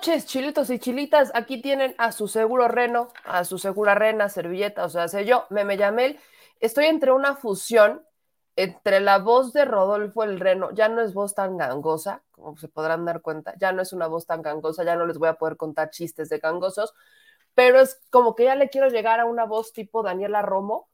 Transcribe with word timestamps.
Noches, 0.00 0.24
chilitos 0.24 0.70
y 0.70 0.78
chilitas. 0.78 1.30
Aquí 1.34 1.60
tienen 1.60 1.94
a 1.98 2.10
su 2.10 2.26
seguro 2.26 2.68
reno, 2.68 3.08
a 3.22 3.44
su 3.44 3.58
segura 3.58 3.94
rena, 3.94 4.30
servilleta, 4.30 4.86
o 4.86 4.88
sea, 4.88 5.08
sé 5.08 5.26
yo, 5.26 5.44
Meme 5.50 5.76
Yamel. 5.76 6.18
Estoy 6.58 6.86
entre 6.86 7.12
una 7.12 7.36
fusión 7.36 8.02
entre 8.56 9.00
la 9.00 9.18
voz 9.18 9.52
de 9.52 9.66
Rodolfo 9.66 10.24
el 10.24 10.40
reno, 10.40 10.70
ya 10.72 10.88
no 10.88 11.02
es 11.02 11.12
voz 11.12 11.34
tan 11.34 11.58
gangosa, 11.58 12.22
como 12.30 12.56
se 12.56 12.68
podrán 12.68 13.04
dar 13.04 13.20
cuenta, 13.20 13.54
ya 13.60 13.72
no 13.72 13.82
es 13.82 13.92
una 13.92 14.06
voz 14.06 14.24
tan 14.24 14.40
gangosa, 14.40 14.84
ya 14.84 14.96
no 14.96 15.04
les 15.04 15.18
voy 15.18 15.28
a 15.28 15.34
poder 15.34 15.58
contar 15.58 15.90
chistes 15.90 16.30
de 16.30 16.38
gangosos, 16.38 16.94
pero 17.54 17.78
es 17.78 18.00
como 18.08 18.34
que 18.34 18.44
ya 18.44 18.54
le 18.54 18.70
quiero 18.70 18.88
llegar 18.88 19.20
a 19.20 19.26
una 19.26 19.44
voz 19.44 19.74
tipo 19.74 20.02
Daniela 20.02 20.40
Romo, 20.40 20.88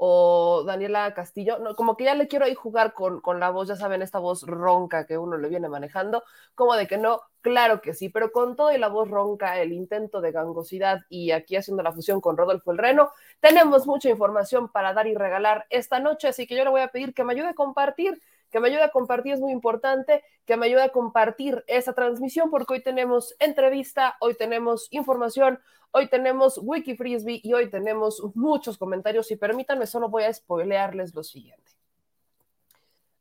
o 0.00 0.62
Daniela 0.64 1.12
Castillo, 1.12 1.58
no, 1.58 1.74
como 1.74 1.96
que 1.96 2.04
ya 2.04 2.14
le 2.14 2.28
quiero 2.28 2.44
ahí 2.44 2.54
jugar 2.54 2.94
con, 2.94 3.20
con, 3.20 3.40
la 3.40 3.50
voz, 3.50 3.66
ya 3.66 3.74
saben, 3.74 4.00
esta 4.00 4.20
voz 4.20 4.44
ronca 4.44 5.06
que 5.06 5.18
uno 5.18 5.36
le 5.36 5.48
viene 5.48 5.68
manejando, 5.68 6.22
como 6.54 6.76
de 6.76 6.86
que 6.86 6.98
no, 6.98 7.20
claro 7.40 7.80
que 7.80 7.94
sí, 7.94 8.08
pero 8.08 8.30
con 8.30 8.54
todo 8.54 8.72
y 8.72 8.78
la 8.78 8.86
voz 8.88 9.10
ronca, 9.10 9.60
el 9.60 9.72
intento 9.72 10.20
de 10.20 10.30
gangosidad 10.30 11.00
y 11.08 11.32
aquí 11.32 11.56
haciendo 11.56 11.82
la 11.82 11.92
fusión 11.92 12.20
con 12.20 12.36
Rodolfo 12.36 12.70
el 12.70 12.78
Reno, 12.78 13.10
tenemos 13.40 13.88
mucha 13.88 14.08
información 14.08 14.68
para 14.68 14.94
dar 14.94 15.08
y 15.08 15.16
regalar 15.16 15.66
esta 15.68 15.98
noche, 15.98 16.28
así 16.28 16.46
que 16.46 16.56
yo 16.56 16.62
le 16.62 16.70
voy 16.70 16.82
a 16.82 16.88
pedir 16.88 17.12
que 17.12 17.24
me 17.24 17.32
ayude 17.32 17.48
a 17.48 17.54
compartir 17.54 18.22
que 18.50 18.60
me 18.60 18.68
ayude 18.68 18.82
a 18.82 18.90
compartir 18.90 19.34
es 19.34 19.40
muy 19.40 19.52
importante, 19.52 20.24
que 20.44 20.56
me 20.56 20.66
ayude 20.66 20.82
a 20.82 20.88
compartir 20.90 21.64
esa 21.66 21.92
transmisión, 21.92 22.50
porque 22.50 22.74
hoy 22.74 22.82
tenemos 22.82 23.34
entrevista, 23.38 24.16
hoy 24.20 24.34
tenemos 24.34 24.88
información, 24.90 25.60
hoy 25.90 26.08
tenemos 26.08 26.58
Wiki 26.62 26.96
Frisbee 26.96 27.40
y 27.42 27.52
hoy 27.52 27.70
tenemos 27.70 28.22
muchos 28.34 28.78
comentarios. 28.78 29.30
Y 29.30 29.36
permítanme, 29.36 29.86
solo 29.86 30.08
voy 30.08 30.24
a 30.24 30.32
spoilearles 30.32 31.14
lo 31.14 31.22
siguiente. 31.22 31.72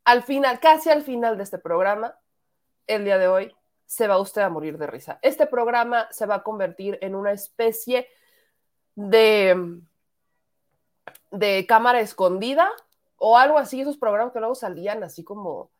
Al 0.06 0.24
final, 0.24 0.60
casi 0.60 0.90
al 0.90 1.04
final 1.04 1.38
de 1.38 1.44
este 1.44 1.58
programa, 1.58 2.18
el 2.88 3.04
día 3.04 3.18
de 3.18 3.28
hoy, 3.28 3.56
se 3.86 4.08
va 4.08 4.20
usted 4.20 4.42
a 4.42 4.50
morir 4.50 4.78
de 4.78 4.88
risa. 4.88 5.20
Este 5.22 5.48
programa 5.48 6.08
se 6.12 6.26
va 6.26 6.36
a 6.36 6.44
convertir 6.44 6.98
en 7.02 7.16
una 7.16 7.32
especie 7.32 8.08
de, 8.96 9.80
de 11.32 11.66
cámara 11.68 12.00
escondida 12.00 12.72
o 13.18 13.38
algo 13.38 13.58
así, 13.58 13.82
esos 13.82 13.98
programas 13.98 14.34
que 14.34 14.40
luego 14.40 14.56
salían 14.56 15.04
así 15.04 15.24
como, 15.24 15.72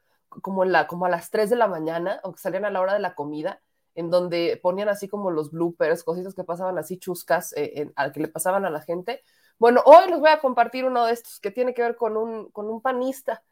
como, 0.42 0.66
la, 0.66 0.88
como 0.88 1.06
a 1.06 1.10
las 1.10 1.30
3 1.30 1.50
de 1.50 1.56
la 1.56 1.68
mañana 1.68 2.20
o 2.24 2.34
que 2.34 2.40
salían 2.40 2.66
a 2.66 2.72
la 2.72 2.82
hora 2.82 2.94
de 2.94 3.00
la 3.00 3.16
comida, 3.16 3.62
en 3.96 4.10
donde 4.10 4.60
ponían 4.62 4.90
así 4.90 5.08
como 5.08 5.32
los 5.32 5.52
bloopers, 5.52 6.04
cositas 6.04 6.36
que 6.36 6.44
pasaban 6.44 6.78
así 6.78 6.98
chuscas, 6.98 7.54
eh, 7.58 7.92
al 7.96 8.12
que 8.12 8.22
le 8.22 8.28
pasaban 8.28 8.66
a 8.66 8.70
la 8.70 8.82
gente. 8.82 9.24
Bueno, 9.58 9.82
hoy 9.86 10.10
les 10.10 10.20
voy 10.20 10.30
a 10.30 10.40
compartir 10.40 10.86
uno 10.86 11.06
de 11.06 11.14
estos 11.14 11.40
que 11.40 11.50
tiene 11.52 11.74
que 11.74 11.82
ver 11.82 11.96
con 11.96 12.16
un, 12.16 12.52
con 12.52 12.70
un 12.70 12.82
panista 12.82 13.44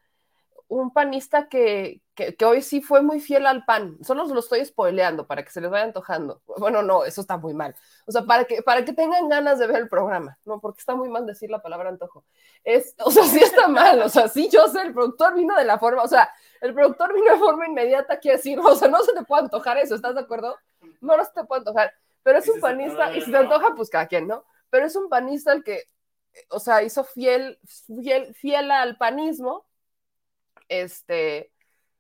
un 0.68 0.92
panista 0.92 1.48
que, 1.48 2.02
que, 2.16 2.36
hoy 2.46 2.62
sí 2.62 2.81
fue 2.81 3.02
muy 3.02 3.20
fiel 3.20 3.46
al 3.46 3.66
pan. 3.66 3.98
Solo 4.03 4.26
lo 4.26 4.40
estoy 4.40 4.66
spoileando 4.66 5.28
para 5.28 5.44
que 5.44 5.52
se 5.52 5.62
les 5.62 5.70
vaya 5.70 5.84
antojando. 5.84 6.42
Bueno, 6.58 6.81
no, 6.81 7.06
eso 7.06 7.22
está 7.22 7.38
muy 7.38 7.53
mal. 7.53 7.76
O 8.06 8.12
sea, 8.12 8.24
para 8.24 8.46
que, 8.46 8.62
para 8.64 8.84
que 8.84 8.94
tengan 8.94 9.30
ganas 9.30 9.59
de 9.59 9.68
ver 9.68 9.78
el 9.78 9.90
programa, 9.90 10.38
¿no? 10.46 10.59
Porque 10.59 10.80
está 10.80 10.96
muy 10.96 11.09
mal 11.09 11.26
decir 11.26 11.50
la 11.52 11.62
palabra 11.62 11.90
antojo. 11.90 12.26
Es, 12.64 12.96
o 13.00 13.12
sea, 13.12 13.24
sí 13.24 13.40
está 13.40 13.68
mal. 13.68 14.02
O 14.02 14.09
sea, 14.09 14.28
sí, 14.28 14.50
yo 14.52 14.68
sé, 14.68 14.81
el 14.81 14.94
productor 14.94 15.36
vino 15.36 15.56
de 15.56 15.66
la 15.66 15.78
forma, 15.78 16.02
o 16.02 16.08
sea, 16.08 16.30
el 16.62 16.74
productor 16.74 17.14
vino 17.14 17.32
de 17.32 17.38
forma 17.40 17.68
inmediata, 17.68 18.20
quiere 18.20 18.38
decir, 18.38 18.59
o 18.59 18.76
sea, 18.76 18.88
no 18.88 19.03
se 19.03 19.14
te 19.14 19.24
puede 19.24 19.44
antojar 19.44 19.78
eso, 19.78 19.96
¿estás 19.96 20.16
de 20.16 20.22
acuerdo? 20.22 20.58
No, 21.02 21.16
no 21.16 21.24
se 21.24 21.32
te 21.32 21.44
puede 21.44 21.59
antojar. 21.59 21.94
Pero 22.24 22.40
es 22.40 22.50
un 22.50 22.59
panista, 22.59 23.16
y 23.16 23.22
si 23.22 23.30
te 23.30 23.38
antoja, 23.38 23.76
pues 23.76 23.90
cada 23.90 24.08
quien, 24.08 24.28
¿no? 24.28 24.46
Pero 24.72 24.88
es 24.88 24.96
un 24.96 25.09
panista 25.09 25.53
el 25.53 25.64
que, 25.64 25.84
o 26.50 26.59
sea, 26.59 26.82
hizo 26.82 27.03
fiel, 27.03 27.59
fiel, 28.02 28.34
fiel 28.34 28.72
al 28.72 28.97
panismo 28.97 29.66
este, 30.68 31.52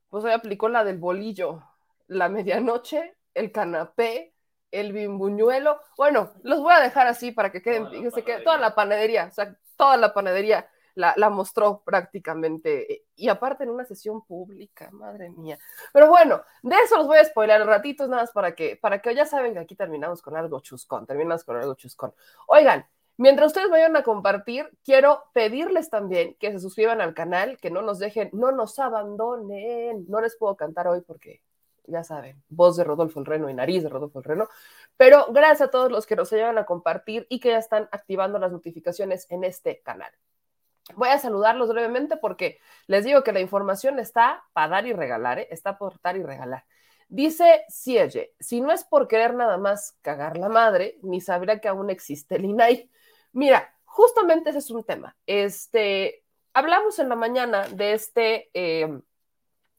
pues 0.09 0.23
hoy 0.23 0.31
aplicó 0.31 0.69
la 0.69 0.83
del 0.83 0.97
bolillo, 0.97 1.63
la 2.07 2.29
medianoche, 2.29 3.15
el 3.33 3.51
canapé, 3.51 4.33
el 4.71 4.93
bimbuñuelo. 4.93 5.79
Bueno, 5.97 6.31
los 6.43 6.61
voy 6.61 6.73
a 6.73 6.79
dejar 6.79 7.07
así 7.07 7.31
para 7.31 7.51
que 7.51 7.61
queden, 7.61 7.89
fíjense 7.89 8.23
que 8.23 8.39
toda 8.39 8.57
la 8.57 8.75
panadería, 8.75 9.25
o 9.25 9.31
sea, 9.31 9.55
toda 9.77 9.97
la 9.97 10.13
panadería 10.13 10.69
la, 10.95 11.13
la, 11.17 11.29
mostró 11.29 11.83
prácticamente. 11.83 13.05
Y 13.15 13.27
aparte 13.27 13.63
en 13.63 13.69
una 13.69 13.85
sesión 13.85 14.25
pública, 14.25 14.89
madre 14.91 15.29
mía. 15.29 15.57
Pero 15.93 16.07
bueno, 16.07 16.41
de 16.63 16.75
eso 16.83 16.97
los 16.97 17.07
voy 17.07 17.17
a 17.17 17.25
spoiler 17.25 17.65
ratitos 17.65 18.09
nada 18.09 18.23
más 18.23 18.31
para 18.31 18.55
que, 18.55 18.77
para 18.77 19.01
que 19.01 19.13
ya 19.13 19.25
saben 19.25 19.53
que 19.53 19.59
aquí 19.59 19.75
terminamos 19.75 20.21
con 20.21 20.35
algo 20.37 20.59
chuscón, 20.61 21.05
terminamos 21.05 21.43
con 21.43 21.57
algo 21.57 21.75
chuscón. 21.75 22.13
Oigan, 22.47 22.85
Mientras 23.17 23.47
ustedes 23.47 23.69
vayan 23.69 23.95
a 23.95 24.03
compartir, 24.03 24.69
quiero 24.83 25.23
pedirles 25.33 25.89
también 25.89 26.35
que 26.39 26.51
se 26.51 26.59
suscriban 26.59 26.99
al 26.99 27.13
canal, 27.13 27.57
que 27.57 27.69
no 27.69 27.81
nos 27.81 27.99
dejen, 27.99 28.29
no 28.33 28.51
nos 28.51 28.77
abandonen. 28.79 30.05
No 30.09 30.19
les 30.19 30.35
puedo 30.35 30.55
cantar 30.57 30.87
hoy 30.87 31.01
porque, 31.01 31.41
ya 31.85 32.03
saben, 32.03 32.43
voz 32.49 32.75
de 32.75 32.83
Rodolfo 32.83 33.21
el 33.21 33.25
Reno 33.25 33.49
y 33.49 33.53
nariz 33.53 33.83
de 33.83 33.89
Rodolfo 33.89 34.19
el 34.19 34.25
Reno. 34.25 34.49
Pero 34.97 35.27
gracias 35.31 35.69
a 35.69 35.71
todos 35.71 35.91
los 35.91 36.05
que 36.05 36.17
nos 36.17 36.31
ayudan 36.33 36.57
a 36.57 36.65
compartir 36.65 37.25
y 37.29 37.39
que 37.39 37.49
ya 37.49 37.57
están 37.57 37.87
activando 37.91 38.37
las 38.37 38.51
notificaciones 38.51 39.27
en 39.29 39.45
este 39.45 39.81
canal. 39.81 40.11
Voy 40.95 41.09
a 41.09 41.17
saludarlos 41.17 41.69
brevemente 41.69 42.17
porque 42.17 42.59
les 42.87 43.05
digo 43.05 43.23
que 43.23 43.31
la 43.31 43.39
información 43.39 43.97
está 43.97 44.43
para 44.53 44.67
dar 44.67 44.87
y 44.87 44.93
regalar, 44.93 45.39
¿eh? 45.39 45.47
está 45.49 45.77
por 45.77 45.99
dar 46.01 46.15
y 46.15 46.23
regalar. 46.23 46.65
Dice 47.07 47.63
Siege, 47.69 48.33
si 48.39 48.61
no 48.61 48.71
es 48.71 48.83
por 48.83 49.07
querer 49.07 49.33
nada 49.33 49.57
más 49.57 49.97
cagar 50.01 50.37
la 50.37 50.49
madre, 50.49 50.97
ni 51.01 51.21
sabría 51.21 51.59
que 51.59 51.67
aún 51.67 51.89
existe 51.89 52.35
el 52.35 52.45
INAI. 52.45 52.89
Mira, 53.35 53.75
justamente 53.83 54.51
ese 54.51 54.59
es 54.59 54.71
un 54.71 54.85
tema. 54.85 55.13
Este, 55.27 56.23
hablamos 56.53 56.99
en 56.99 57.09
la 57.09 57.17
mañana 57.17 57.67
de 57.67 57.91
este 57.91 58.49
eh, 58.53 58.97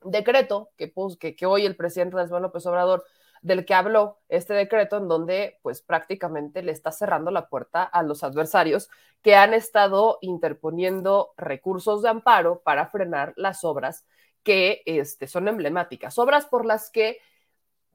decreto 0.04 0.72
que, 0.76 0.92
que, 1.34 1.46
hoy 1.46 1.64
el 1.64 1.74
presidente 1.74 2.20
Andrés 2.20 2.38
López 2.38 2.66
Obrador 2.66 3.06
del 3.40 3.64
que 3.64 3.72
habló 3.72 4.18
este 4.28 4.52
decreto 4.52 4.98
en 4.98 5.08
donde 5.08 5.58
pues 5.62 5.80
prácticamente 5.80 6.62
le 6.62 6.70
está 6.72 6.92
cerrando 6.92 7.30
la 7.30 7.48
puerta 7.48 7.82
a 7.82 8.02
los 8.02 8.22
adversarios 8.24 8.90
que 9.22 9.36
han 9.36 9.54
estado 9.54 10.18
interponiendo 10.20 11.32
recursos 11.38 12.02
de 12.02 12.10
amparo 12.10 12.60
para 12.60 12.88
frenar 12.88 13.32
las 13.36 13.64
obras 13.64 14.04
que 14.42 14.82
este, 14.84 15.28
son 15.28 15.48
emblemáticas, 15.48 16.18
obras 16.18 16.44
por 16.44 16.66
las 16.66 16.90
que 16.90 17.20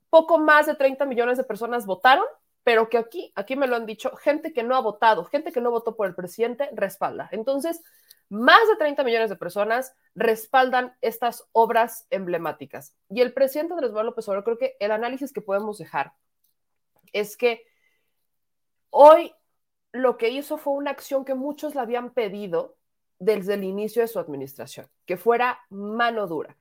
poco 0.10 0.40
más 0.40 0.66
de 0.66 0.74
30 0.74 1.06
millones 1.06 1.38
de 1.38 1.44
personas 1.44 1.86
votaron 1.86 2.26
pero 2.64 2.90
que 2.90 2.98
aquí, 2.98 3.32
aquí 3.36 3.56
me 3.56 3.68
lo 3.68 3.76
han 3.76 3.86
dicho, 3.86 4.16
gente 4.18 4.54
que 4.54 4.64
no 4.64 4.76
ha 4.76 4.82
votado, 4.82 5.26
gente 5.26 5.52
que 5.52 5.62
no 5.62 5.72
votó 5.72 5.96
por 5.96 6.08
el 6.08 6.16
presidente, 6.16 6.70
respalda. 6.74 7.30
Entonces, 7.32 7.82
Más 8.32 8.66
de 8.70 8.78
30 8.78 9.04
millones 9.04 9.30
de 9.30 9.36
personas 9.36 9.94
respaldan 10.16 10.96
estas 11.02 11.50
obras 11.52 12.08
emblemáticas. 12.12 12.96
Y 13.10 13.20
el 13.20 13.34
presidente 13.34 13.74
Andrés 13.74 13.92
Manuel 13.92 14.06
López 14.06 14.26
Obrador, 14.30 14.46
creo 14.46 14.58
que 14.58 14.78
el 14.80 14.92
análisis 14.92 15.34
que 15.34 15.42
podemos 15.42 15.78
dejar 15.80 16.14
es 17.12 17.36
que 17.36 17.66
hoy 18.90 19.34
lo 19.92 20.18
que 20.18 20.30
hizo 20.30 20.58
fue 20.58 20.74
una 20.76 20.92
acción 20.92 21.26
que 21.26 21.36
muchos 21.36 21.76
le 21.76 21.82
habían 21.82 22.14
pedido 22.14 22.78
desde 23.20 23.56
el 23.56 23.66
inicio 23.66 24.02
de 24.02 24.08
su 24.08 24.18
administración, 24.18 24.88
que 25.06 25.18
fuera 25.18 25.60
mano 25.70 26.26
dura. 26.26 26.58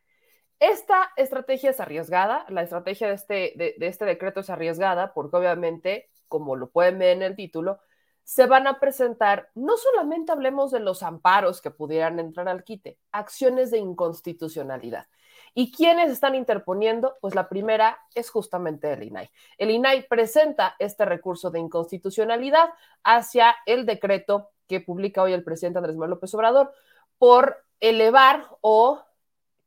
Esta 0.60 1.10
estrategia 1.16 1.70
es 1.70 1.80
arriesgada, 1.80 2.44
la 2.50 2.62
estrategia 2.62 3.08
de 3.08 3.14
este, 3.14 3.52
de, 3.56 3.74
este 3.80 4.04
decreto 4.04 4.40
es 4.40 4.50
arriesgada 4.50 5.14
porque 5.14 5.38
obviamente, 5.38 6.10
como 6.28 6.54
lo 6.54 6.68
pueden 6.68 6.98
ver 6.98 7.16
en 7.16 7.22
el 7.22 7.34
título, 7.34 7.80
se 8.24 8.44
van 8.44 8.66
a 8.66 8.78
presentar, 8.78 9.48
no 9.54 9.78
solamente 9.78 10.32
hablemos 10.32 10.70
de 10.70 10.80
los 10.80 11.02
amparos 11.02 11.62
que 11.62 11.70
pudieran 11.70 12.18
entrar 12.18 12.46
al 12.46 12.62
quite, 12.62 12.98
acciones 13.10 13.70
de 13.70 13.78
inconstitucionalidad. 13.78 15.06
¿Y 15.54 15.72
quiénes 15.72 16.10
están 16.10 16.34
interponiendo? 16.34 17.16
Pues 17.22 17.34
la 17.34 17.48
primera 17.48 17.98
es 18.14 18.28
justamente 18.28 18.92
el 18.92 19.02
INAI. 19.02 19.30
El 19.56 19.70
INAI 19.70 20.06
presenta 20.08 20.76
este 20.78 21.06
recurso 21.06 21.50
de 21.50 21.58
inconstitucionalidad 21.58 22.68
hacia 23.02 23.56
el 23.64 23.86
decreto 23.86 24.50
que 24.68 24.80
publica 24.80 25.22
hoy 25.22 25.32
el 25.32 25.42
presidente 25.42 25.78
Andrés 25.78 25.96
Manuel 25.96 26.10
López 26.10 26.34
Obrador 26.34 26.70
por 27.18 27.64
elevar 27.80 28.46
o 28.60 29.02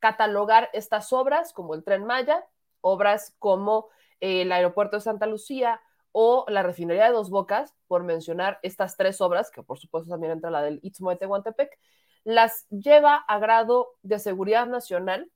catalogar 0.04 0.68
estas 0.74 1.14
obras 1.14 1.54
como 1.54 1.72
el 1.72 1.82
tren 1.82 2.04
Maya, 2.04 2.44
obras 2.82 3.34
como 3.38 3.88
el 4.20 4.52
aeropuerto 4.52 4.98
de 4.98 5.00
Santa 5.00 5.24
Lucía, 5.26 5.80
o 6.12 6.44
la 6.48 6.62
refinería 6.62 7.06
de 7.06 7.12
Dos 7.12 7.30
Bocas, 7.30 7.74
por 7.86 8.02
mencionar 8.02 8.58
estas 8.60 8.98
tres 8.98 9.22
obras, 9.22 9.50
que 9.50 9.62
por 9.62 9.78
supuesto 9.78 10.10
también 10.10 10.32
entra 10.32 10.50
la 10.50 10.60
del 10.60 10.78
Istmo 10.82 11.08
de 11.08 11.16
Tehuantepec, 11.16 11.78
las 12.22 12.68
lleva 12.68 13.16
a 13.16 13.38
grado 13.38 13.94
de 14.02 14.18
seguridad 14.18 14.66
nacional 14.66 15.32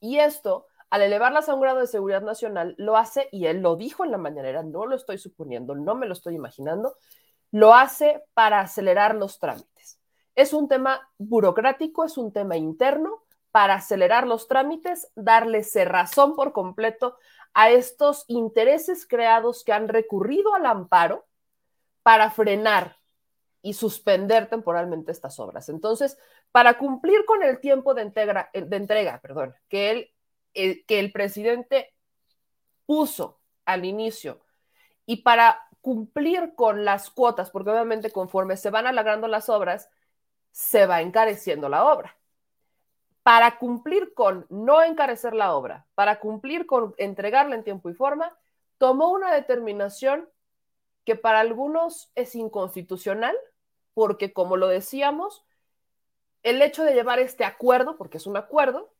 y 0.00 0.16
esto, 0.16 0.64
al 0.88 1.02
elevarlas 1.02 1.50
a 1.50 1.54
un 1.54 1.60
grado 1.60 1.80
de 1.80 1.88
seguridad 1.88 2.22
nacional, 2.22 2.74
lo 2.78 2.96
hace, 2.96 3.28
y 3.32 3.48
él 3.48 3.60
lo 3.60 3.76
dijo 3.76 4.02
en 4.02 4.12
la 4.12 4.18
mañanera, 4.18 4.62
no 4.62 4.86
lo 4.86 4.96
estoy 4.96 5.18
suponiendo, 5.18 5.74
no 5.74 5.94
me 5.94 6.06
lo 6.06 6.14
estoy 6.14 6.36
imaginando, 6.36 6.96
lo 7.50 7.74
hace 7.74 8.24
para 8.32 8.60
acelerar 8.60 9.14
los 9.14 9.38
trámites. 9.38 10.00
Es 10.34 10.54
un 10.54 10.68
tema 10.68 11.06
burocrático, 11.18 12.06
es 12.06 12.16
un 12.16 12.32
tema 12.32 12.56
interno 12.56 13.27
para 13.58 13.74
acelerar 13.74 14.24
los 14.24 14.46
trámites, 14.46 15.10
darle 15.16 15.64
cerrazón 15.64 16.36
por 16.36 16.52
completo 16.52 17.18
a 17.54 17.70
estos 17.70 18.24
intereses 18.28 19.04
creados 19.04 19.64
que 19.64 19.72
han 19.72 19.88
recurrido 19.88 20.54
al 20.54 20.64
amparo 20.64 21.26
para 22.04 22.30
frenar 22.30 22.98
y 23.60 23.72
suspender 23.74 24.48
temporalmente 24.48 25.10
estas 25.10 25.40
obras. 25.40 25.68
Entonces, 25.70 26.16
para 26.52 26.78
cumplir 26.78 27.24
con 27.24 27.42
el 27.42 27.58
tiempo 27.58 27.94
de, 27.94 28.02
entrega, 28.02 28.48
de 28.54 28.76
entrega 28.76 29.18
perdón, 29.20 29.56
que, 29.68 29.90
él, 29.90 30.14
el, 30.54 30.86
que 30.86 31.00
el 31.00 31.10
presidente 31.10 31.92
puso 32.86 33.40
al 33.64 33.84
inicio 33.84 34.40
y 35.04 35.22
para 35.22 35.66
cumplir 35.80 36.54
con 36.54 36.84
las 36.84 37.10
cuotas, 37.10 37.50
porque 37.50 37.70
obviamente 37.70 38.12
conforme 38.12 38.56
se 38.56 38.70
van 38.70 38.86
alargando 38.86 39.26
las 39.26 39.48
obras, 39.48 39.90
se 40.52 40.86
va 40.86 41.02
encareciendo 41.02 41.68
la 41.68 41.84
obra 41.92 42.18
para 43.28 43.58
cumplir 43.58 44.14
con 44.14 44.46
no 44.48 44.82
encarecer 44.82 45.34
la 45.34 45.54
obra, 45.54 45.84
para 45.94 46.18
cumplir 46.18 46.64
con 46.64 46.94
entregarla 46.96 47.56
en 47.56 47.62
tiempo 47.62 47.90
y 47.90 47.92
forma, 47.92 48.34
tomó 48.78 49.10
una 49.12 49.34
determinación 49.34 50.30
que 51.04 51.14
para 51.14 51.40
algunos 51.40 52.10
es 52.14 52.34
inconstitucional, 52.34 53.36
porque 53.92 54.32
como 54.32 54.56
lo 54.56 54.66
decíamos, 54.66 55.44
el 56.42 56.62
hecho 56.62 56.84
de 56.84 56.94
llevar 56.94 57.18
este 57.18 57.44
acuerdo, 57.44 57.98
porque 57.98 58.16
es 58.16 58.26
un 58.26 58.38
acuerdo, 58.38 58.94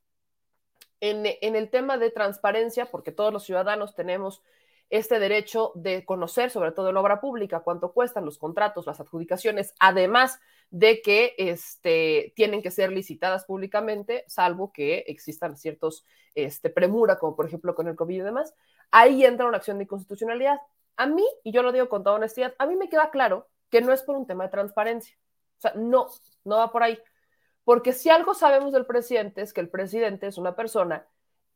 en, 1.01 1.25
el 1.25 1.71
tema 1.71 1.97
de 1.97 2.11
transparencia, 2.11 2.91
porque 2.91 3.13
todos 3.13 3.33
los 3.33 3.45
ciudadanos 3.45 3.95
tenemos 3.95 4.43
este 4.91 5.19
derecho 5.19 5.73
de 5.75 6.05
conocer, 6.05 6.51
sobre 6.51 6.73
todo 6.73 6.91
en 6.91 6.97
obra 6.97 7.21
pública, 7.21 7.61
cuánto 7.61 7.93
cuestan 7.93 8.25
los 8.25 8.39
contratos, 8.39 8.87
las 8.87 9.01
adjudicaciones, 9.01 9.75
además 9.79 10.41
de 10.71 11.03
que 11.03 11.35
este, 11.39 12.33
tienen 12.37 12.63
que 12.63 12.71
ser 12.71 12.93
licitadas 12.93 13.45
públicamente, 13.45 14.25
salvo 14.29 14.73
que 14.73 15.05
existan 15.07 15.57
ciertos 15.57 16.05
este, 16.35 16.71
premura, 16.71 17.19
como 17.19 17.37
por 17.37 17.47
ejemplo 17.47 17.75
con 17.75 17.89
el 17.89 17.97
COVID 17.97 18.17
y 18.17 18.21
demás, 18.21 18.55
ahí 18.91 19.25
entra 19.25 19.47
una 19.47 19.59
acción 19.59 19.79
de 19.79 19.85
inconstitucionalidad. 19.85 20.59
A 20.97 21.07
mí, 21.07 21.25
y 21.45 21.53
yo 21.53 21.63
lo 21.63 21.73
digo 21.73 21.89
con 21.89 22.03
toda 22.03 22.17
honestidad, 22.17 22.55
a 22.59 22.67
mí 22.67 22.77
me 22.77 22.89
queda 22.89 23.11
claro 23.11 23.49
que 23.71 23.81
no 23.81 23.93
es 23.93 24.03
por 24.03 24.17
un 24.17 24.27
tema 24.27 24.45
de 24.45 24.51
transparencia. 24.51 25.17
O 25.59 25.61
sea, 25.61 25.73
no, 25.75 26.09
no 26.45 26.57
va 26.57 26.73
por 26.73 26.83
ahí. 26.83 26.99
Porque 27.65 27.93
si 27.93 28.09
algo 28.09 28.35
sabemos 28.35 28.73
del 28.73 28.87
presidente 28.87 29.43
es 29.43 29.53
que 29.53 29.61
el 29.61 29.69
presidente 29.69 30.27
es 30.27 30.39
una 30.39 30.57
persona 30.57 31.07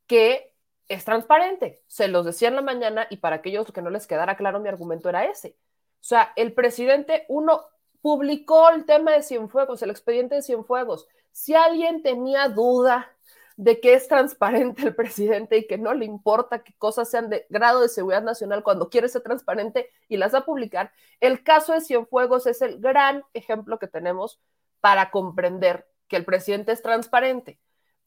que 0.06 0.51
es 0.88 1.04
transparente. 1.04 1.82
Se 1.86 2.08
los 2.08 2.24
decía 2.24 2.48
en 2.48 2.56
la 2.56 2.62
mañana 2.62 3.06
y 3.10 3.18
para 3.18 3.36
aquellos 3.36 3.70
que 3.72 3.82
no 3.82 3.90
les 3.90 4.06
quedara 4.06 4.36
claro, 4.36 4.60
mi 4.60 4.68
argumento 4.68 5.08
era 5.08 5.24
ese. 5.24 5.56
O 6.00 6.04
sea, 6.04 6.32
el 6.36 6.52
presidente, 6.52 7.24
uno 7.28 7.62
publicó 8.00 8.70
el 8.70 8.84
tema 8.84 9.12
de 9.12 9.22
Cienfuegos, 9.22 9.82
el 9.82 9.90
expediente 9.90 10.34
de 10.34 10.42
Cienfuegos. 10.42 11.06
Si 11.30 11.54
alguien 11.54 12.02
tenía 12.02 12.48
duda 12.48 13.10
de 13.56 13.80
que 13.80 13.94
es 13.94 14.08
transparente 14.08 14.82
el 14.82 14.94
presidente 14.94 15.56
y 15.58 15.66
que 15.66 15.78
no 15.78 15.94
le 15.94 16.04
importa 16.04 16.62
que 16.64 16.74
cosas 16.78 17.10
sean 17.10 17.30
de 17.30 17.46
grado 17.48 17.80
de 17.80 17.88
seguridad 17.88 18.22
nacional 18.22 18.62
cuando 18.62 18.90
quiere 18.90 19.08
ser 19.08 19.22
transparente 19.22 19.90
y 20.08 20.16
las 20.16 20.34
va 20.34 20.38
a 20.38 20.44
publicar, 20.44 20.92
el 21.20 21.44
caso 21.44 21.72
de 21.72 21.80
Cienfuegos 21.80 22.46
es 22.46 22.62
el 22.62 22.80
gran 22.80 23.24
ejemplo 23.34 23.78
que 23.78 23.86
tenemos 23.86 24.40
para 24.80 25.10
comprender 25.10 25.86
que 26.08 26.16
el 26.16 26.24
presidente 26.24 26.72
es 26.72 26.82
transparente. 26.82 27.60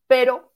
Pero 0.07 0.51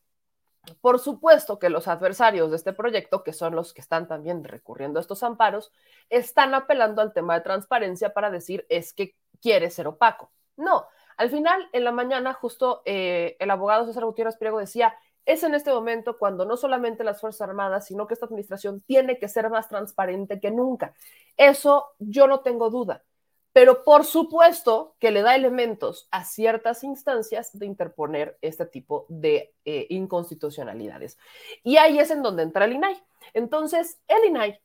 por 0.82 1.00
supuesto 1.00 1.60
que 1.60 1.70
los 1.70 1.88
adversarios 1.88 2.50
de 2.50 2.58
este 2.58 2.74
proyecto, 2.74 3.24
que 3.24 3.34
son 3.34 3.56
los 3.56 3.74
que 3.74 3.82
están 3.82 4.08
también 4.08 4.44
recurriendo 4.44 5.00
a 5.00 5.02
estos 5.02 5.24
amparos, 5.24 5.72
están 6.10 6.54
apelando 6.54 7.02
al 7.02 7.14
tema 7.14 7.36
de 7.36 7.42
transparencia 7.42 8.14
para 8.14 8.32
decir 8.32 8.66
es 8.70 8.94
que 8.94 9.16
quiere 9.42 9.70
ser 9.70 9.88
opaco. 9.88 10.32
No, 10.58 10.88
al 11.18 11.30
final, 11.30 11.70
en 11.74 11.84
la 11.84 11.92
mañana, 11.92 12.34
justo 12.34 12.82
eh, 12.86 13.36
el 13.40 13.52
abogado 13.52 13.86
César 13.86 14.06
Gutiérrez 14.06 14.38
Priego 14.38 14.60
decía, 14.60 14.96
es 15.26 15.44
en 15.44 15.54
este 15.54 15.72
momento 15.72 16.18
cuando 16.18 16.46
no 16.46 16.58
solamente 16.58 17.04
las 17.04 17.22
Fuerzas 17.22 17.48
Armadas, 17.48 17.86
sino 17.86 18.08
que 18.08 18.14
esta 18.14 18.26
administración 18.26 18.82
tiene 18.82 19.20
que 19.20 19.28
ser 19.28 19.50
más 19.50 19.68
transparente 19.70 20.40
que 20.40 20.52
nunca. 20.52 20.94
Eso 21.38 21.94
yo 22.00 22.28
no 22.28 22.40
tengo 22.40 22.70
duda 22.70 23.04
pero 23.54 23.84
por 23.84 24.06
supuesto 24.06 24.96
que 25.00 25.12
le 25.12 25.22
da 25.22 25.36
elementos 25.36 26.08
a 26.12 26.24
ciertas 26.24 26.84
instancias 26.84 27.58
de 27.58 27.66
interponer 27.66 28.38
este 28.42 28.66
tipo 28.66 29.06
de 29.10 29.54
eh, 29.66 29.88
inconstitucionalidades. 29.90 31.18
Y 31.64 31.78
ahí 31.78 32.00
es 32.00 32.12
en 32.12 32.22
donde 32.22 32.44
entra 32.44 32.66
el 32.66 32.74
INAI. 32.74 33.04
Entonces, 33.34 34.00
el 34.08 34.26
INAI 34.26 34.62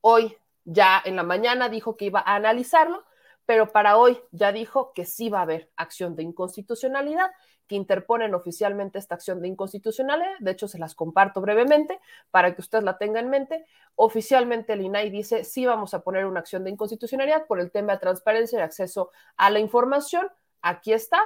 hoy 0.00 0.36
ya 0.64 1.02
en 1.04 1.16
la 1.16 1.22
mañana 1.22 1.68
dijo 1.68 1.96
que 1.96 2.06
iba 2.06 2.20
a 2.20 2.34
analizarlo, 2.34 3.04
pero 3.46 3.72
para 3.72 3.96
hoy 3.96 4.20
ya 4.30 4.52
dijo 4.52 4.92
que 4.92 5.06
sí 5.06 5.30
va 5.30 5.38
a 5.38 5.42
haber 5.42 5.70
acción 5.76 6.14
de 6.14 6.22
inconstitucionalidad 6.22 7.30
que 7.68 7.76
interponen 7.76 8.34
oficialmente 8.34 8.98
esta 8.98 9.14
acción 9.14 9.40
de 9.40 9.48
inconstitucionalidad. 9.48 10.38
De 10.40 10.50
hecho, 10.50 10.66
se 10.66 10.78
las 10.78 10.94
comparto 10.94 11.40
brevemente 11.40 12.00
para 12.30 12.54
que 12.54 12.60
usted 12.60 12.82
la 12.82 12.98
tenga 12.98 13.20
en 13.20 13.28
mente. 13.28 13.66
Oficialmente 13.94 14.72
el 14.72 14.80
INAI 14.80 15.10
dice, 15.10 15.44
sí 15.44 15.66
vamos 15.66 15.94
a 15.94 16.00
poner 16.00 16.26
una 16.26 16.40
acción 16.40 16.64
de 16.64 16.70
inconstitucionalidad 16.70 17.46
por 17.46 17.60
el 17.60 17.70
tema 17.70 17.92
de 17.92 17.98
transparencia 17.98 18.58
y 18.58 18.62
acceso 18.62 19.10
a 19.36 19.50
la 19.50 19.60
información. 19.60 20.28
Aquí 20.62 20.92
está, 20.92 21.20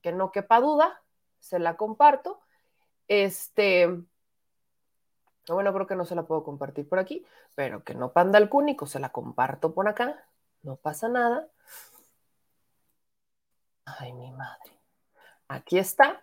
que 0.00 0.12
no 0.12 0.32
quepa 0.32 0.60
duda, 0.60 1.02
se 1.40 1.58
la 1.58 1.76
comparto. 1.76 2.40
Este, 3.08 3.88
bueno, 5.48 5.72
creo 5.72 5.86
que 5.86 5.96
no 5.96 6.04
se 6.04 6.14
la 6.14 6.26
puedo 6.26 6.44
compartir 6.44 6.88
por 6.88 6.98
aquí, 6.98 7.26
pero 7.54 7.82
que 7.82 7.94
no 7.94 8.12
panda 8.12 8.38
el 8.38 8.48
cúnico, 8.48 8.86
se 8.86 9.00
la 9.00 9.10
comparto 9.10 9.74
por 9.74 9.88
acá, 9.88 10.24
no 10.62 10.76
pasa 10.76 11.08
nada. 11.08 11.48
Ay, 13.86 14.12
mi 14.12 14.30
madre. 14.30 14.77
Aquí 15.48 15.78
está. 15.78 16.22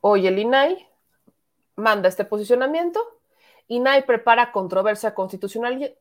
Hoy 0.00 0.26
el 0.26 0.38
INAI 0.38 0.86
manda 1.76 2.08
este 2.08 2.24
posicionamiento. 2.24 3.00
INAI 3.68 4.06
prepara 4.06 4.52
controversia 4.52 5.14
constitucional, 5.14 5.96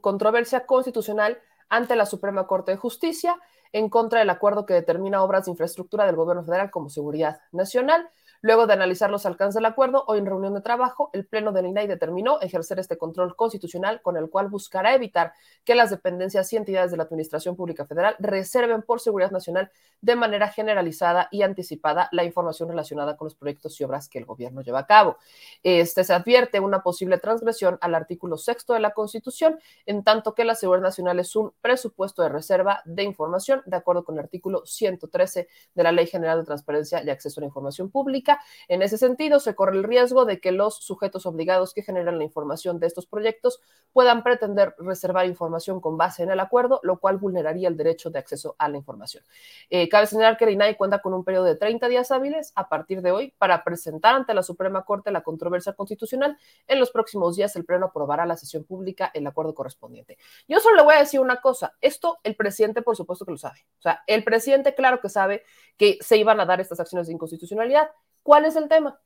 controversia 0.00 0.66
constitucional 0.66 1.40
ante 1.68 1.96
la 1.96 2.06
Suprema 2.06 2.46
Corte 2.46 2.72
de 2.72 2.78
Justicia 2.78 3.36
en 3.72 3.90
contra 3.90 4.20
del 4.20 4.30
acuerdo 4.30 4.66
que 4.66 4.74
determina 4.74 5.22
obras 5.22 5.44
de 5.44 5.50
infraestructura 5.50 6.06
del 6.06 6.16
gobierno 6.16 6.44
federal 6.44 6.70
como 6.70 6.88
seguridad 6.88 7.40
nacional. 7.52 8.08
Luego 8.44 8.66
de 8.66 8.74
analizar 8.74 9.10
los 9.10 9.24
alcances 9.24 9.54
del 9.54 9.64
acuerdo, 9.64 10.04
hoy 10.06 10.18
en 10.18 10.26
reunión 10.26 10.52
de 10.52 10.60
trabajo, 10.60 11.08
el 11.14 11.24
Pleno 11.24 11.50
del 11.50 11.64
INAI 11.64 11.86
determinó 11.86 12.42
ejercer 12.42 12.78
este 12.78 12.98
control 12.98 13.36
constitucional 13.36 14.02
con 14.02 14.18
el 14.18 14.28
cual 14.28 14.48
buscará 14.48 14.94
evitar 14.94 15.32
que 15.64 15.74
las 15.74 15.88
dependencias 15.88 16.52
y 16.52 16.58
entidades 16.58 16.90
de 16.90 16.98
la 16.98 17.04
Administración 17.04 17.56
Pública 17.56 17.86
Federal 17.86 18.16
reserven 18.18 18.82
por 18.82 19.00
seguridad 19.00 19.30
nacional 19.30 19.70
de 20.02 20.14
manera 20.14 20.48
generalizada 20.48 21.28
y 21.30 21.40
anticipada 21.40 22.10
la 22.12 22.22
información 22.22 22.68
relacionada 22.68 23.16
con 23.16 23.24
los 23.24 23.34
proyectos 23.34 23.80
y 23.80 23.84
obras 23.84 24.10
que 24.10 24.18
el 24.18 24.26
gobierno 24.26 24.60
lleva 24.60 24.80
a 24.80 24.86
cabo. 24.86 25.16
Este 25.62 26.04
se 26.04 26.12
advierte 26.12 26.60
una 26.60 26.82
posible 26.82 27.16
transgresión 27.16 27.78
al 27.80 27.94
artículo 27.94 28.36
sexto 28.36 28.74
de 28.74 28.80
la 28.80 28.90
Constitución, 28.90 29.58
en 29.86 30.04
tanto 30.04 30.34
que 30.34 30.44
la 30.44 30.54
seguridad 30.54 30.82
nacional 30.82 31.18
es 31.18 31.34
un 31.34 31.54
presupuesto 31.62 32.20
de 32.20 32.28
reserva 32.28 32.82
de 32.84 33.04
información, 33.04 33.62
de 33.64 33.78
acuerdo 33.78 34.04
con 34.04 34.16
el 34.16 34.20
artículo 34.24 34.66
113 34.66 35.48
de 35.74 35.82
la 35.82 35.92
Ley 35.92 36.08
General 36.08 36.38
de 36.40 36.44
Transparencia 36.44 37.02
y 37.02 37.08
Acceso 37.08 37.40
a 37.40 37.42
la 37.42 37.46
Información 37.46 37.88
Pública 37.88 38.33
en 38.68 38.82
ese 38.82 38.98
sentido, 38.98 39.40
se 39.40 39.54
corre 39.54 39.76
el 39.76 39.84
riesgo 39.84 40.24
de 40.24 40.40
que 40.40 40.52
los 40.52 40.76
sujetos 40.76 41.26
obligados 41.26 41.74
que 41.74 41.82
generan 41.82 42.18
la 42.18 42.24
información 42.24 42.78
de 42.78 42.86
estos 42.86 43.06
proyectos 43.06 43.60
puedan 43.92 44.22
pretender 44.22 44.74
reservar 44.78 45.26
información 45.26 45.80
con 45.80 45.96
base 45.96 46.22
en 46.22 46.30
el 46.30 46.40
acuerdo, 46.40 46.80
lo 46.82 46.98
cual 46.98 47.18
vulneraría 47.18 47.68
el 47.68 47.76
derecho 47.76 48.10
de 48.10 48.18
acceso 48.18 48.56
a 48.58 48.68
la 48.68 48.76
información. 48.76 49.24
Eh, 49.70 49.88
cabe 49.88 50.06
señalar 50.06 50.36
que 50.36 50.44
el 50.44 50.50
INAI 50.50 50.76
cuenta 50.76 51.00
con 51.00 51.14
un 51.14 51.24
periodo 51.24 51.44
de 51.44 51.56
30 51.56 51.88
días 51.88 52.10
hábiles 52.10 52.52
a 52.54 52.68
partir 52.68 53.02
de 53.02 53.12
hoy 53.12 53.34
para 53.38 53.64
presentar 53.64 54.14
ante 54.14 54.34
la 54.34 54.42
Suprema 54.42 54.84
Corte 54.84 55.10
la 55.10 55.22
controversia 55.22 55.72
constitucional. 55.72 56.36
En 56.66 56.80
los 56.80 56.90
próximos 56.90 57.36
días, 57.36 57.54
el 57.56 57.64
Pleno 57.64 57.86
aprobará 57.86 58.26
la 58.26 58.36
sesión 58.36 58.64
pública 58.64 59.10
el 59.14 59.26
acuerdo 59.26 59.54
correspondiente. 59.54 60.18
Yo 60.48 60.60
solo 60.60 60.76
le 60.76 60.82
voy 60.82 60.94
a 60.94 60.98
decir 60.98 61.20
una 61.20 61.40
cosa. 61.40 61.74
Esto 61.80 62.18
el 62.22 62.36
presidente, 62.36 62.82
por 62.82 62.96
supuesto 62.96 63.24
que 63.24 63.32
lo 63.32 63.38
sabe. 63.38 63.66
O 63.78 63.82
sea, 63.82 64.02
el 64.06 64.24
presidente, 64.24 64.74
claro 64.74 65.00
que 65.00 65.08
sabe 65.08 65.44
que 65.76 65.98
se 66.00 66.16
iban 66.16 66.40
a 66.40 66.46
dar 66.46 66.60
estas 66.60 66.80
acciones 66.80 67.06
de 67.06 67.14
inconstitucionalidad. 67.14 67.90
¿Cuál 68.24 68.46
es 68.46 68.56
el 68.56 68.68
tema? 68.68 69.00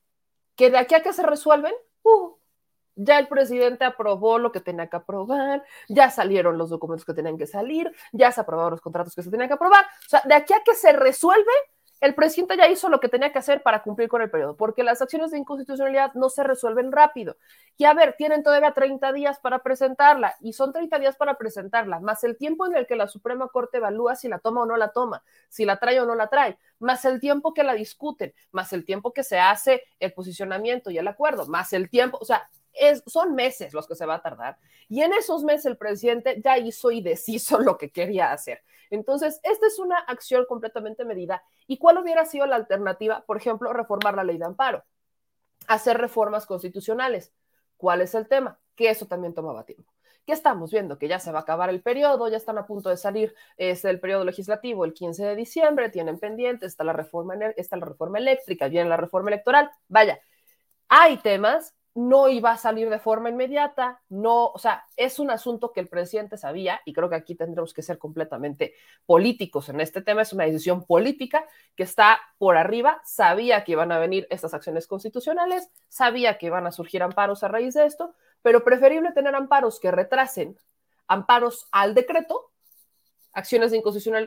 Que 0.57 0.71
de 0.71 0.79
aquí 0.79 0.95
a 0.95 1.03
que 1.03 1.13
se 1.13 1.23
resuelven, 1.23 1.75
uh, 2.05 2.37
ya 2.95 3.19
el 3.19 3.29
presidente 3.29 3.85
aprobó 3.85 4.39
lo 4.39 4.51
que 4.53 4.61
tenía 4.61 4.89
que 4.89 4.97
aprobar, 4.97 5.65
ya 5.89 6.11
salieron 6.11 6.57
los 6.57 6.71
documentos 6.71 7.05
que 7.05 7.15
tenían 7.15 7.37
que 7.37 7.47
salir, 7.47 7.93
ya 8.13 8.33
se 8.33 8.41
aprobaron 8.41 8.73
los 8.73 8.81
contratos 8.81 9.15
que 9.15 9.23
se 9.23 9.31
tenían 9.31 9.49
que 9.49 9.55
aprobar. 9.55 9.85
O 9.85 10.09
sea, 10.09 10.23
de 10.25 10.35
aquí 10.35 10.55
a 10.55 10.63
que 10.65 10.75
se 10.75 10.93
resuelve, 10.93 11.53
el 12.01 12.15
presidente 12.15 12.57
ya 12.57 12.69
hizo 12.69 12.89
lo 12.89 13.01
que 13.01 13.09
tenía 13.09 13.33
que 13.33 13.39
hacer 13.39 13.63
para 13.63 13.83
cumplir 13.83 14.09
con 14.09 14.23
el 14.23 14.31
periodo, 14.31 14.57
porque 14.57 14.83
las 14.83 15.03
acciones 15.03 15.31
de 15.31 15.39
inconstitucionalidad 15.39 16.15
no 16.15 16.29
se 16.29 16.45
resuelven 16.45 16.93
rápido. 16.93 17.37
Y 17.77 17.85
a 17.85 17.95
ver, 17.95 18.15
tienen 18.17 18.43
todavía 18.43 18.73
30 18.73 19.13
días 19.13 19.39
para 19.41 19.61
presentarla, 19.61 20.37
y 20.41 20.53
son 20.53 20.73
30 20.73 20.99
días 20.99 21.17
para 21.17 21.37
presentarla, 21.37 22.01
más 22.01 22.23
el 22.25 22.37
tiempo 22.37 22.67
en 22.67 22.77
el 22.77 22.87
que 22.87 22.97
la 22.97 23.09
Suprema 23.09 23.49
Corte 23.49 23.79
evalúa 23.79 24.17
si 24.17 24.29
la 24.29 24.39
toma 24.39 24.63
o 24.63 24.67
no 24.67 24.77
la 24.77 24.93
toma, 24.93 25.23
si 25.49 25.65
la 25.65 25.79
trae 25.79 26.01
o 26.01 26.07
no 26.07 26.15
la 26.15 26.29
trae, 26.29 26.59
más 26.79 27.05
el 27.05 27.21
tiempo 27.21 27.55
que 27.55 27.65
la 27.65 27.75
discuten, 27.75 28.33
más 28.53 28.73
el 28.73 28.85
tiempo 28.85 29.13
que 29.13 29.25
se 29.25 29.39
hace 29.39 29.83
el 29.99 30.13
posicionamiento 30.13 30.91
y 30.91 30.99
el 30.99 31.09
acuerdo, 31.09 31.47
más 31.47 31.73
el 31.73 31.91
tiempo, 31.91 32.19
o 32.21 32.25
sea, 32.25 32.49
es, 32.73 33.03
son 33.07 33.35
meses 33.35 33.73
los 33.75 33.87
que 33.87 33.95
se 33.95 34.07
va 34.07 34.17
a 34.17 34.23
tardar. 34.23 34.59
Y 34.89 35.03
en 35.03 35.13
esos 35.13 35.45
meses 35.45 35.67
el 35.67 35.77
presidente 35.77 36.41
ya 36.43 36.59
hizo 36.59 36.91
y 36.91 37.03
deshizo 37.03 37.59
lo 37.61 37.77
que 37.79 37.91
quería 37.91 38.33
hacer. 38.33 38.63
Entonces, 38.91 39.41
esta 39.43 39.67
es 39.67 39.79
una 39.79 39.99
acción 39.99 40.47
completamente 40.47 41.05
medida. 41.05 41.43
¿Y 41.67 41.79
cuál 41.79 41.99
hubiera 41.99 42.25
sido 42.25 42.47
la 42.47 42.57
alternativa? 42.57 43.25
Por 43.27 43.37
ejemplo, 43.37 43.73
reformar 43.73 44.15
la 44.15 44.25
ley 44.25 44.39
de 44.39 44.47
amparo, 44.47 44.85
hacer 45.67 45.99
reformas 45.99 46.47
constitucionales. 46.47 47.33
¿Cuál 47.77 48.01
es 48.01 48.15
el 48.15 48.27
tema? 48.29 48.59
Que 48.75 48.91
eso 48.91 49.07
también 49.07 49.35
tomaba 49.35 49.65
tiempo. 49.65 49.93
¿Qué 50.29 50.35
estamos 50.35 50.71
viendo? 50.71 50.99
Que 50.99 51.09
ya 51.09 51.19
se 51.21 51.33
va 51.33 51.39
a 51.39 51.43
acabar 51.43 51.71
el 51.71 51.81
periodo, 51.81 52.29
ya 52.29 52.37
están 52.37 52.59
a 52.59 52.67
punto 52.67 52.91
de 52.91 52.99
salir 52.99 53.35
es 53.57 53.87
el 53.87 53.99
periodo 53.99 54.25
legislativo 54.27 54.85
el 54.85 54.93
15 54.93 55.25
de 55.25 55.35
diciembre, 55.35 55.89
tienen 55.89 56.19
pendiente, 56.19 56.67
está 56.67 56.85
la 56.85 56.93
reforma, 56.93 57.35
está 57.57 57.79
la 57.79 57.87
reforma 57.87 58.19
eléctrica, 58.19 58.69
viene 58.69 58.91
la 58.91 58.99
reforma 58.99 59.31
electoral. 59.31 59.71
Vaya, 59.89 60.21
hay 60.89 61.17
temas 61.19 61.75
no 61.99 62.29
iba 62.29 62.53
a 62.53 62.57
salir 62.57 62.89
de 62.91 63.01
forma 63.01 63.29
inmediata, 63.29 64.01
no, 64.09 64.47
o 64.47 64.59
sea, 64.61 64.85
es 64.97 65.19
un 65.19 65.33
asunto 65.33 65.73
que 65.73 65.81
el 65.81 65.89
presidente 65.89 66.37
sabía 66.37 66.81
y 66.85 66.93
creo 66.93 67.09
que 67.09 67.17
aquí 67.17 67.35
tendremos 67.35 67.75
que 67.75 67.83
ser 67.83 67.99
completamente 67.99 68.75
políticos 69.05 69.69
en 69.69 69.81
este 69.81 70.01
tema, 70.01 70.23
es 70.23 70.33
una 70.33 70.45
decisión 70.45 70.85
política 70.85 71.45
que 71.75 71.83
está 71.83 72.21
por 72.39 72.57
arriba, 72.57 73.03
sabía 73.05 73.65
que 73.65 73.73
iban 73.73 73.91
a 73.91 73.99
venir 73.99 74.29
estas 74.31 74.55
acciones 74.55 74.87
constitucionales, 74.87 75.73
sabía 75.89 76.39
que 76.39 76.47
iban 76.47 76.69
a 76.69 76.71
surgir 76.71 77.03
amparos 77.03 77.43
a 77.43 77.49
raíz 77.49 77.75
de 77.75 77.87
esto, 77.87 78.15
pero 78.43 78.63
preferible 78.63 79.11
tener 79.11 79.35
amparos 79.35 79.81
que 79.81 79.91
retrasen, 79.91 80.57
amparos 81.09 81.67
al 81.73 81.95
decreto, 81.95 82.53
acciones 83.33 83.73
de, 83.73 83.83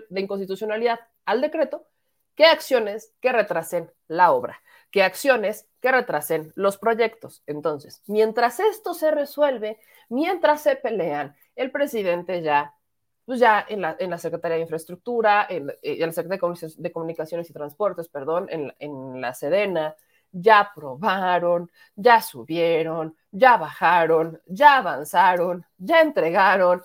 de 0.10 0.22
inconstitucionalidad 0.22 1.00
al 1.24 1.40
decreto, 1.40 1.88
que 2.36 2.44
acciones 2.48 3.14
que 3.22 3.32
retrasen 3.32 3.90
la 4.10 4.34
obra 4.34 4.62
que 4.92 5.04
acciones 5.04 5.68
que 5.80 5.92
retrasen 5.92 6.52
los 6.56 6.78
proyectos. 6.78 7.44
Entonces, 7.48 8.04
mientras 8.08 8.60
esto 8.60 8.94
se 8.94 9.12
resuelve, 9.12 9.80
mientras 10.10 10.62
se 10.62 10.76
pelean, 10.76 11.36
el 11.56 11.72
presidente 11.72 12.42
ya, 12.42 12.76
pues 13.26 13.40
ya 13.40 13.66
en 13.68 13.82
la, 13.82 13.96
en 14.00 14.10
la 14.10 14.18
Secretaría 14.18 14.58
de 14.58 14.64
Infraestructura, 14.64 15.48
en, 15.50 15.70
eh, 15.70 15.78
en 15.82 16.08
la 16.08 16.12
Secretaría 16.12 16.60
de 16.78 16.92
Comunicaciones 16.92 17.50
y 17.50 17.54
Transportes, 17.54 18.10
perdón, 18.10 18.48
en, 18.50 18.74
en 18.80 19.22
la 19.22 19.34
Sedena, 19.34 19.96
ya 20.32 20.60
aprobaron, 20.60 21.72
ya 21.96 22.22
subieron, 22.22 23.16
ya 23.32 23.58
bajaron, 23.58 24.42
ya 24.46 24.78
avanzaron, 24.78 25.66
ya 25.78 26.02
entregaron. 26.02 26.84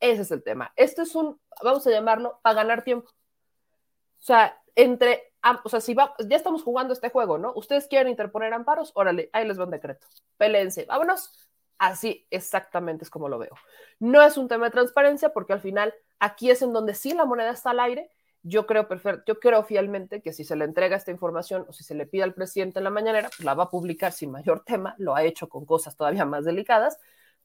Ese 0.00 0.22
es 0.22 0.30
el 0.30 0.42
tema. 0.42 0.72
Esto 0.76 1.02
es 1.02 1.14
un, 1.14 1.40
vamos 1.62 1.86
a 1.86 1.90
llamarlo, 1.90 2.38
para 2.42 2.56
ganar 2.56 2.82
tiempo. 2.82 3.08
O 3.08 4.22
sea, 4.22 4.58
entre 4.74 5.34
o 5.64 5.68
sea, 5.68 5.80
si 5.80 5.94
va, 5.94 6.14
ya 6.28 6.36
estamos 6.36 6.62
jugando 6.62 6.92
este 6.92 7.10
juego, 7.10 7.38
¿no? 7.38 7.52
Ustedes 7.54 7.86
quieren 7.86 8.08
interponer 8.08 8.52
amparos, 8.52 8.92
órale, 8.94 9.30
ahí 9.32 9.46
les 9.46 9.58
va 9.58 9.64
un 9.64 9.70
decreto. 9.70 10.06
Pelense, 10.36 10.84
vámonos. 10.86 11.32
Así 11.78 12.26
exactamente 12.30 13.04
es 13.04 13.10
como 13.10 13.28
lo 13.28 13.38
veo. 13.38 13.54
No 13.98 14.22
es 14.22 14.38
un 14.38 14.48
tema 14.48 14.66
de 14.66 14.70
transparencia 14.70 15.30
porque 15.30 15.52
al 15.52 15.60
final 15.60 15.94
aquí 16.18 16.50
es 16.50 16.62
en 16.62 16.72
donde 16.72 16.94
sí 16.94 17.12
la 17.12 17.26
moneda 17.26 17.50
está 17.50 17.70
al 17.70 17.80
aire. 17.80 18.10
Yo 18.42 18.66
creo, 18.66 18.88
yo 19.26 19.40
creo 19.40 19.62
fielmente 19.64 20.22
que 20.22 20.32
si 20.32 20.44
se 20.44 20.56
le 20.56 20.64
entrega 20.64 20.96
esta 20.96 21.10
información 21.10 21.66
o 21.68 21.72
si 21.72 21.84
se 21.84 21.94
le 21.94 22.06
pide 22.06 22.22
al 22.22 22.32
presidente 22.32 22.78
en 22.78 22.84
la 22.84 22.90
mañanera, 22.90 23.28
pues 23.28 23.44
la 23.44 23.54
va 23.54 23.64
a 23.64 23.70
publicar 23.70 24.12
sin 24.12 24.30
mayor 24.30 24.62
tema. 24.64 24.94
Lo 24.98 25.14
ha 25.16 25.24
hecho 25.24 25.48
con 25.48 25.66
cosas 25.66 25.96
todavía 25.96 26.24
más 26.24 26.44
delicadas, 26.44 26.98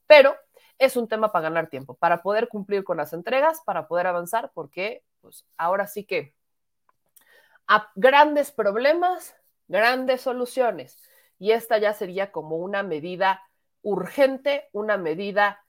pero 0.06 0.34
es 0.78 0.96
un 0.96 1.08
tema 1.08 1.30
para 1.30 1.42
ganar 1.44 1.68
tiempo, 1.68 1.94
para 1.94 2.22
poder 2.22 2.48
cumplir 2.48 2.84
con 2.84 2.96
las 2.96 3.12
entregas, 3.12 3.60
para 3.66 3.86
poder 3.86 4.06
avanzar, 4.06 4.50
porque 4.54 5.02
pues 5.20 5.44
ahora 5.56 5.86
sí 5.86 6.04
que 6.04 6.34
a 7.66 7.90
grandes 7.94 8.50
problemas, 8.52 9.34
grandes 9.68 10.20
soluciones. 10.20 10.98
Y 11.38 11.52
esta 11.52 11.78
ya 11.78 11.92
sería 11.92 12.32
como 12.32 12.56
una 12.56 12.82
medida 12.82 13.42
urgente, 13.82 14.68
una 14.72 14.96
medida, 14.96 15.64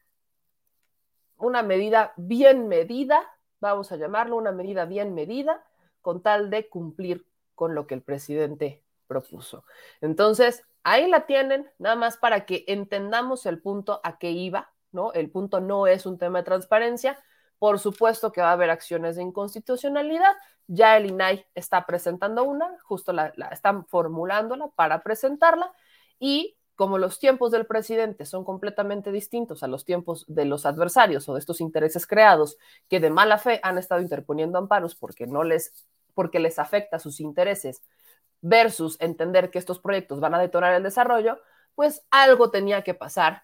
una 1.38 1.64
medida 1.64 2.14
bien 2.16 2.68
medida, 2.68 3.24
vamos 3.60 3.92
a 3.92 3.96
llamarlo 3.96 4.36
una 4.36 4.52
medida 4.52 4.86
bien 4.86 5.14
medida, 5.14 5.66
con 6.02 6.22
tal 6.22 6.50
de 6.50 6.70
cumplir 6.70 7.26
con 7.56 7.76
lo 7.76 7.88
que 7.88 7.96
el 7.96 8.02
presidente 8.02 8.84
propuso. 9.08 9.66
Entonces, 10.02 10.64
ahí 10.84 11.08
la 11.08 11.26
tienen, 11.26 11.72
nada 11.80 11.96
más 11.96 12.18
para 12.18 12.46
que 12.46 12.66
entendamos 12.68 13.46
el 13.46 13.62
punto 13.62 14.02
a 14.04 14.18
que 14.18 14.32
iba, 14.32 14.74
¿no? 14.92 15.14
El 15.14 15.32
punto 15.32 15.60
no 15.60 15.88
es 15.88 16.06
un 16.06 16.18
tema 16.18 16.40
de 16.40 16.46
transparencia, 16.46 17.18
por 17.63 17.79
supuesto 17.79 18.34
que 18.34 18.41
va 18.41 18.50
a 18.50 18.51
haber 18.51 18.70
acciones 18.70 19.15
de 19.15 19.22
inconstitucionalidad, 19.22 20.36
ya 20.67 20.98
el 20.98 21.05
INAI 21.05 21.46
está 21.55 21.86
presentando 21.86 22.43
una, 22.43 22.77
justo 22.84 23.13
la, 23.13 23.27
están 23.53 23.86
formulándola 23.86 24.67
para 24.75 25.01
presentarla. 25.01 25.72
Y 26.20 26.58
como 26.75 26.98
los 26.98 27.20
tiempos 27.20 27.51
del 27.51 27.65
presidente 27.65 28.25
son 28.25 28.43
completamente 28.43 29.13
distintos 29.13 29.63
a 29.63 29.70
los 29.70 29.86
tiempos 29.86 30.25
de 30.27 30.43
los 30.43 30.65
adversarios 30.65 31.29
o 31.29 31.36
de 31.36 31.39
estos 31.39 31.62
intereses 31.62 32.05
creados 32.05 32.58
que 32.89 33.00
de 33.00 33.10
mala 33.10 33.38
fe 33.38 33.62
han 33.63 33.77
estado 33.77 34.01
interponiendo 34.01 34.58
amparos 34.58 34.93
porque 34.93 35.25
no 35.25 35.46
les 35.46 35.88
porque 36.15 36.39
les 36.39 36.60
afecta 36.60 37.00
sus 37.00 37.22
intereses 37.22 37.82
versus 38.41 38.98
entender 39.00 39.51
que 39.51 39.60
estos 39.60 39.79
proyectos 39.79 40.20
van 40.20 40.34
a 40.36 40.41
detonar 40.41 40.74
el 40.74 40.84
desarrollo, 40.84 41.39
pues 41.75 42.05
algo 42.12 42.51
tenía 42.51 42.84
que 42.84 42.93
pasar 42.93 43.43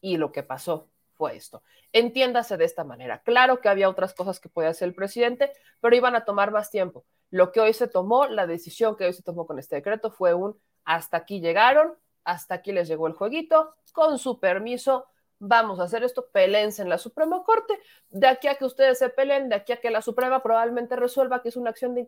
y 0.00 0.16
lo 0.16 0.32
que 0.32 0.42
pasó 0.42 0.88
fue 1.18 1.36
esto. 1.36 1.62
Entiéndase 1.92 2.56
de 2.56 2.64
esta 2.64 2.84
manera. 2.84 3.20
Claro 3.22 3.60
que 3.60 3.68
había 3.68 3.90
otras 3.90 4.14
cosas 4.14 4.40
que 4.40 4.48
podía 4.48 4.70
hacer 4.70 4.88
el 4.88 4.94
presidente, 4.94 5.52
pero 5.80 5.94
iban 5.94 6.14
a 6.14 6.24
tomar 6.24 6.52
más 6.52 6.70
tiempo. 6.70 7.04
Lo 7.30 7.52
que 7.52 7.60
hoy 7.60 7.74
se 7.74 7.88
tomó, 7.88 8.26
la 8.26 8.46
decisión 8.46 8.96
que 8.96 9.04
hoy 9.04 9.12
se 9.12 9.22
tomó 9.22 9.46
con 9.46 9.58
este 9.58 9.76
decreto 9.76 10.10
fue 10.10 10.32
un 10.32 10.58
hasta 10.84 11.18
aquí 11.18 11.40
llegaron, 11.40 11.94
hasta 12.24 12.54
aquí 12.54 12.72
les 12.72 12.88
llegó 12.88 13.08
el 13.08 13.12
jueguito, 13.12 13.74
con 13.92 14.18
su 14.18 14.40
permiso, 14.40 15.06
vamos 15.38 15.80
a 15.80 15.84
hacer 15.84 16.02
esto, 16.02 16.28
pelense 16.32 16.82
en 16.82 16.88
la 16.88 16.98
Suprema 16.98 17.42
Corte, 17.44 17.78
de 18.08 18.26
aquí 18.26 18.48
a 18.48 18.54
que 18.54 18.64
ustedes 18.64 18.98
se 18.98 19.10
peleen, 19.10 19.48
de 19.48 19.56
aquí 19.56 19.72
a 19.72 19.80
que 19.80 19.90
la 19.90 20.00
Suprema 20.00 20.42
probablemente 20.42 20.96
resuelva 20.96 21.42
que 21.42 21.50
es 21.50 21.56
una 21.56 21.70
acción 21.70 21.94
de, 21.94 22.06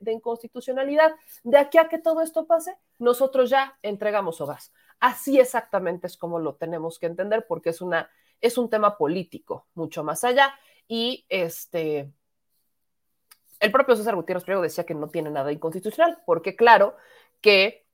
de, 0.00 0.12
inconstitucionalidad, 0.12 1.12
de 1.42 1.58
aquí 1.58 1.78
a 1.78 1.88
que 1.88 1.98
todo 1.98 2.22
esto 2.22 2.46
pase, 2.46 2.76
nosotros 2.98 3.50
ya 3.50 3.76
entregamos 3.82 4.40
obras. 4.40 4.72
Así 5.00 5.40
exactamente 5.40 6.06
es 6.06 6.16
como 6.16 6.38
lo 6.38 6.54
tenemos 6.54 6.98
que 6.98 7.06
entender, 7.06 7.46
porque 7.48 7.70
es, 7.70 7.80
una, 7.80 8.10
es 8.40 8.58
un 8.58 8.70
tema 8.70 8.96
político, 8.96 9.66
mucho 9.74 10.04
más 10.04 10.24
allá, 10.24 10.54
y 10.86 11.26
este... 11.28 12.12
El 13.58 13.72
propio 13.72 13.94
César 13.94 14.14
Gutiérrez 14.14 14.44
Priego 14.44 14.62
decía 14.62 14.84
que 14.84 14.94
no 14.94 15.08
tiene 15.08 15.30
nada 15.30 15.52
inconstitucional, 15.52 16.22
porque 16.24 16.56
claro 16.56 16.96
que 17.42 17.84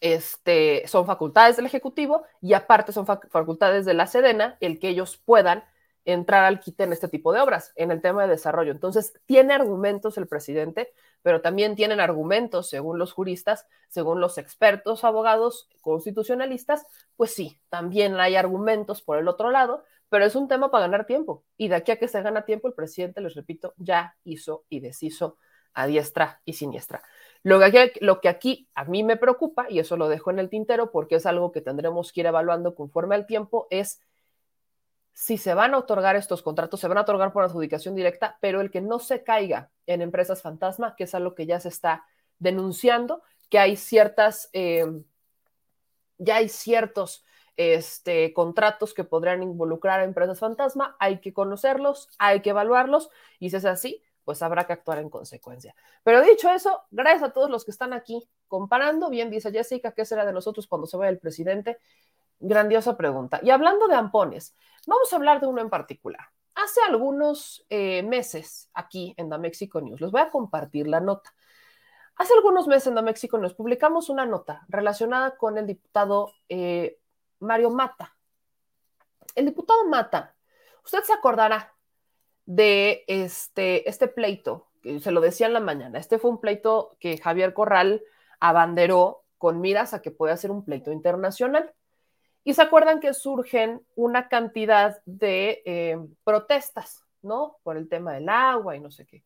este, 0.00 0.86
son 0.86 1.06
facultades 1.06 1.56
del 1.56 1.66
Ejecutivo 1.66 2.24
y 2.40 2.54
aparte 2.54 2.92
son 2.92 3.06
facultades 3.06 3.84
de 3.84 3.94
la 3.94 4.06
Sedena 4.06 4.56
el 4.60 4.78
que 4.78 4.88
ellos 4.88 5.16
puedan 5.16 5.64
entrar 6.04 6.44
al 6.44 6.60
quite 6.60 6.84
en 6.84 6.92
este 6.92 7.08
tipo 7.08 7.32
de 7.32 7.40
obras, 7.40 7.72
en 7.76 7.90
el 7.90 8.00
tema 8.00 8.22
de 8.22 8.30
desarrollo. 8.30 8.72
Entonces, 8.72 9.12
tiene 9.26 9.54
argumentos 9.54 10.18
el 10.18 10.26
presidente, 10.26 10.92
pero 11.22 11.40
también 11.40 11.76
tienen 11.76 12.00
argumentos, 12.00 12.68
según 12.68 12.98
los 12.98 13.12
juristas, 13.12 13.66
según 13.88 14.20
los 14.20 14.38
expertos, 14.38 15.04
abogados, 15.04 15.68
constitucionalistas, 15.80 16.84
pues 17.16 17.32
sí, 17.34 17.60
también 17.68 18.18
hay 18.18 18.36
argumentos 18.36 19.02
por 19.02 19.18
el 19.18 19.28
otro 19.28 19.50
lado, 19.50 19.84
pero 20.08 20.24
es 20.24 20.34
un 20.34 20.48
tema 20.48 20.70
para 20.70 20.86
ganar 20.86 21.06
tiempo. 21.06 21.44
Y 21.56 21.68
de 21.68 21.76
aquí 21.76 21.92
a 21.92 21.98
que 21.98 22.08
se 22.08 22.20
gana 22.20 22.44
tiempo, 22.44 22.68
el 22.68 22.74
presidente, 22.74 23.20
les 23.20 23.34
repito, 23.34 23.74
ya 23.76 24.16
hizo 24.24 24.64
y 24.68 24.80
deshizo 24.80 25.38
a 25.74 25.86
diestra 25.86 26.42
y 26.44 26.52
siniestra. 26.54 27.02
Lo 27.42 27.58
que, 27.58 27.64
aquí, 27.64 27.98
lo 28.00 28.20
que 28.20 28.28
aquí 28.28 28.68
a 28.74 28.84
mí 28.84 29.02
me 29.02 29.16
preocupa, 29.16 29.66
y 29.68 29.78
eso 29.78 29.96
lo 29.96 30.08
dejo 30.08 30.30
en 30.30 30.38
el 30.38 30.48
tintero 30.48 30.90
porque 30.90 31.16
es 31.16 31.26
algo 31.26 31.50
que 31.50 31.60
tendremos 31.60 32.12
que 32.12 32.20
ir 32.20 32.26
evaluando 32.26 32.74
conforme 32.74 33.14
al 33.14 33.26
tiempo, 33.26 33.66
es 33.70 34.00
si 35.12 35.38
se 35.38 35.54
van 35.54 35.74
a 35.74 35.78
otorgar 35.78 36.16
estos 36.16 36.42
contratos, 36.42 36.80
se 36.80 36.88
van 36.88 36.98
a 36.98 37.02
otorgar 37.02 37.32
por 37.32 37.44
adjudicación 37.44 37.94
directa, 37.94 38.38
pero 38.40 38.60
el 38.60 38.70
que 38.70 38.80
no 38.80 38.98
se 38.98 39.22
caiga 39.22 39.70
en 39.86 40.02
empresas 40.02 40.42
fantasma, 40.42 40.96
que 40.96 41.04
es 41.04 41.14
algo 41.14 41.34
que 41.34 41.46
ya 41.46 41.60
se 41.60 41.68
está 41.68 42.04
denunciando, 42.38 43.22
que 43.48 43.58
hay 43.58 43.76
ciertas, 43.76 44.48
eh, 44.52 44.86
ya 46.18 46.36
hay 46.36 46.48
ciertos 46.48 47.24
este, 47.56 48.32
contratos 48.32 48.94
que 48.94 49.04
podrían 49.04 49.42
involucrar 49.42 50.00
a 50.00 50.04
empresas 50.04 50.40
fantasma, 50.40 50.96
hay 50.98 51.20
que 51.20 51.32
conocerlos, 51.32 52.08
hay 52.18 52.40
que 52.40 52.50
evaluarlos, 52.50 53.10
y 53.38 53.50
si 53.50 53.56
es 53.56 53.64
así, 53.64 54.02
pues 54.24 54.40
habrá 54.42 54.64
que 54.66 54.72
actuar 54.72 54.98
en 54.98 55.10
consecuencia. 55.10 55.74
Pero 56.04 56.22
dicho 56.22 56.48
eso, 56.50 56.82
gracias 56.90 57.24
a 57.24 57.32
todos 57.32 57.50
los 57.50 57.64
que 57.64 57.70
están 57.72 57.92
aquí 57.92 58.26
comparando, 58.48 59.10
bien 59.10 59.30
dice 59.30 59.50
Jessica, 59.50 59.92
¿qué 59.92 60.04
será 60.04 60.24
de 60.24 60.32
nosotros 60.32 60.66
cuando 60.66 60.86
se 60.86 60.96
vaya 60.96 61.10
el 61.10 61.18
presidente? 61.18 61.78
Grandiosa 62.44 62.96
pregunta. 62.96 63.38
Y 63.40 63.50
hablando 63.50 63.86
de 63.86 63.94
ampones, 63.94 64.56
vamos 64.86 65.12
a 65.12 65.16
hablar 65.16 65.40
de 65.40 65.46
uno 65.46 65.60
en 65.60 65.70
particular. 65.70 66.26
Hace 66.56 66.80
algunos 66.82 67.64
eh, 67.70 68.02
meses 68.02 68.68
aquí 68.74 69.14
en 69.16 69.30
The 69.30 69.38
Mexico 69.38 69.80
News, 69.80 70.00
les 70.00 70.10
voy 70.10 70.20
a 70.20 70.30
compartir 70.30 70.88
la 70.88 71.00
nota. 71.00 71.32
Hace 72.16 72.34
algunos 72.34 72.66
meses 72.66 72.88
en 72.88 72.96
The 72.96 73.02
Mexico 73.02 73.38
News 73.38 73.54
publicamos 73.54 74.08
una 74.10 74.26
nota 74.26 74.66
relacionada 74.68 75.36
con 75.36 75.56
el 75.56 75.68
diputado 75.68 76.32
eh, 76.48 76.98
Mario 77.38 77.70
Mata. 77.70 78.16
El 79.36 79.46
diputado 79.46 79.86
Mata, 79.86 80.34
usted 80.84 81.04
se 81.04 81.12
acordará 81.12 81.72
de 82.44 83.04
este, 83.06 83.88
este 83.88 84.08
pleito, 84.08 84.66
que 84.82 84.98
se 84.98 85.12
lo 85.12 85.20
decía 85.20 85.46
en 85.46 85.52
la 85.52 85.60
mañana, 85.60 86.00
este 86.00 86.18
fue 86.18 86.32
un 86.32 86.40
pleito 86.40 86.96
que 86.98 87.18
Javier 87.18 87.54
Corral 87.54 88.02
abanderó 88.40 89.22
con 89.38 89.60
miras 89.60 89.94
a 89.94 90.02
que 90.02 90.10
pueda 90.10 90.36
ser 90.36 90.50
un 90.50 90.64
pleito 90.64 90.90
internacional. 90.90 91.72
Y 92.44 92.54
se 92.54 92.62
acuerdan 92.62 93.00
que 93.00 93.14
surgen 93.14 93.86
una 93.94 94.28
cantidad 94.28 95.00
de 95.06 95.62
eh, 95.64 95.98
protestas, 96.24 97.04
¿no? 97.22 97.58
Por 97.62 97.76
el 97.76 97.88
tema 97.88 98.14
del 98.14 98.28
agua 98.28 98.76
y 98.76 98.80
no 98.80 98.90
sé 98.90 99.06
qué. 99.06 99.24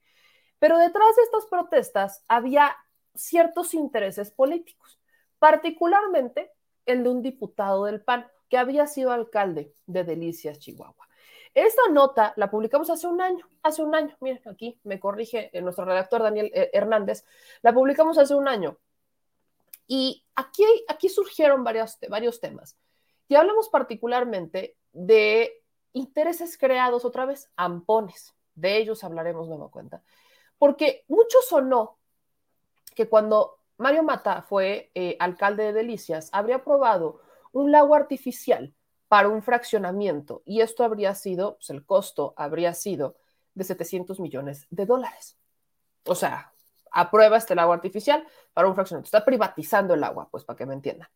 Pero 0.58 0.78
detrás 0.78 1.16
de 1.16 1.22
estas 1.22 1.46
protestas 1.46 2.24
había 2.28 2.76
ciertos 3.14 3.74
intereses 3.74 4.30
políticos, 4.30 5.00
particularmente 5.38 6.52
el 6.84 7.02
de 7.02 7.08
un 7.08 7.22
diputado 7.22 7.84
del 7.84 8.02
PAN 8.02 8.26
que 8.48 8.58
había 8.58 8.86
sido 8.86 9.10
alcalde 9.12 9.72
de 9.86 10.04
Delicias, 10.04 10.58
Chihuahua. 10.58 11.06
Esta 11.54 11.88
nota 11.90 12.34
la 12.36 12.50
publicamos 12.50 12.90
hace 12.90 13.06
un 13.06 13.20
año, 13.20 13.48
hace 13.62 13.82
un 13.82 13.94
año, 13.94 14.14
miren, 14.20 14.42
aquí 14.46 14.78
me 14.84 15.00
corrige 15.00 15.50
nuestro 15.62 15.86
redactor 15.86 16.22
Daniel 16.22 16.50
eh, 16.54 16.70
Hernández, 16.72 17.24
la 17.62 17.72
publicamos 17.72 18.18
hace 18.18 18.34
un 18.34 18.46
año. 18.46 18.78
Y 19.86 20.24
aquí, 20.34 20.64
aquí 20.88 21.08
surgieron 21.08 21.64
varios, 21.64 21.96
varios 22.08 22.40
temas. 22.40 22.76
Y 23.28 23.34
hablamos 23.34 23.68
particularmente 23.68 24.76
de 24.92 25.62
intereses 25.92 26.56
creados 26.58 27.04
otra 27.04 27.26
vez, 27.26 27.50
ampones. 27.56 28.34
De 28.54 28.76
ellos 28.76 29.04
hablaremos 29.04 29.48
nueva 29.48 29.70
cuenta. 29.70 30.02
Porque 30.58 31.04
mucho 31.08 31.38
sonó 31.42 31.98
que 32.94 33.08
cuando 33.08 33.58
Mario 33.78 34.02
Mata 34.02 34.42
fue 34.42 34.90
eh, 34.94 35.16
alcalde 35.18 35.64
de 35.64 35.72
Delicias, 35.72 36.30
habría 36.32 36.56
aprobado 36.56 37.20
un 37.52 37.70
lago 37.70 37.94
artificial 37.94 38.74
para 39.08 39.28
un 39.28 39.42
fraccionamiento 39.42 40.42
y 40.44 40.60
esto 40.60 40.82
habría 40.84 41.14
sido, 41.14 41.56
pues 41.56 41.70
el 41.70 41.84
costo 41.84 42.34
habría 42.36 42.74
sido 42.74 43.16
de 43.54 43.64
700 43.64 44.18
millones 44.20 44.66
de 44.70 44.86
dólares. 44.86 45.36
O 46.04 46.14
sea, 46.14 46.52
aprueba 46.90 47.36
este 47.36 47.54
lago 47.54 47.72
artificial 47.72 48.26
para 48.52 48.68
un 48.68 48.74
fraccionamiento. 48.74 49.08
Está 49.08 49.24
privatizando 49.24 49.94
el 49.94 50.02
agua, 50.02 50.28
pues 50.30 50.44
para 50.44 50.56
que 50.56 50.66
me 50.66 50.74
entiendan. 50.74 51.08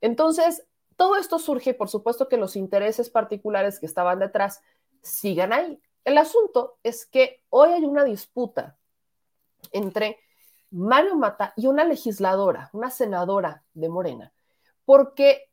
Entonces, 0.00 0.66
todo 1.00 1.16
esto 1.16 1.38
surge, 1.38 1.72
por 1.72 1.88
supuesto 1.88 2.28
que 2.28 2.36
los 2.36 2.56
intereses 2.56 3.08
particulares 3.08 3.80
que 3.80 3.86
estaban 3.86 4.18
detrás 4.18 4.62
sigan 5.00 5.50
ahí. 5.54 5.80
El 6.04 6.18
asunto 6.18 6.76
es 6.82 7.06
que 7.06 7.42
hoy 7.48 7.70
hay 7.70 7.86
una 7.86 8.04
disputa 8.04 8.76
entre 9.72 10.18
Mario 10.70 11.16
Mata 11.16 11.54
y 11.56 11.68
una 11.68 11.84
legisladora, 11.84 12.68
una 12.74 12.90
senadora 12.90 13.64
de 13.72 13.88
Morena, 13.88 14.34
porque 14.84 15.48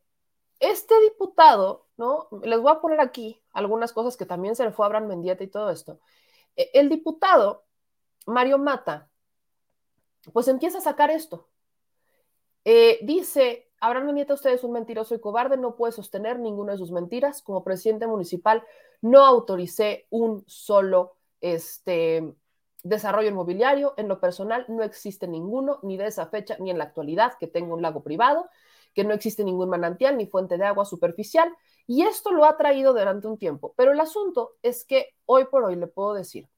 este 0.60 1.00
diputado, 1.00 1.88
¿no? 1.96 2.28
Les 2.44 2.60
voy 2.60 2.74
a 2.74 2.82
poner 2.82 3.00
aquí 3.00 3.42
algunas 3.54 3.94
cosas 3.94 4.18
que 4.18 4.26
también 4.26 4.54
se 4.54 4.66
le 4.66 4.74
fue 4.74 4.84
a 4.84 4.88
Abraham 4.88 5.08
Mendieta 5.08 5.46
y 5.46 5.48
todo 5.48 5.70
esto. 5.70 6.02
E, 6.58 6.72
el 6.74 6.90
diputado 6.90 7.64
Mario 8.26 8.58
Mata, 8.58 9.10
pues 10.34 10.50
empieza 10.50 10.80
a 10.80 10.82
sacar 10.82 11.10
esto. 11.10 11.48
Eh, 12.66 13.00
dice 13.02 13.67
Abraham 13.80 14.14
Nieta, 14.14 14.34
usted 14.34 14.52
es 14.52 14.64
un 14.64 14.72
mentiroso 14.72 15.14
y 15.14 15.20
cobarde, 15.20 15.58
no 15.58 15.76
puede 15.76 15.94
sostener 15.94 16.40
ninguna 16.40 16.74
de 16.74 16.78
sus 16.80 16.92
mentiras. 16.92 17.42
Como 17.42 17.64
presidente 17.64 18.08
municipal, 18.08 18.64
no 19.02 19.26
autoricé 19.26 20.08
un 20.10 20.44
solo 20.48 21.16
este, 21.42 22.34
desarrollo 22.84 23.30
inmobiliario. 23.30 23.94
En 23.98 24.08
lo 24.08 24.20
personal, 24.20 24.66
no 24.68 24.84
existe 24.84 25.28
ninguno, 25.28 25.80
ni 25.84 25.98
de 25.98 26.08
esa 26.08 26.28
fecha, 26.28 26.58
ni 26.60 26.72
en 26.72 26.78
la 26.78 26.86
actualidad, 26.86 27.34
que 27.40 27.48
tenga 27.48 27.74
un 27.74 27.82
lago 27.82 28.04
privado, 28.04 28.50
que 28.94 29.04
no 29.04 29.14
existe 29.14 29.44
ningún 29.44 29.70
manantial 29.70 30.18
ni 30.18 30.26
fuente 30.26 30.58
de 30.58 30.66
agua 30.66 30.86
superficial. 30.86 31.54
Y 31.86 32.02
esto 32.02 32.32
lo 32.32 32.46
ha 32.46 32.58
traído 32.58 32.94
durante 32.94 33.28
un 33.28 33.38
tiempo. 33.38 33.74
Pero 33.78 33.92
el 33.92 34.00
asunto 34.00 34.56
es 34.64 34.86
que 34.86 35.16
hoy 35.26 35.46
por 35.46 35.64
hoy 35.64 35.76
le 35.76 35.88
puedo 35.88 36.14
decir 36.14 36.50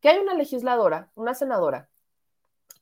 que 0.00 0.08
hay 0.08 0.18
una 0.18 0.34
legisladora, 0.34 1.10
una 1.14 1.34
senadora, 1.34 1.88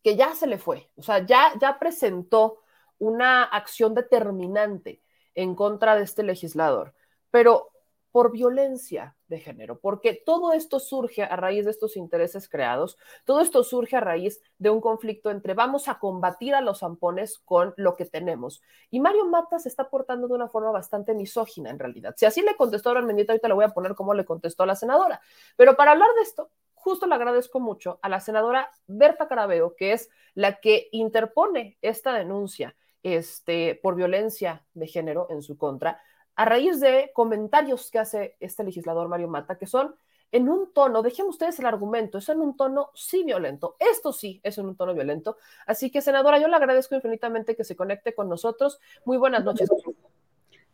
que 0.03 0.17
ya 0.17 0.35
se 0.35 0.49
le 0.49 0.59
fue, 0.59 0.91
o 0.97 1.03
sea, 1.03 1.25
ya, 1.25 1.53
ya 1.61 1.79
presentó 1.79 2.62
una 3.03 3.43
acción 3.43 3.95
determinante 3.95 5.03
en 5.35 5.57
contra 5.57 5.97
de 5.97 6.05
este 6.05 6.23
legislador, 6.23 6.95
pero 7.33 7.73
por 8.13 8.31
violencia 8.31 9.17
de 9.27 9.41
género, 9.41 9.81
porque 9.81 10.23
todo 10.25 10.53
esto 10.53 10.79
surge 10.79 11.25
a 11.25 11.35
raíz 11.35 11.65
de 11.65 11.73
estos 11.73 11.97
intereses 11.97 12.49
creados, 12.49 12.99
todo 13.25 13.41
esto 13.41 13.65
surge 13.65 13.97
a 13.97 14.01
raíz 14.01 14.41
de 14.59 14.71
un 14.71 14.81
conflicto 14.81 15.31
entre 15.31 15.55
vamos 15.55 15.89
a 15.89 15.99
combatir 15.99 16.55
a 16.55 16.61
los 16.61 16.81
zampones 16.81 17.41
con 17.41 17.75
lo 17.77 17.97
que 17.97 18.05
tenemos. 18.05 18.63
Y 18.91 19.01
Mario 19.01 19.25
Mata 19.25 19.57
está 19.57 19.91
portando 19.91 20.29
de 20.29 20.35
una 20.35 20.49
forma 20.49 20.71
bastante 20.71 21.13
misógina 21.15 21.71
en 21.71 21.81
realidad. 21.81 22.15
Si 22.17 22.27
así 22.27 22.43
le 22.43 22.55
contestó 22.55 22.91
a 22.91 23.03
Mendieta, 23.03 23.33
ahorita 23.33 23.49
le 23.49 23.55
voy 23.55 23.65
a 23.65 23.71
poner 23.71 23.97
cómo 23.97 24.15
le 24.15 24.25
contestó 24.25 24.63
a 24.63 24.67
la 24.67 24.77
senadora. 24.77 25.21
Pero 25.57 25.75
para 25.75 25.93
hablar 25.93 26.11
de 26.17 26.23
esto, 26.23 26.51
justo 26.75 27.07
le 27.07 27.15
agradezco 27.15 27.59
mucho 27.59 27.99
a 28.03 28.09
la 28.09 28.21
senadora 28.21 28.71
Berta 28.87 29.27
Carabeo, 29.27 29.75
que 29.75 29.93
es 29.93 30.11
la 30.35 30.61
que 30.61 30.89
interpone 30.93 31.79
esta 31.81 32.13
denuncia 32.13 32.77
este, 33.03 33.79
por 33.83 33.95
violencia 33.95 34.65
de 34.75 34.87
género 34.87 35.27
en 35.31 35.43
su 35.43 35.57
contra, 35.57 36.01
a 36.35 36.45
raíz 36.45 36.81
de 36.81 37.11
comentarios 37.15 37.91
que 37.91 37.99
hace 37.99 38.37
este 38.41 38.65
legislador 38.65 39.09
Mario 39.09 39.29
Mata, 39.29 39.59
que 39.59 39.67
son 39.67 39.95
en 40.33 40.49
un 40.49 40.73
tono, 40.73 41.03
dejen 41.03 41.27
ustedes 41.27 41.59
el 41.59 41.67
argumento, 41.67 42.17
es 42.17 42.29
en 42.31 42.41
un 42.41 42.57
tono 42.57 42.91
sí 42.95 43.23
violento, 43.23 43.77
esto 43.79 44.15
sí 44.15 44.41
es 44.43 44.57
en 44.57 44.65
un 44.67 44.77
tono 44.77 44.95
violento. 44.95 45.37
Así 45.67 45.91
que, 45.91 46.01
senadora, 46.01 46.39
yo 46.39 46.49
le 46.49 46.57
agradezco 46.57 46.95
infinitamente 46.95 47.55
que 47.55 47.65
se 47.65 47.77
conecte 47.77 48.15
con 48.15 48.31
nosotros. 48.31 48.81
Muy 49.05 49.19
buenas 49.19 49.45
noches. 49.45 49.69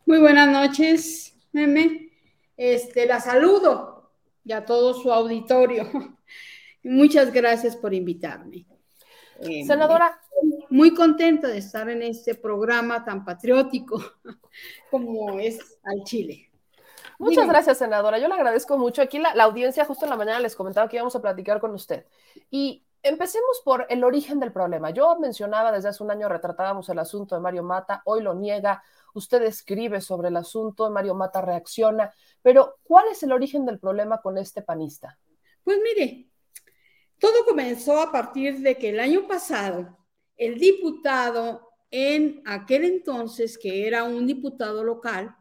Muy 0.05 0.19
buenas 0.19 0.47
noches, 0.47 1.37
Meme. 1.51 2.09
Este, 2.55 3.05
la 3.05 3.19
saludo 3.19 4.11
y 4.45 4.53
a 4.53 4.65
todo 4.65 4.93
su 4.93 5.11
auditorio. 5.11 5.83
Muchas 6.83 7.33
gracias 7.33 7.75
por 7.75 7.93
invitarme. 7.93 8.65
Senadora, 9.65 10.19
muy 10.69 10.93
contenta 10.93 11.47
de 11.47 11.57
estar 11.57 11.89
en 11.89 12.01
este 12.01 12.35
programa 12.35 13.03
tan 13.03 13.25
patriótico 13.25 14.01
como 14.91 15.39
es 15.39 15.79
al 15.83 16.03
Chile. 16.03 16.49
Muchas 17.17 17.47
gracias, 17.47 17.77
senadora. 17.77 18.17
Yo 18.17 18.27
le 18.29 18.33
agradezco 18.33 18.77
mucho. 18.77 19.01
Aquí 19.01 19.19
la, 19.19 19.31
audiencia, 19.43 19.83
justo 19.83 20.05
en 20.05 20.11
la 20.11 20.15
mañana 20.15 20.39
les 20.39 20.55
comentaba 20.55 20.87
que 20.87 20.95
íbamos 20.95 21.15
a 21.15 21.21
platicar 21.21 21.59
con 21.59 21.73
usted. 21.73 22.05
Y 22.49 22.85
empecemos 23.03 23.61
por 23.65 23.85
el 23.89 24.03
origen 24.05 24.39
del 24.39 24.53
problema. 24.53 24.91
Yo 24.91 25.17
mencionaba 25.19 25.71
desde 25.71 25.89
hace 25.89 26.03
un 26.03 26.11
año, 26.11 26.29
retratábamos 26.29 26.87
el 26.89 26.99
asunto 26.99 27.35
de 27.35 27.41
Mario 27.41 27.63
Mata, 27.63 28.01
hoy 28.05 28.21
lo 28.21 28.33
niega, 28.33 28.81
usted 29.13 29.41
escribe 29.43 29.99
sobre 29.99 30.29
el 30.29 30.37
asunto, 30.37 30.89
Mario 30.89 31.13
Mata 31.13 31.41
reacciona, 31.41 32.13
pero 32.41 32.77
¿cuál 32.83 33.07
es 33.11 33.21
el 33.23 33.33
origen 33.33 33.65
del 33.65 33.79
problema 33.79 34.21
con 34.21 34.37
este 34.37 34.61
panista? 34.61 35.17
Pues 35.63 35.77
mire, 35.83 36.29
todo 37.19 37.45
comenzó 37.45 37.99
a 37.99 38.11
partir 38.11 38.59
de 38.59 38.77
que 38.77 38.89
el 38.89 38.99
año 38.99 39.27
pasado 39.27 39.98
el 40.39 40.57
diputado 40.57 41.69
en 41.91 42.41
aquel 42.45 42.85
entonces, 42.85 43.57
que 43.57 43.85
era 43.85 44.05
un 44.05 44.25
diputado 44.25 44.83
local, 44.83 45.35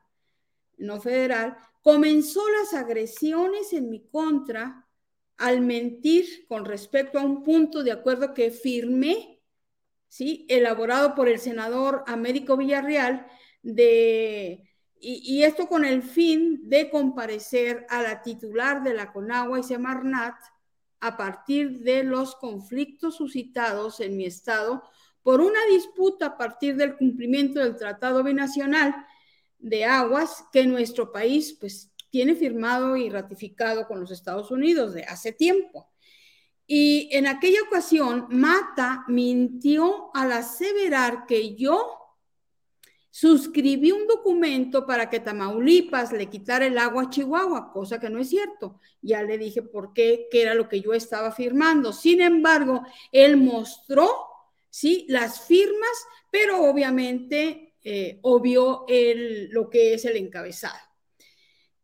no 0.77 1.01
federal, 1.01 1.57
comenzó 1.83 2.43
las 2.51 2.75
agresiones 2.75 3.73
en 3.73 3.89
mi 3.91 4.07
contra 4.09 4.87
al 5.37 5.61
mentir 5.61 6.47
con 6.49 6.65
respecto 6.65 7.19
a 7.19 7.23
un 7.23 7.45
punto 7.45 7.85
de 7.85 7.93
acuerdo 7.93 8.35
que 8.35 8.51
firmé, 8.51 9.41
¿sí? 10.09 10.47
elaborado 10.49 11.15
por 11.15 11.29
el 11.29 11.39
senador 11.39 12.03
Américo 12.07 12.57
Villarreal, 12.57 13.27
de, 13.63 14.69
y, 15.01 15.23
y, 15.25 15.45
esto 15.45 15.69
con 15.69 15.85
el 15.85 16.03
fin 16.03 16.69
de 16.69 16.91
comparecer 16.91 17.87
a 17.89 18.03
la 18.03 18.23
titular 18.23 18.83
de 18.83 18.95
la 18.95 19.13
Conagua 19.13 19.61
y 19.61 19.63
Semarnat 19.63 20.35
a 21.01 21.17
partir 21.17 21.81
de 21.81 22.03
los 22.03 22.35
conflictos 22.37 23.17
suscitados 23.17 24.01
en 24.01 24.17
mi 24.17 24.25
estado 24.27 24.83
por 25.23 25.41
una 25.41 25.61
disputa 25.71 26.27
a 26.27 26.37
partir 26.37 26.77
del 26.77 26.97
cumplimiento 26.97 27.61
del 27.61 27.77
Tratado 27.77 28.23
Binacional 28.23 28.95
de 29.59 29.85
Aguas 29.85 30.45
que 30.53 30.67
nuestro 30.67 31.13
país 31.13 31.57
pues 31.59 31.93
tiene 32.11 32.35
firmado 32.35 32.97
y 32.97 33.11
ratificado 33.11 33.87
con 33.87 34.01
los 34.01 34.11
Estados 34.11 34.51
Unidos 34.51 34.95
de 34.95 35.05
hace 35.05 35.33
tiempo. 35.33 35.91
Y 36.67 37.09
en 37.13 37.27
aquella 37.27 37.63
ocasión, 37.63 38.27
Mata 38.31 39.05
mintió 39.09 40.11
al 40.15 40.33
aseverar 40.33 41.27
que 41.27 41.55
yo 41.55 41.98
suscribí 43.19 43.91
un 43.91 44.07
documento 44.07 44.87
para 44.87 45.11
que 45.11 45.19
Tamaulipas 45.19 46.13
le 46.13 46.27
quitara 46.27 46.67
el 46.67 46.79
agua 46.79 47.03
a 47.03 47.11
Chihuahua, 47.11 47.73
cosa 47.73 47.99
que 47.99 48.09
no 48.09 48.21
es 48.21 48.29
cierto. 48.29 48.79
Ya 49.03 49.25
le 49.25 49.37
dije 49.37 49.61
por 49.61 49.93
qué, 49.93 50.29
qué 50.31 50.43
era 50.43 50.55
lo 50.55 50.69
que 50.69 50.81
yo 50.81 50.93
estaba 50.93 51.33
firmando. 51.33 51.93
Sin 51.93 52.21
embargo, 52.21 52.85
él 53.11 53.37
mostró, 53.37 54.09
sí, 54.71 55.05
las 55.09 55.49
firmas, 55.49 55.91
pero 56.31 56.63
obviamente 56.63 57.75
eh, 57.83 58.21
obvió 58.23 58.85
el, 58.87 59.49
lo 59.49 59.69
que 59.69 59.95
es 59.95 60.05
el 60.05 60.17
encabezado. 60.17 60.79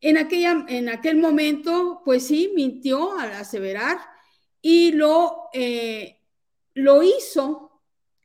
En, 0.00 0.18
aquella, 0.18 0.64
en 0.68 0.88
aquel 0.88 1.16
momento, 1.16 2.00
pues 2.04 2.28
sí, 2.28 2.52
mintió 2.54 3.18
al 3.18 3.32
aseverar 3.32 3.98
y 4.62 4.92
lo, 4.92 5.48
eh, 5.52 6.20
lo 6.74 7.02
hizo 7.02 7.73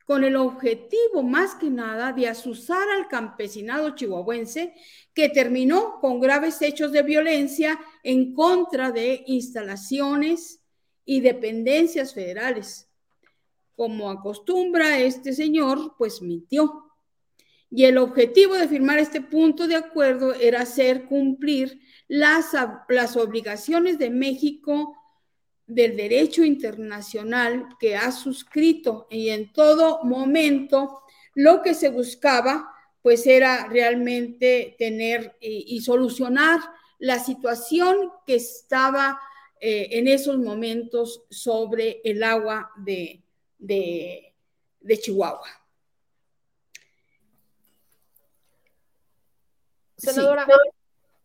con 0.10 0.24
el 0.24 0.38
objetivo 0.38 1.22
más 1.22 1.54
que 1.54 1.70
nada 1.70 2.14
de 2.14 2.28
asusar 2.28 2.90
al 2.90 3.08
campesinado 3.08 3.94
chihuahuense 3.94 4.74
que 5.14 5.30
terminó 5.30 6.00
con 6.02 6.20
graves 6.20 6.64
hechos 6.64 6.92
de 6.92 7.04
violencia 7.04 7.80
en 8.02 8.34
contra 8.34 8.92
de 8.92 9.24
instalaciones 9.28 10.62
y 11.06 11.20
dependencias 11.22 12.16
federales. 12.16 12.90
Como 13.76 14.10
acostumbra 14.10 14.98
este 14.98 15.32
señor, 15.32 15.94
pues 15.96 16.24
mintió. 16.24 16.92
Y 17.70 17.86
el 17.86 18.00
objetivo 18.00 18.56
de 18.56 18.68
firmar 18.68 18.98
este 18.98 19.22
punto 19.22 19.68
de 19.68 19.76
acuerdo 19.76 20.34
era 20.34 20.62
hacer 20.62 21.06
cumplir 21.06 21.82
las, 22.08 22.48
las 22.88 23.16
obligaciones 23.16 24.00
de 24.00 24.10
México 24.10 24.99
del 25.70 25.96
derecho 25.96 26.44
internacional 26.44 27.70
que 27.80 27.96
ha 27.96 28.12
suscrito 28.12 29.08
y 29.10 29.30
en 29.30 29.54
todo 29.54 30.04
momento 30.04 31.02
lo 31.36 31.62
que 31.62 31.74
se 31.74 31.90
buscaba 31.90 32.74
pues 33.02 33.26
era 33.26 33.68
realmente 33.68 34.76
tener 34.78 35.38
y, 35.40 35.76
y 35.76 35.82
solucionar 35.82 36.60
la 36.98 37.20
situación 37.20 38.12
que 38.26 38.36
estaba 38.36 39.20
eh, 39.62 39.90
en 39.98 40.08
esos 40.08 40.38
momentos 40.38 41.24
sobre 41.30 42.02
el 42.04 42.24
agua 42.24 42.72
de, 42.78 43.24
de, 43.58 44.34
de 44.80 44.98
Chihuahua. 45.00 45.50
Senadora, 49.98 50.46
sí. 50.46 50.52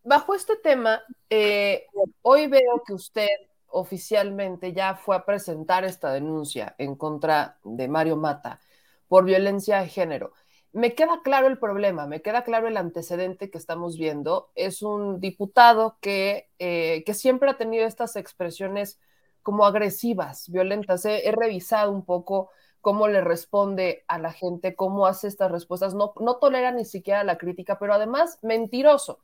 bajo 0.02 0.35
este 0.35 0.57
tema, 0.57 1.00
eh, 1.30 1.87
hoy 2.22 2.48
veo 2.48 2.83
que 2.85 2.92
usted 2.92 3.28
oficialmente 3.74 4.72
ya 4.72 4.94
fue 4.94 5.16
a 5.16 5.24
presentar 5.24 5.84
esta 5.84 6.12
denuncia 6.12 6.74
en 6.78 6.94
contra 6.94 7.58
de 7.64 7.88
Mario 7.88 8.16
Mata 8.16 8.60
por 9.08 9.24
violencia 9.24 9.80
de 9.80 9.88
género. 9.88 10.32
Me 10.72 10.94
queda 10.94 11.20
claro 11.22 11.46
el 11.48 11.58
problema, 11.58 12.06
me 12.06 12.22
queda 12.22 12.42
claro 12.44 12.68
el 12.68 12.76
antecedente 12.76 13.50
que 13.50 13.58
estamos 13.58 13.96
viendo. 13.98 14.50
Es 14.54 14.82
un 14.82 15.20
diputado 15.20 15.98
que, 16.00 16.50
eh, 16.58 17.04
que 17.04 17.14
siempre 17.14 17.50
ha 17.50 17.56
tenido 17.58 17.87
estas 17.87 18.16
expresiones 18.16 19.00
como 19.42 19.66
agresivas, 19.66 20.48
violentas. 20.50 21.04
He, 21.04 21.28
he, 21.28 21.32
revisado 21.32 21.92
un 21.92 22.04
poco 22.04 22.50
cómo 22.80 23.08
le 23.08 23.20
responde 23.20 24.04
a 24.08 24.18
la 24.18 24.32
gente, 24.32 24.74
cómo 24.74 25.06
hace 25.06 25.28
estas 25.28 25.50
respuestas. 25.50 25.94
No, 25.94 26.12
no 26.20 26.37
tolera 26.38 26.72
ni 26.72 26.84
siquiera 26.84 27.24
la 27.24 27.38
crítica, 27.38 27.78
pero 27.78 27.94
además 27.94 28.38
mentiroso. 28.42 29.20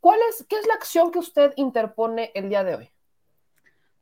¿Cuál 0.00 0.20
es, 0.28 0.44
¿Qué 0.48 0.56
es 0.56 0.66
la 0.66 0.74
acción 0.74 1.10
que 1.10 1.18
usted 1.18 1.52
interpone 1.56 2.30
el 2.34 2.48
día 2.50 2.64
de 2.64 2.74
hoy? 2.76 2.93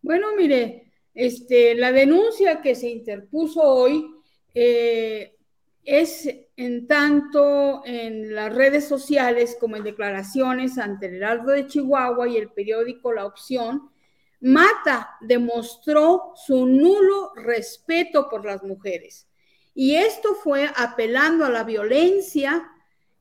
Bueno, 0.03 0.35
mire, 0.37 0.93
este, 1.15 1.77
la 1.77 1.93
denuncia 1.93 2.61
que 2.61 2.75
se 2.75 2.89
interpuso 2.89 3.63
hoy 3.63 4.05
eh, 4.53 5.37
es 5.85 6.29
en 6.57 6.89
tanto 6.89 7.83
en 7.85 8.35
las 8.35 8.53
redes 8.53 8.87
sociales 8.89 9.57
como 9.59 9.77
en 9.77 9.85
declaraciones 9.85 10.77
ante 10.79 11.07
el 11.07 11.17
Heraldo 11.17 11.53
de 11.53 11.69
Chihuahua 11.69 12.29
y 12.29 12.37
el 12.37 12.51
periódico 12.51 13.13
La 13.13 13.27
Opción, 13.27 13.91
Mata 14.41 15.17
demostró 15.21 16.33
su 16.35 16.67
nulo 16.67 17.33
respeto 17.37 18.29
por 18.29 18.45
las 18.45 18.65
mujeres. 18.65 19.29
Y 19.73 19.95
esto 19.95 20.35
fue 20.35 20.69
apelando 20.77 21.45
a 21.45 21.51
la 21.51 21.63
violencia 21.63 22.69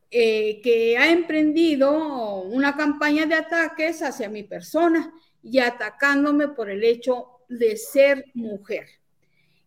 eh, 0.09 0.59
que 0.63 0.97
ha 0.97 1.11
emprendido 1.11 2.41
una 2.41 2.75
campaña 2.75 3.27
de 3.27 3.35
ataques 3.35 4.01
hacia 4.01 4.29
mi 4.29 4.43
persona 4.43 5.13
y 5.43 5.59
atacándome 5.59 6.49
por 6.49 6.69
el 6.69 6.83
hecho 6.83 7.41
de 7.49 7.77
ser 7.77 8.25
mujer. 8.33 8.87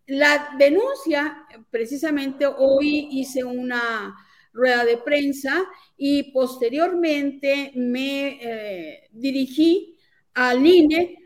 La 0.06 0.54
denuncia, 0.58 1.46
precisamente 1.70 2.46
hoy 2.46 3.08
hice 3.10 3.42
una 3.42 4.14
rueda 4.52 4.84
de 4.84 4.98
prensa 4.98 5.64
y 5.96 6.32
posteriormente 6.32 7.72
me 7.74 8.38
eh, 8.40 9.08
dirigí 9.12 9.98
al 10.34 10.64
INE 10.66 11.18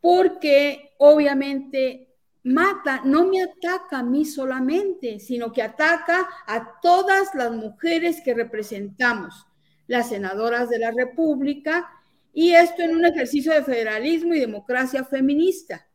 porque 0.00 0.94
obviamente 0.98 2.06
Mata 2.44 3.02
no 3.04 3.26
me 3.26 3.42
ataca 3.42 3.98
a 3.98 4.02
mí 4.04 4.24
solamente, 4.24 5.18
sino 5.18 5.52
que 5.52 5.62
ataca 5.62 6.28
a 6.46 6.80
todas 6.80 7.34
las 7.34 7.50
mujeres 7.50 8.20
que 8.24 8.34
representamos, 8.34 9.46
las 9.88 10.10
senadoras 10.10 10.68
de 10.68 10.78
la 10.78 10.92
República, 10.92 11.90
y 12.38 12.52
esto 12.52 12.82
en 12.82 12.94
un 12.94 13.06
ejercicio 13.06 13.50
de 13.54 13.64
federalismo 13.64 14.34
y 14.34 14.40
democracia 14.40 15.02
feminista. 15.04 15.88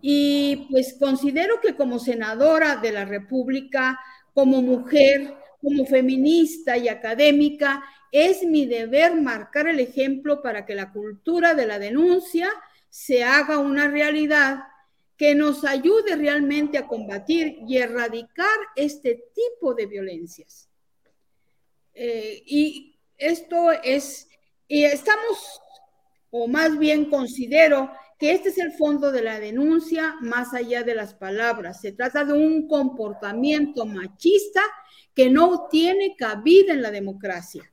Y 0.00 0.66
pues 0.70 0.96
considero 0.98 1.60
que 1.60 1.76
como 1.76 1.98
senadora 1.98 2.76
de 2.76 2.90
la 2.90 3.04
República, 3.04 4.00
como 4.32 4.62
mujer, 4.62 5.34
como 5.60 5.84
feminista 5.84 6.78
y 6.78 6.88
académica, 6.88 7.84
es 8.10 8.42
mi 8.42 8.64
deber 8.64 9.20
marcar 9.20 9.68
el 9.68 9.80
ejemplo 9.80 10.40
para 10.40 10.64
que 10.64 10.74
la 10.74 10.92
cultura 10.92 11.52
de 11.52 11.66
la 11.66 11.78
denuncia 11.78 12.48
se 12.88 13.22
haga 13.22 13.58
una 13.58 13.86
realidad 13.86 14.60
que 15.18 15.34
nos 15.34 15.66
ayude 15.66 16.16
realmente 16.16 16.78
a 16.78 16.86
combatir 16.86 17.58
y 17.68 17.76
erradicar 17.76 18.58
este 18.76 19.24
tipo 19.34 19.74
de 19.74 19.84
violencias. 19.84 20.70
Eh, 21.92 22.42
y 22.46 22.96
esto 23.18 23.72
es 23.72 24.29
y 24.70 24.84
estamos, 24.84 25.60
o 26.30 26.46
más 26.46 26.78
bien 26.78 27.10
considero 27.10 27.90
que 28.16 28.30
este 28.30 28.50
es 28.50 28.58
el 28.58 28.70
fondo 28.70 29.10
de 29.10 29.20
la 29.20 29.40
denuncia 29.40 30.14
más 30.20 30.54
allá 30.54 30.84
de 30.84 30.94
las 30.94 31.12
palabras. 31.12 31.80
Se 31.80 31.90
trata 31.90 32.24
de 32.24 32.34
un 32.34 32.68
comportamiento 32.68 33.84
machista 33.84 34.62
que 35.12 35.28
no 35.28 35.66
tiene 35.68 36.14
cabida 36.16 36.72
en 36.72 36.82
la 36.82 36.92
democracia. 36.92 37.68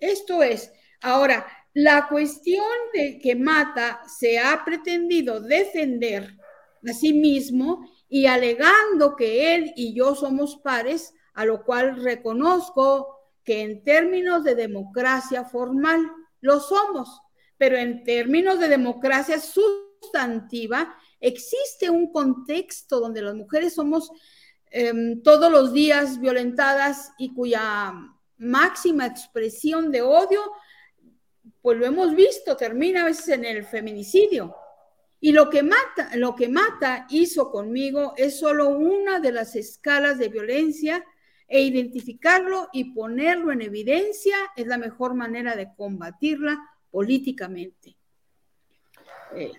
Esto 0.00 0.42
es, 0.42 0.72
ahora, 1.00 1.46
la 1.74 2.08
cuestión 2.08 2.66
de 2.92 3.20
que 3.20 3.36
Mata 3.36 4.00
se 4.18 4.40
ha 4.40 4.64
pretendido 4.64 5.40
defender 5.40 6.36
a 6.84 6.92
sí 6.92 7.12
mismo 7.12 7.88
y 8.08 8.26
alegando 8.26 9.14
que 9.14 9.54
él 9.54 9.72
y 9.76 9.94
yo 9.94 10.16
somos 10.16 10.56
pares, 10.56 11.14
a 11.34 11.44
lo 11.44 11.62
cual 11.64 12.02
reconozco 12.02 13.15
que 13.46 13.62
en 13.62 13.84
términos 13.84 14.42
de 14.42 14.56
democracia 14.56 15.44
formal 15.44 16.04
lo 16.40 16.58
somos, 16.58 17.22
pero 17.56 17.76
en 17.76 18.02
términos 18.02 18.58
de 18.58 18.68
democracia 18.68 19.40
sustantiva 19.40 20.94
existe 21.20 21.88
un 21.88 22.12
contexto 22.12 22.98
donde 22.98 23.22
las 23.22 23.36
mujeres 23.36 23.74
somos 23.74 24.10
eh, 24.72 24.92
todos 25.22 25.50
los 25.50 25.72
días 25.72 26.20
violentadas 26.20 27.12
y 27.18 27.32
cuya 27.32 27.94
máxima 28.38 29.06
expresión 29.06 29.92
de 29.92 30.02
odio, 30.02 30.40
pues 31.62 31.78
lo 31.78 31.86
hemos 31.86 32.16
visto, 32.16 32.56
termina 32.56 33.02
a 33.02 33.06
veces 33.06 33.28
en 33.28 33.44
el 33.44 33.64
feminicidio. 33.64 34.56
Y 35.20 35.32
lo 35.32 35.48
que 35.48 35.62
mata, 35.62 36.10
lo 36.16 36.34
que 36.34 36.48
mata 36.48 37.06
hizo 37.10 37.50
conmigo 37.50 38.12
es 38.16 38.38
solo 38.38 38.68
una 38.68 39.20
de 39.20 39.32
las 39.32 39.54
escalas 39.56 40.18
de 40.18 40.28
violencia 40.28 41.04
e 41.48 41.60
identificarlo 41.60 42.68
y 42.72 42.92
ponerlo 42.92 43.52
en 43.52 43.62
evidencia 43.62 44.36
es 44.56 44.66
la 44.66 44.78
mejor 44.78 45.14
manera 45.14 45.56
de 45.56 45.74
combatirla 45.76 46.58
políticamente. 46.90 47.96
Eh, 49.34 49.52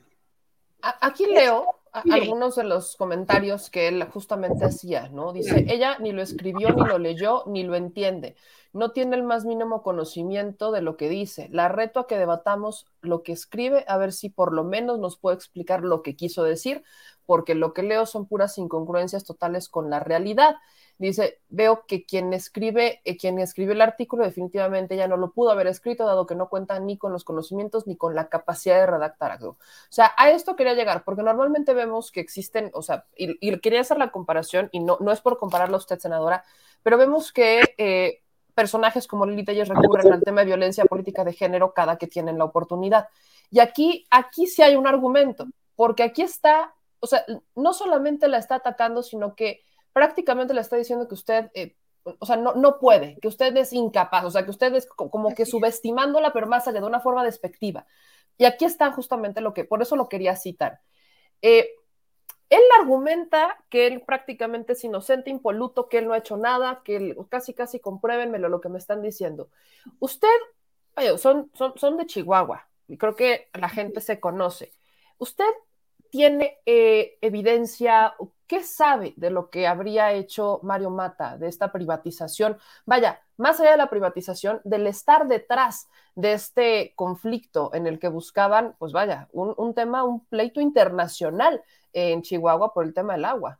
Aquí 0.81 1.25
leo 1.25 1.65
algunos 1.91 2.55
de 2.55 2.63
los 2.63 2.95
comentarios 2.95 3.69
que 3.69 3.87
él 3.87 4.03
justamente 4.05 4.65
hacía, 4.65 5.09
¿no? 5.09 5.33
Dice, 5.33 5.65
ella 5.67 5.97
ni 5.99 6.11
lo 6.11 6.21
escribió, 6.21 6.69
ni 6.69 6.85
lo 6.85 6.99
leyó, 6.99 7.43
ni 7.47 7.63
lo 7.63 7.75
entiende. 7.75 8.35
No 8.73 8.91
tiene 8.91 9.15
el 9.15 9.23
más 9.23 9.45
mínimo 9.45 9.81
conocimiento 9.81 10.71
de 10.71 10.81
lo 10.81 10.95
que 10.95 11.09
dice. 11.09 11.49
La 11.51 11.67
reto 11.67 12.01
a 12.01 12.07
que 12.07 12.17
debatamos 12.17 12.85
lo 13.01 13.23
que 13.23 13.31
escribe, 13.31 13.85
a 13.87 13.97
ver 13.97 14.13
si 14.13 14.29
por 14.29 14.53
lo 14.53 14.63
menos 14.63 14.99
nos 14.99 15.17
puede 15.17 15.35
explicar 15.35 15.81
lo 15.81 16.03
que 16.03 16.15
quiso 16.15 16.43
decir, 16.43 16.83
porque 17.25 17.55
lo 17.55 17.73
que 17.73 17.83
leo 17.83 18.05
son 18.05 18.27
puras 18.27 18.57
incongruencias 18.57 19.23
totales 19.23 19.67
con 19.67 19.89
la 19.89 19.99
realidad. 19.99 20.55
Dice, 20.99 21.41
veo 21.49 21.85
que 21.85 22.05
quien 22.05 22.33
escribe, 22.33 23.01
eh, 23.05 23.17
quien 23.17 23.37
escribió 23.37 23.73
el 23.73 23.81
artículo 23.81 24.23
definitivamente 24.23 24.95
ya 24.95 25.07
no 25.07 25.15
lo 25.15 25.31
pudo 25.31 25.51
haber 25.51 25.67
escrito, 25.67 26.07
dado 26.07 26.25
que 26.25 26.33
no 26.33 26.49
cuenta 26.49 26.79
ni 26.79 26.97
con 26.97 27.11
los 27.11 27.23
conocimientos 27.23 27.85
ni 27.85 27.95
con 27.95 28.15
la 28.15 28.29
capacidad 28.29 28.79
de 28.79 28.87
redactar 28.87 29.31
algo. 29.31 29.49
O 29.49 29.57
sea, 29.89 30.11
a 30.17 30.31
esto 30.31 30.55
quería 30.55 30.73
llegar, 30.73 31.03
porque 31.03 31.21
normalmente 31.21 31.75
vemos 31.75 32.11
que 32.11 32.19
existen, 32.19 32.71
o 32.73 32.81
sea, 32.81 33.05
y, 33.15 33.59
quería 33.59 33.81
hacer 33.81 33.99
la 33.99 34.11
comparación, 34.11 34.69
y 34.71 34.79
no, 34.79 34.97
no 34.99 35.11
es 35.11 35.21
por 35.21 35.37
compararlo 35.37 35.75
a 35.75 35.79
usted, 35.79 35.99
senadora, 35.99 36.43
pero 36.81 36.97
vemos 36.97 37.31
que 37.31 37.61
eh, 37.77 38.23
personajes 38.55 39.05
como 39.05 39.27
Lili 39.27 39.45
Telles 39.45 39.69
recurren 39.69 40.11
al 40.11 40.23
tema 40.23 40.41
de 40.41 40.47
violencia 40.47 40.85
política 40.85 41.23
de 41.23 41.33
género 41.33 41.73
cada 41.75 41.97
que 41.97 42.07
tienen 42.07 42.39
la 42.39 42.45
oportunidad. 42.45 43.07
Y 43.51 43.59
aquí, 43.59 44.07
aquí 44.09 44.47
sí 44.47 44.63
hay 44.63 44.75
un 44.75 44.87
argumento, 44.87 45.45
porque 45.75 46.01
aquí 46.01 46.23
está, 46.23 46.73
o 46.99 47.05
sea, 47.05 47.23
no 47.55 47.73
solamente 47.73 48.27
la 48.27 48.39
está 48.39 48.55
atacando, 48.55 49.03
sino 49.03 49.35
que 49.35 49.61
prácticamente 49.97 50.53
le 50.53 50.61
está 50.61 50.75
diciendo 50.75 51.07
que 51.07 51.15
usted, 51.15 51.49
eh, 51.55 51.75
o 52.03 52.25
sea, 52.27 52.35
no, 52.35 52.53
no 52.53 52.77
puede, 52.77 53.17
que 53.19 53.27
usted 53.27 53.57
es 53.57 53.73
incapaz, 53.73 54.25
o 54.25 54.29
sea, 54.29 54.45
que 54.45 54.51
usted 54.51 54.75
es 54.75 54.85
como 54.85 55.33
que 55.33 55.43
subestimándola, 55.47 56.31
pero 56.33 56.45
más 56.45 56.67
allá 56.67 56.81
de 56.81 56.85
una 56.85 56.99
forma 56.99 57.23
despectiva. 57.23 57.87
Y 58.37 58.45
aquí 58.45 58.65
está 58.65 58.91
justamente 58.91 59.41
lo 59.41 59.55
que, 59.55 59.65
por 59.65 59.81
eso 59.81 59.95
lo 59.95 60.07
quería 60.07 60.35
citar. 60.35 60.81
Eh, 61.41 61.67
él 62.51 62.61
argumenta 62.79 63.57
que 63.69 63.87
él 63.87 64.03
prácticamente 64.03 64.73
es 64.73 64.83
inocente, 64.83 65.31
impoluto, 65.31 65.89
que 65.89 65.97
él 65.97 66.07
no 66.07 66.13
ha 66.13 66.19
hecho 66.19 66.37
nada, 66.37 66.83
que 66.85 66.97
él, 66.97 67.17
casi, 67.27 67.55
casi 67.55 67.79
compruébenmelo 67.79 68.49
lo 68.49 68.61
que 68.61 68.69
me 68.69 68.77
están 68.77 69.01
diciendo. 69.01 69.49
Usted, 69.97 70.29
son, 71.17 71.49
son, 71.55 71.73
son 71.75 71.97
de 71.97 72.05
Chihuahua, 72.05 72.69
y 72.87 72.99
creo 72.99 73.15
que 73.15 73.49
la 73.55 73.69
gente 73.69 73.99
se 73.99 74.19
conoce. 74.19 74.73
¿Usted 75.17 75.51
tiene 76.11 76.57
eh, 76.65 77.17
evidencia, 77.21 78.13
qué 78.47 78.63
sabe 78.63 79.13
de 79.17 79.29
lo 79.29 79.49
que 79.49 79.67
habría 79.67 80.13
hecho 80.13 80.59
Mario 80.63 80.89
Mata, 80.89 81.37
de 81.37 81.47
esta 81.47 81.71
privatización? 81.71 82.57
Vaya, 82.85 83.21
más 83.37 83.59
allá 83.59 83.71
de 83.71 83.77
la 83.77 83.89
privatización, 83.89 84.61
del 84.63 84.87
estar 84.87 85.27
detrás 85.27 85.87
de 86.15 86.33
este 86.33 86.93
conflicto 86.95 87.71
en 87.73 87.87
el 87.87 87.99
que 87.99 88.07
buscaban, 88.07 88.75
pues 88.79 88.91
vaya, 88.91 89.27
un, 89.31 89.73
tema, 89.73 90.03
un 90.03 90.25
pleito 90.25 90.59
internacional 90.59 91.61
en 91.93 92.21
Chihuahua 92.21 92.73
por 92.73 92.85
el 92.85 92.93
tema 92.93 93.13
del 93.13 93.25
agua. 93.25 93.59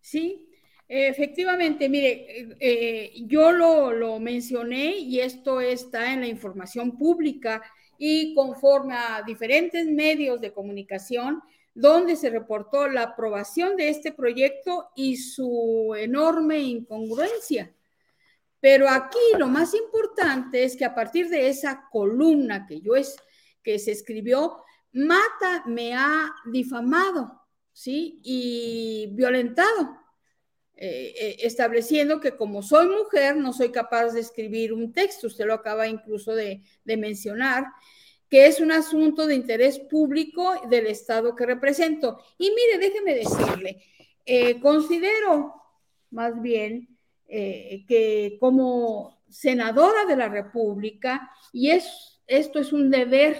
Sí, 0.00 0.48
efectivamente, 0.86 1.88
mire, 1.88 2.56
eh, 2.60 3.12
yo 3.26 3.52
lo, 3.52 3.92
lo 3.92 4.18
mencioné 4.18 4.96
y 4.96 5.20
esto 5.20 5.60
está 5.60 6.12
en 6.12 6.20
la 6.20 6.26
información 6.28 6.96
pública 6.96 7.62
y 7.98 8.32
conforme 8.34 8.94
a 8.94 9.22
diferentes 9.26 9.86
medios 9.86 10.40
de 10.40 10.52
comunicación, 10.52 11.42
donde 11.74 12.16
se 12.16 12.30
reportó 12.30 12.88
la 12.88 13.02
aprobación 13.02 13.76
de 13.76 13.88
este 13.88 14.12
proyecto 14.12 14.88
y 14.96 15.16
su 15.16 15.94
enorme 15.98 16.58
incongruencia. 16.60 17.74
Pero 18.60 18.88
aquí 18.88 19.18
lo 19.38 19.48
más 19.48 19.74
importante 19.74 20.64
es 20.64 20.76
que 20.76 20.84
a 20.84 20.94
partir 20.94 21.28
de 21.28 21.48
esa 21.48 21.88
columna 21.90 22.66
que 22.66 22.80
yo 22.80 22.96
es 22.96 23.16
que 23.62 23.78
se 23.78 23.92
escribió, 23.92 24.62
Mata 24.92 25.64
me 25.66 25.94
ha 25.94 26.34
difamado, 26.46 27.42
¿sí? 27.72 28.20
Y 28.24 29.10
violentado, 29.12 29.97
eh, 30.80 31.12
eh, 31.18 31.36
estableciendo 31.40 32.20
que 32.20 32.36
como 32.36 32.62
soy 32.62 32.86
mujer 32.86 33.36
no 33.36 33.52
soy 33.52 33.72
capaz 33.72 34.10
de 34.12 34.20
escribir 34.20 34.72
un 34.72 34.92
texto, 34.92 35.26
usted 35.26 35.44
lo 35.44 35.54
acaba 35.54 35.88
incluso 35.88 36.36
de, 36.36 36.62
mencionar, 36.84 37.64
que 38.30 38.46
es 38.46 38.60
un 38.60 38.70
asunto 38.70 39.26
de 39.26 39.34
interés 39.34 39.80
público 39.80 40.54
del 40.70 40.86
Estado 40.86 41.34
que 41.34 41.46
represento. 41.46 42.22
Y 42.38 42.50
mire, 42.50 42.78
déjeme 42.78 43.16
decirle, 43.16 43.82
eh, 44.24 44.60
considero 44.60 45.52
más 46.10 46.40
bien 46.40 46.96
que 47.26 48.38
como 48.40 49.20
senadora 49.28 50.06
de 50.06 50.16
la 50.16 50.28
República, 50.28 51.28
y 51.52 51.70
es, 51.70 52.20
esto 52.28 52.60
es 52.60 52.72
un 52.72 52.88
deber 52.88 53.36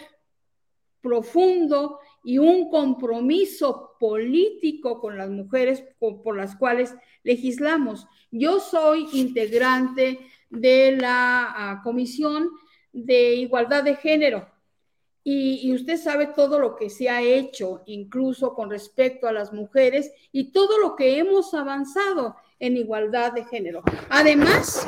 profundo 1.00 2.00
y 2.24 2.38
un 2.38 2.70
compromiso 2.70 3.96
político 3.98 5.00
con 5.00 5.16
las 5.16 5.30
mujeres 5.30 5.84
por 5.98 6.36
las 6.36 6.56
cuales 6.56 6.94
legislamos. 7.22 8.06
Yo 8.30 8.60
soy 8.60 9.08
integrante 9.12 10.20
de 10.50 10.92
la 10.92 11.52
ah, 11.56 11.80
Comisión 11.82 12.50
de 12.92 13.34
Igualdad 13.34 13.84
de 13.84 13.96
Género 13.96 14.46
y, 15.30 15.74
usted 15.74 15.98
sabe 15.98 16.28
todo 16.28 16.58
lo 16.58 16.74
que 16.74 16.88
se 16.88 17.10
ha 17.10 17.20
hecho, 17.20 17.82
incluso 17.84 18.54
con 18.54 18.70
respecto 18.70 19.28
a 19.28 19.32
las 19.32 19.52
mujeres, 19.52 20.10
y 20.32 20.52
todo 20.52 20.78
lo 20.78 20.96
que 20.96 21.18
hemos 21.18 21.52
avanzado 21.52 22.36
en 22.58 22.78
igualdad 22.78 23.32
de 23.32 23.44
género. 23.44 23.82
Además, 24.08 24.86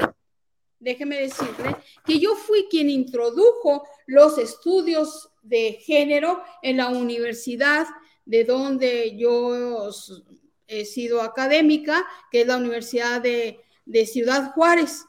déjeme 0.81 1.21
decirle 1.21 1.77
que 2.05 2.19
yo 2.19 2.35
fui 2.35 2.66
quien 2.69 2.90
introdujo 2.90 3.87
los 4.07 4.38
estudios 4.38 5.31
de 5.43 5.75
género 5.75 6.43
en 6.62 6.79
la 6.79 6.88
universidad 6.88 7.87
de 8.25 8.45
donde 8.45 9.16
yo 9.16 9.90
he 10.66 10.85
sido 10.85 11.23
académica, 11.23 12.05
que 12.31 12.43
es 12.43 12.47
la 12.47 12.57
Universidad 12.57 13.21
de, 13.21 13.61
de 13.85 14.07
Ciudad 14.07 14.53
Juárez, 14.53 15.05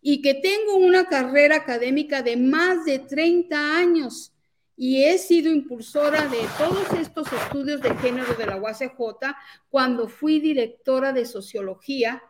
y 0.00 0.20
que 0.20 0.34
tengo 0.34 0.76
una 0.76 1.06
carrera 1.06 1.56
académica 1.56 2.22
de 2.22 2.36
más 2.36 2.84
de 2.84 2.98
30 2.98 3.76
años 3.76 4.34
y 4.76 5.04
he 5.04 5.18
sido 5.18 5.50
impulsora 5.50 6.26
de 6.26 6.40
todos 6.58 6.98
estos 6.98 7.32
estudios 7.32 7.80
de 7.80 7.94
género 7.96 8.34
de 8.34 8.46
la 8.46 8.56
UACJ 8.56 8.90
cuando 9.70 10.08
fui 10.08 10.40
directora 10.40 11.12
de 11.12 11.24
sociología 11.24 12.22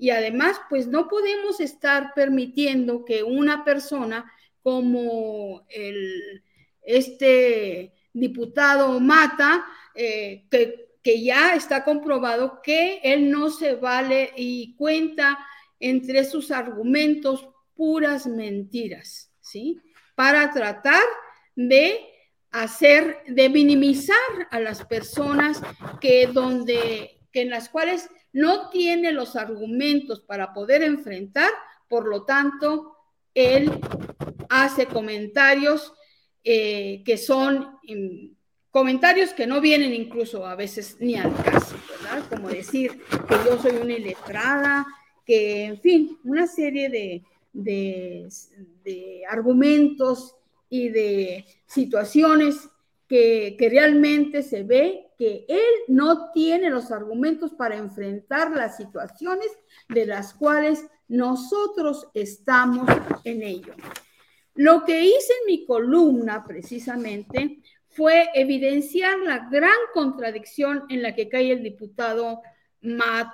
y 0.00 0.10
además 0.10 0.58
pues 0.70 0.86
no 0.86 1.08
podemos 1.08 1.60
estar 1.60 2.14
permitiendo 2.14 3.04
que 3.04 3.22
una 3.22 3.64
persona 3.64 4.32
como 4.62 5.66
el, 5.68 6.42
este 6.82 7.92
diputado 8.14 8.98
Mata, 8.98 9.64
eh, 9.94 10.46
que, 10.50 10.96
que 11.02 11.22
ya 11.22 11.54
está 11.54 11.84
comprobado 11.84 12.62
que 12.62 13.00
él 13.02 13.30
no 13.30 13.50
se 13.50 13.74
vale 13.74 14.32
y 14.36 14.74
cuenta 14.76 15.38
entre 15.78 16.24
sus 16.24 16.50
argumentos 16.50 17.48
puras 17.74 18.26
mentiras, 18.26 19.30
¿sí? 19.40 19.80
Para 20.14 20.50
tratar 20.50 21.02
de 21.54 22.00
hacer, 22.50 23.18
de 23.26 23.50
minimizar 23.50 24.16
a 24.50 24.60
las 24.60 24.84
personas 24.84 25.60
que 26.00 26.26
donde, 26.26 27.20
que 27.32 27.42
en 27.42 27.50
las 27.50 27.68
cuales 27.68 28.08
no 28.32 28.70
tiene 28.70 29.12
los 29.12 29.36
argumentos 29.36 30.20
para 30.20 30.52
poder 30.52 30.82
enfrentar, 30.82 31.50
por 31.88 32.06
lo 32.06 32.24
tanto, 32.24 32.96
él 33.34 33.70
hace 34.48 34.86
comentarios 34.86 35.92
eh, 36.44 37.02
que 37.04 37.16
son 37.16 37.78
mm, 37.82 38.32
comentarios 38.70 39.32
que 39.32 39.46
no 39.46 39.60
vienen 39.60 39.92
incluso 39.94 40.46
a 40.46 40.54
veces 40.54 40.96
ni 41.00 41.16
al 41.16 41.34
caso, 41.42 41.76
¿verdad? 41.90 42.24
Como 42.28 42.48
decir 42.48 43.00
que 43.28 43.34
yo 43.44 43.60
soy 43.60 43.76
una 43.76 43.94
iletrada, 43.94 44.86
que, 45.26 45.64
en 45.64 45.80
fin, 45.80 46.18
una 46.24 46.46
serie 46.46 46.88
de, 46.88 47.22
de, 47.52 48.28
de 48.84 49.22
argumentos 49.28 50.36
y 50.68 50.88
de 50.88 51.44
situaciones 51.66 52.68
que, 53.08 53.56
realmente 53.70 54.42
se 54.42 54.62
ve 54.62 55.09
que 55.20 55.44
él 55.50 55.84
no 55.88 56.32
tiene 56.32 56.70
los 56.70 56.90
argumentos 56.90 57.52
para 57.52 57.76
enfrentar 57.76 58.52
las 58.52 58.78
situaciones 58.78 59.48
de 59.90 60.06
las 60.06 60.32
cuales 60.32 60.86
nosotros 61.08 62.08
estamos 62.14 62.88
en 63.24 63.42
ello. 63.42 63.74
Lo 64.54 64.82
que 64.82 65.04
hice 65.04 65.34
en 65.42 65.46
mi 65.46 65.66
columna 65.66 66.42
precisamente 66.42 67.60
fue 67.90 68.30
evidenciar 68.32 69.18
la 69.18 69.46
gran 69.50 69.76
contradicción 69.92 70.86
en 70.88 71.02
la 71.02 71.14
que 71.14 71.28
cae 71.28 71.52
el 71.52 71.62
diputado, 71.62 72.40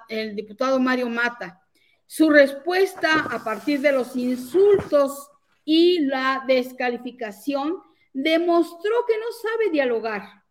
el 0.08 0.34
diputado 0.34 0.80
Mario 0.80 1.08
Mata. 1.08 1.62
Su 2.04 2.30
respuesta 2.30 3.28
a 3.30 3.44
partir 3.44 3.80
de 3.80 3.92
los 3.92 4.16
insultos 4.16 5.30
y 5.64 6.00
la 6.00 6.42
descalificación 6.48 7.76
demostró 8.12 9.04
que 9.06 9.16
no 9.18 9.26
sabe 9.40 9.70
dialogar. 9.70 10.45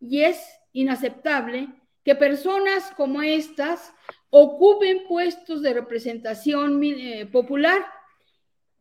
Y 0.00 0.22
es 0.22 0.38
inaceptable 0.72 1.68
que 2.04 2.14
personas 2.14 2.92
como 2.96 3.22
estas 3.22 3.94
ocupen 4.30 5.06
puestos 5.08 5.62
de 5.62 5.74
representación 5.74 6.82
eh, 6.82 7.26
popular. 7.26 7.84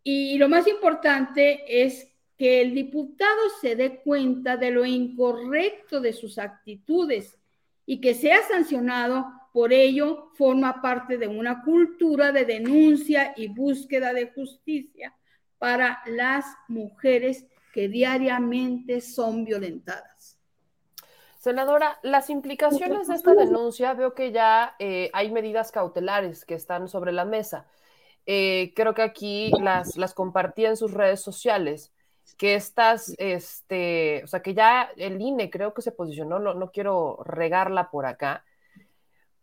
Y 0.03 0.37
lo 0.37 0.49
más 0.49 0.67
importante 0.67 1.63
es 1.67 2.11
que 2.37 2.61
el 2.61 2.73
diputado 2.73 3.49
se 3.61 3.75
dé 3.75 4.01
cuenta 4.01 4.57
de 4.57 4.71
lo 4.71 4.85
incorrecto 4.85 6.01
de 6.01 6.11
sus 6.11 6.37
actitudes 6.37 7.37
y 7.85 8.01
que 8.01 8.13
sea 8.13 8.41
sancionado 8.41 9.25
por 9.53 9.71
ello 9.71 10.31
forma 10.33 10.81
parte 10.81 11.17
de 11.17 11.27
una 11.27 11.61
cultura 11.61 12.31
de 12.31 12.43
denuncia 12.43 13.33
y 13.37 13.47
búsqueda 13.47 14.11
de 14.11 14.31
justicia 14.31 15.15
para 15.59 16.01
las 16.07 16.45
mujeres 16.67 17.45
que 17.71 17.87
diariamente 17.87 18.99
son 18.99 19.45
violentadas. 19.45 20.12
Senadora, 21.43 21.99
las 22.03 22.29
implicaciones 22.29 23.09
de 23.09 23.15
esta 23.15 23.33
denuncia, 23.33 23.93
veo 23.95 24.13
que 24.13 24.31
ya 24.31 24.77
eh, 24.79 25.09
hay 25.11 25.29
medidas 25.29 25.73
cautelares 25.73 26.45
que 26.45 26.53
están 26.53 26.87
sobre 26.87 27.11
la 27.11 27.25
mesa. 27.25 27.67
Eh, 28.25 28.71
creo 28.77 28.93
que 28.93 29.01
aquí 29.01 29.51
las, 29.59 29.97
las 29.97 30.13
compartí 30.13 30.63
en 30.63 30.77
sus 30.77 30.93
redes 30.93 31.19
sociales, 31.19 31.91
que 32.37 32.55
estas, 32.55 33.13
este, 33.17 34.21
o 34.23 34.27
sea, 34.27 34.41
que 34.41 34.53
ya 34.53 34.89
el 34.95 35.19
INE 35.19 35.49
creo 35.49 35.73
que 35.73 35.81
se 35.81 35.91
posicionó, 35.91 36.39
no, 36.39 36.53
no 36.53 36.71
quiero 36.71 37.21
regarla 37.25 37.91
por 37.91 38.05
acá, 38.05 38.45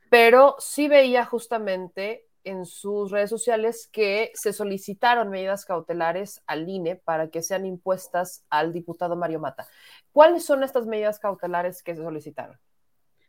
pero 0.08 0.56
sí 0.58 0.88
veía 0.88 1.26
justamente 1.26 2.29
en 2.44 2.64
sus 2.66 3.10
redes 3.10 3.30
sociales 3.30 3.88
que 3.92 4.30
se 4.34 4.52
solicitaron 4.52 5.30
medidas 5.30 5.64
cautelares 5.64 6.42
al 6.46 6.68
INE 6.68 6.96
para 6.96 7.30
que 7.30 7.42
sean 7.42 7.66
impuestas 7.66 8.44
al 8.50 8.72
diputado 8.72 9.16
Mario 9.16 9.40
Mata. 9.40 9.66
¿Cuáles 10.12 10.44
son 10.44 10.62
estas 10.62 10.86
medidas 10.86 11.18
cautelares 11.18 11.82
que 11.82 11.94
se 11.94 12.02
solicitaron? 12.02 12.58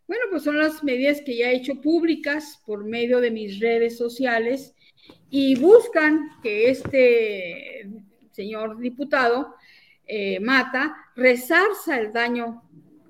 Bueno, 0.08 0.26
pues 0.30 0.44
son 0.44 0.58
las 0.58 0.84
medidas 0.84 1.22
que 1.22 1.38
ya 1.38 1.50
he 1.50 1.56
hecho 1.56 1.80
públicas 1.80 2.62
por 2.66 2.84
medio 2.84 3.22
de 3.22 3.32
mis 3.32 3.60
redes 3.60 3.98
sociales 3.98 4.74
y 5.30 5.58
buscan 5.60 6.30
que 6.44 6.70
este 6.70 7.90
señor 8.32 8.78
diputado 8.80 9.56
eh, 10.06 10.40
Mata 10.40 10.96
resarza 11.16 11.98
el 11.98 12.12
daño 12.12 12.64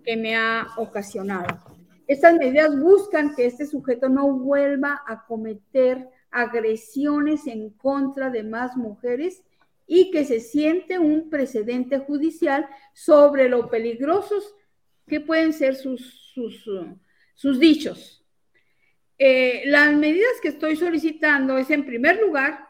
que 0.04 0.16
me 0.16 0.36
ha 0.36 0.68
ocasionado. 0.78 1.71
Estas 2.08 2.36
medidas 2.36 2.80
buscan 2.80 3.36
que 3.36 3.46
este 3.46 3.66
sujeto 3.66 4.10
no 4.10 4.32
vuelva 4.32 5.02
a 5.08 5.26
cometer 5.26 6.10
agresiones 6.32 7.48
en 7.48 7.70
contra 7.72 8.30
de 8.30 8.44
más 8.44 8.76
mujeres 8.76 9.44
y 9.86 10.12
que 10.12 10.24
se 10.26 10.40
siente 10.40 11.00
un 11.00 11.30
precedente 11.30 12.00
judicial 12.00 12.68
sobre 12.94 13.50
lo 13.50 13.70
peligrosos 13.70 14.56
que 15.08 15.20
pueden 15.20 15.52
ser 15.52 15.76
sus, 15.76 16.34
sus, 17.36 17.60
dichos. 17.60 18.26
Eh, 19.18 19.64
las 19.66 19.94
medidas 19.94 20.32
que 20.42 20.48
estoy 20.50 20.78
solicitando 20.78 21.58
es, 21.58 21.70
en 21.70 21.86
primer 21.86 22.20
lugar, 22.22 22.66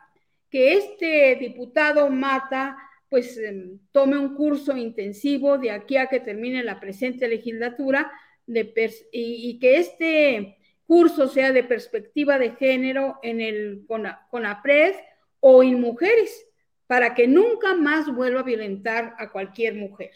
que 0.50 0.74
este 0.74 1.38
diputado 1.39 2.10
Mata 2.10 2.78
pues 3.12 3.38
em, 3.38 3.78
tome 3.91 4.17
un 4.17 4.36
curso 4.36 4.76
intensivo 4.76 5.58
de 5.58 5.72
aquí 5.72 5.98
a 5.98 6.08
que 6.08 6.22
termine 6.22 6.63
la 6.63 6.80
presente 6.80 7.28
legislatura 7.28 8.10
y, 8.47 9.60
que 9.60 9.77
este 9.77 10.58
curso 10.86 11.27
sea 11.27 11.51
de 11.51 11.63
perspectiva 11.63 12.38
de 12.38 12.51
género 12.51 13.19
en 13.23 13.41
el 13.41 13.86
CONAPRED 14.30 14.95
o 15.39 15.63
en 15.63 15.80
mujeres, 15.80 16.47
para 16.88 17.13
que 17.15 17.27
nunca 17.27 17.73
más 17.75 18.13
vuelva 18.13 18.41
a 18.41 18.43
violentar 18.43 19.15
a 19.17 19.32
cualquier 19.32 19.75
mujer. 19.75 20.12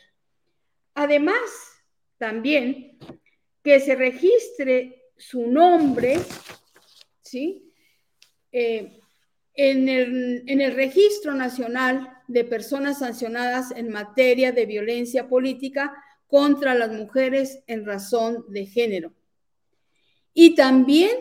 Además, 0.93 1.39
también 2.17 2.97
que 3.63 3.79
se 3.79 3.95
registre 3.95 5.03
su 5.17 5.47
nombre, 5.47 6.17
¿sí? 7.21 7.73
Eh, 8.51 8.99
en, 9.53 9.89
el, 9.89 10.43
en 10.47 10.61
el 10.61 10.75
Registro 10.75 11.33
Nacional 11.33 12.15
de 12.27 12.43
Personas 12.43 12.99
Sancionadas 12.99 13.71
en 13.71 13.89
materia 13.89 14.51
de 14.51 14.65
violencia 14.65 15.27
política 15.27 15.95
contra 16.27 16.75
las 16.75 16.91
mujeres 16.91 17.59
en 17.67 17.85
razón 17.85 18.45
de 18.49 18.65
género. 18.65 19.13
Y 20.33 20.55
también 20.55 21.17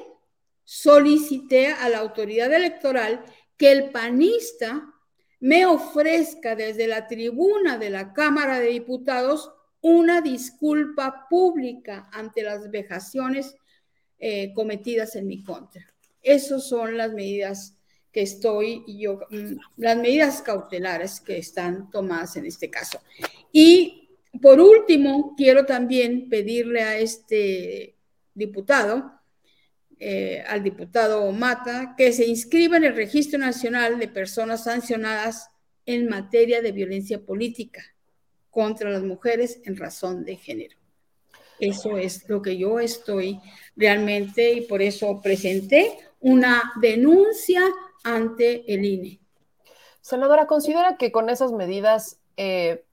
solicité 0.64 1.68
a 1.68 1.88
la 1.88 1.98
autoridad 1.98 2.52
electoral 2.52 3.24
que 3.56 3.70
el 3.70 3.90
panista 3.90 4.90
me 5.40 5.66
ofrezca 5.66 6.56
desde 6.56 6.86
la 6.86 7.06
tribuna 7.06 7.78
de 7.78 7.90
la 7.90 8.12
Cámara 8.12 8.58
de 8.58 8.68
Diputados 8.68 9.52
una 9.82 10.22
disculpa 10.22 11.26
pública 11.28 12.08
ante 12.10 12.42
las 12.42 12.70
vejaciones 12.70 13.54
eh, 14.18 14.52
cometidas 14.54 15.16
en 15.16 15.26
mi 15.26 15.44
contra. 15.44 15.86
Esas 16.22 16.66
son 16.66 16.96
las 16.96 17.12
medidas 17.12 17.76
que 18.10 18.22
estoy 18.22 18.84
yo, 18.86 19.20
mm, 19.28 19.56
las 19.76 19.96
medidas 19.98 20.40
cautelares 20.40 21.20
que 21.20 21.36
están 21.36 21.90
tomadas 21.90 22.36
en 22.36 22.46
este 22.46 22.70
caso. 22.70 23.00
Y 23.52 24.03
por 24.40 24.60
último, 24.60 25.34
quiero 25.36 25.64
también 25.66 26.28
pedirle 26.28 26.82
a 26.82 26.98
este 26.98 27.96
diputado, 28.34 29.12
eh, 29.98 30.42
al 30.46 30.62
diputado 30.62 31.30
Mata, 31.32 31.94
que 31.96 32.12
se 32.12 32.26
inscriba 32.26 32.76
en 32.76 32.84
el 32.84 32.96
Registro 32.96 33.38
Nacional 33.38 33.98
de 33.98 34.08
Personas 34.08 34.64
Sancionadas 34.64 35.50
en 35.86 36.08
materia 36.08 36.62
de 36.62 36.72
violencia 36.72 37.20
política 37.20 37.82
contra 38.50 38.90
las 38.90 39.02
mujeres 39.02 39.60
en 39.64 39.76
razón 39.76 40.24
de 40.24 40.36
género. 40.36 40.76
Eso 41.58 41.98
es 41.98 42.28
lo 42.28 42.42
que 42.42 42.56
yo 42.56 42.80
estoy 42.80 43.40
realmente 43.76 44.52
y 44.52 44.60
por 44.62 44.82
eso 44.82 45.20
presenté 45.22 45.96
una 46.20 46.72
denuncia 46.80 47.62
ante 48.02 48.72
el 48.72 48.84
INE. 48.84 49.20
Senadora, 50.00 50.46
¿considera 50.46 50.96
que 50.96 51.12
con 51.12 51.30
esas 51.30 51.52
medidas 51.52 52.20
eh, 52.36 52.84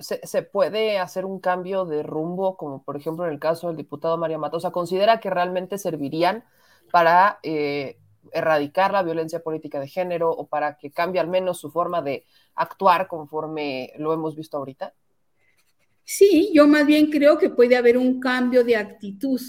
se, 0.00 0.42
puede 0.42 0.98
hacer 0.98 1.24
un 1.24 1.40
cambio 1.40 1.84
de 1.84 2.02
rumbo, 2.02 2.56
como 2.56 2.82
por 2.82 2.96
ejemplo 2.96 3.26
en 3.26 3.32
el 3.32 3.38
caso 3.38 3.68
del 3.68 3.76
diputado 3.76 4.18
María 4.18 4.38
Matosa? 4.38 4.70
¿Considera 4.70 5.20
que 5.20 5.30
realmente 5.30 5.78
servirían 5.78 6.44
para 6.90 7.38
eh, 7.42 7.98
erradicar 8.32 8.92
la 8.92 9.02
violencia 9.02 9.42
política 9.42 9.80
de 9.80 9.88
género 9.88 10.30
o 10.30 10.46
para 10.46 10.76
que 10.76 10.90
cambie 10.90 11.20
al 11.20 11.28
menos 11.28 11.58
su 11.58 11.70
forma 11.70 12.02
de 12.02 12.24
actuar 12.54 13.06
conforme 13.06 13.92
lo 13.98 14.12
hemos 14.12 14.34
visto 14.34 14.56
ahorita? 14.56 14.94
Sí, 16.04 16.50
yo 16.52 16.66
más 16.66 16.86
bien 16.86 17.10
creo 17.10 17.38
que 17.38 17.50
puede 17.50 17.76
haber 17.76 17.96
un 17.96 18.18
cambio 18.18 18.64
de 18.64 18.76
actitud 18.76 19.40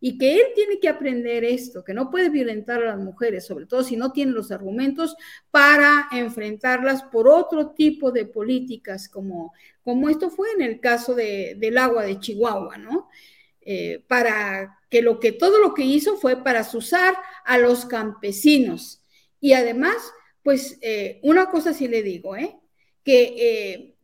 y 0.00 0.18
que 0.18 0.34
él 0.34 0.46
tiene 0.54 0.78
que 0.78 0.88
aprender 0.88 1.44
esto, 1.44 1.82
que 1.82 1.94
no 1.94 2.10
puede 2.10 2.28
violentar 2.28 2.82
a 2.82 2.96
las 2.96 2.98
mujeres, 2.98 3.46
sobre 3.46 3.66
todo 3.66 3.82
si 3.82 3.96
no 3.96 4.12
tiene 4.12 4.32
los 4.32 4.50
argumentos 4.50 5.16
para 5.50 6.08
enfrentarlas 6.12 7.02
por 7.04 7.28
otro 7.28 7.70
tipo 7.70 8.12
de 8.12 8.26
políticas, 8.26 9.08
como, 9.08 9.52
como 9.82 10.08
esto 10.08 10.30
fue 10.30 10.48
en 10.52 10.62
el 10.62 10.80
caso 10.80 11.14
del 11.14 11.78
agua 11.78 12.04
de 12.04 12.20
Chihuahua, 12.20 12.76
¿no? 12.76 13.08
Eh, 13.60 14.04
para 14.06 14.78
que 14.88 15.02
lo 15.02 15.18
que 15.18 15.32
todo 15.32 15.58
lo 15.58 15.74
que 15.74 15.82
hizo 15.82 16.16
fue 16.16 16.42
para 16.44 16.60
asusar 16.60 17.16
a 17.44 17.58
los 17.58 17.84
campesinos. 17.84 19.02
Y 19.40 19.54
además, 19.54 19.96
pues 20.42 20.78
eh, 20.82 21.18
una 21.22 21.50
cosa 21.50 21.72
sí 21.72 21.88
le 21.88 22.02
digo, 22.02 22.36
¿eh? 22.36 22.56
que 23.02 23.34
eh, 23.38 23.94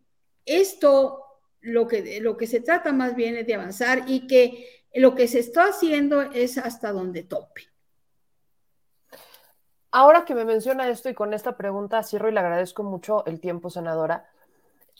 esto 0.46 1.18
lo 1.60 1.86
que, 1.86 2.20
lo 2.20 2.36
que 2.36 2.46
se 2.46 2.60
trata 2.60 2.92
más 2.92 3.16
bien 3.16 3.36
es 3.36 3.46
de 3.46 3.54
avanzar 3.54 4.04
y 4.06 4.26
que 4.26 4.81
lo 4.94 5.14
que 5.14 5.28
se 5.28 5.38
está 5.38 5.66
haciendo 5.66 6.22
es 6.22 6.58
hasta 6.58 6.92
donde 6.92 7.22
tope. 7.22 7.68
Ahora 9.90 10.24
que 10.24 10.34
me 10.34 10.44
menciona 10.44 10.88
esto 10.88 11.10
y 11.10 11.14
con 11.14 11.34
esta 11.34 11.56
pregunta 11.56 12.02
cierro 12.02 12.28
y 12.28 12.32
le 12.32 12.40
agradezco 12.40 12.82
mucho 12.82 13.24
el 13.26 13.40
tiempo, 13.40 13.68
senadora. 13.68 14.26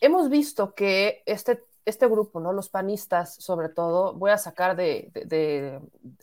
Hemos 0.01 0.29
visto 0.29 0.75
que 0.75 1.23
este, 1.25 1.65
este 1.85 2.07
grupo, 2.07 2.41
¿no? 2.41 2.53
los 2.53 2.69
panistas 2.69 3.35
sobre 3.35 3.69
todo, 3.69 4.15
voy 4.15 4.31
a 4.31 4.39
sacar 4.39 4.77
de, 4.77 5.81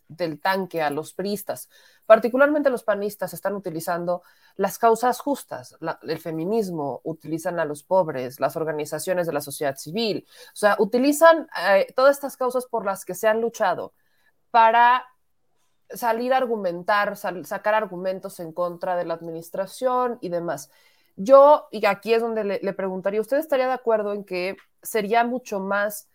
del 0.07 0.39
tanque 0.39 0.81
a 0.81 0.89
los 0.89 1.13
priistas, 1.13 1.69
particularmente 2.05 2.69
los 2.69 2.83
panistas 2.83 3.33
están 3.33 3.55
utilizando 3.55 4.23
las 4.55 4.77
causas 4.77 5.19
justas, 5.19 5.77
el 6.03 6.19
feminismo, 6.19 7.01
utilizan 7.03 7.59
a 7.59 7.65
los 7.65 7.83
pobres, 7.83 8.39
las 8.39 8.55
organizaciones 8.55 9.27
de 9.27 9.33
la 9.33 9.41
sociedad 9.41 9.75
civil, 9.77 10.25
o 10.53 10.55
sea, 10.55 10.75
utilizan 10.79 11.47
eh, 11.69 11.87
todas 11.95 12.15
estas 12.15 12.37
causas 12.37 12.65
por 12.65 12.85
las 12.85 13.05
que 13.05 13.15
se 13.15 13.27
han 13.27 13.41
luchado 13.41 13.93
para 14.51 15.05
salir 15.89 16.33
a 16.33 16.37
argumentar, 16.37 17.17
sacar 17.17 17.73
argumentos 17.73 18.39
en 18.39 18.53
contra 18.53 18.95
de 18.95 19.05
la 19.05 19.15
administración 19.15 20.17
y 20.21 20.29
demás. 20.29 20.69
Yo, 21.21 21.67
y 21.71 21.85
aquí 21.85 22.13
es 22.13 22.21
donde 22.21 22.43
le, 22.43 22.73
preguntaría, 22.73 23.19
¿usted 23.19 23.37
estaría 23.37 23.67
de 23.67 23.73
acuerdo 23.73 24.13
en 24.13 24.23
que 24.23 24.55
sería 24.81 25.23
mucho 25.23 25.59
más 25.59 26.09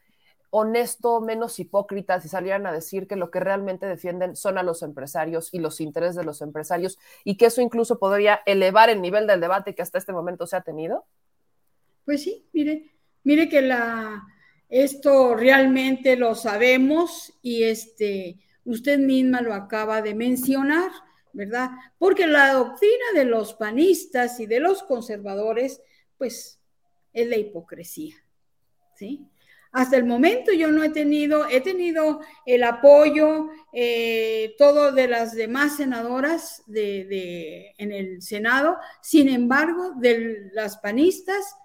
honesto, 0.50 1.20
menos 1.20 1.59
hipócrita 1.59 2.20
si 2.20 2.28
salieran 2.28 2.66
a 2.66 2.72
decir 2.72 3.07
que 3.07 3.16
lo 3.16 3.30
que 3.30 3.40
realmente 3.40 3.86
defienden 3.86 4.36
son 4.36 4.57
a 4.57 4.62
los 4.62 4.82
empresarios 4.82 5.52
y 5.52 5.59
los 5.59 5.80
intereses 5.80 6.14
de 6.14 6.24
los 6.24 6.40
empresarios 6.40 6.96
y 7.24 7.36
que 7.36 7.46
eso 7.46 7.61
incluso 7.61 7.98
podría 7.98 8.40
elevar 8.46 8.88
el 8.88 9.02
nivel 9.02 9.26
del 9.26 9.40
debate 9.40 9.74
que 9.74 9.82
hasta 9.82 9.98
este 9.98 10.12
momento 10.12 10.46
se 10.46 10.57
ha 10.57 10.61
tenido? 10.61 11.05
Pues 12.05 12.22
sí, 12.22 12.48
mire, 12.52 12.94
Mire 13.24 13.48
que 13.48 13.66
esto 14.68 15.34
realmente 15.34 16.16
lo 16.16 16.34
sabemos 16.34 17.32
y 17.40 17.64
este, 17.64 18.38
usted 18.64 18.98
misma 18.98 19.40
lo 19.40 19.55
acaba 19.55 20.02
de 20.02 20.14
mencionar, 20.14 20.90
¿verdad? 21.35 21.70
Porque 21.99 22.26
la 22.26 22.53
doctrina 22.53 23.05
de 23.14 23.24
los 23.24 23.55
panistas 23.55 24.41
y 24.41 24.47
de 24.47 24.61
los 24.61 24.82
conservadores, 24.82 25.82
pues, 26.16 26.61
es 27.12 27.28
la 27.28 27.37
hipocresía, 27.37 28.14
¿sí? 28.97 29.28
Hasta 29.72 29.97
el 29.97 30.05
momento 30.05 30.53
yo 30.53 30.70
no 30.70 30.85
he 30.85 30.91
tenido, 30.91 31.49
he 31.49 31.61
tenido 31.61 32.20
el 32.47 32.62
apoyo, 32.62 33.49
eh, 33.72 34.55
todo 34.57 34.93
de 34.93 35.09
las 35.09 35.35
demás 35.35 35.76
senadoras 35.76 36.62
de, 36.66 37.05
de, 37.05 37.74
en 37.78 37.91
el 37.91 38.22
Senado, 38.22 38.76
sin 39.03 39.28
embargo, 39.28 39.95
de 39.97 40.51
las 40.53 40.78
panistas 40.78 41.57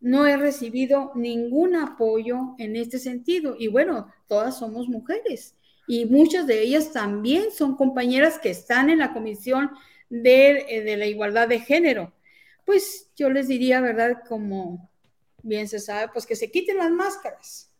no 0.00 0.26
he 0.26 0.36
recibido 0.36 1.12
ningún 1.14 1.76
apoyo 1.76 2.54
en 2.58 2.76
este 2.76 2.98
sentido. 2.98 3.56
Y 3.58 3.68
bueno, 3.68 4.12
todas 4.28 4.58
somos 4.58 4.86
mujeres 4.86 5.56
y 5.86 6.06
muchas 6.06 6.46
de 6.46 6.60
ellas 6.60 6.92
también 6.92 7.50
son 7.52 7.76
compañeras 7.76 8.38
que 8.38 8.50
están 8.50 8.90
en 8.90 8.98
la 8.98 9.12
Comisión 9.12 9.70
de, 10.08 10.66
eh, 10.68 10.82
de 10.82 10.96
la 10.96 11.06
Igualdad 11.06 11.48
de 11.48 11.60
Género. 11.60 12.12
Pues 12.64 13.10
yo 13.16 13.28
les 13.28 13.48
diría, 13.48 13.80
¿verdad? 13.80 14.22
Como 14.28 14.90
bien 15.42 15.68
se 15.68 15.78
sabe, 15.78 16.08
pues 16.08 16.26
que 16.26 16.36
se 16.36 16.50
quiten 16.50 16.78
las 16.78 16.90
máscaras. 16.90 17.70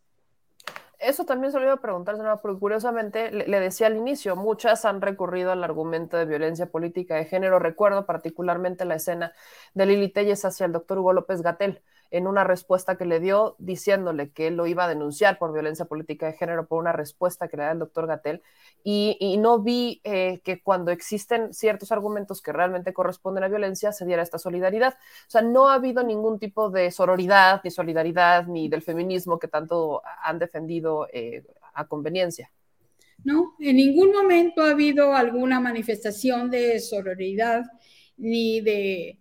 Eso 0.99 1.25
también 1.25 1.51
se 1.51 1.59
lo 1.59 1.65
iba 1.65 1.73
a 1.73 1.81
preguntar, 1.81 2.15
porque 2.41 2.59
curiosamente 2.59 3.31
le, 3.31 3.47
le, 3.47 3.59
decía 3.59 3.87
al 3.87 3.97
inicio, 3.97 4.35
muchas 4.35 4.85
han 4.85 5.01
recurrido 5.01 5.51
al 5.51 5.63
argumento 5.63 6.17
de 6.17 6.25
violencia 6.25 6.67
política 6.67 7.15
de 7.15 7.25
género. 7.25 7.59
Recuerdo 7.59 8.05
particularmente 8.05 8.85
la 8.85 8.95
escena 8.95 9.33
de 9.73 9.85
Lili 9.85 10.09
Telles 10.09 10.45
hacia 10.45 10.65
el 10.65 10.71
doctor 10.71 10.99
Hugo 10.99 11.13
López 11.13 11.41
Gatel, 11.41 11.81
en 12.11 12.27
una 12.27 12.43
respuesta 12.43 12.97
que 12.97 13.05
le 13.05 13.19
dio 13.19 13.55
diciéndole 13.59 14.29
que 14.29 14.47
él 14.47 14.55
lo 14.55 14.67
iba 14.67 14.85
a 14.85 14.87
denunciar 14.87 15.37
por 15.37 15.53
violencia 15.53 15.85
política 15.85 16.27
de 16.27 16.33
género, 16.33 16.67
por 16.67 16.79
una 16.79 16.91
respuesta 16.91 17.47
que 17.47 17.57
le 17.57 17.63
da 17.63 17.71
el 17.71 17.79
doctor 17.79 18.07
Gatel, 18.07 18.41
y, 18.83 19.17
y 19.19 19.37
no 19.37 19.59
vi 19.59 20.01
eh, 20.03 20.41
que 20.43 20.61
cuando 20.61 20.91
existen 20.91 21.53
ciertos 21.53 21.91
argumentos 21.91 22.41
que 22.41 22.53
realmente 22.53 22.93
corresponden 22.93 23.43
a 23.43 23.47
violencia 23.47 23.91
se 23.91 24.05
diera 24.05 24.23
esta 24.23 24.37
solidaridad. 24.37 24.93
O 24.93 25.29
sea, 25.29 25.41
no 25.41 25.69
ha 25.69 25.75
habido 25.75 26.03
ningún 26.03 26.39
tipo 26.39 26.69
de 26.69 26.91
sororidad, 26.91 27.61
ni 27.63 27.71
solidaridad, 27.71 28.47
ni 28.47 28.69
del 28.69 28.81
feminismo 28.81 29.39
que 29.39 29.47
tanto 29.47 30.01
han 30.23 30.39
defendido 30.39 31.07
eh, 31.11 31.43
a 31.73 31.87
conveniencia. 31.87 32.51
No, 33.23 33.55
en 33.59 33.77
ningún 33.77 34.11
momento 34.11 34.61
ha 34.61 34.71
habido 34.71 35.13
alguna 35.13 35.59
manifestación 35.59 36.49
de 36.51 36.79
sororidad 36.79 37.63
ni 38.17 38.61
de 38.61 39.19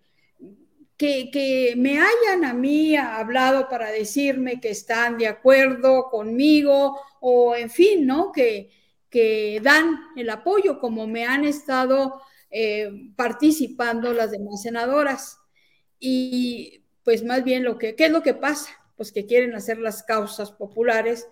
que, 0.96 1.74
me 1.76 1.98
hayan 1.98 2.44
a 2.44 2.54
mí 2.54 2.96
hablado 2.96 3.68
para 3.68 3.90
decirme 3.90 4.60
que 4.60 4.70
están 4.70 5.18
de 5.18 5.26
acuerdo 5.26 6.08
conmigo 6.10 6.98
o 7.20 7.54
en 7.56 7.70
fin, 7.70 8.06
¿no? 8.06 8.32
Que, 8.32 8.70
que 9.10 9.60
dan 9.62 9.98
el 10.16 10.30
apoyo 10.30 10.78
como 10.78 11.06
me 11.06 11.24
han 11.24 11.44
estado 11.44 12.20
eh, 12.50 12.90
participando 13.16 14.12
las 14.12 14.30
demás 14.30 14.62
senadoras. 14.62 15.38
Y 15.98 16.84
pues 17.02 17.24
más 17.24 17.44
bien 17.44 17.64
lo 17.64 17.78
que, 17.78 17.96
¿qué 17.96 18.06
es 18.06 18.10
lo 18.10 18.22
que 18.22 18.34
pasa? 18.34 18.70
Pues 18.96 19.12
que 19.12 19.26
quieren 19.26 19.54
hacer 19.54 19.78
las 19.78 20.02
causas 20.02 20.52
populares 20.52 21.26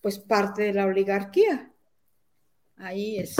pues 0.00 0.18
parte 0.18 0.62
de 0.62 0.72
la 0.72 0.86
oligarquía. 0.86 1.72
Ahí 2.76 3.18
es. 3.18 3.36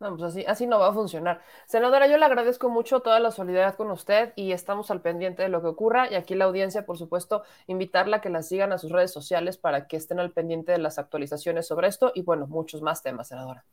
No, 0.00 0.16
pues 0.16 0.22
así, 0.22 0.44
así 0.46 0.66
no 0.66 0.78
va 0.78 0.88
a 0.88 0.92
funcionar. 0.92 1.40
Senadora, 1.66 2.06
yo 2.06 2.18
le 2.18 2.24
agradezco 2.24 2.68
mucho 2.68 3.00
toda 3.00 3.18
la 3.18 3.32
solidaridad 3.32 3.74
con 3.74 3.90
usted 3.90 4.32
y 4.36 4.52
estamos 4.52 4.92
al 4.92 5.00
pendiente 5.00 5.42
de 5.42 5.48
lo 5.48 5.60
que 5.60 5.66
ocurra. 5.66 6.08
Y 6.08 6.14
aquí 6.14 6.36
la 6.36 6.44
audiencia, 6.44 6.86
por 6.86 6.98
supuesto, 6.98 7.42
invitarla 7.66 8.18
a 8.18 8.20
que 8.20 8.30
la 8.30 8.42
sigan 8.42 8.72
a 8.72 8.78
sus 8.78 8.92
redes 8.92 9.10
sociales 9.10 9.56
para 9.56 9.88
que 9.88 9.96
estén 9.96 10.20
al 10.20 10.30
pendiente 10.30 10.70
de 10.70 10.78
las 10.78 11.00
actualizaciones 11.00 11.66
sobre 11.66 11.88
esto 11.88 12.12
y, 12.14 12.22
bueno, 12.22 12.46
muchos 12.46 12.80
más 12.80 13.02
temas, 13.02 13.28
senadora. 13.28 13.64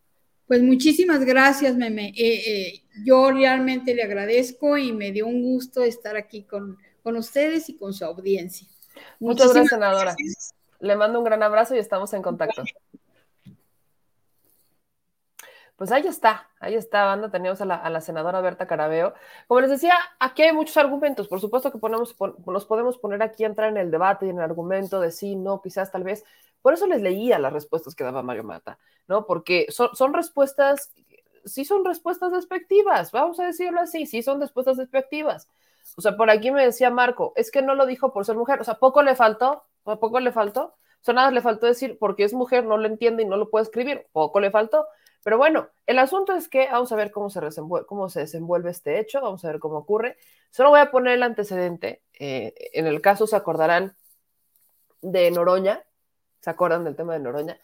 Pues 0.48 0.64
muchísimas 0.64 1.24
gracias, 1.26 1.76
Meme. 1.76 2.10
Eh, 2.10 2.14
eh, 2.18 2.84
yo 3.04 3.32
realmente 3.32 3.94
le 3.94 4.02
agradezco 4.02 4.78
y 4.78 4.94
me 4.94 5.12
dio 5.12 5.28
un 5.28 5.44
gusto 5.44 5.84
estar 5.84 6.16
aquí 6.18 6.44
con, 6.44 6.78
con 7.04 7.18
ustedes 7.18 7.70
y 7.70 7.78
con 7.78 7.94
su 7.94 8.04
audiencia. 8.04 8.68
Muchas 9.20 9.54
gracias, 9.54 9.70
senadora. 9.70 10.16
Gracias. 10.16 10.56
Le 10.80 10.96
mando 10.96 11.20
un 11.20 11.26
gran 11.26 11.44
abrazo 11.44 11.76
y 11.76 11.80
estamos 11.80 12.14
en 12.14 12.24
contacto. 12.24 12.64
Pues 15.76 15.92
ahí 15.92 16.08
está, 16.08 16.50
ahí 16.60 16.76
está, 16.76 17.06
banda. 17.06 17.30
Teníamos 17.30 17.60
a 17.60 17.66
la, 17.66 17.76
a 17.76 18.02
senadora 18.02 18.40
Berta 18.40 18.66
Carabeo. 18.66 19.14
Como 19.48 19.60
les 19.60 19.70
decía, 19.70 19.96
aquí 20.20 20.44
hay 20.44 20.54
muchos 20.54 20.78
argumentos. 20.78 21.28
Por 21.28 21.42
supuesto 21.42 21.72
que 21.72 21.78
ponemos, 21.80 22.14
pon, 22.14 22.36
nos 22.46 22.66
podemos 22.66 22.98
poner 22.98 23.22
aquí 23.22 23.44
a 23.44 23.48
entrar 23.48 23.70
en 23.70 23.78
el 23.78 23.92
debate 23.92 24.26
y 24.26 24.30
en 24.30 24.38
el 24.38 24.44
argumento 24.44 25.02
de 25.02 25.12
sí, 25.12 25.36
no, 25.36 25.62
quizás, 25.62 25.92
tal 25.92 26.04
vez. 26.04 26.24
Por 26.62 26.74
eso 26.74 26.88
les 26.88 27.02
leía 27.02 27.40
las 27.40 27.54
respuestas 27.54 27.94
que 27.94 28.04
daba 28.04 28.24
Mario 28.24 28.44
Mata, 28.44 28.80
¿no? 29.08 29.26
Porque 29.28 29.68
son, 29.70 30.14
respuestas, 30.14 30.94
sí 31.44 31.66
son 31.66 31.86
respuestas 31.86 32.32
despectivas, 32.32 33.12
vamos 33.12 33.40
a 33.40 33.46
decirlo 33.46 33.82
así, 33.82 34.08
sí 34.08 34.24
son 34.24 34.42
respuestas 34.42 34.78
despectivas. 34.78 35.48
O 35.96 36.02
sea, 36.02 36.18
por 36.18 36.30
aquí 36.32 36.50
me 36.52 36.66
decía 36.66 36.90
Marco, 36.90 37.34
es 37.36 37.52
que 37.52 37.62
no 37.62 37.76
lo 37.76 37.86
dijo 37.86 38.14
por 38.14 38.26
ser 38.26 38.36
mujer, 38.36 38.62
o 38.62 38.64
sea, 38.64 38.76
poco 38.76 39.04
le 39.04 39.16
faltó, 39.16 39.66
poco 39.84 40.20
le 40.20 40.32
faltó. 40.32 40.76
O 41.08 41.14
nada 41.14 41.30
le 41.30 41.42
faltó 41.42 41.68
decir 41.68 41.98
porque 42.00 42.24
es 42.24 42.34
mujer, 42.34 42.66
no 42.66 42.78
lo 42.78 42.88
entiende 42.88 43.22
y 43.22 43.28
no 43.28 43.38
lo 43.38 43.52
puede 43.52 43.64
escribir, 43.64 44.08
poco 44.12 44.40
le 44.40 44.50
faltó. 44.50 44.88
Pero 45.26 45.40
bueno, 45.40 45.70
el 45.88 45.98
asunto 45.98 46.36
es 46.36 46.48
que 46.48 46.68
vamos 46.72 46.92
a 46.92 46.96
ver 46.96 47.10
cómo 47.10 47.32
se, 47.32 48.20
desenvuelve 48.20 48.70
este 48.70 49.00
hecho, 49.00 49.22
vamos 49.22 49.44
a 49.44 49.48
ver 49.48 49.58
cómo 49.58 49.78
ocurre. 49.78 50.18
Solo 50.52 50.70
voy 50.70 50.80
a 50.80 50.92
poner 50.92 51.14
el 51.14 51.24
antecedente. 51.24 52.04
Eh, 52.14 52.54
en 52.74 52.86
el 52.86 53.02
caso 53.02 53.26
se 53.26 53.36
acordarán 53.36 53.96
de 55.02 55.32
Noroña, 55.32 55.84
¿se 56.42 56.52
acuerdan 56.52 56.84
del 56.84 56.96
tema 56.96 57.14
de 57.14 57.22
Noroña? 57.22 57.58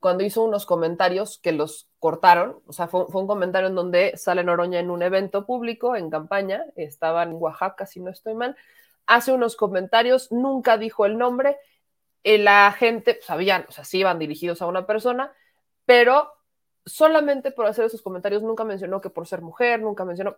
Cuando 0.00 0.24
hizo 0.24 0.42
unos 0.42 0.66
comentarios 0.66 1.38
que 1.38 1.52
los 1.52 1.88
cortaron, 2.00 2.60
o 2.66 2.72
sea, 2.72 2.88
fue, 2.88 3.06
un 3.06 3.28
comentario 3.28 3.68
en 3.68 3.76
donde 3.76 4.16
sale 4.16 4.42
Noroña 4.42 4.80
en 4.80 4.90
un 4.90 5.00
evento 5.00 5.46
público, 5.46 5.94
en 5.94 6.10
campaña, 6.10 6.64
estaba 6.74 7.22
en 7.22 7.34
Oaxaca, 7.34 7.86
si 7.86 8.00
no 8.00 8.10
estoy 8.10 8.34
mal, 8.34 8.56
hace 9.06 9.30
unos 9.30 9.54
comentarios, 9.54 10.32
nunca 10.32 10.78
dijo 10.78 11.06
el 11.06 11.16
nombre, 11.16 11.58
la 12.24 12.72
gente, 12.72 13.14
pues, 13.14 13.26
sabían, 13.26 13.66
o 13.68 13.70
sea, 13.70 13.84
sí 13.84 13.98
iban 13.98 14.18
dirigidos 14.18 14.62
a 14.62 14.66
una 14.66 14.84
persona, 14.84 15.32
pero 15.86 16.32
solamente 16.86 17.50
por 17.50 17.66
hacer 17.66 17.84
esos 17.84 18.02
comentarios 18.02 18.42
nunca 18.42 18.64
mencionó 18.64 19.00
que 19.00 19.10
por 19.10 19.26
ser 19.26 19.42
mujer, 19.42 19.80
nunca 19.80 20.04
mencionó, 20.04 20.36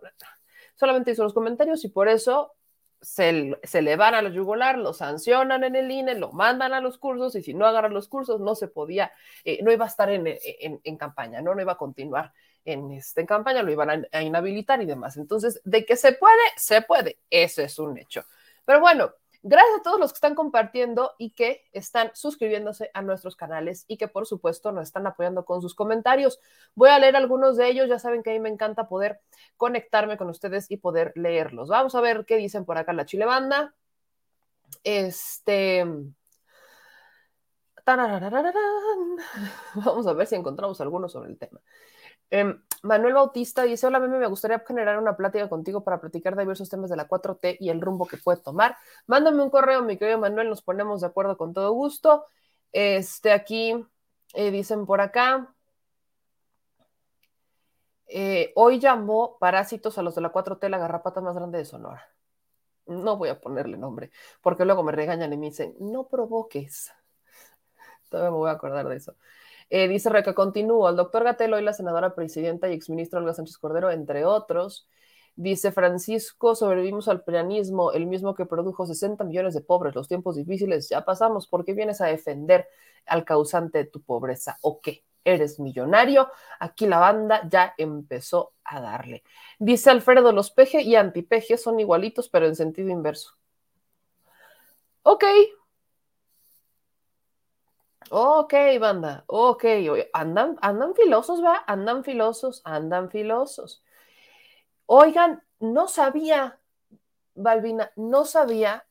solamente 0.75 1.11
hizo 1.11 1.23
los 1.23 1.33
comentarios 1.33 1.83
y 1.85 1.89
por 1.89 2.07
eso 2.07 2.53
se, 3.01 3.57
se 3.63 3.81
le 3.81 3.95
van 3.95 4.15
a 4.15 4.21
los 4.21 4.33
yugular, 4.33 4.77
lo 4.77 4.93
sancionan 4.93 5.63
en 5.63 5.75
el 5.75 5.91
INE, 5.91 6.15
lo 6.15 6.31
mandan 6.31 6.73
a 6.73 6.81
los 6.81 6.97
cursos 6.97 7.35
y 7.35 7.43
si 7.43 7.53
no 7.53 7.65
agarran 7.65 7.93
los 7.93 8.07
cursos 8.07 8.39
no 8.39 8.55
se 8.55 8.67
podía, 8.67 9.11
eh, 9.43 9.59
no 9.63 9.71
iba 9.71 9.85
a 9.85 9.87
estar 9.87 10.09
en, 10.09 10.25
en, 10.27 10.79
en, 10.83 10.97
campaña, 10.97 11.41
¿no? 11.41 11.53
no 11.53 11.61
iba 11.61 11.73
a 11.73 11.77
continuar 11.77 12.33
en, 12.65 12.91
este, 12.91 13.21
en 13.21 13.27
campaña, 13.27 13.61
lo 13.61 13.71
iban 13.71 13.89
a, 13.89 14.17
a 14.17 14.21
inhabilitar 14.23 14.81
y 14.81 14.85
demás. 14.85 15.17
Entonces, 15.17 15.61
de 15.63 15.85
que 15.85 15.95
se 15.95 16.13
puede, 16.13 16.41
se 16.55 16.81
puede, 16.81 17.19
eso 17.29 17.61
es 17.61 17.77
un 17.79 17.97
hecho. 17.97 18.25
Pero 18.65 18.79
bueno, 18.79 19.13
Gracias 19.43 19.79
a 19.79 19.83
todos 19.83 19.99
los 19.99 20.11
que 20.11 20.17
están 20.17 20.35
compartiendo 20.35 21.13
y 21.17 21.31
que 21.31 21.63
están 21.71 22.11
suscribiéndose 22.13 22.89
a 22.93 23.01
nuestros 23.01 23.35
canales 23.35 23.85
y 23.87 23.97
que 23.97 24.07
por 24.07 24.25
supuesto 24.25 24.71
nos 24.71 24.83
están 24.83 25.05
apoyando 25.07 25.45
con 25.45 25.61
sus 25.61 25.75
comentarios. 25.75 26.39
Voy 26.75 26.89
a 26.89 26.99
leer 26.99 27.15
algunos 27.15 27.57
de 27.57 27.67
ellos, 27.69 27.87
ya 27.89 27.99
saben 27.99 28.23
que 28.23 28.31
a 28.31 28.33
mí 28.33 28.39
me 28.39 28.49
encanta 28.49 28.87
poder 28.87 29.19
conectarme 29.55 30.17
con 30.17 30.29
ustedes 30.29 30.69
y 30.71 30.77
poder 30.77 31.13
leerlos. 31.15 31.69
Vamos 31.69 31.95
a 31.95 32.01
ver 32.01 32.25
qué 32.25 32.37
dicen 32.37 32.65
por 32.65 32.77
acá 32.77 32.93
la 32.93 33.05
Chile 33.05 33.25
Banda. 33.25 33.73
Este... 34.83 35.85
Vamos 39.75 40.05
a 40.07 40.13
ver 40.13 40.27
si 40.27 40.35
encontramos 40.35 40.81
algunos 40.81 41.13
sobre 41.13 41.29
el 41.29 41.37
tema. 41.37 41.61
Eh, 42.29 42.53
Manuel 42.83 43.13
Bautista 43.13 43.63
dice, 43.63 43.87
hola, 43.87 43.99
Meme, 43.99 44.19
me 44.19 44.27
gustaría 44.27 44.59
generar 44.59 44.97
una 44.99 45.15
plática 45.15 45.49
contigo 45.49 45.83
para 45.83 45.99
platicar 45.99 46.35
de 46.35 46.43
diversos 46.43 46.69
temas 46.69 46.89
de 46.89 46.95
la 46.95 47.07
4T 47.07 47.57
y 47.59 47.69
el 47.69 47.81
rumbo 47.81 48.07
que 48.07 48.17
puede 48.17 48.39
tomar. 48.41 48.77
Mándame 49.07 49.43
un 49.43 49.49
correo, 49.49 49.83
mi 49.83 49.97
querido 49.97 50.19
Manuel, 50.19 50.49
nos 50.49 50.61
ponemos 50.61 51.01
de 51.01 51.07
acuerdo 51.07 51.37
con 51.37 51.53
todo 51.53 51.71
gusto. 51.71 52.25
Este, 52.71 53.31
aquí 53.31 53.85
eh, 54.33 54.51
dicen 54.51 54.85
por 54.85 55.01
acá, 55.01 55.53
eh, 58.07 58.53
hoy 58.55 58.79
llamó 58.79 59.37
parásitos 59.39 59.97
a 59.97 60.01
los 60.01 60.15
de 60.15 60.21
la 60.21 60.31
4T 60.31 60.69
la 60.69 60.77
garrapata 60.77 61.21
más 61.21 61.35
grande 61.35 61.57
de 61.59 61.65
Sonora. 61.65 62.07
No 62.85 63.17
voy 63.17 63.29
a 63.29 63.39
ponerle 63.41 63.77
nombre, 63.77 64.11
porque 64.41 64.65
luego 64.65 64.83
me 64.83 64.93
regañan 64.93 65.33
y 65.33 65.37
me 65.37 65.47
dicen, 65.47 65.75
no 65.79 66.07
provoques. 66.07 66.91
Todavía 68.09 68.31
me 68.31 68.37
voy 68.37 68.49
a 68.49 68.53
acordar 68.53 68.87
de 68.87 68.95
eso. 68.95 69.15
Eh, 69.69 69.87
dice 69.87 70.09
Reca, 70.09 70.33
continúo. 70.33 70.89
El 70.89 70.95
doctor 70.95 71.23
Gatelo 71.23 71.59
y 71.59 71.63
la 71.63 71.73
senadora 71.73 72.15
presidenta 72.15 72.69
y 72.69 72.73
exministra 72.73 73.19
Olga 73.19 73.33
Sánchez 73.33 73.57
Cordero, 73.57 73.91
entre 73.91 74.25
otros. 74.25 74.87
Dice 75.35 75.71
Francisco, 75.71 76.55
sobrevivimos 76.55 77.07
al 77.07 77.23
pianismo, 77.23 77.91
el 77.91 78.07
mismo 78.07 78.33
que 78.33 78.45
produjo 78.47 78.87
60 78.87 79.23
millones 79.23 79.53
de 79.53 79.61
pobres. 79.61 79.93
Los 79.93 80.07
tiempos 80.07 80.35
difíciles 80.35 80.89
ya 80.89 81.05
pasamos. 81.05 81.47
¿Por 81.47 81.63
qué 81.63 81.73
vienes 81.73 82.01
a 82.01 82.07
defender 82.07 82.67
al 83.05 83.23
causante 83.23 83.77
de 83.79 83.85
tu 83.85 84.01
pobreza? 84.01 84.57
¿O 84.61 84.81
qué? 84.81 85.03
¿Eres 85.23 85.59
millonario? 85.59 86.29
Aquí 86.59 86.87
la 86.87 86.99
banda 86.99 87.47
ya 87.49 87.73
empezó 87.77 88.53
a 88.63 88.81
darle. 88.81 89.23
Dice 89.59 89.89
Alfredo, 89.91 90.31
los 90.31 90.49
peje 90.51 90.81
y 90.81 90.95
antipeje 90.95 91.57
son 91.57 91.79
igualitos, 91.79 92.29
pero 92.29 92.47
en 92.47 92.55
sentido 92.55 92.89
inverso. 92.89 93.33
Ok. 95.03 95.23
Ok, 98.09 98.53
banda. 98.79 99.23
Ok. 99.27 99.65
Andan, 100.13 100.57
andan 100.61 100.95
filosos, 100.95 101.43
¿va? 101.43 101.63
Andan 101.67 102.03
filosos, 102.03 102.61
andan 102.63 103.09
filosos. 103.09 103.83
Oigan, 104.85 105.43
no 105.59 105.87
sabía, 105.87 106.59
Balbina, 107.35 107.91
no 107.95 108.25
sabía, 108.25 108.85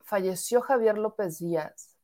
falleció 0.00 0.60
Javier 0.60 0.98
López 0.98 1.38
Díaz. 1.38 1.96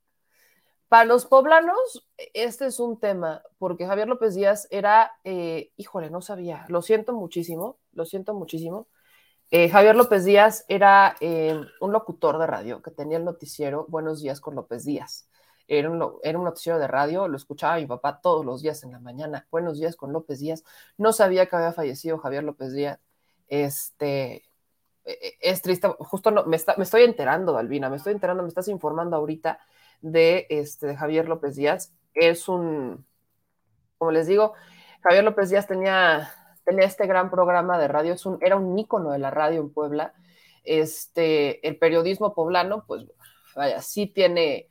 Para 0.88 1.06
los 1.06 1.24
poblanos, 1.24 2.06
este 2.34 2.66
es 2.66 2.78
un 2.78 3.00
tema, 3.00 3.42
porque 3.58 3.86
Javier 3.86 4.08
López 4.08 4.34
Díaz 4.34 4.68
era, 4.70 5.12
eh, 5.24 5.72
híjole, 5.76 6.10
no 6.10 6.20
sabía, 6.20 6.66
lo 6.68 6.82
siento 6.82 7.12
muchísimo, 7.12 7.78
lo 7.92 8.04
siento 8.04 8.34
muchísimo. 8.34 8.88
Eh, 9.50 9.68
Javier 9.68 9.96
López 9.96 10.24
Díaz 10.24 10.64
era 10.68 11.16
eh, 11.20 11.60
un 11.80 11.92
locutor 11.92 12.38
de 12.38 12.46
radio 12.46 12.82
que 12.82 12.90
tenía 12.90 13.18
el 13.18 13.24
noticiero 13.24 13.86
Buenos 13.88 14.22
días 14.22 14.40
con 14.40 14.54
López 14.54 14.84
Díaz. 14.84 15.28
Era 15.68 15.90
un, 15.90 16.18
era 16.22 16.38
un, 16.38 16.44
noticiero 16.44 16.78
de 16.78 16.86
radio, 16.86 17.28
lo 17.28 17.36
escuchaba 17.36 17.76
mi 17.76 17.86
papá 17.86 18.20
todos 18.20 18.44
los 18.44 18.62
días 18.62 18.82
en 18.84 18.92
la 18.92 19.00
mañana. 19.00 19.46
Buenos 19.50 19.78
días 19.78 19.96
con 19.96 20.12
López 20.12 20.40
Díaz. 20.40 20.64
No 20.98 21.12
sabía 21.12 21.46
que 21.46 21.56
había 21.56 21.72
fallecido 21.72 22.18
Javier 22.18 22.44
López 22.44 22.72
Díaz. 22.72 22.98
Este, 23.48 24.44
es 25.04 25.62
triste, 25.62 25.88
justo 25.98 26.30
no, 26.30 26.44
me, 26.44 26.56
está, 26.56 26.74
me 26.76 26.84
estoy 26.84 27.02
enterando, 27.02 27.56
Albina, 27.56 27.88
me 27.90 27.96
estoy 27.96 28.12
enterando, 28.12 28.42
me 28.42 28.48
estás 28.48 28.68
informando 28.68 29.16
ahorita 29.16 29.58
de, 30.00 30.46
este, 30.48 30.96
Javier 30.96 31.28
López 31.28 31.56
Díaz. 31.56 31.92
Es 32.14 32.48
un, 32.48 33.04
como 33.98 34.10
les 34.12 34.26
digo, 34.26 34.54
Javier 35.02 35.24
López 35.24 35.50
Díaz 35.50 35.66
tenía, 35.66 36.30
tenía 36.64 36.86
este 36.86 37.06
gran 37.06 37.30
programa 37.30 37.78
de 37.78 37.88
radio, 37.88 38.14
es 38.14 38.26
un, 38.26 38.38
era 38.40 38.56
un 38.56 38.78
ícono 38.78 39.10
de 39.10 39.18
la 39.18 39.30
radio 39.30 39.60
en 39.60 39.70
Puebla. 39.70 40.14
Este, 40.64 41.66
el 41.66 41.76
periodismo 41.76 42.34
poblano, 42.34 42.84
pues 42.86 43.04
vaya, 43.56 43.82
sí 43.82 44.06
tiene, 44.06 44.68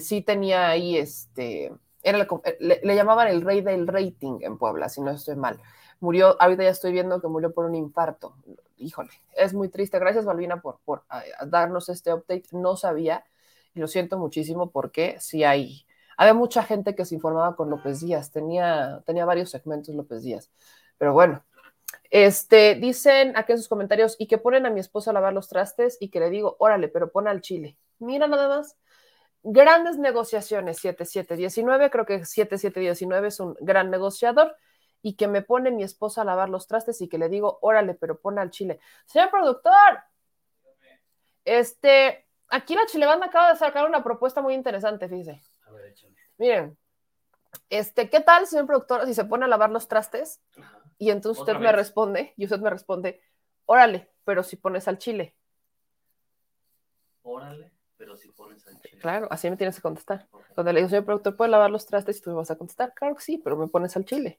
sí 0.00 0.22
tenía 0.22 0.68
ahí, 0.68 0.96
este, 0.96 1.72
era 2.02 2.18
le, 2.60 2.80
le, 2.82 2.94
llamaban 2.94 3.28
el 3.28 3.42
rey 3.42 3.60
del 3.60 3.86
rating 3.86 4.38
en 4.42 4.58
Puebla, 4.58 4.88
si 4.88 5.00
no 5.00 5.10
estoy 5.10 5.36
mal. 5.36 5.60
Murió, 6.00 6.40
ahorita 6.40 6.64
ya 6.64 6.70
estoy 6.70 6.92
viendo 6.92 7.20
que 7.20 7.28
murió 7.28 7.52
por 7.52 7.64
un 7.64 7.74
infarto. 7.74 8.36
Híjole, 8.76 9.10
es 9.36 9.54
muy 9.54 9.68
triste. 9.68 9.98
Gracias, 9.98 10.24
Balbina, 10.24 10.60
por, 10.60 10.80
por 10.84 11.04
darnos 11.46 11.88
este 11.88 12.12
update. 12.12 12.44
No 12.52 12.76
sabía, 12.76 13.24
y 13.74 13.80
lo 13.80 13.88
siento 13.88 14.18
muchísimo 14.18 14.70
porque 14.70 15.16
sí 15.20 15.44
hay, 15.44 15.86
había 16.16 16.34
mucha 16.34 16.62
gente 16.62 16.94
que 16.94 17.04
se 17.04 17.14
informaba 17.14 17.56
con 17.56 17.70
López 17.70 18.00
Díaz, 18.00 18.30
tenía, 18.30 19.02
tenía 19.06 19.24
varios 19.24 19.50
segmentos 19.50 19.94
López 19.94 20.22
Díaz. 20.22 20.50
Pero 20.98 21.12
bueno, 21.12 21.44
este, 22.10 22.76
dicen 22.76 23.36
aquí 23.36 23.52
en 23.52 23.58
sus 23.58 23.68
comentarios 23.68 24.16
y 24.18 24.26
que 24.26 24.38
ponen 24.38 24.66
a 24.66 24.70
mi 24.70 24.80
esposa 24.80 25.10
a 25.10 25.14
lavar 25.14 25.32
los 25.32 25.48
trastes 25.48 25.96
y 26.00 26.10
que 26.10 26.20
le 26.20 26.30
digo, 26.30 26.56
órale, 26.58 26.88
pero 26.88 27.10
pon 27.10 27.28
al 27.28 27.40
chile. 27.40 27.76
Mira 27.98 28.26
nada 28.28 28.48
más, 28.48 28.76
grandes 29.44 29.98
negociaciones 29.98 30.78
7719, 30.78 31.90
creo 31.90 32.06
que 32.06 32.24
7719 32.24 33.28
es 33.28 33.40
un 33.40 33.56
gran 33.60 33.90
negociador 33.90 34.56
y 35.02 35.14
que 35.14 35.28
me 35.28 35.42
pone 35.42 35.70
mi 35.70 35.82
esposa 35.82 36.22
a 36.22 36.24
lavar 36.24 36.48
los 36.48 36.66
trastes 36.66 37.00
y 37.02 37.08
que 37.08 37.18
le 37.18 37.28
digo, 37.28 37.58
órale, 37.60 37.94
pero 37.94 38.18
pon 38.18 38.38
al 38.38 38.50
chile. 38.50 38.80
Señor 39.04 39.30
productor, 39.30 40.00
este, 41.44 42.26
aquí 42.48 42.74
la 42.74 42.86
Chilebanda 42.86 43.26
acaba 43.26 43.52
de 43.52 43.58
sacar 43.58 43.86
una 43.86 44.02
propuesta 44.02 44.40
muy 44.40 44.54
interesante, 44.54 45.08
fíjese. 45.08 45.42
A 45.66 45.72
ver, 45.72 45.86
échame. 45.86 46.16
Miren, 46.38 46.78
este, 47.68 48.08
¿qué 48.08 48.20
tal, 48.20 48.46
señor 48.46 48.66
productor, 48.66 49.04
si 49.04 49.12
se 49.12 49.26
pone 49.26 49.44
a 49.44 49.48
lavar 49.48 49.70
los 49.70 49.88
trastes? 49.88 50.40
Ajá. 50.58 50.80
Y 50.96 51.10
entonces 51.10 51.40
usted 51.40 51.54
me 51.54 51.66
vez. 51.66 51.76
responde, 51.76 52.32
y 52.36 52.44
usted 52.44 52.60
me 52.60 52.70
responde, 52.70 53.20
órale, 53.66 54.10
pero 54.24 54.42
si 54.42 54.56
pones 54.56 54.88
al 54.88 54.98
chile. 54.98 55.36
Órale, 57.22 57.73
pero 58.04 58.18
si 58.18 58.28
pones 58.28 58.66
al 58.66 58.78
chile. 58.82 58.98
Claro, 59.00 59.28
así 59.30 59.48
me 59.48 59.56
tienes 59.56 59.76
que 59.76 59.82
contestar. 59.82 60.26
Cuando 60.54 60.72
le 60.72 60.80
digo, 60.80 60.90
señor 60.90 61.06
productor, 61.06 61.36
¿puede 61.36 61.50
lavar 61.50 61.70
los 61.70 61.86
trastes? 61.86 62.18
Y 62.18 62.20
tú 62.20 62.30
me 62.30 62.36
vas 62.36 62.50
a 62.50 62.56
contestar, 62.56 62.92
claro 62.92 63.16
que 63.16 63.22
sí, 63.22 63.38
pero 63.38 63.56
me 63.56 63.66
pones 63.66 63.96
al 63.96 64.04
chile. 64.04 64.38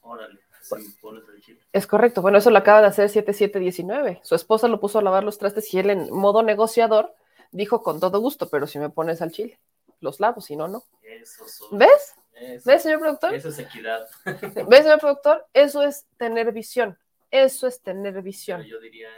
Órale, 0.00 0.40
si 0.60 0.90
pones 1.00 1.22
al 1.28 1.40
chile. 1.40 1.60
Es 1.72 1.86
correcto. 1.86 2.20
Bueno, 2.20 2.38
eso 2.38 2.50
lo 2.50 2.58
acaba 2.58 2.80
de 2.80 2.88
hacer 2.88 3.08
7719. 3.08 4.20
Su 4.24 4.34
esposa 4.34 4.66
lo 4.66 4.80
puso 4.80 4.98
a 4.98 5.02
lavar 5.02 5.22
los 5.22 5.38
trastes 5.38 5.72
y 5.72 5.78
él 5.78 5.90
en 5.90 6.12
modo 6.12 6.42
negociador 6.42 7.14
dijo 7.52 7.82
con 7.84 8.00
todo 8.00 8.20
gusto, 8.20 8.48
pero 8.48 8.66
si 8.66 8.80
me 8.80 8.90
pones 8.90 9.22
al 9.22 9.30
chile, 9.30 9.60
los 10.00 10.18
lavo, 10.18 10.40
si 10.40 10.56
no, 10.56 10.66
no. 10.66 10.82
Eso 11.02 11.46
son. 11.46 11.78
¿Ves? 11.78 12.16
Eso, 12.32 12.68
¿Ves, 12.68 12.82
señor 12.82 12.98
productor? 12.98 13.34
eso 13.34 13.48
es 13.50 13.58
equidad. 13.60 14.08
¿Ves, 14.24 14.82
señor 14.82 14.98
productor? 14.98 15.46
Eso 15.52 15.82
es 15.82 16.04
tener 16.16 16.50
visión. 16.52 16.98
Eso 17.30 17.68
es 17.68 17.80
tener 17.80 18.14
Pero 18.14 18.24
visión. 18.24 18.62
yo 18.64 18.80
diría, 18.80 19.08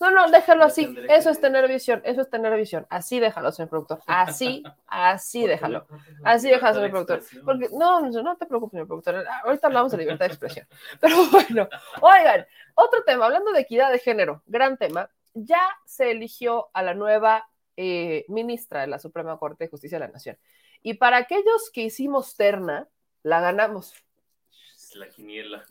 No, 0.00 0.10
no, 0.10 0.30
déjalo 0.30 0.64
así. 0.64 0.94
Eso 1.08 1.30
es 1.30 1.40
tener 1.40 1.66
visión. 1.68 2.02
Eso 2.04 2.20
es 2.20 2.30
tener 2.30 2.54
visión. 2.56 2.86
Así 2.90 3.18
déjalo, 3.20 3.50
señor 3.52 3.70
productor. 3.70 4.00
Así, 4.06 4.62
así 4.86 5.46
déjalo. 5.46 5.86
Así 6.24 6.48
déjalo, 6.48 6.74
señor 6.74 6.90
productor. 6.90 7.22
Porque, 7.44 7.68
no, 7.72 8.00
no, 8.02 8.36
te 8.36 8.46
preocupes, 8.46 8.72
señor 8.72 8.86
productor. 8.86 9.24
Ahorita 9.44 9.66
hablamos 9.66 9.92
de 9.92 9.98
libertad 9.98 10.26
de 10.26 10.32
expresión. 10.32 10.66
Pero 11.00 11.16
bueno, 11.30 11.68
oigan, 12.00 12.46
otro 12.74 13.04
tema, 13.04 13.26
hablando 13.26 13.52
de 13.52 13.60
equidad 13.60 13.90
de 13.90 13.98
género, 13.98 14.42
gran 14.46 14.76
tema. 14.76 15.10
Ya 15.34 15.62
se 15.84 16.10
eligió 16.10 16.68
a 16.72 16.82
la 16.82 16.94
nueva 16.94 17.48
eh, 17.76 18.24
ministra 18.28 18.80
de 18.82 18.86
la 18.86 18.98
Suprema 18.98 19.38
Corte 19.38 19.64
de 19.64 19.70
Justicia 19.70 19.98
de 19.98 20.06
la 20.06 20.12
Nación. 20.12 20.38
Y 20.82 20.94
para 20.94 21.18
aquellos 21.18 21.70
que 21.72 21.82
hicimos 21.82 22.36
terna, 22.36 22.88
la 23.22 23.40
ganamos. 23.40 23.94
La 24.94 25.08
quiniela. 25.08 25.64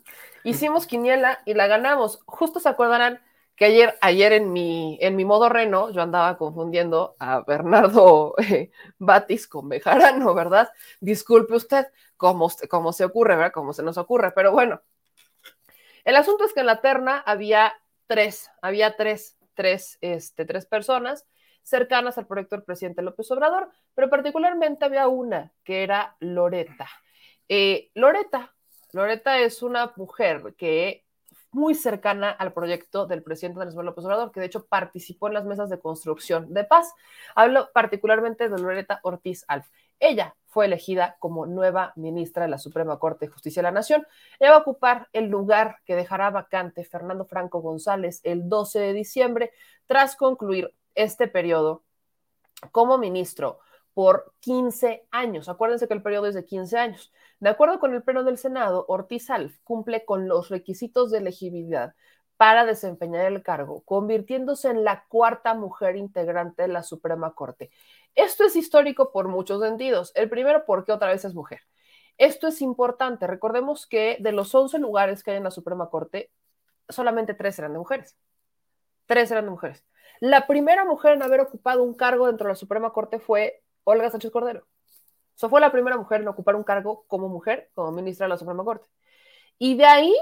Hicimos 0.44 0.86
quiniela 0.86 1.40
y 1.46 1.54
la 1.54 1.66
ganamos. 1.66 2.20
Justo 2.26 2.60
se 2.60 2.68
acordarán 2.68 3.20
que 3.56 3.64
ayer, 3.64 3.96
ayer 4.02 4.32
en 4.34 4.52
mi, 4.52 4.98
en 5.00 5.16
mi 5.16 5.24
modo 5.24 5.48
reno, 5.48 5.90
yo 5.90 6.02
andaba 6.02 6.36
confundiendo 6.36 7.16
a 7.18 7.40
Bernardo 7.40 8.34
eh, 8.38 8.70
Batis 8.98 9.48
con 9.48 9.68
Bejarano, 9.68 10.34
¿verdad? 10.34 10.68
Disculpe 11.00 11.54
usted, 11.54 11.86
como, 12.16 12.50
se 12.50 13.04
ocurre, 13.04 13.36
¿verdad? 13.36 13.52
Como 13.52 13.72
se 13.72 13.82
nos 13.82 13.96
ocurre, 13.96 14.32
pero 14.32 14.52
bueno. 14.52 14.82
El 16.04 16.16
asunto 16.16 16.44
es 16.44 16.52
que 16.52 16.60
en 16.60 16.66
la 16.66 16.80
terna 16.80 17.18
había 17.26 17.74
tres, 18.06 18.50
había 18.60 18.94
tres, 18.96 19.36
tres, 19.54 19.98
este, 20.02 20.44
tres 20.44 20.66
personas 20.66 21.26
cercanas 21.62 22.16
al 22.16 22.26
proyecto 22.26 22.56
del 22.56 22.64
presidente 22.64 23.02
López 23.02 23.28
Obrador, 23.32 23.70
pero 23.94 24.08
particularmente 24.08 24.84
había 24.84 25.08
una 25.08 25.52
que 25.64 25.82
era 25.82 26.16
Loreta. 26.20 26.88
Eh, 27.48 27.90
Loreta, 27.94 28.54
Loreta 28.92 29.40
es 29.40 29.62
una 29.62 29.92
mujer 29.96 30.54
que 30.56 31.05
muy 31.56 31.74
cercana 31.74 32.30
al 32.30 32.52
proyecto 32.52 33.06
del 33.06 33.22
presidente 33.22 33.58
Andrés 33.58 33.74
Manuel 33.74 33.86
López 33.86 34.04
Obrador, 34.04 34.30
que 34.30 34.40
de 34.40 34.46
hecho 34.46 34.66
participó 34.66 35.28
en 35.28 35.34
las 35.34 35.46
mesas 35.46 35.70
de 35.70 35.80
construcción 35.80 36.52
de 36.52 36.64
paz. 36.64 36.92
Hablo 37.34 37.70
particularmente 37.72 38.50
de 38.50 38.58
Loreta 38.58 39.00
Ortiz 39.02 39.44
Alf. 39.48 39.66
Ella 39.98 40.36
fue 40.44 40.66
elegida 40.66 41.16
como 41.18 41.46
nueva 41.46 41.94
ministra 41.96 42.42
de 42.42 42.50
la 42.50 42.58
Suprema 42.58 42.98
Corte 42.98 43.24
de 43.24 43.32
Justicia 43.32 43.60
de 43.60 43.68
la 43.68 43.72
Nación. 43.72 44.06
Ella 44.38 44.50
va 44.50 44.56
a 44.58 44.60
ocupar 44.60 45.08
el 45.14 45.28
lugar 45.28 45.78
que 45.86 45.96
dejará 45.96 46.28
vacante 46.28 46.84
Fernando 46.84 47.24
Franco 47.24 47.60
González 47.60 48.20
el 48.22 48.50
12 48.50 48.78
de 48.78 48.92
diciembre, 48.92 49.50
tras 49.86 50.14
concluir 50.14 50.74
este 50.94 51.26
periodo 51.26 51.84
como 52.70 52.98
ministro 52.98 53.60
por 53.94 54.34
15 54.40 55.06
años. 55.10 55.48
Acuérdense 55.48 55.88
que 55.88 55.94
el 55.94 56.02
periodo 56.02 56.26
es 56.26 56.34
de 56.34 56.44
15 56.44 56.76
años. 56.76 57.10
De 57.38 57.50
acuerdo 57.50 57.78
con 57.78 57.94
el 57.94 58.02
Pleno 58.02 58.24
del 58.24 58.38
Senado, 58.38 58.86
Ortiz 58.88 59.28
Alf 59.30 59.58
cumple 59.62 60.04
con 60.04 60.26
los 60.26 60.48
requisitos 60.48 61.10
de 61.10 61.18
elegibilidad 61.18 61.94
para 62.36 62.64
desempeñar 62.64 63.26
el 63.26 63.42
cargo, 63.42 63.82
convirtiéndose 63.84 64.68
en 64.68 64.84
la 64.84 65.04
cuarta 65.08 65.54
mujer 65.54 65.96
integrante 65.96 66.62
de 66.62 66.68
la 66.68 66.82
Suprema 66.82 67.34
Corte. 67.34 67.70
Esto 68.14 68.44
es 68.44 68.56
histórico 68.56 69.12
por 69.12 69.28
muchos 69.28 69.62
sentidos. 69.62 70.12
El 70.14 70.28
primero, 70.28 70.64
porque 70.66 70.92
otra 70.92 71.08
vez 71.08 71.24
es 71.24 71.34
mujer. 71.34 71.60
Esto 72.18 72.48
es 72.48 72.62
importante. 72.62 73.26
Recordemos 73.26 73.86
que 73.86 74.16
de 74.20 74.32
los 74.32 74.54
11 74.54 74.78
lugares 74.78 75.22
que 75.22 75.32
hay 75.32 75.36
en 75.38 75.44
la 75.44 75.50
Suprema 75.50 75.90
Corte, 75.90 76.30
solamente 76.88 77.34
tres 77.34 77.58
eran 77.58 77.72
de 77.72 77.78
mujeres. 77.78 78.16
Tres 79.06 79.30
eran 79.30 79.44
de 79.44 79.50
mujeres. 79.50 79.84
La 80.20 80.46
primera 80.46 80.84
mujer 80.84 81.14
en 81.14 81.22
haber 81.22 81.40
ocupado 81.40 81.82
un 81.82 81.94
cargo 81.94 82.26
dentro 82.26 82.46
de 82.46 82.52
la 82.52 82.56
Suprema 82.56 82.92
Corte 82.92 83.18
fue 83.18 83.62
Olga 83.84 84.10
Sánchez 84.10 84.30
Cordero. 84.30 84.66
O 85.36 85.38
sea, 85.38 85.50
fue 85.50 85.60
la 85.60 85.70
primera 85.70 85.98
mujer 85.98 86.22
en 86.22 86.28
ocupar 86.28 86.56
un 86.56 86.64
cargo 86.64 87.04
como 87.08 87.28
mujer, 87.28 87.70
como 87.74 87.92
ministra 87.92 88.24
de 88.24 88.30
la 88.30 88.38
Suprema 88.38 88.64
Corte. 88.64 88.88
Y 89.58 89.76
de 89.76 89.84
ahí 89.84 90.14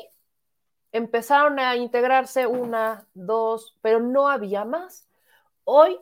empezaron 0.90 1.60
a 1.60 1.76
integrarse 1.76 2.48
una, 2.48 3.06
dos, 3.14 3.78
pero 3.80 4.00
no 4.00 4.28
había 4.28 4.64
más. 4.64 5.08
Hoy, 5.62 6.00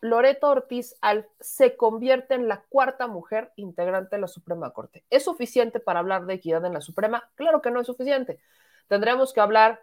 Loreto 0.00 0.48
Ortiz 0.48 0.94
Alf 1.00 1.26
se 1.40 1.76
convierte 1.76 2.34
en 2.34 2.46
la 2.46 2.62
cuarta 2.68 3.08
mujer 3.08 3.52
integrante 3.56 4.14
de 4.14 4.20
la 4.20 4.28
Suprema 4.28 4.70
Corte. 4.70 5.04
¿Es 5.10 5.24
suficiente 5.24 5.80
para 5.80 5.98
hablar 5.98 6.26
de 6.26 6.34
equidad 6.34 6.64
en 6.64 6.74
la 6.74 6.80
Suprema? 6.80 7.28
Claro 7.34 7.62
que 7.62 7.72
no 7.72 7.80
es 7.80 7.86
suficiente. 7.88 8.38
Tendremos 8.86 9.32
que 9.32 9.40
hablar 9.40 9.82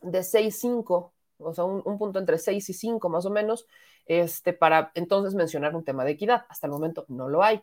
de 0.00 0.22
6-5, 0.22 1.12
o 1.38 1.54
sea, 1.54 1.64
un, 1.64 1.82
un, 1.84 1.98
punto 1.98 2.18
entre 2.18 2.38
6 2.38 2.70
y 2.70 2.72
5 2.72 3.08
más 3.10 3.26
o 3.26 3.30
menos, 3.30 3.66
este, 4.06 4.54
para 4.54 4.90
entonces 4.94 5.34
mencionar 5.34 5.76
un 5.76 5.84
tema 5.84 6.04
de 6.04 6.12
equidad. 6.12 6.46
Hasta 6.48 6.66
el 6.66 6.72
momento 6.72 7.04
no 7.08 7.28
lo 7.28 7.42
hay. 7.42 7.62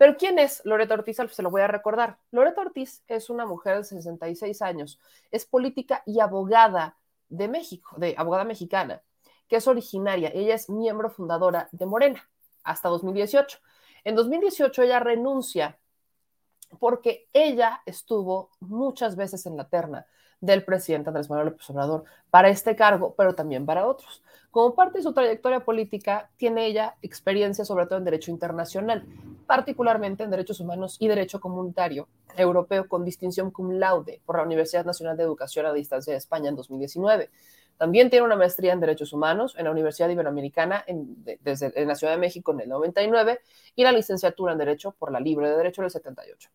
Pero 0.00 0.16
¿quién 0.16 0.38
es 0.38 0.62
Loreto 0.64 0.94
Ortiz? 0.94 1.18
Se 1.30 1.42
lo 1.42 1.50
voy 1.50 1.60
a 1.60 1.66
recordar. 1.66 2.16
Loreto 2.30 2.62
Ortiz 2.62 3.04
es 3.06 3.28
una 3.28 3.44
mujer 3.44 3.76
de 3.76 3.84
66 3.84 4.62
años, 4.62 4.98
es 5.30 5.44
política 5.44 6.02
y 6.06 6.20
abogada 6.20 6.96
de 7.28 7.48
México, 7.48 7.96
de 7.98 8.14
abogada 8.16 8.44
mexicana. 8.44 9.02
que 9.46 9.56
es 9.56 9.68
originaria, 9.68 10.30
ella 10.32 10.54
es 10.54 10.70
miembro 10.70 11.10
fundadora 11.10 11.68
de 11.72 11.84
Morena 11.84 12.26
hasta 12.62 12.88
2018. 12.88 13.58
En 14.04 14.14
2018 14.14 14.84
ella 14.84 15.00
renuncia 15.00 15.78
porque 16.78 17.28
ella 17.34 17.82
estuvo 17.84 18.48
muchas 18.58 19.16
veces 19.16 19.44
en 19.44 19.58
la 19.58 19.68
terna 19.68 20.06
del 20.40 20.64
presidente 20.64 21.10
Andrés 21.10 21.28
Manuel 21.28 21.50
López 21.50 21.68
Obrador 21.70 22.04
para 22.30 22.48
este 22.48 22.74
cargo, 22.76 23.14
pero 23.16 23.34
también 23.34 23.66
para 23.66 23.86
otros. 23.86 24.22
Como 24.50 24.74
parte 24.74 24.98
de 24.98 25.04
su 25.04 25.12
trayectoria 25.12 25.60
política, 25.60 26.28
tiene 26.36 26.66
ella 26.66 26.96
experiencia 27.02 27.64
sobre 27.64 27.86
todo 27.86 27.98
en 27.98 28.04
derecho 28.04 28.30
internacional, 28.30 29.06
particularmente 29.46 30.24
en 30.24 30.30
derechos 30.30 30.60
humanos 30.60 30.96
y 30.98 31.08
derecho 31.08 31.40
comunitario 31.40 32.08
europeo 32.36 32.88
con 32.88 33.04
distinción 33.04 33.50
cum 33.50 33.72
laude 33.72 34.20
por 34.24 34.36
la 34.36 34.42
Universidad 34.42 34.84
Nacional 34.84 35.16
de 35.16 35.22
Educación 35.22 35.66
a 35.66 35.72
Distancia 35.72 36.12
de 36.12 36.18
España 36.18 36.48
en 36.48 36.56
2019. 36.56 37.30
También 37.76 38.10
tiene 38.10 38.26
una 38.26 38.36
maestría 38.36 38.72
en 38.72 38.80
Derechos 38.80 39.12
Humanos 39.12 39.54
en 39.56 39.64
la 39.64 39.70
Universidad 39.70 40.08
Iberoamericana 40.10 40.84
en, 40.86 41.24
desde, 41.40 41.72
en 41.80 41.88
la 41.88 41.94
Ciudad 41.94 42.12
de 42.12 42.18
México 42.18 42.52
en 42.52 42.60
el 42.60 42.68
99 42.68 43.40
y 43.74 43.84
la 43.84 43.92
licenciatura 43.92 44.52
en 44.52 44.58
Derecho 44.58 44.92
por 44.98 45.12
la 45.12 45.20
Libre 45.20 45.48
de 45.48 45.56
Derecho 45.56 45.80
en 45.80 45.86
el 45.86 45.90
78. 45.90 46.50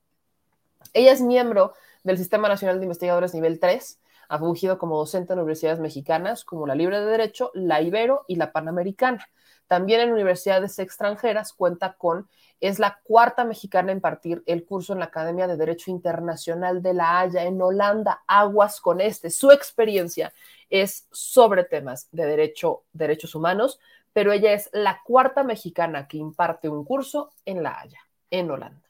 Ella 0.94 1.12
es 1.12 1.22
miembro 1.22 1.74
del 2.06 2.20
Sistema 2.20 2.48
Nacional 2.48 2.80
de 2.80 2.86
Investigadores 2.86 3.34
nivel 3.34 3.60
3, 3.60 4.00
ha 4.30 4.40
fungido 4.40 4.78
como 4.78 4.98
docente 4.98 5.34
en 5.34 5.40
universidades 5.40 5.80
mexicanas 5.80 6.46
como 6.46 6.68
la 6.68 6.76
Libre 6.76 7.00
de 7.00 7.08
Derecho, 7.08 7.52
la 7.56 7.82
Ibero 7.82 8.26
y 8.28 8.36
la 8.36 8.52
Panamericana. 8.52 9.28
También 9.68 10.02
en 10.02 10.14
universidades 10.14 10.78
extranjeras 10.78 11.52
cuenta 11.52 11.94
con, 11.94 12.30
es 12.62 12.78
la 12.78 13.00
cuarta 13.04 13.44
mexicana 13.44 13.92
en 13.92 13.98
impartir 13.98 14.44
el 14.46 14.66
curso 14.66 14.94
en 14.94 15.00
la 15.00 15.06
Academia 15.06 15.48
de 15.48 15.58
Derecho 15.58 15.90
Internacional 15.90 16.84
de 16.84 16.94
La 16.94 17.20
Haya 17.20 17.44
en 17.44 17.60
Holanda. 17.60 18.24
Aguas 18.28 18.80
con 18.80 19.02
este. 19.02 19.32
Su 19.32 19.52
experiencia 19.52 20.32
es 20.70 21.08
sobre 21.12 21.64
temas 21.64 22.08
de 22.12 22.28
derecho, 22.28 22.84
derechos 22.94 23.34
humanos, 23.34 23.80
pero 24.14 24.32
ella 24.32 24.54
es 24.54 24.70
la 24.74 25.02
cuarta 25.04 25.44
mexicana 25.44 26.08
que 26.08 26.18
imparte 26.18 26.70
un 26.70 26.86
curso 26.86 27.34
en 27.46 27.64
La 27.64 27.80
Haya, 27.80 28.00
en 28.30 28.52
Holanda 28.52 28.85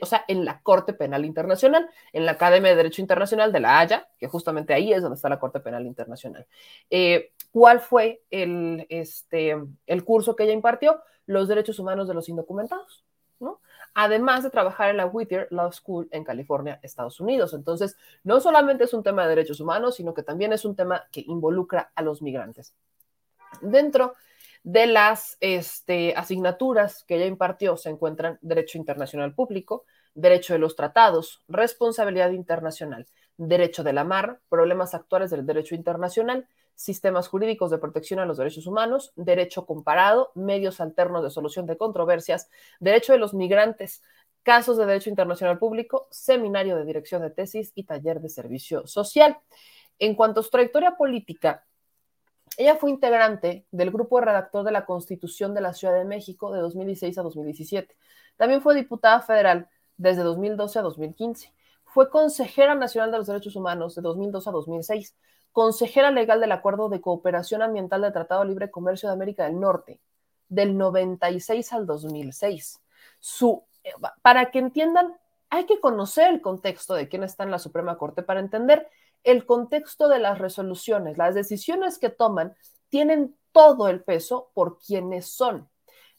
o 0.00 0.06
sea, 0.06 0.24
en 0.28 0.44
la 0.44 0.60
Corte 0.62 0.92
Penal 0.92 1.24
Internacional, 1.24 1.88
en 2.12 2.24
la 2.24 2.32
Academia 2.32 2.70
de 2.70 2.76
Derecho 2.76 3.02
Internacional 3.02 3.52
de 3.52 3.60
La 3.60 3.78
Haya, 3.78 4.08
que 4.18 4.28
justamente 4.28 4.72
ahí 4.72 4.92
es 4.92 5.02
donde 5.02 5.16
está 5.16 5.28
la 5.28 5.38
Corte 5.38 5.60
Penal 5.60 5.86
Internacional. 5.86 6.46
Eh, 6.90 7.32
¿Cuál 7.50 7.80
fue 7.80 8.22
el, 8.30 8.86
este, 8.88 9.56
el 9.86 10.04
curso 10.04 10.34
que 10.34 10.44
ella 10.44 10.52
impartió? 10.52 11.00
Los 11.26 11.48
derechos 11.48 11.78
humanos 11.78 12.08
de 12.08 12.14
los 12.14 12.28
indocumentados, 12.28 13.04
¿no? 13.40 13.60
Además 13.94 14.42
de 14.42 14.50
trabajar 14.50 14.90
en 14.90 14.96
la 14.96 15.06
Whittier 15.06 15.46
Law 15.50 15.72
School 15.72 16.08
en 16.10 16.24
California, 16.24 16.80
Estados 16.82 17.20
Unidos. 17.20 17.54
Entonces, 17.54 17.96
no 18.24 18.40
solamente 18.40 18.84
es 18.84 18.94
un 18.94 19.04
tema 19.04 19.22
de 19.22 19.28
derechos 19.28 19.60
humanos, 19.60 19.96
sino 19.96 20.14
que 20.14 20.22
también 20.22 20.52
es 20.52 20.64
un 20.64 20.74
tema 20.74 21.04
que 21.12 21.20
involucra 21.20 21.92
a 21.94 22.02
los 22.02 22.20
migrantes. 22.20 22.74
Dentro 23.60 24.14
de 24.64 24.86
las 24.86 25.36
este, 25.40 26.14
asignaturas 26.16 27.04
que 27.04 27.16
ella 27.16 27.26
impartió 27.26 27.76
se 27.76 27.90
encuentran 27.90 28.38
Derecho 28.40 28.78
Internacional 28.78 29.34
Público, 29.34 29.84
Derecho 30.14 30.54
de 30.54 30.58
los 30.58 30.74
Tratados, 30.74 31.44
Responsabilidad 31.48 32.30
Internacional, 32.30 33.06
Derecho 33.36 33.84
de 33.84 33.92
la 33.92 34.04
Mar, 34.04 34.40
Problemas 34.48 34.94
Actuales 34.94 35.30
del 35.30 35.44
Derecho 35.44 35.74
Internacional, 35.74 36.48
Sistemas 36.74 37.28
Jurídicos 37.28 37.70
de 37.70 37.78
Protección 37.78 38.20
a 38.20 38.26
los 38.26 38.38
Derechos 38.38 38.66
Humanos, 38.66 39.12
Derecho 39.16 39.66
Comparado, 39.66 40.32
Medios 40.34 40.80
Alternos 40.80 41.22
de 41.22 41.30
Solución 41.30 41.66
de 41.66 41.76
Controversias, 41.76 42.48
Derecho 42.80 43.12
de 43.12 43.18
los 43.18 43.34
Migrantes, 43.34 44.02
Casos 44.42 44.78
de 44.78 44.86
Derecho 44.86 45.10
Internacional 45.10 45.58
Público, 45.58 46.08
Seminario 46.10 46.76
de 46.76 46.86
Dirección 46.86 47.20
de 47.20 47.30
Tesis 47.30 47.70
y 47.74 47.84
Taller 47.84 48.20
de 48.20 48.30
Servicio 48.30 48.86
Social. 48.86 49.38
En 49.98 50.14
cuanto 50.14 50.40
a 50.40 50.42
su 50.42 50.50
trayectoria 50.50 50.96
política, 50.96 51.64
ella 52.56 52.76
fue 52.76 52.90
integrante 52.90 53.66
del 53.70 53.90
grupo 53.90 54.18
de 54.18 54.26
redactor 54.26 54.64
de 54.64 54.72
la 54.72 54.86
Constitución 54.86 55.54
de 55.54 55.60
la 55.60 55.72
Ciudad 55.72 55.94
de 55.94 56.04
México 56.04 56.52
de 56.52 56.60
2016 56.60 57.18
a 57.18 57.22
2017. 57.22 57.96
También 58.36 58.62
fue 58.62 58.74
diputada 58.74 59.20
federal 59.20 59.68
desde 59.96 60.22
2012 60.22 60.78
a 60.78 60.82
2015. 60.82 61.52
Fue 61.84 62.10
consejera 62.10 62.74
nacional 62.74 63.12
de 63.12 63.18
los 63.18 63.26
derechos 63.26 63.56
humanos 63.56 63.94
de 63.94 64.02
2002 64.02 64.48
a 64.48 64.50
2006, 64.50 65.16
consejera 65.52 66.10
legal 66.10 66.40
del 66.40 66.52
Acuerdo 66.52 66.88
de 66.88 67.00
Cooperación 67.00 67.62
Ambiental 67.62 68.02
del 68.02 68.12
Tratado 68.12 68.44
Libre 68.44 68.70
Comercio 68.70 69.08
de 69.08 69.14
América 69.14 69.44
del 69.44 69.60
Norte 69.60 70.00
del 70.48 70.76
96 70.76 71.72
al 71.72 71.86
2006. 71.86 72.80
Su, 73.20 73.64
eh, 73.84 73.92
para 74.22 74.50
que 74.50 74.58
entiendan, 74.58 75.16
hay 75.50 75.66
que 75.66 75.80
conocer 75.80 76.32
el 76.32 76.40
contexto 76.40 76.94
de 76.94 77.08
quién 77.08 77.22
está 77.22 77.44
en 77.44 77.52
la 77.52 77.60
Suprema 77.60 77.96
Corte 77.96 78.22
para 78.22 78.40
entender 78.40 78.88
el 79.24 79.46
contexto 79.46 80.08
de 80.08 80.18
las 80.18 80.38
resoluciones, 80.38 81.18
las 81.18 81.34
decisiones 81.34 81.98
que 81.98 82.10
toman, 82.10 82.54
tienen 82.88 83.36
todo 83.52 83.88
el 83.88 84.02
peso 84.02 84.50
por 84.54 84.78
quienes 84.78 85.26
son. 85.26 85.68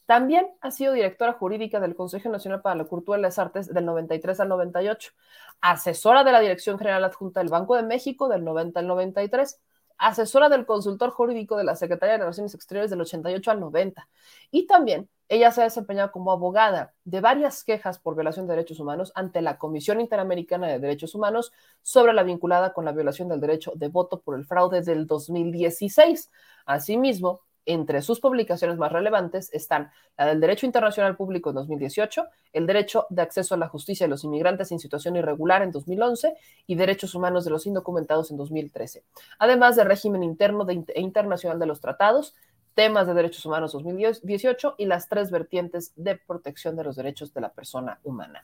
También 0.06 0.48
ha 0.60 0.70
sido 0.70 0.92
directora 0.92 1.32
jurídica 1.32 1.80
del 1.80 1.96
Consejo 1.96 2.28
Nacional 2.28 2.62
para 2.62 2.76
la 2.76 2.84
Cultura 2.84 3.18
y 3.18 3.22
las 3.22 3.38
Artes 3.38 3.72
del 3.72 3.84
93 3.84 4.38
al 4.38 4.48
98, 4.48 5.12
asesora 5.60 6.22
de 6.22 6.32
la 6.32 6.40
Dirección 6.40 6.78
General 6.78 7.02
Adjunta 7.04 7.40
del 7.40 7.48
Banco 7.48 7.74
de 7.74 7.82
México 7.82 8.28
del 8.28 8.44
90 8.44 8.78
al 8.80 8.86
93, 8.86 9.60
asesora 9.98 10.48
del 10.48 10.66
consultor 10.66 11.10
jurídico 11.10 11.56
de 11.56 11.64
la 11.64 11.76
Secretaría 11.76 12.14
de 12.14 12.18
Relaciones 12.18 12.54
Exteriores 12.54 12.90
del 12.90 13.00
88 13.00 13.50
al 13.50 13.60
90 13.60 14.08
y 14.50 14.66
también 14.66 15.08
ella 15.28 15.50
se 15.50 15.60
ha 15.60 15.64
desempeñado 15.64 16.12
como 16.12 16.30
abogada 16.30 16.94
de 17.04 17.20
varias 17.20 17.64
quejas 17.64 17.98
por 17.98 18.14
violación 18.14 18.46
de 18.46 18.54
derechos 18.54 18.78
humanos 18.78 19.10
ante 19.16 19.42
la 19.42 19.58
Comisión 19.58 20.00
Interamericana 20.00 20.68
de 20.68 20.78
Derechos 20.78 21.14
Humanos 21.14 21.52
sobre 21.82 22.12
la 22.12 22.22
vinculada 22.22 22.72
con 22.72 22.84
la 22.84 22.92
violación 22.92 23.28
del 23.28 23.40
derecho 23.40 23.72
de 23.74 23.88
voto 23.88 24.20
por 24.20 24.36
el 24.38 24.44
fraude 24.44 24.82
del 24.82 25.06
2016. 25.06 26.30
Asimismo, 26.64 27.40
entre 27.66 28.00
sus 28.00 28.20
publicaciones 28.20 28.78
más 28.78 28.90
relevantes 28.90 29.52
están 29.52 29.90
la 30.16 30.26
del 30.26 30.40
Derecho 30.40 30.66
Internacional 30.66 31.16
Público 31.16 31.50
en 31.50 31.56
2018, 31.56 32.26
el 32.52 32.66
Derecho 32.66 33.06
de 33.10 33.22
Acceso 33.22 33.54
a 33.54 33.58
la 33.58 33.68
Justicia 33.68 34.06
de 34.06 34.10
los 34.10 34.24
Inmigrantes 34.24 34.72
en 34.72 34.78
Situación 34.78 35.16
Irregular 35.16 35.62
en 35.62 35.72
2011 35.72 36.34
y 36.66 36.74
Derechos 36.76 37.14
Humanos 37.14 37.44
de 37.44 37.50
los 37.50 37.66
Indocumentados 37.66 38.30
en 38.30 38.36
2013, 38.36 39.04
además 39.38 39.76
del 39.76 39.86
régimen 39.86 40.22
interno 40.22 40.66
e 40.68 41.00
internacional 41.00 41.58
de 41.58 41.66
los 41.66 41.80
tratados, 41.80 42.34
temas 42.76 43.06
de 43.06 43.14
derechos 43.14 43.44
humanos 43.46 43.72
2018 43.72 44.74
y 44.76 44.84
las 44.84 45.08
tres 45.08 45.30
vertientes 45.30 45.92
de 45.96 46.16
protección 46.16 46.76
de 46.76 46.84
los 46.84 46.94
derechos 46.94 47.32
de 47.32 47.40
la 47.40 47.48
persona 47.48 47.98
humana. 48.04 48.42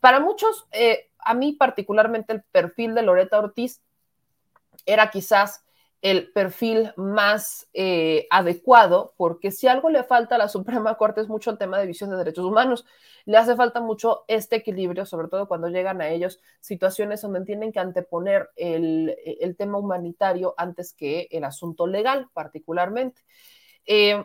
Para 0.00 0.20
muchos, 0.20 0.66
eh, 0.70 1.08
a 1.18 1.32
mí 1.32 1.52
particularmente 1.52 2.34
el 2.34 2.42
perfil 2.42 2.94
de 2.94 3.02
Loreta 3.02 3.38
Ortiz 3.38 3.80
era 4.84 5.10
quizás 5.10 5.64
el 6.02 6.32
perfil 6.32 6.92
más 6.96 7.68
eh, 7.74 8.26
adecuado, 8.30 9.12
porque 9.16 9.50
si 9.50 9.66
algo 9.66 9.90
le 9.90 10.02
falta 10.02 10.36
a 10.36 10.38
la 10.38 10.48
Suprema 10.50 10.96
Corte 10.96 11.20
es 11.20 11.28
mucho 11.28 11.50
el 11.50 11.58
tema 11.58 11.78
de 11.78 11.86
visión 11.86 12.10
de 12.10 12.16
derechos 12.16 12.44
humanos. 12.44 12.86
Le 13.26 13.36
hace 13.36 13.54
falta 13.54 13.80
mucho 13.80 14.24
este 14.28 14.56
equilibrio, 14.56 15.04
sobre 15.04 15.28
todo 15.28 15.46
cuando 15.46 15.68
llegan 15.68 16.00
a 16.00 16.08
ellos 16.08 16.40
situaciones 16.60 17.20
donde 17.20 17.44
tienen 17.44 17.70
que 17.70 17.80
anteponer 17.80 18.48
el, 18.56 19.14
el 19.24 19.56
tema 19.56 19.78
humanitario 19.78 20.54
antes 20.56 20.94
que 20.94 21.28
el 21.30 21.44
asunto 21.44 21.86
legal, 21.86 22.28
particularmente. 22.32 23.22
Eh, 23.86 24.24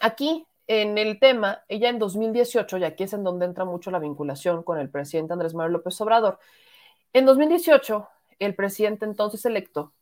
aquí, 0.00 0.46
en 0.66 0.98
el 0.98 1.18
tema, 1.18 1.64
ella 1.68 1.88
en 1.88 1.98
2018, 1.98 2.78
y 2.78 2.84
aquí 2.84 3.04
es 3.04 3.12
en 3.12 3.24
donde 3.24 3.46
entra 3.46 3.64
mucho 3.64 3.90
la 3.90 3.98
vinculación 3.98 4.62
con 4.62 4.78
el 4.78 4.90
presidente 4.90 5.32
Andrés 5.32 5.54
Manuel 5.54 5.72
López 5.74 5.98
Obrador, 6.00 6.38
en 7.12 7.26
2018, 7.26 8.08
el 8.38 8.54
presidente 8.54 9.04
entonces 9.04 9.44
electo, 9.44 9.92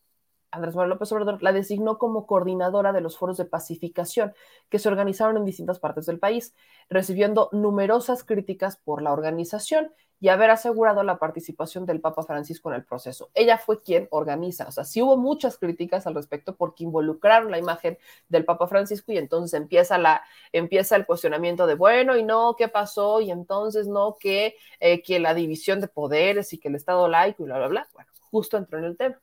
Andrés 0.53 0.75
Manuel 0.75 0.91
López 0.91 1.11
Obrador, 1.11 1.41
la 1.41 1.51
designó 1.51 1.97
como 1.97 2.27
coordinadora 2.27 2.93
de 2.93 3.01
los 3.01 3.17
foros 3.17 3.37
de 3.37 3.45
pacificación 3.45 4.33
que 4.69 4.79
se 4.79 4.87
organizaron 4.87 5.37
en 5.37 5.45
distintas 5.45 5.79
partes 5.79 6.05
del 6.05 6.19
país, 6.19 6.55
recibiendo 6.89 7.49
numerosas 7.51 8.23
críticas 8.23 8.77
por 8.77 9.01
la 9.01 9.11
organización 9.11 9.91
y 10.19 10.29
haber 10.29 10.51
asegurado 10.51 11.03
la 11.03 11.17
participación 11.17 11.85
del 11.85 11.99
Papa 11.99 12.23
Francisco 12.23 12.69
en 12.69 12.75
el 12.75 12.85
proceso. 12.85 13.29
Ella 13.33 13.57
fue 13.57 13.81
quien 13.81 14.07
organiza, 14.09 14.65
o 14.67 14.71
sea, 14.71 14.85
sí 14.85 15.01
hubo 15.01 15.17
muchas 15.17 15.57
críticas 15.57 16.07
al 16.07 16.15
respecto 16.15 16.55
porque 16.55 16.85
involucraron 16.85 17.51
la 17.51 17.57
imagen 17.57 17.97
del 18.29 18.45
Papa 18.45 18.67
Francisco 18.67 19.11
y 19.11 19.17
entonces 19.17 19.59
empieza, 19.59 19.97
la, 19.97 20.23
empieza 20.53 20.95
el 20.95 21.05
cuestionamiento 21.05 21.67
de, 21.67 21.75
bueno, 21.75 22.15
y 22.15 22.23
no, 22.23 22.55
¿qué 22.57 22.69
pasó? 22.69 23.19
Y 23.19 23.31
entonces 23.31 23.87
no, 23.87 24.15
que, 24.17 24.55
eh, 24.79 25.01
que 25.01 25.19
la 25.19 25.33
división 25.33 25.81
de 25.81 25.89
poderes 25.89 26.53
y 26.53 26.57
que 26.57 26.69
el 26.69 26.75
Estado 26.75 27.09
laico 27.09 27.43
y 27.43 27.47
bla, 27.47 27.57
bla, 27.57 27.67
bla. 27.67 27.87
Bueno, 27.93 28.09
justo 28.31 28.55
entró 28.55 28.79
en 28.79 28.85
el 28.85 28.95
tema. 28.95 29.19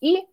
Y 0.00 0.28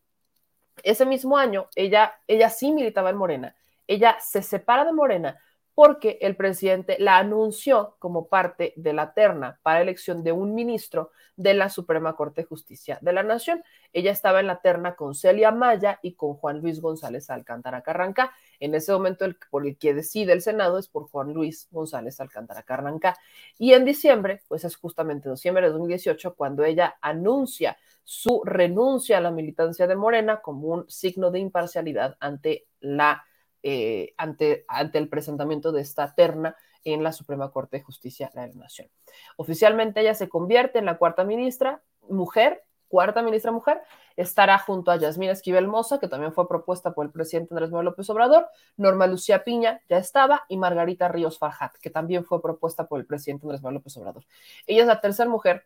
ese 0.83 1.05
mismo 1.05 1.37
año, 1.37 1.67
ella, 1.75 2.13
ella 2.27 2.49
sí 2.49 2.71
militaba 2.71 3.09
en 3.09 3.17
Morena, 3.17 3.55
ella 3.87 4.17
se 4.19 4.41
separa 4.41 4.85
de 4.85 4.93
Morena 4.93 5.39
porque 5.79 6.17
el 6.19 6.35
presidente 6.35 6.97
la 6.99 7.19
anunció 7.19 7.95
como 7.99 8.27
parte 8.27 8.73
de 8.75 8.91
la 8.91 9.13
terna 9.13 9.61
para 9.63 9.79
elección 9.79 10.25
de 10.25 10.33
un 10.33 10.53
ministro 10.53 11.11
de 11.37 11.53
la 11.53 11.69
Suprema 11.69 12.17
Corte 12.17 12.41
de 12.41 12.47
Justicia 12.47 12.99
de 13.01 13.13
la 13.13 13.23
Nación. 13.23 13.63
Ella 13.93 14.11
estaba 14.11 14.41
en 14.41 14.47
la 14.47 14.59
terna 14.59 14.97
con 14.97 15.15
Celia 15.15 15.51
Maya 15.51 15.97
y 16.03 16.15
con 16.15 16.33
Juan 16.33 16.59
Luis 16.59 16.81
González 16.81 17.29
Alcántara 17.29 17.81
Carranca. 17.81 18.33
En 18.59 18.75
ese 18.75 18.91
momento, 18.91 19.23
el, 19.23 19.37
por 19.49 19.65
el 19.65 19.77
que 19.77 19.93
decide 19.93 20.33
el 20.33 20.41
Senado 20.41 20.79
es 20.79 20.89
por 20.89 21.07
Juan 21.09 21.31
Luis 21.31 21.69
González 21.71 22.19
Alcántara 22.19 22.63
Carranca. 22.63 23.15
Y 23.57 23.71
en 23.71 23.85
diciembre, 23.85 24.43
pues 24.49 24.65
es 24.65 24.75
justamente 24.75 25.29
en 25.29 25.35
diciembre 25.35 25.63
de 25.63 25.71
2018 25.71 26.35
cuando 26.35 26.65
ella 26.65 26.97
anuncia 26.99 27.77
su 28.03 28.41
renuncia 28.43 29.19
a 29.19 29.21
la 29.21 29.31
militancia 29.31 29.87
de 29.87 29.95
Morena 29.95 30.41
como 30.41 30.67
un 30.67 30.89
signo 30.89 31.31
de 31.31 31.39
imparcialidad 31.39 32.17
ante 32.19 32.67
la 32.81 33.23
eh, 33.63 34.13
ante, 34.17 34.65
ante 34.67 34.97
el 34.97 35.09
presentamiento 35.09 35.71
de 35.71 35.81
esta 35.81 36.13
terna 36.15 36.55
en 36.83 37.03
la 37.03 37.11
Suprema 37.11 37.51
Corte 37.51 37.77
de 37.77 37.83
Justicia 37.83 38.31
de 38.33 38.47
la 38.47 38.53
Nación. 38.53 38.89
Oficialmente 39.35 40.01
ella 40.01 40.13
se 40.13 40.29
convierte 40.29 40.79
en 40.79 40.85
la 40.85 40.97
cuarta 40.97 41.23
ministra 41.23 41.81
mujer, 42.07 42.63
cuarta 42.87 43.21
ministra 43.21 43.51
mujer, 43.51 43.81
estará 44.15 44.57
junto 44.57 44.91
a 44.91 44.97
Yasmín 44.97 45.29
Esquivel 45.29 45.67
Moza, 45.67 45.99
que 45.99 46.07
también 46.07 46.33
fue 46.33 46.47
propuesta 46.47 46.93
por 46.93 47.05
el 47.05 47.11
presidente 47.11 47.53
Andrés 47.53 47.69
Manuel 47.69 47.85
López 47.85 48.09
Obrador, 48.09 48.47
Norma 48.77 49.07
Lucía 49.07 49.43
Piña 49.43 49.81
ya 49.89 49.97
estaba, 49.97 50.45
y 50.49 50.57
Margarita 50.57 51.07
Ríos 51.07 51.37
Farhat, 51.37 51.75
que 51.81 51.89
también 51.89 52.25
fue 52.25 52.41
propuesta 52.41 52.87
por 52.87 52.99
el 52.99 53.05
presidente 53.05 53.45
Andrés 53.45 53.61
Manuel 53.61 53.75
López 53.75 53.95
Obrador. 53.97 54.25
Ella 54.65 54.81
es 54.81 54.87
la 54.87 55.01
tercera 55.01 55.29
mujer 55.29 55.65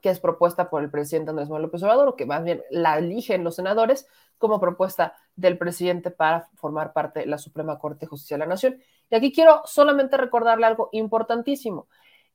que 0.00 0.10
es 0.10 0.20
propuesta 0.20 0.70
por 0.70 0.82
el 0.82 0.90
presidente 0.90 1.30
Andrés 1.30 1.48
Manuel 1.48 1.64
López 1.64 1.82
Obrador, 1.82 2.08
o 2.08 2.16
que 2.16 2.26
más 2.26 2.42
bien 2.44 2.62
la 2.70 2.98
eligen 2.98 3.44
los 3.44 3.56
senadores 3.56 4.06
como 4.38 4.60
propuesta 4.60 5.14
del 5.36 5.58
presidente 5.58 6.10
para 6.10 6.48
formar 6.54 6.92
parte 6.92 7.20
de 7.20 7.26
la 7.26 7.38
Suprema 7.38 7.78
Corte 7.78 8.00
de 8.00 8.06
Justicia 8.06 8.36
de 8.36 8.40
la 8.40 8.46
Nación. 8.46 8.80
Y 9.10 9.14
aquí 9.14 9.32
quiero 9.32 9.62
solamente 9.64 10.16
recordarle 10.16 10.66
algo 10.66 10.88
importantísimo. 10.92 11.88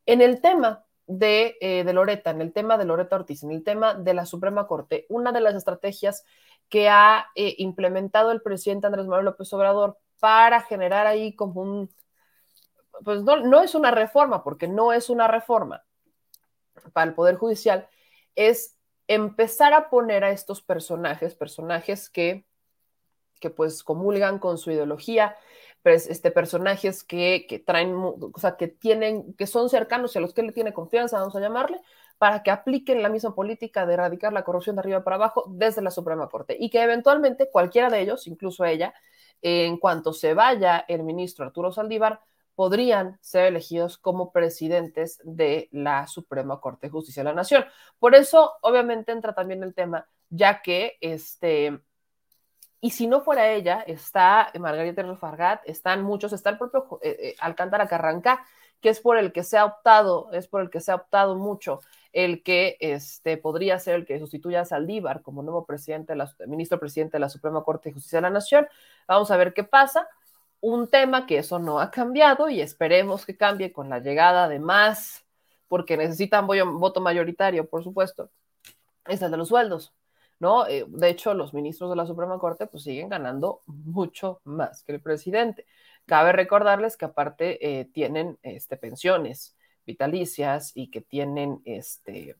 En 0.05 0.21
el 0.21 0.41
tema 0.41 0.85
de, 1.07 1.57
eh, 1.61 1.83
de 1.83 1.93
Loreta, 1.93 2.29
en 2.31 2.41
el 2.41 2.53
tema 2.53 2.77
de 2.77 2.85
Loreta 2.85 3.15
Ortiz, 3.15 3.43
en 3.43 3.51
el 3.51 3.63
tema 3.63 3.95
de 3.95 4.13
la 4.13 4.25
Suprema 4.25 4.67
Corte, 4.67 5.05
una 5.09 5.31
de 5.31 5.41
las 5.41 5.55
estrategias 5.55 6.23
que 6.69 6.87
ha 6.87 7.27
eh, 7.35 7.55
implementado 7.57 8.31
el 8.31 8.41
presidente 8.41 8.87
Andrés 8.87 9.07
Manuel 9.07 9.25
López 9.25 9.51
Obrador 9.53 9.97
para 10.19 10.61
generar 10.61 11.07
ahí 11.07 11.35
como 11.35 11.61
un, 11.61 11.89
pues 13.03 13.23
no, 13.23 13.37
no 13.37 13.61
es 13.61 13.75
una 13.75 13.91
reforma, 13.91 14.43
porque 14.43 14.67
no 14.67 14.93
es 14.93 15.09
una 15.09 15.27
reforma, 15.27 15.83
para 16.93 17.09
el 17.09 17.15
Poder 17.15 17.35
Judicial 17.35 17.87
es 18.35 18.77
empezar 19.07 19.73
a 19.73 19.89
poner 19.89 20.23
a 20.23 20.31
estos 20.31 20.61
personajes, 20.61 21.35
personajes 21.35 22.09
que, 22.09 22.45
que 23.39 23.49
pues 23.49 23.83
comulgan 23.83 24.39
con 24.39 24.57
su 24.57 24.71
ideología, 24.71 25.35
pues, 25.81 26.07
este, 26.07 26.31
personajes 26.31 27.03
que, 27.03 27.45
que 27.47 27.59
traen, 27.59 27.95
o 27.95 28.31
sea, 28.37 28.57
que 28.57 28.67
tienen, 28.67 29.33
que 29.33 29.47
son 29.47 29.69
cercanos 29.69 30.15
y 30.15 30.19
a 30.19 30.21
los 30.21 30.33
que 30.33 30.43
le 30.43 30.51
tiene 30.51 30.73
confianza, 30.73 31.19
vamos 31.19 31.35
a 31.35 31.39
llamarle, 31.39 31.81
para 32.17 32.43
que 32.43 32.51
apliquen 32.51 33.01
la 33.01 33.09
misma 33.09 33.33
política 33.33 33.85
de 33.85 33.93
erradicar 33.93 34.33
la 34.33 34.43
corrupción 34.43 34.75
de 34.75 34.81
arriba 34.81 35.03
para 35.03 35.15
abajo 35.15 35.45
desde 35.47 35.81
la 35.81 35.89
Suprema 35.89 36.27
Corte. 36.29 36.55
Y 36.59 36.69
que 36.69 36.83
eventualmente 36.83 37.49
cualquiera 37.49 37.89
de 37.89 38.01
ellos, 38.01 38.27
incluso 38.27 38.65
ella, 38.65 38.93
en 39.41 39.77
cuanto 39.77 40.11
se 40.13 40.33
vaya 40.33 40.83
el 40.87 41.03
ministro 41.03 41.45
Arturo 41.45 41.71
Saldívar, 41.71 42.21
podrían 42.59 43.17
ser 43.21 43.45
elegidos 43.45 43.97
como 43.97 44.33
presidentes 44.33 45.21
de 45.23 45.69
la 45.71 46.07
Suprema 46.07 46.59
Corte 46.59 46.87
de 46.87 46.91
Justicia 46.91 47.21
de 47.21 47.29
la 47.29 47.33
Nación. 47.33 47.63
Por 47.99 48.15
eso, 48.15 48.51
obviamente, 48.59 49.13
entra 49.13 49.31
también 49.31 49.63
el 49.63 49.73
tema, 49.73 50.09
ya 50.29 50.61
que 50.61 50.97
este, 50.99 51.79
y 52.81 52.89
si 52.89 53.07
no 53.07 53.21
fuera 53.21 53.47
ella, 53.47 53.81
está 53.87 54.51
Margarita 54.59 55.15
Fargat, 55.15 55.61
están 55.69 56.03
muchos, 56.03 56.33
está 56.33 56.49
el 56.49 56.57
propio 56.57 56.99
eh, 57.01 57.15
eh, 57.21 57.35
Alcántara 57.39 57.87
Carranca, 57.87 58.45
que 58.81 58.89
es 58.89 58.99
por 58.99 59.17
el 59.17 59.31
que 59.31 59.43
se 59.43 59.57
ha 59.57 59.63
optado, 59.63 60.29
es 60.33 60.49
por 60.49 60.59
el 60.59 60.69
que 60.69 60.81
se 60.81 60.91
ha 60.91 60.95
optado 60.95 61.37
mucho 61.37 61.79
el 62.11 62.43
que 62.43 62.75
este, 62.81 63.37
podría 63.37 63.79
ser 63.79 63.95
el 63.95 64.05
que 64.05 64.19
sustituya 64.19 64.59
a 64.61 64.65
Saldívar 64.65 65.21
como 65.21 65.43
nuevo 65.43 65.65
presidente, 65.65 66.13
ministro 66.45 66.77
presidente 66.77 67.13
de 67.13 67.19
la 67.21 67.29
Suprema 67.29 67.63
Corte 67.63 67.87
de 67.87 67.93
Justicia 67.93 68.17
de 68.17 68.23
la 68.23 68.31
Nación. 68.31 68.67
Vamos 69.07 69.31
a 69.31 69.37
ver 69.37 69.53
qué 69.53 69.63
pasa 69.63 70.09
un 70.61 70.87
tema 70.87 71.25
que 71.25 71.37
eso 71.37 71.59
no 71.59 71.79
ha 71.79 71.91
cambiado 71.91 72.49
y 72.49 72.61
esperemos 72.61 73.25
que 73.25 73.37
cambie 73.37 73.71
con 73.71 73.89
la 73.89 73.99
llegada 73.99 74.47
de 74.49 74.59
más, 74.59 75.25
porque 75.67 75.97
necesitan 75.97 76.47
voto 76.47 77.01
mayoritario, 77.01 77.69
por 77.69 77.83
supuesto, 77.83 78.29
es 79.05 79.21
el 79.21 79.31
de 79.31 79.37
los 79.37 79.49
sueldos, 79.49 79.93
¿no? 80.39 80.67
Eh, 80.67 80.85
de 80.87 81.09
hecho, 81.09 81.33
los 81.33 81.53
ministros 81.53 81.89
de 81.89 81.95
la 81.95 82.05
Suprema 82.05 82.39
Corte 82.39 82.67
pues 82.67 82.83
siguen 82.83 83.09
ganando 83.09 83.61
mucho 83.65 84.41
más 84.43 84.83
que 84.83 84.93
el 84.93 85.01
presidente. 85.01 85.65
Cabe 86.05 86.31
recordarles 86.31 86.97
que 86.97 87.05
aparte 87.05 87.79
eh, 87.79 87.85
tienen 87.85 88.37
este, 88.41 88.77
pensiones 88.77 89.55
vitalicias 89.85 90.71
y 90.75 90.89
que 90.89 91.01
tienen 91.01 91.61
este, 91.65 92.35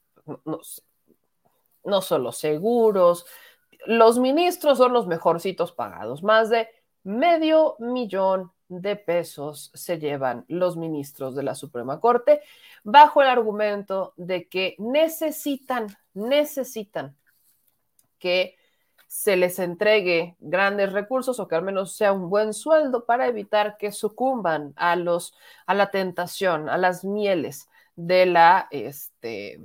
no, 0.46 0.60
no 1.84 2.02
solo 2.02 2.32
seguros, 2.32 3.26
los 3.86 4.20
ministros 4.20 4.78
son 4.78 4.94
los 4.94 5.08
mejorcitos 5.08 5.72
pagados, 5.72 6.24
más 6.24 6.50
de 6.50 6.68
medio 7.04 7.76
millón 7.80 8.52
de 8.70 8.96
pesos 8.96 9.72
se 9.74 9.98
llevan 9.98 10.46
los 10.48 10.78
ministros 10.78 11.36
de 11.36 11.44
la 11.44 11.56
Suprema 11.56 12.00
Corte 12.00 12.42
bajo 12.84 13.22
el 13.22 13.28
argumento 13.28 14.14
de 14.16 14.48
que 14.48 14.76
necesitan, 14.78 15.88
necesitan 16.14 17.16
que 18.20 18.56
se 19.08 19.36
les 19.38 19.58
entregue 19.58 20.36
grandes 20.40 20.94
recursos 20.94 21.40
o 21.40 21.48
que 21.48 21.56
al 21.56 21.64
menos 21.64 21.96
sea 21.96 22.14
un 22.14 22.30
buen 22.30 22.54
sueldo 22.54 23.06
para 23.06 23.28
evitar 23.28 23.78
que 23.78 23.92
sucumban 23.92 24.74
a 24.76 24.96
los 24.96 25.34
a 25.66 25.74
la 25.74 25.90
tentación, 25.90 26.70
a 26.70 26.78
las 26.78 27.04
mieles 27.04 27.70
de 27.96 28.28
la 28.28 28.68
este 28.70 29.60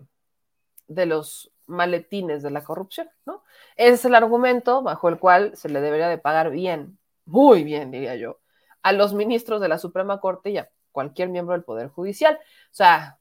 de 0.89 1.07
los 1.07 1.53
maletines 1.67 2.43
de 2.43 2.51
la 2.51 2.65
corrupción, 2.65 3.11
¿no? 3.27 3.43
Ese 3.77 3.95
es 3.95 4.05
el 4.07 4.15
argumento 4.15 4.83
bajo 4.83 5.11
el 5.11 5.19
cual 5.19 5.55
se 5.57 5.69
le 5.69 5.83
debería 5.83 6.09
de 6.09 6.19
pagar 6.19 6.51
bien 6.51 6.99
muy 7.27 7.65
bien, 7.65 7.91
diría 7.91 8.17
yo, 8.17 8.41
a 8.83 8.93
los 8.93 9.15
ministros 9.15 9.61
de 9.61 9.69
la 9.69 9.79
Suprema 9.79 10.21
Corte 10.21 10.51
y 10.51 10.59
a 10.59 10.71
cualquier 10.93 11.29
miembro 11.29 11.55
del 11.55 11.65
Poder 11.65 11.89
Judicial. 11.89 12.37
O 12.37 12.75
sea, 12.75 13.19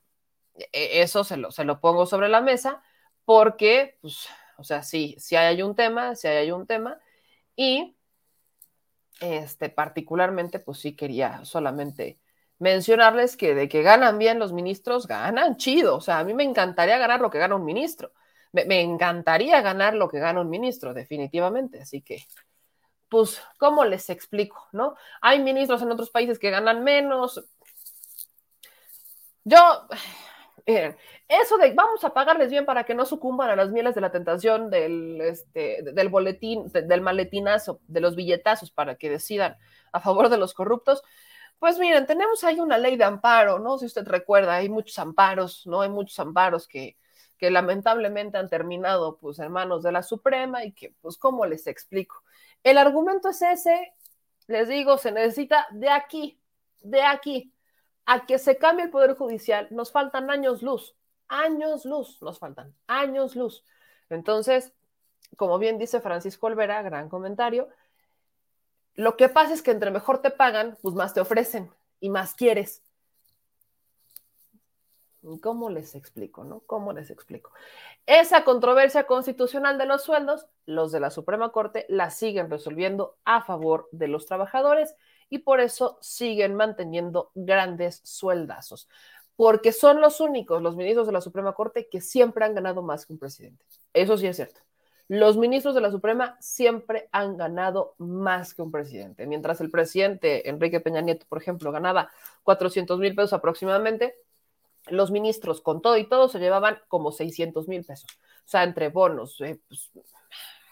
e, 0.56 1.02
eso 1.02 1.24
se 1.24 1.38
lo, 1.38 1.52
se 1.52 1.64
lo 1.64 1.80
pongo 1.80 2.06
sobre 2.06 2.30
la 2.30 2.42
mesa 2.42 2.82
porque, 3.26 3.98
pues, 4.02 4.28
o 4.58 4.64
sea, 4.64 4.84
sí, 4.84 5.16
sí 5.20 5.36
hay 5.36 5.62
un 5.62 5.76
tema, 5.76 6.16
sí 6.16 6.28
hay 6.28 6.52
un 6.52 6.68
tema 6.68 7.00
y 7.56 7.96
este, 9.22 9.70
particularmente, 9.70 10.60
pues 10.60 10.80
sí 10.80 10.96
quería 10.96 11.46
solamente 11.46 12.20
mencionarles 12.60 13.38
que 13.38 13.56
de 13.56 13.70
que 13.70 13.82
ganan 13.84 14.18
bien 14.18 14.40
los 14.40 14.54
ministros, 14.54 15.08
ganan 15.08 15.58
chido. 15.58 15.98
O 15.98 16.02
sea, 16.02 16.20
a 16.20 16.24
mí 16.24 16.34
me 16.34 16.44
encantaría 16.44 16.98
ganar 16.98 17.22
lo 17.22 17.30
que 17.30 17.40
gana 17.40 17.56
un 17.56 17.66
ministro. 17.66 18.14
Me, 18.52 18.66
me 18.66 18.82
encantaría 18.82 19.62
ganar 19.62 19.96
lo 19.96 20.10
que 20.10 20.20
gana 20.20 20.42
un 20.42 20.50
ministro, 20.50 20.94
definitivamente. 20.94 21.82
Así 21.82 22.02
que, 22.02 22.24
pues, 23.14 23.40
¿cómo 23.60 23.86
les 23.86 24.10
explico? 24.10 24.68
¿No? 24.72 24.96
Hay 25.22 25.40
ministros 25.40 25.84
en 25.84 25.92
otros 25.92 26.10
países 26.10 26.40
que 26.40 26.50
ganan 26.50 26.84
menos. 26.84 27.46
Yo, 29.44 29.60
miren, 30.66 30.98
eso 31.28 31.58
de 31.58 31.74
vamos 31.76 32.04
a 32.04 32.12
pagarles 32.12 32.50
bien 32.50 32.66
para 32.66 32.86
que 32.86 32.96
no 32.96 33.06
sucumban 33.06 33.52
a 33.52 33.56
las 33.56 33.70
mieles 33.70 33.94
de 33.94 34.02
la 34.02 34.12
tentación 34.12 34.72
del, 34.72 35.22
este, 35.22 35.84
del 35.94 36.10
boletín, 36.10 36.72
del 36.72 37.02
maletinazo, 37.02 37.82
de 37.88 38.02
los 38.02 38.16
billetazos 38.16 38.72
para 38.72 38.96
que 38.96 39.12
decidan 39.12 39.58
a 39.92 40.00
favor 40.00 40.30
de 40.30 40.40
los 40.40 40.56
corruptos. 40.56 41.04
Pues 41.60 41.78
miren, 41.78 42.08
tenemos 42.08 42.44
ahí 42.44 42.60
una 42.60 42.80
ley 42.80 42.98
de 42.98 43.04
amparo, 43.04 43.60
¿no? 43.60 43.78
Si 43.78 43.86
usted 43.86 44.08
recuerda, 44.08 44.56
hay 44.56 44.70
muchos 44.70 44.98
amparos, 44.98 45.68
¿no? 45.68 45.82
Hay 45.82 45.90
muchos 45.90 46.18
amparos 46.18 46.68
que, 46.68 46.98
que 47.38 47.52
lamentablemente 47.52 48.40
han 48.40 48.50
terminado 48.50 49.18
pues 49.18 49.38
en 49.38 49.52
manos 49.52 49.84
de 49.84 49.92
la 49.92 50.02
Suprema 50.02 50.66
y 50.66 50.72
que 50.72 50.96
pues 51.00 51.16
cómo 51.20 51.46
les 51.46 51.68
explico. 51.68 52.24
El 52.64 52.78
argumento 52.78 53.30
es 53.30 53.42
ese, 53.42 53.94
les 54.48 54.68
digo, 54.68 54.98
se 54.98 55.12
necesita 55.12 55.68
de 55.72 55.90
aquí, 55.90 56.40
de 56.82 57.02
aquí, 57.02 57.54
a 58.06 58.26
que 58.26 58.38
se 58.40 58.58
cambie 58.58 58.86
el 58.86 58.92
Poder 58.92 59.16
Judicial, 59.16 59.68
nos 59.72 59.92
faltan 59.92 60.30
años 60.30 60.62
luz, 60.62 60.96
años 61.28 61.86
luz, 61.86 62.22
nos 62.22 62.40
faltan 62.40 62.74
años 62.88 63.36
luz. 63.36 63.64
Entonces, 64.10 64.74
como 65.38 65.58
bien 65.60 65.78
dice 65.78 66.02
Francisco 66.02 66.48
Olvera, 66.48 66.82
gran 66.82 67.10
comentario, 67.10 67.70
lo 68.96 69.18
que 69.18 69.30
pasa 69.30 69.54
es 69.54 69.62
que 69.62 69.72
entre 69.72 69.92
mejor 69.92 70.22
te 70.22 70.30
pagan, 70.30 70.78
pues 70.82 70.96
más 70.96 71.14
te 71.14 71.22
ofrecen 71.22 71.72
y 72.00 72.10
más 72.10 72.36
quieres. 72.36 72.84
¿Cómo 75.42 75.70
les 75.70 75.96
explico, 75.96 76.44
no? 76.44 76.62
¿Cómo 76.66 76.92
les 76.92 77.10
explico? 77.10 77.52
Esa 78.06 78.44
controversia 78.44 79.06
constitucional 79.06 79.78
de 79.78 79.86
los 79.86 80.04
sueldos, 80.04 80.48
los 80.66 80.92
de 80.92 81.00
la 81.00 81.12
Suprema 81.12 81.52
Corte 81.52 81.86
la 81.88 82.10
siguen 82.10 82.50
resolviendo 82.50 83.16
a 83.24 83.42
favor 83.42 83.88
de 83.92 84.10
los 84.10 84.26
trabajadores 84.26 84.96
y 85.30 85.40
por 85.40 85.62
eso 85.62 85.98
siguen 86.02 86.56
manteniendo 86.56 87.32
grandes 87.36 88.02
sueldazos, 88.04 88.90
porque 89.38 89.72
son 89.72 90.02
los 90.02 90.20
únicos, 90.20 90.62
los 90.62 90.76
ministros 90.76 91.08
de 91.08 91.14
la 91.14 91.22
Suprema 91.22 91.54
Corte, 91.54 91.88
que 91.90 92.02
siempre 92.02 92.44
han 92.44 92.54
ganado 92.54 92.82
más 92.82 93.06
que 93.06 93.14
un 93.14 93.20
presidente. 93.20 93.66
Eso 93.94 94.18
sí 94.18 94.28
es 94.28 94.36
cierto. 94.36 94.60
Los 95.08 95.38
ministros 95.38 95.76
de 95.76 95.82
la 95.82 95.92
Suprema 95.92 96.38
siempre 96.40 97.08
han 97.12 97.38
ganado 97.38 97.96
más 97.98 98.54
que 98.54 98.62
un 98.62 98.72
presidente. 98.72 99.26
Mientras 99.26 99.62
el 99.62 99.70
presidente 99.70 100.50
Enrique 100.50 100.80
Peña 100.82 101.02
Nieto, 101.02 101.26
por 101.30 101.42
ejemplo, 101.42 101.72
ganaba 101.72 102.10
400 102.44 103.00
mil 103.00 103.16
pesos 103.16 103.34
aproximadamente, 103.34 104.16
los 104.88 105.12
ministros 105.12 105.62
con 105.62 105.82
todo 105.82 105.98
y 105.98 106.08
todo 106.08 106.28
se 106.28 106.40
llevaban 106.40 106.80
como 106.88 107.12
600 107.12 107.68
mil 107.68 107.84
pesos. 107.84 108.10
O 108.46 108.48
sea, 108.50 108.64
entre 108.64 108.90
bonos, 108.90 109.40
eh, 109.42 109.60
pues, 109.68 109.92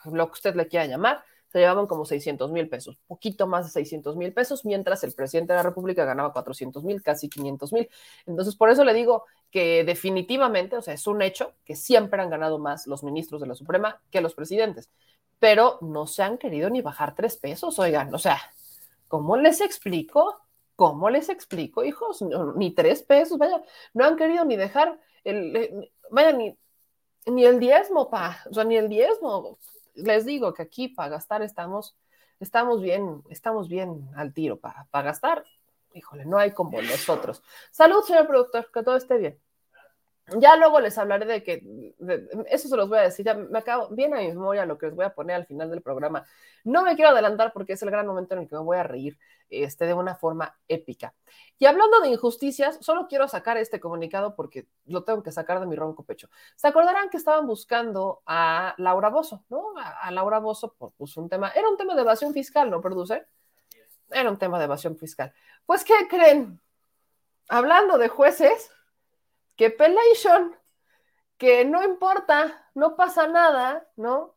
lo 0.05 0.28
que 0.28 0.34
usted 0.34 0.55
le 0.55 0.68
quiera 0.68 0.86
llamar, 0.86 1.24
se 1.51 1.59
llevaban 1.59 1.86
como 1.86 2.05
600 2.05 2.49
mil 2.51 2.70
pesos, 2.70 2.97
poquito 3.07 3.45
más 3.45 3.66
de 3.66 3.72
600 3.72 4.16
mil 4.16 4.34
pesos, 4.34 4.64
mientras 4.64 5.03
el 5.03 5.14
presidente 5.14 5.51
de 5.51 5.57
la 5.57 5.64
República 5.64 6.05
ganaba 6.05 6.32
400 6.32 6.84
mil, 6.84 7.03
casi 7.03 7.28
500 7.30 7.74
mil. 7.74 7.89
Entonces, 8.26 8.55
por 8.55 8.70
eso 8.70 8.86
le 8.86 8.93
digo 8.93 9.26
que 9.51 9.84
definitivamente, 9.84 10.78
o 10.78 10.82
sea, 10.82 10.93
es 10.93 11.07
un 11.07 11.22
hecho 11.22 11.53
que 11.66 11.76
siempre 11.76 12.22
han 12.22 12.30
ganado 12.30 12.57
más 12.57 12.88
los 12.88 13.03
ministros 13.03 13.41
de 13.41 13.47
la 13.47 13.55
Suprema 13.55 14.01
que 14.12 14.22
los 14.22 14.34
presidentes, 14.34 14.89
pero 15.39 15.78
no 15.82 16.07
se 16.07 16.24
han 16.24 16.38
querido 16.38 16.70
ni 16.70 16.82
bajar 16.82 17.16
tres 17.16 17.36
pesos, 17.36 17.78
oigan, 17.80 18.14
o 18.14 18.18
sea, 18.18 18.39
¿cómo 19.09 19.36
les 19.36 19.59
explico? 19.59 20.39
¿Cómo 20.82 21.12
les 21.12 21.30
explico, 21.30 21.84
hijos? 21.84 22.24
ni 22.56 22.72
tres 22.72 23.04
pesos, 23.04 23.38
vaya, 23.38 23.62
no 23.94 24.04
han 24.04 24.16
querido 24.18 24.44
ni 24.46 24.56
dejar 24.56 25.00
vaya, 26.10 26.32
ni, 26.32 26.58
ni 27.28 27.46
el 27.46 27.60
diezmo, 27.60 28.10
pa, 28.10 28.40
o 28.50 28.54
sea, 28.56 28.64
ni 28.64 28.78
el 28.78 28.90
diezmo 28.90 29.60
les 29.94 30.26
digo 30.26 30.56
que 30.56 30.64
aquí 30.64 30.88
para 30.88 31.10
gastar 31.10 31.44
estamos, 31.44 31.96
estamos 32.40 32.82
bien, 32.82 33.22
estamos 33.30 33.70
bien 33.70 34.10
al 34.16 34.34
tiro 34.34 34.60
para, 34.60 34.88
para 34.90 35.10
gastar. 35.10 35.46
Híjole, 35.94 36.26
no 36.26 36.40
hay 36.40 36.50
como 36.50 36.82
nosotros. 36.82 37.44
Salud, 37.70 38.02
señor 38.02 38.26
productor, 38.26 38.72
que 38.74 38.82
todo 38.82 38.96
esté 38.96 39.20
bien. 39.20 39.40
Ya 40.38 40.55
luego 40.55 40.80
les 40.80 40.97
hablaré 40.97 41.26
de 41.26 41.43
que, 41.43 41.95
eso 42.47 42.67
se 42.67 42.78
los 42.78 42.88
voy 42.88 42.99
a 42.99 43.01
decir, 43.01 43.26
ya 43.26 43.34
me 43.34 43.59
acabo, 43.59 43.89
bien 43.89 44.13
a 44.13 44.19
mi 44.19 44.28
memoria 44.28 44.65
lo 44.65 44.78
que 44.78 44.86
les 44.86 44.95
voy 44.95 45.05
a 45.05 45.13
poner 45.13 45.36
al 45.36 45.45
final 45.45 45.69
del 45.69 45.82
programa. 45.82 46.26
No 46.63 46.84
me 46.84 46.95
quiero 46.95 47.11
adelantar 47.11 47.51
porque 47.51 47.74
es 47.74 47.82
el 47.82 47.91
gran 47.91 48.07
momento 48.07 48.36
en 48.36 48.41
el 48.41 48.47
que 48.47 48.55
me 48.55 48.61
voy 48.61 48.78
a 48.78 48.84
reír 48.84 49.17
este, 49.49 49.86
de 49.86 49.93
una 49.93 50.15
forma 50.15 50.57
épica. 50.67 51.13
Y 51.57 51.65
hablando 51.65 51.99
de 51.99 52.09
injusticias, 52.09 52.78
solo 52.82 53.07
quiero 53.07 53.28
sacar 53.28 53.57
este 53.57 53.80
comunicado 53.80 54.36
porque 54.36 54.67
lo 54.86 55.03
tengo 55.03 55.22
que 55.24 55.32
sacar 55.32 55.59
de 55.59 55.65
mi 55.65 55.76
ronco 55.76 56.03
pecho. 56.03 56.30
Se 56.55 56.67
acordarán 56.67 57.09
que 57.09 57.17
estaban 57.17 57.45
buscando 57.45 58.22
a 58.26 58.74
Laura 58.78 59.09
Bozo, 59.09 59.43
¿no? 59.49 59.74
A, 59.78 60.09
Laura 60.11 60.39
Bozo 60.39 60.74
por 60.74 60.93
pues, 60.93 61.17
un 61.17 61.28
tema, 61.28 61.49
era 61.49 61.67
un 61.67 61.78
tema 61.78 61.95
de 61.95 62.01
evasión 62.01 62.34
fiscal, 62.34 62.69
¿no, 62.69 62.80
produce? 62.80 63.26
Era 64.09 64.30
un 64.30 64.38
tema 64.38 64.57
de 64.59 64.65
evasión 64.65 64.95
fiscal. 64.97 65.34
Pues, 65.65 65.84
¿qué 65.84 65.93
creen? 66.09 66.61
Hablando 67.49 67.97
de 67.97 68.07
jueces, 68.07 68.72
que 69.62 69.70
pelation, 69.70 70.57
que 71.38 71.66
no 71.66 71.84
importa, 71.84 72.68
no 72.74 72.95
pasa 72.95 73.28
nada, 73.28 73.88
¿no? 73.95 74.36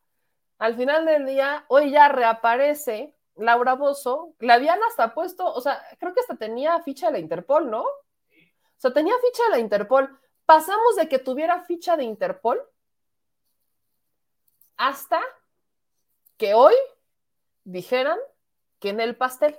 Al 0.59 0.77
final 0.77 1.07
del 1.07 1.25
día, 1.25 1.65
hoy 1.69 1.93
ya 1.93 2.09
reaparece 2.09 3.17
Laura 3.35 3.73
Bozo, 3.73 4.35
le 4.39 4.53
habían 4.53 4.83
hasta 4.83 5.15
puesto, 5.15 5.51
o 5.51 5.63
sea, 5.63 5.83
creo 5.99 6.13
que 6.13 6.21
hasta 6.21 6.37
tenía 6.37 6.79
ficha 6.83 7.07
de 7.07 7.13
la 7.13 7.19
Interpol, 7.21 7.71
¿no? 7.71 7.85
O 7.85 8.77
sea, 8.77 8.93
tenía 8.93 9.15
ficha 9.15 9.45
de 9.45 9.51
la 9.53 9.59
Interpol. 9.61 10.15
Pasamos 10.45 10.97
de 10.97 11.09
que 11.09 11.19
tuviera 11.19 11.63
ficha 11.63 11.97
de 11.97 12.05
Interpol 12.05 12.61
hasta 14.77 15.23
que 16.37 16.53
hoy 16.53 16.75
dijeran 17.65 18.19
que 18.79 18.91
en 18.91 19.01
el 19.01 19.17
pastel, 19.17 19.59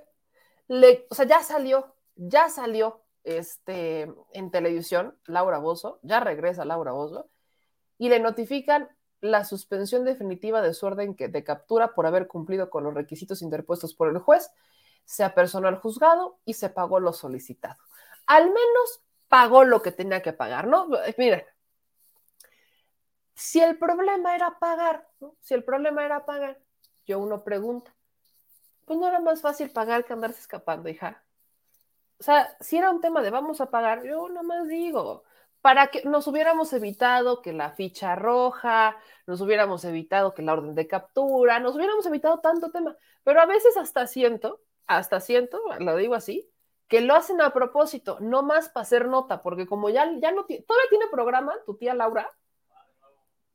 o 1.09 1.16
sea, 1.16 1.26
ya 1.26 1.41
salió, 1.41 1.95
ya 2.13 2.49
salió 2.49 3.05
este, 3.26 4.13
en 4.34 4.51
televisión, 4.51 5.17
Laura 5.26 5.57
Bozo, 5.57 5.99
ya 6.03 6.19
regresa 6.19 6.63
Laura 6.63 6.91
Bozo, 6.91 7.30
y 7.97 8.09
le 8.09 8.19
notifican 8.19 8.89
la 9.19 9.43
suspensión 9.43 10.05
definitiva 10.05 10.61
de 10.61 10.73
su 10.73 10.86
orden 10.86 11.15
de 11.17 11.43
captura 11.43 11.93
por 11.93 12.05
haber 12.05 12.28
cumplido 12.28 12.69
con 12.69 12.84
los 12.84 12.93
requisitos 12.93 13.41
interpuestos 13.41 13.95
por 13.95 14.09
el 14.09 14.19
juez, 14.19 14.51
se 15.03 15.23
apersonó 15.23 15.67
al 15.67 15.80
juzgado 15.80 16.39
y 16.45 16.53
se 16.53 16.69
pagó 16.69 16.99
lo 16.99 17.13
solicitado. 17.13 17.78
Al 18.28 18.45
menos 18.45 19.03
pagó 19.28 19.63
lo 19.63 19.82
que 19.82 19.91
tenía 19.91 20.21
que 20.21 20.34
pagar, 20.34 20.67
¿no? 20.67 20.88
Miren, 21.17 21.43
si 23.34 23.59
el 23.61 23.78
problema 23.78 24.36
era 24.36 24.59
pagar, 24.59 25.07
si 25.41 25.53
el 25.53 25.63
problema 25.63 26.05
era 26.05 26.26
pagar, 26.26 26.59
yo 27.05 27.19
uno 27.19 27.43
pregunta, 27.43 27.95
pues 28.86 28.99
no 28.99 29.07
era 29.07 29.19
más 29.19 29.41
fácil 29.41 29.71
pagar 29.71 30.05
que 30.05 30.13
andarse 30.13 30.39
escapando, 30.39 30.89
hija 30.89 31.24
o 32.20 32.24
sea, 32.24 32.55
si 32.59 32.78
era 32.78 32.89
un 32.91 33.01
tema 33.01 33.22
de 33.22 33.30
vamos 33.30 33.61
a 33.61 33.70
pagar, 33.70 34.03
yo 34.03 34.30
nada 34.30 34.43
más 34.43 34.68
digo, 34.68 35.24
para 35.61 35.88
que 35.88 36.03
nos 36.05 36.28
hubiéramos 36.28 36.72
evitado 36.74 37.41
que 37.41 37.51
la 37.53 37.72
ficha 37.72 38.16
roja, 38.16 38.97
nos 39.28 39.41
hubiéramos 39.41 39.84
evitado 39.86 40.34
que 40.34 40.41
la 40.41 40.53
orden 40.53 40.76
de 40.76 40.88
captura, 40.88 41.59
nos 41.59 41.76
hubiéramos 41.76 42.05
evitado 42.05 42.39
tanto 42.39 42.72
tema, 42.72 42.95
pero 43.24 43.41
a 43.41 43.45
veces 43.45 43.76
hasta 43.78 44.07
siento, 44.07 44.61
hasta 44.88 45.20
siento, 45.20 45.59
lo 45.80 45.95
digo 45.97 46.16
así, 46.16 46.49
que 46.88 47.01
lo 47.01 47.16
hacen 47.16 47.41
a 47.41 47.51
propósito, 47.51 48.18
no 48.22 48.43
más 48.43 48.70
para 48.70 48.84
hacer 48.84 49.07
nota, 49.07 49.41
porque 49.41 49.66
como 49.66 49.89
ya, 49.89 50.09
ya 50.20 50.32
no 50.32 50.45
tiene, 50.45 50.63
todavía 50.63 50.89
tiene 50.89 51.07
programa, 51.07 51.53
tu 51.66 51.76
tía 51.76 51.95
Laura, 51.95 52.32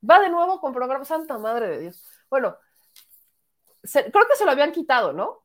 va 0.09 0.21
de 0.21 0.31
nuevo 0.31 0.61
con 0.61 0.73
programa, 0.73 1.05
Santa 1.05 1.39
Madre 1.39 1.69
de 1.69 1.79
Dios. 1.79 2.05
Bueno, 2.29 2.57
creo 3.83 4.27
que 4.29 4.37
se 4.37 4.45
lo 4.45 4.51
habían 4.51 4.73
quitado, 4.73 5.13
¿no? 5.13 5.45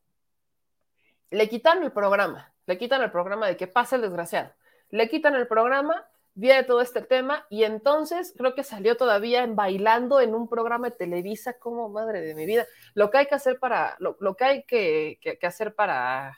Le 1.30 1.48
quitaron 1.50 1.84
el 1.84 1.92
programa 1.92 2.55
le 2.66 2.78
quitan 2.78 3.02
el 3.02 3.12
programa 3.12 3.48
de 3.48 3.58
que 3.58 3.68
pasa 3.68 3.96
el 3.96 4.02
desgraciado, 4.02 4.54
le 4.90 5.10
quitan 5.10 5.36
el 5.36 5.48
programa, 5.48 6.08
viene 6.34 6.64
todo 6.64 6.82
este 6.82 7.02
tema 7.02 7.46
y 7.50 7.64
entonces 7.64 8.34
creo 8.38 8.56
que 8.56 8.64
salió 8.64 8.98
todavía 8.98 9.46
bailando 9.48 10.20
en 10.20 10.36
un 10.36 10.50
programa 10.50 10.90
de 10.90 10.96
Televisa 10.96 11.58
como 11.58 11.90
madre 11.90 12.22
de 12.22 12.36
mi 12.36 12.46
vida, 12.46 12.66
lo 12.94 13.10
que 13.10 13.20
hay 13.20 13.26
que 13.28 13.36
hacer 13.36 13.60
para, 13.60 13.96
lo, 14.00 14.36
que 14.36 14.44
hay 14.44 14.64
que, 14.64 15.40
hacer 15.44 15.76
para, 15.76 16.38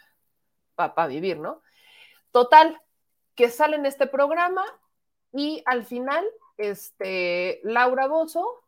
para, 0.75 1.07
vivir, 1.07 1.39
¿no? 1.39 1.61
Total, 2.31 2.79
que 3.35 3.49
sale 3.49 3.75
en 3.77 3.85
este 3.85 4.07
programa 4.07 4.63
y 5.31 5.63
al 5.65 5.85
final, 5.85 6.25
este, 6.57 7.59
Laura 7.63 8.07
Bozo, 8.07 8.63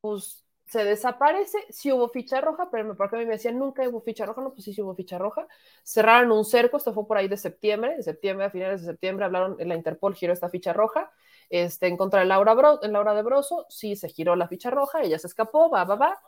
pues 0.00 0.45
se 0.66 0.84
desaparece, 0.84 1.58
si 1.70 1.92
hubo 1.92 2.08
ficha 2.08 2.40
roja, 2.40 2.68
pero 2.70 2.96
porque 2.96 3.16
a 3.16 3.18
mí 3.20 3.24
me 3.24 3.34
decían 3.34 3.58
nunca 3.58 3.88
hubo 3.88 4.00
ficha 4.00 4.26
roja, 4.26 4.40
no, 4.40 4.52
pues 4.52 4.64
sí, 4.64 4.72
sí 4.72 4.82
hubo 4.82 4.94
ficha 4.96 5.16
roja. 5.16 5.46
Cerraron 5.84 6.32
un 6.32 6.44
cerco, 6.44 6.76
esto 6.76 6.92
fue 6.92 7.06
por 7.06 7.16
ahí 7.16 7.28
de 7.28 7.36
septiembre, 7.36 7.96
de 7.96 8.02
septiembre, 8.02 8.46
a 8.46 8.50
finales 8.50 8.80
de 8.80 8.88
septiembre, 8.88 9.24
hablaron, 9.24 9.56
la 9.58 9.74
Interpol 9.76 10.14
giró 10.16 10.32
esta 10.32 10.48
ficha 10.48 10.72
roja, 10.72 11.12
este, 11.50 11.86
en 11.86 11.96
contra 11.96 12.20
de 12.20 12.26
Laura, 12.26 12.54
Bro, 12.54 12.82
en 12.82 12.92
Laura 12.92 13.14
de 13.14 13.22
Broso, 13.22 13.66
sí 13.68 13.94
se 13.94 14.08
giró 14.08 14.34
la 14.34 14.48
ficha 14.48 14.70
roja, 14.70 15.02
ella 15.02 15.18
se 15.20 15.28
escapó, 15.28 15.70
va, 15.70 15.84
va, 15.84 15.94
va. 15.94 16.20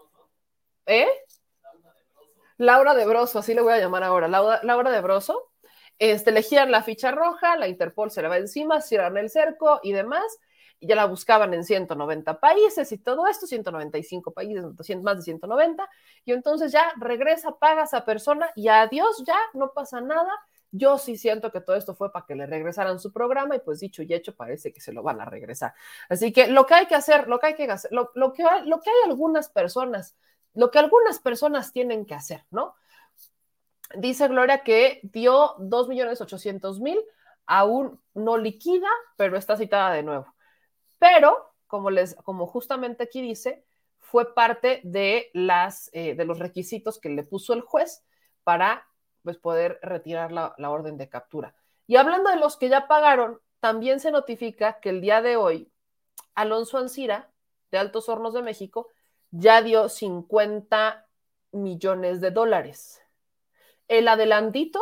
¿Eh? 0.86 1.08
Laura 2.58 2.94
de 2.94 3.06
Broso, 3.06 3.40
así 3.40 3.54
le 3.54 3.60
voy 3.60 3.72
a 3.72 3.78
llamar 3.78 4.04
ahora, 4.04 4.28
Laura, 4.28 4.60
Laura 4.62 4.90
de 4.90 5.00
Broso. 5.00 5.50
Este, 5.98 6.30
le 6.30 6.42
giran 6.42 6.70
la 6.70 6.84
ficha 6.84 7.10
roja, 7.10 7.56
la 7.56 7.66
Interpol 7.66 8.12
se 8.12 8.22
le 8.22 8.28
va 8.28 8.38
encima, 8.38 8.80
cierran 8.80 9.16
el 9.16 9.30
cerco 9.30 9.80
y 9.82 9.90
demás 9.90 10.38
y 10.80 10.86
ya 10.86 10.94
la 10.94 11.06
buscaban 11.06 11.54
en 11.54 11.64
190 11.64 12.38
países 12.40 12.90
y 12.92 12.98
todo 12.98 13.26
esto, 13.26 13.46
195 13.46 14.32
países, 14.32 14.62
más 15.02 15.16
de 15.16 15.22
190, 15.22 15.88
y 16.24 16.32
entonces 16.32 16.72
ya 16.72 16.92
regresa, 16.98 17.56
paga 17.58 17.82
a 17.82 17.84
esa 17.84 18.04
persona 18.04 18.50
y 18.54 18.68
adiós, 18.68 19.22
ya 19.26 19.38
no 19.54 19.72
pasa 19.72 20.00
nada. 20.00 20.30
Yo 20.70 20.98
sí 20.98 21.16
siento 21.16 21.50
que 21.50 21.62
todo 21.62 21.76
esto 21.76 21.94
fue 21.94 22.12
para 22.12 22.26
que 22.26 22.34
le 22.34 22.46
regresaran 22.46 23.00
su 23.00 23.10
programa 23.10 23.56
y 23.56 23.60
pues 23.60 23.80
dicho 23.80 24.02
y 24.02 24.12
hecho 24.12 24.36
parece 24.36 24.70
que 24.70 24.80
se 24.80 24.92
lo 24.92 25.02
van 25.02 25.20
a 25.20 25.24
regresar. 25.24 25.72
Así 26.10 26.30
que 26.30 26.46
lo 26.48 26.66
que 26.66 26.74
hay 26.74 26.86
que 26.86 26.94
hacer, 26.94 27.26
lo 27.26 27.38
que 27.38 27.46
hay 27.46 27.54
que 27.54 27.70
hacer, 27.70 27.90
lo, 27.90 28.12
que, 28.12 28.44
lo 28.66 28.80
que 28.80 28.90
hay 28.90 28.96
algunas 29.06 29.48
personas, 29.48 30.14
lo 30.54 30.70
que 30.70 30.78
algunas 30.78 31.20
personas 31.20 31.72
tienen 31.72 32.04
que 32.04 32.14
hacer, 32.14 32.44
¿no? 32.50 32.74
Dice 33.96 34.28
Gloria 34.28 34.62
que 34.62 35.00
dio 35.02 35.56
2.800.000, 35.56 37.02
aún 37.46 37.98
no 38.12 38.36
liquida, 38.36 38.88
pero 39.16 39.38
está 39.38 39.56
citada 39.56 39.94
de 39.94 40.02
nuevo 40.02 40.34
pero 40.98 41.52
como, 41.66 41.90
les, 41.90 42.14
como 42.16 42.46
justamente 42.46 43.04
aquí 43.04 43.20
dice, 43.20 43.64
fue 43.98 44.34
parte 44.34 44.80
de, 44.84 45.30
las, 45.34 45.90
eh, 45.92 46.14
de 46.14 46.24
los 46.24 46.38
requisitos 46.38 46.98
que 46.98 47.10
le 47.10 47.22
puso 47.22 47.52
el 47.52 47.60
juez 47.60 48.04
para 48.42 48.86
pues, 49.22 49.36
poder 49.36 49.78
retirar 49.82 50.32
la, 50.32 50.54
la 50.56 50.70
orden 50.70 50.96
de 50.96 51.08
captura. 51.08 51.54
Y 51.86 51.96
hablando 51.96 52.30
de 52.30 52.36
los 52.36 52.56
que 52.56 52.68
ya 52.68 52.88
pagaron, 52.88 53.40
también 53.60 54.00
se 54.00 54.10
notifica 54.10 54.80
que 54.80 54.90
el 54.90 55.00
día 55.00 55.20
de 55.20 55.36
hoy, 55.36 55.70
Alonso 56.34 56.78
Ancira, 56.78 57.30
de 57.70 57.78
Altos 57.78 58.08
Hornos 58.08 58.34
de 58.34 58.42
México, 58.42 58.88
ya 59.30 59.62
dio 59.62 59.88
50 59.88 61.06
millones 61.52 62.20
de 62.20 62.30
dólares. 62.30 63.02
El 63.88 64.08
adelantito 64.08 64.80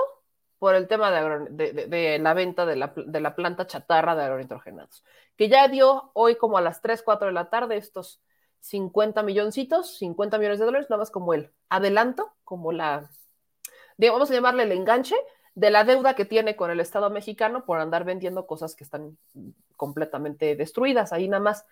por 0.66 0.74
el 0.74 0.88
tema 0.88 1.12
de, 1.12 2.18
la 2.18 2.34
venta 2.34 2.66
de 2.66 2.74
la, 2.74 3.36
planta 3.36 3.68
chatarra 3.68 4.16
de 4.16 4.24
agronitrogenados, 4.24 5.04
que 5.36 5.48
ya 5.48 5.68
dio 5.68 6.10
hoy 6.12 6.34
como 6.34 6.58
a 6.58 6.60
las 6.60 6.82
3, 6.82 7.04
4 7.04 7.28
de 7.28 7.32
la 7.32 7.50
tarde 7.50 7.76
estos 7.76 8.20
50 8.62 9.22
milloncitos, 9.22 9.96
50 9.98 10.38
millones 10.38 10.58
de 10.58 10.64
dólares, 10.64 10.90
nada 10.90 10.98
más 10.98 11.12
como 11.12 11.34
el 11.34 11.52
adelanto, 11.68 12.34
como 12.42 12.72
la, 12.72 13.08
digamos, 13.96 14.18
vamos 14.18 14.30
a 14.32 14.34
llamarle 14.34 14.64
el 14.64 14.72
enganche 14.72 15.14
de 15.54 15.70
la 15.70 15.84
deuda 15.84 16.16
que 16.16 16.24
tiene 16.24 16.56
con 16.56 16.72
el 16.72 16.80
Estado 16.80 17.10
mexicano 17.10 17.64
por 17.64 17.78
andar 17.78 18.02
vendiendo 18.02 18.48
cosas 18.48 18.74
que 18.74 18.82
están 18.82 19.16
completamente 19.76 20.56
destruidas, 20.56 21.12
ahí 21.12 21.28
nada 21.28 21.44
más 21.44 21.64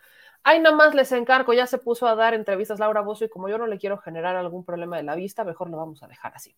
Ahí 0.45 0.61
nomás 0.61 0.95
les 0.95 1.11
encargo, 1.13 1.55
ya 1.55 1.67
se 1.67 1.79
puso 1.79 2.07
a 2.07 2.15
dar 2.15 2.35
entrevistas 2.35 2.79
Laura 2.79 3.01
Bozo 3.01 3.25
y 3.25 3.29
como 3.31 3.49
yo 3.49 3.57
no 3.57 3.67
le 3.67 3.79
quiero 3.79 3.97
generar 3.99 4.37
algún 4.37 4.65
problema 4.65 4.99
de 4.99 5.03
la 5.03 5.15
vista, 5.15 5.43
mejor 5.43 5.71
lo 5.71 5.79
vamos 5.79 6.03
a 6.03 6.07
dejar 6.07 6.35
así. 6.35 6.55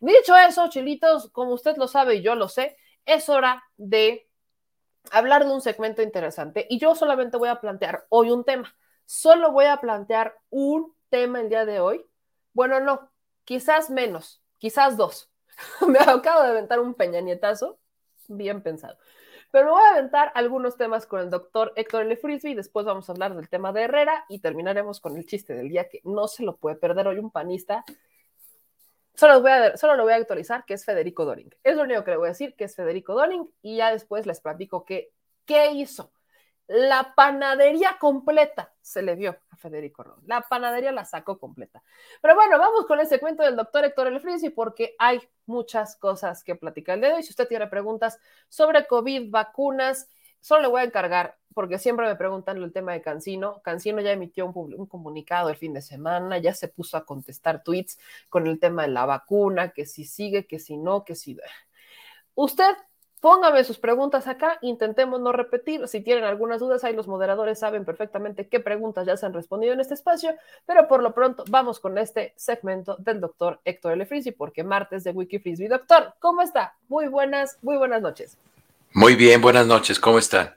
Dicho 0.00 0.34
eso, 0.36 0.68
chilitos, 0.68 1.30
como 1.32 1.52
usted 1.52 1.76
lo 1.76 1.86
sabe 1.86 2.16
y 2.16 2.22
yo 2.22 2.34
lo 2.34 2.48
sé, 2.48 2.76
es 3.04 3.28
hora 3.28 3.62
de 3.76 4.26
hablar 5.10 5.44
de 5.44 5.52
un 5.52 5.60
segmento 5.60 6.02
interesante 6.02 6.66
y 6.68 6.78
yo 6.78 6.94
solamente 6.94 7.36
voy 7.36 7.48
a 7.48 7.60
plantear 7.60 8.06
hoy 8.08 8.30
un 8.30 8.44
tema. 8.44 8.74
Solo 9.04 9.52
voy 9.52 9.66
a 9.66 9.76
plantear 9.78 10.34
un 10.50 10.94
tema 11.10 11.40
el 11.40 11.48
día 11.48 11.64
de 11.64 11.80
hoy. 11.80 12.04
Bueno, 12.52 12.80
no, 12.80 13.10
quizás 13.44 13.90
menos, 13.90 14.42
quizás 14.58 14.96
dos. 14.96 15.30
Me 15.86 15.98
acabo 15.98 16.42
de 16.42 16.48
aventar 16.48 16.80
un 16.80 16.94
peñanietazo, 16.94 17.78
bien 18.28 18.62
pensado. 18.62 18.96
Pero 19.56 19.70
voy 19.70 19.82
a 19.82 19.92
aventar 19.92 20.32
algunos 20.34 20.76
temas 20.76 21.06
con 21.06 21.18
el 21.18 21.30
doctor 21.30 21.72
Héctor 21.76 22.02
L. 22.02 22.14
Frisby, 22.18 22.52
después 22.52 22.84
vamos 22.84 23.08
a 23.08 23.12
hablar 23.12 23.34
del 23.34 23.48
tema 23.48 23.72
de 23.72 23.84
Herrera 23.84 24.26
y 24.28 24.40
terminaremos 24.40 25.00
con 25.00 25.16
el 25.16 25.24
chiste 25.24 25.54
del 25.54 25.70
día 25.70 25.88
que 25.88 26.02
no 26.04 26.28
se 26.28 26.42
lo 26.42 26.58
puede 26.58 26.76
perder 26.76 27.08
hoy 27.08 27.18
un 27.18 27.30
panista. 27.30 27.82
Solo, 29.14 29.40
voy 29.40 29.52
a, 29.52 29.74
solo 29.78 29.96
lo 29.96 30.02
voy 30.02 30.12
a 30.12 30.16
actualizar, 30.16 30.66
que 30.66 30.74
es 30.74 30.84
Federico 30.84 31.24
Doring. 31.24 31.54
Es 31.64 31.74
lo 31.74 31.84
único 31.84 32.04
que 32.04 32.10
le 32.10 32.16
voy 32.18 32.26
a 32.26 32.32
decir, 32.32 32.54
que 32.54 32.64
es 32.64 32.76
Federico 32.76 33.14
Doring, 33.14 33.50
y 33.62 33.78
ya 33.78 33.90
después 33.92 34.26
les 34.26 34.42
platico 34.42 34.84
qué, 34.84 35.10
qué 35.46 35.70
hizo. 35.72 36.12
La 36.68 37.14
panadería 37.14 37.96
completa 37.98 38.72
se 38.80 39.00
le 39.00 39.14
vio 39.14 39.36
a 39.50 39.56
Federico 39.56 40.02
Ron. 40.02 40.20
La 40.26 40.42
panadería 40.42 40.90
la 40.90 41.04
sacó 41.04 41.38
completa. 41.38 41.82
Pero 42.20 42.34
bueno, 42.34 42.58
vamos 42.58 42.86
con 42.86 42.98
ese 42.98 43.20
cuento 43.20 43.44
del 43.44 43.54
doctor 43.54 43.84
Héctor 43.84 44.08
El 44.08 44.20
Frisi 44.20 44.50
porque 44.50 44.96
hay 44.98 45.20
muchas 45.46 45.96
cosas 45.96 46.42
que 46.42 46.56
platicar 46.56 46.94
el 46.94 47.00
día 47.02 47.10
de 47.10 47.16
hoy. 47.16 47.22
Si 47.22 47.30
usted 47.30 47.46
tiene 47.46 47.68
preguntas 47.68 48.18
sobre 48.48 48.86
COVID, 48.86 49.30
vacunas, 49.30 50.08
solo 50.40 50.62
le 50.62 50.68
voy 50.68 50.80
a 50.80 50.84
encargar, 50.84 51.38
porque 51.54 51.78
siempre 51.78 52.06
me 52.06 52.16
preguntan 52.16 52.56
el 52.56 52.72
tema 52.72 52.92
de 52.92 53.00
Cancino. 53.00 53.60
Cancino 53.62 54.00
ya 54.00 54.12
emitió 54.12 54.46
un, 54.46 54.74
un, 54.74 54.86
comunicado 54.86 55.50
el 55.50 55.56
fin 55.56 55.72
de 55.72 55.82
semana, 55.82 56.38
ya 56.38 56.52
se 56.52 56.68
puso 56.68 56.96
a 56.96 57.04
contestar 57.04 57.62
tweets 57.62 57.98
con 58.28 58.46
el 58.46 58.58
tema 58.58 58.82
de 58.82 58.88
la 58.88 59.06
vacuna, 59.06 59.70
que 59.70 59.86
si 59.86 60.04
sigue, 60.04 60.46
que 60.46 60.58
si 60.58 60.76
no, 60.76 61.04
que 61.04 61.14
si... 61.14 61.38
Usted 62.34 62.76
Póngame 63.20 63.64
sus 63.64 63.78
preguntas 63.78 64.26
acá, 64.28 64.58
intentemos 64.60 65.20
no 65.20 65.32
repetir. 65.32 65.88
Si 65.88 66.00
tienen 66.02 66.24
algunas 66.24 66.60
dudas, 66.60 66.84
ahí 66.84 66.94
los 66.94 67.08
moderadores 67.08 67.58
saben 67.58 67.84
perfectamente 67.84 68.46
qué 68.46 68.60
preguntas 68.60 69.06
ya 69.06 69.16
se 69.16 69.24
han 69.24 69.32
respondido 69.32 69.72
en 69.72 69.80
este 69.80 69.94
espacio, 69.94 70.34
pero 70.66 70.86
por 70.86 71.02
lo 71.02 71.14
pronto 71.14 71.42
vamos 71.48 71.80
con 71.80 71.96
este 71.98 72.34
segmento 72.36 72.96
del 72.98 73.20
doctor 73.20 73.60
Héctor 73.64 73.92
L. 73.92 74.04
Frisby, 74.04 74.32
porque 74.32 74.64
martes 74.64 75.02
de 75.02 75.12
Wikifrisby. 75.12 75.66
Doctor, 75.66 76.14
¿cómo 76.20 76.42
está? 76.42 76.74
Muy 76.88 77.08
buenas, 77.08 77.58
muy 77.62 77.76
buenas 77.78 78.02
noches. 78.02 78.36
Muy 78.92 79.14
bien, 79.14 79.40
buenas 79.40 79.66
noches, 79.66 79.98
¿cómo 79.98 80.18
están? 80.18 80.54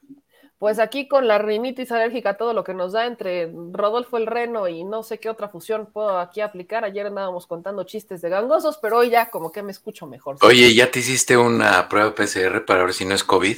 Pues 0.60 0.78
aquí 0.78 1.07
con 1.07 1.26
la 1.26 1.38
rinitis 1.38 1.89
alérgica, 1.93 2.36
todo 2.36 2.53
lo 2.53 2.66
que 2.66 2.74
nos 2.74 2.91
da 2.91 3.05
entre 3.05 3.49
Rodolfo 3.72 4.18
el 4.18 4.28
Reno 4.28 4.68
y 4.68 4.84
no 4.84 5.03
sé 5.03 5.18
qué 5.18 5.30
otra 5.30 5.47
fusión 5.47 5.86
puedo 5.86 6.20
aquí 6.20 6.41
aplicar. 6.41 6.84
Ayer 6.84 7.07
andábamos 7.07 7.47
contando 7.47 7.86
chistes 7.86 8.22
de 8.22 8.28
gangosos, 8.28 8.78
pero 8.82 8.97
hoy 8.97 9.10
ya 9.10 9.30
como 9.30 9.53
que 9.53 9.64
me 9.64 9.72
escucho 9.72 10.05
mejor. 10.05 10.36
Oye, 10.41 10.74
¿ya 10.76 10.91
te 10.91 10.99
hiciste 10.99 11.38
una 11.38 11.88
prueba 11.88 12.14
PCR 12.14 12.66
para 12.66 12.84
ver 12.84 12.93
si 12.93 13.05
no 13.05 13.16
es 13.16 13.24
COVID? 13.24 13.57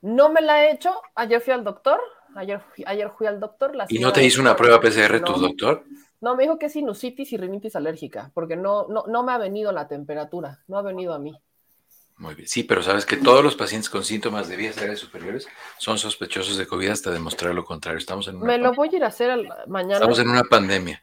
No 0.00 0.30
me 0.30 0.40
la 0.40 0.64
he 0.64 0.72
hecho. 0.72 0.98
Ayer 1.14 1.42
fui 1.42 1.52
al 1.52 1.62
doctor. 1.62 2.00
Ayer, 2.34 2.62
ayer 2.86 3.10
fui 3.10 3.26
al 3.26 3.38
doctor. 3.38 3.76
La 3.76 3.84
¿Y 3.90 3.98
no 3.98 4.10
te 4.10 4.24
hizo 4.24 4.40
una 4.40 4.56
prueba 4.56 4.80
PCR 4.80 5.20
tu 5.22 5.34
doctor? 5.34 5.84
No, 6.22 6.36
me 6.36 6.44
dijo 6.44 6.58
que 6.58 6.66
es 6.66 6.72
sinusitis 6.72 7.34
y 7.34 7.36
rinitis 7.36 7.76
alérgica, 7.76 8.30
porque 8.32 8.56
no, 8.56 8.88
no, 8.88 9.04
no 9.06 9.22
me 9.24 9.32
ha 9.32 9.38
venido 9.38 9.72
la 9.72 9.86
temperatura, 9.86 10.60
no 10.68 10.78
ha 10.78 10.82
venido 10.82 11.12
a 11.12 11.18
mí. 11.18 11.38
Muy 12.18 12.34
bien. 12.34 12.48
Sí, 12.48 12.64
pero 12.64 12.82
sabes 12.82 13.06
que 13.06 13.16
todos 13.16 13.44
los 13.44 13.54
pacientes 13.54 13.88
con 13.88 14.04
síntomas 14.04 14.48
de 14.48 14.56
vías 14.56 14.76
aéreas 14.78 14.98
superiores 14.98 15.46
son 15.78 15.98
sospechosos 15.98 16.56
de 16.56 16.66
COVID 16.66 16.88
hasta 16.88 17.12
demostrar 17.12 17.54
lo 17.54 17.64
contrario. 17.64 17.98
Estamos 17.98 18.26
en 18.26 18.36
una 18.36 18.46
Me 18.46 18.58
lo 18.58 18.74
voy 18.74 18.88
a 18.92 18.96
ir 18.96 19.04
a 19.04 19.06
hacer 19.06 19.46
mañana. 19.68 19.94
Estamos 19.94 20.18
en 20.18 20.28
una 20.28 20.42
pandemia. 20.42 21.00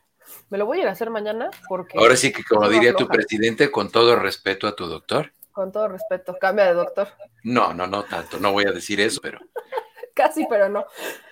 Me 0.49 0.57
lo 0.57 0.65
voy 0.65 0.79
a 0.79 0.81
ir 0.81 0.87
a 0.89 0.91
hacer 0.91 1.09
mañana 1.09 1.49
porque. 1.69 1.97
Ahora 1.97 2.17
sí 2.17 2.33
que, 2.33 2.43
como 2.43 2.67
diría 2.67 2.93
tu 2.93 3.07
presidente, 3.07 3.71
con 3.71 3.89
todo 3.89 4.17
respeto 4.17 4.67
a 4.67 4.75
tu 4.75 4.87
doctor. 4.87 5.31
Con 5.53 5.71
todo 5.71 5.87
respeto, 5.87 6.35
cambia 6.39 6.65
de 6.65 6.73
doctor. 6.73 7.07
No, 7.43 7.73
no, 7.73 7.87
no 7.87 8.03
tanto. 8.03 8.37
No 8.37 8.51
voy 8.51 8.65
a 8.65 8.71
decir 8.71 8.99
eso, 8.99 9.21
pero. 9.21 9.39
Casi, 10.13 10.45
pero 10.49 10.67
no. 10.67 10.85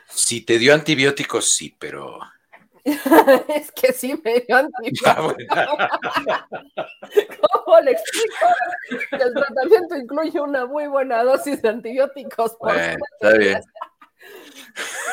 Si 0.08 0.42
te 0.42 0.58
dio 0.58 0.74
antibióticos, 0.74 1.54
sí, 1.54 1.76
pero 1.78 2.20
es 2.86 3.72
que 3.72 3.94
sí 3.94 4.20
me 4.24 4.42
dio 4.42 4.58
antibióticos. 4.68 5.36
¿Cómo 7.52 7.80
le 7.80 7.92
explico? 7.92 8.46
Que 9.10 9.24
el 9.24 9.34
tratamiento 9.34 9.96
incluye 9.96 10.42
una 10.42 10.66
muy 10.66 10.88
buena 10.88 11.24
dosis 11.24 11.62
de 11.62 11.70
antibióticos. 11.70 12.58
Bueno, 12.60 12.98
está 13.20 13.38
bien. 13.38 13.62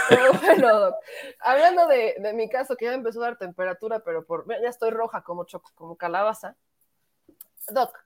Pero 0.09 0.33
bueno, 0.35 0.95
hablando 1.41 1.87
de, 1.87 2.17
de, 2.19 2.33
mi 2.33 2.49
caso, 2.49 2.77
que 2.77 2.87
ya 2.87 2.95
empezó 2.95 3.23
a 3.23 3.27
dar 3.27 3.39
temperatura, 3.39 4.01
pero 4.01 4.25
por 4.25 4.47
ya 4.49 4.69
estoy 4.69 4.91
roja 4.91 5.23
como, 5.23 5.45
choco, 5.45 5.71
como 5.75 5.97
calabaza. 5.97 6.57
Doc, 7.69 7.97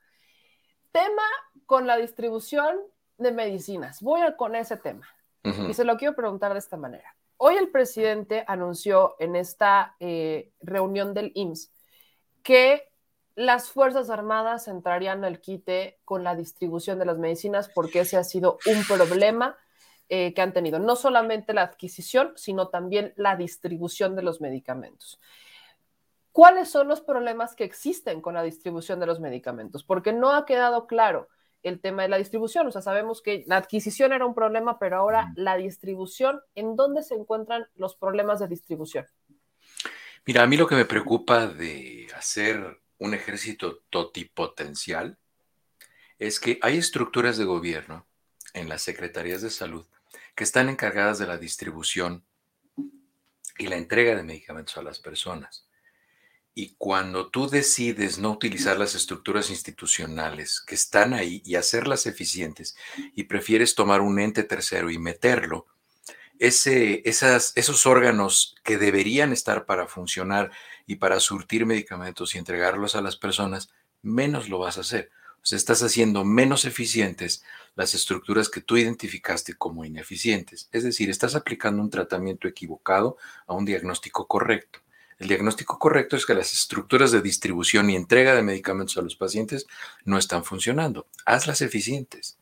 tema 0.91 1.23
con 1.65 1.87
la 1.87 1.97
distribución 1.97 2.79
de 3.17 3.31
medicinas. 3.31 4.01
Voy 4.01 4.21
a 4.21 4.35
con 4.35 4.55
ese 4.55 4.77
tema. 4.77 5.07
Uh 5.43 5.49
-huh. 5.49 5.69
Y 5.69 5.73
se 5.73 5.85
lo 5.85 5.97
quiero 5.97 6.15
preguntar 6.15 6.53
de 6.53 6.59
esta 6.59 6.77
manera. 6.77 7.15
Hoy 7.37 7.55
el 7.57 7.69
presidente 7.69 8.43
anunció 8.47 9.15
en 9.19 9.35
esta 9.35 9.95
eh, 9.99 10.51
reunión 10.61 11.13
del 11.13 11.31
IMSS 11.35 11.71
que 12.43 12.89
las 13.35 13.69
Fuerzas 13.69 14.09
Armadas 14.09 14.67
entrarían 14.69 15.25
al 15.25 15.41
quite 15.41 15.99
con 16.05 16.23
la 16.23 16.35
distribución 16.35 16.99
de 16.99 17.05
las 17.05 17.17
medicinas 17.17 17.69
porque 17.69 18.01
ese 18.01 18.15
ha 18.15 18.23
sido 18.23 18.57
un 18.65 18.83
problema 18.85 19.57
eh, 20.07 20.33
que 20.33 20.41
han 20.41 20.53
tenido, 20.53 20.79
no 20.79 20.95
solamente 20.95 21.53
la 21.53 21.63
adquisición, 21.63 22.33
sino 22.35 22.69
también 22.69 23.13
la 23.17 23.35
distribución 23.35 24.15
de 24.15 24.21
los 24.21 24.39
medicamentos. 24.39 25.19
¿Cuáles 26.31 26.69
son 26.69 26.87
los 26.87 27.01
problemas 27.01 27.55
que 27.55 27.63
existen 27.63 28.21
con 28.21 28.33
la 28.33 28.43
distribución 28.43 28.99
de 28.99 29.07
los 29.07 29.19
medicamentos? 29.19 29.83
Porque 29.83 30.13
no 30.13 30.31
ha 30.31 30.45
quedado 30.45 30.85
claro 30.85 31.27
el 31.65 31.81
tema 31.81 32.03
de 32.03 32.09
la 32.09 32.17
distribución. 32.17 32.67
O 32.67 32.71
sea, 32.71 32.81
sabemos 32.81 33.21
que 33.21 33.43
la 33.47 33.57
adquisición 33.57 34.13
era 34.13 34.25
un 34.25 34.35
problema, 34.35 34.77
pero 34.79 34.97
ahora 34.97 35.33
la 35.35 35.57
distribución, 35.57 36.39
¿en 36.53 36.75
dónde 36.75 37.03
se 37.03 37.15
encuentran 37.15 37.67
los 37.75 37.95
problemas 37.95 38.39
de 38.39 38.47
distribución? 38.47 39.05
Mira, 40.25 40.43
a 40.43 40.47
mí 40.47 40.57
lo 40.57 40.67
que 40.67 40.75
me 40.75 40.85
preocupa 40.85 41.47
de 41.47 42.07
hacer 42.15 42.79
un 42.99 43.13
ejército 43.13 43.79
totipotencial 43.89 45.17
es 46.19 46.39
que 46.39 46.59
hay 46.61 46.77
estructuras 46.77 47.37
de 47.37 47.45
gobierno 47.45 48.05
en 48.53 48.69
las 48.69 48.83
secretarías 48.83 49.41
de 49.41 49.49
salud 49.49 49.85
que 50.35 50.43
están 50.43 50.69
encargadas 50.69 51.19
de 51.19 51.27
la 51.27 51.37
distribución 51.37 52.23
y 53.57 53.67
la 53.67 53.77
entrega 53.77 54.15
de 54.15 54.23
medicamentos 54.23 54.77
a 54.77 54.83
las 54.83 54.99
personas. 54.99 55.64
Y 56.57 56.73
cuando 56.77 57.27
tú 57.27 57.49
decides 57.49 58.17
no 58.17 58.31
utilizar 58.31 58.79
las 58.79 58.95
estructuras 58.95 59.49
institucionales 59.49 60.61
que 60.61 60.73
están 60.73 61.13
ahí 61.13 61.41
y 61.43 61.55
hacerlas 61.55 62.05
eficientes 62.05 62.77
y 63.13 63.25
prefieres 63.25 63.75
tomar 63.75 63.99
un 63.99 64.19
ente 64.19 64.43
tercero 64.43 64.89
y 64.89 64.97
meterlo, 64.97 65.67
ese, 66.39 67.01
esas, 67.07 67.51
esos 67.55 67.85
órganos 67.85 68.55
que 68.63 68.77
deberían 68.77 69.33
estar 69.33 69.65
para 69.65 69.87
funcionar 69.87 70.49
y 70.87 70.95
para 70.95 71.19
surtir 71.19 71.65
medicamentos 71.65 72.35
y 72.35 72.37
entregarlos 72.37 72.95
a 72.95 73.01
las 73.01 73.17
personas, 73.17 73.69
menos 74.01 74.47
lo 74.47 74.57
vas 74.57 74.77
a 74.77 74.81
hacer. 74.81 75.11
O 75.43 75.45
sea, 75.45 75.57
estás 75.57 75.83
haciendo 75.83 76.23
menos 76.23 76.63
eficientes 76.63 77.43
las 77.75 77.93
estructuras 77.93 78.47
que 78.47 78.61
tú 78.61 78.77
identificaste 78.77 79.55
como 79.55 79.83
ineficientes. 79.83 80.69
Es 80.71 80.85
decir, 80.85 81.09
estás 81.09 81.35
aplicando 81.35 81.81
un 81.81 81.89
tratamiento 81.89 82.47
equivocado 82.47 83.17
a 83.45 83.53
un 83.53 83.65
diagnóstico 83.65 84.25
correcto. 84.25 84.84
El 85.17 85.29
diagnóstico 85.29 85.79
correcto 85.79 86.17
es 86.17 86.25
que 86.25 86.33
las 86.33 86.53
estructuras 86.53 87.11
de 87.11 87.21
distribución 87.21 87.89
y 87.89 87.95
entrega 87.95 88.35
de 88.35 88.43
medicamentos 88.43 88.97
a 88.97 89.01
los 89.01 89.15
pacientes 89.15 89.65
no 90.03 90.17
están 90.17 90.43
funcionando. 90.43 91.07
Hazlas 91.25 91.61
eficientes, 91.61 92.37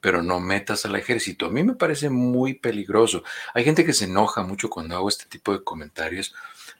pero 0.00 0.22
no 0.22 0.40
metas 0.40 0.86
al 0.86 0.96
ejército. 0.96 1.46
A 1.46 1.50
mí 1.50 1.62
me 1.62 1.74
parece 1.74 2.08
muy 2.08 2.54
peligroso. 2.54 3.22
Hay 3.52 3.64
gente 3.64 3.84
que 3.84 3.92
se 3.92 4.06
enoja 4.06 4.42
mucho 4.42 4.70
cuando 4.70 4.96
hago 4.96 5.08
este 5.10 5.26
tipo 5.26 5.52
de 5.52 5.62
comentarios 5.62 6.34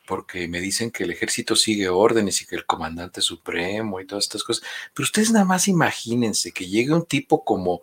porque 0.06 0.48
me 0.48 0.60
dicen 0.60 0.90
que 0.90 1.04
el 1.04 1.10
ejército 1.10 1.56
sigue 1.56 1.90
órdenes 1.90 2.40
y 2.40 2.46
que 2.46 2.56
el 2.56 2.64
comandante 2.64 3.20
supremo 3.20 4.00
y 4.00 4.06
todas 4.06 4.24
estas 4.24 4.44
cosas. 4.44 4.64
Pero 4.94 5.04
ustedes 5.04 5.30
nada 5.30 5.44
más 5.44 5.68
imagínense 5.68 6.52
que 6.52 6.66
llegue 6.66 6.92
un 6.92 7.04
tipo 7.04 7.44
como 7.44 7.82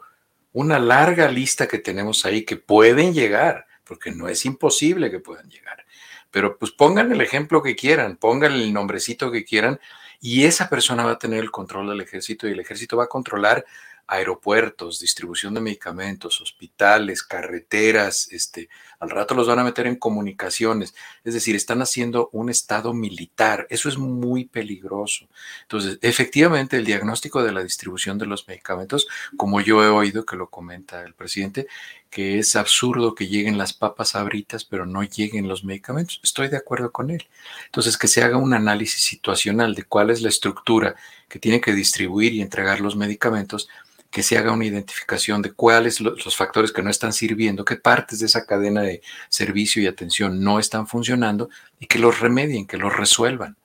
una 0.53 0.79
larga 0.79 1.29
lista 1.29 1.67
que 1.67 1.77
tenemos 1.77 2.25
ahí 2.25 2.43
que 2.43 2.57
pueden 2.57 3.13
llegar, 3.13 3.67
porque 3.83 4.11
no 4.11 4.27
es 4.27 4.45
imposible 4.45 5.11
que 5.11 5.19
puedan 5.19 5.49
llegar 5.49 5.85
pero 6.31 6.57
pues 6.57 6.71
pongan 6.71 7.11
el 7.11 7.21
ejemplo 7.21 7.61
que 7.61 7.75
quieran, 7.75 8.17
pongan 8.17 8.53
el 8.53 8.73
nombrecito 8.73 9.31
que 9.31 9.43
quieran 9.45 9.79
y 10.19 10.45
esa 10.45 10.69
persona 10.69 11.03
va 11.03 11.11
a 11.11 11.19
tener 11.19 11.39
el 11.39 11.51
control 11.51 11.89
del 11.89 12.01
ejército 12.01 12.47
y 12.47 12.51
el 12.51 12.59
ejército 12.59 12.97
va 12.97 13.05
a 13.05 13.09
controlar 13.09 13.65
aeropuertos, 14.07 14.99
distribución 14.99 15.53
de 15.53 15.61
medicamentos, 15.61 16.41
hospitales, 16.41 17.23
carreteras, 17.23 18.27
este, 18.31 18.69
al 19.01 19.09
rato 19.09 19.33
los 19.33 19.47
van 19.47 19.57
a 19.57 19.63
meter 19.63 19.87
en 19.87 19.95
comunicaciones, 19.95 20.93
es 21.23 21.33
decir, 21.33 21.55
están 21.55 21.81
haciendo 21.81 22.29
un 22.31 22.49
estado 22.49 22.93
militar, 22.93 23.65
eso 23.71 23.89
es 23.89 23.97
muy 23.97 24.45
peligroso. 24.45 25.27
Entonces, 25.63 25.97
efectivamente, 26.03 26.77
el 26.77 26.85
diagnóstico 26.85 27.41
de 27.43 27.51
la 27.51 27.63
distribución 27.63 28.19
de 28.19 28.27
los 28.27 28.47
medicamentos, 28.47 29.07
como 29.37 29.59
yo 29.59 29.83
he 29.83 29.87
oído 29.87 30.23
que 30.23 30.35
lo 30.35 30.51
comenta 30.51 31.01
el 31.03 31.15
presidente, 31.15 31.67
que 32.11 32.37
es 32.37 32.55
absurdo 32.55 33.15
que 33.15 33.27
lleguen 33.27 33.57
las 33.57 33.73
papas 33.73 34.15
abritas, 34.15 34.65
pero 34.65 34.85
no 34.85 35.01
lleguen 35.01 35.47
los 35.47 35.63
medicamentos. 35.63 36.19
Estoy 36.23 36.49
de 36.49 36.57
acuerdo 36.57 36.91
con 36.91 37.09
él. 37.09 37.27
Entonces, 37.65 37.97
que 37.97 38.07
se 38.07 38.21
haga 38.21 38.37
un 38.37 38.53
análisis 38.53 39.01
situacional 39.01 39.73
de 39.73 39.83
cuál 39.83 40.11
es 40.11 40.21
la 40.21 40.29
estructura 40.29 40.95
que 41.27 41.39
tiene 41.39 41.59
que 41.59 41.73
distribuir 41.73 42.33
y 42.33 42.41
entregar 42.41 42.81
los 42.81 42.95
medicamentos, 42.95 43.67
que 44.11 44.23
se 44.23 44.37
haga 44.37 44.51
una 44.51 44.65
identificación 44.65 45.41
de 45.41 45.53
cuáles 45.53 46.01
los 46.01 46.35
factores 46.35 46.73
que 46.73 46.83
no 46.83 46.89
están 46.89 47.13
sirviendo, 47.13 47.63
qué 47.63 47.77
partes 47.77 48.19
de 48.19 48.25
esa 48.25 48.45
cadena 48.45 48.81
de 48.81 49.01
servicio 49.29 49.81
y 49.81 49.87
atención 49.87 50.43
no 50.43 50.59
están 50.59 50.85
funcionando 50.85 51.49
y 51.79 51.87
que 51.87 51.97
los 51.97 52.19
remedien, 52.19 52.67
que 52.67 52.77
los 52.77 52.95
resuelvan, 52.95 53.55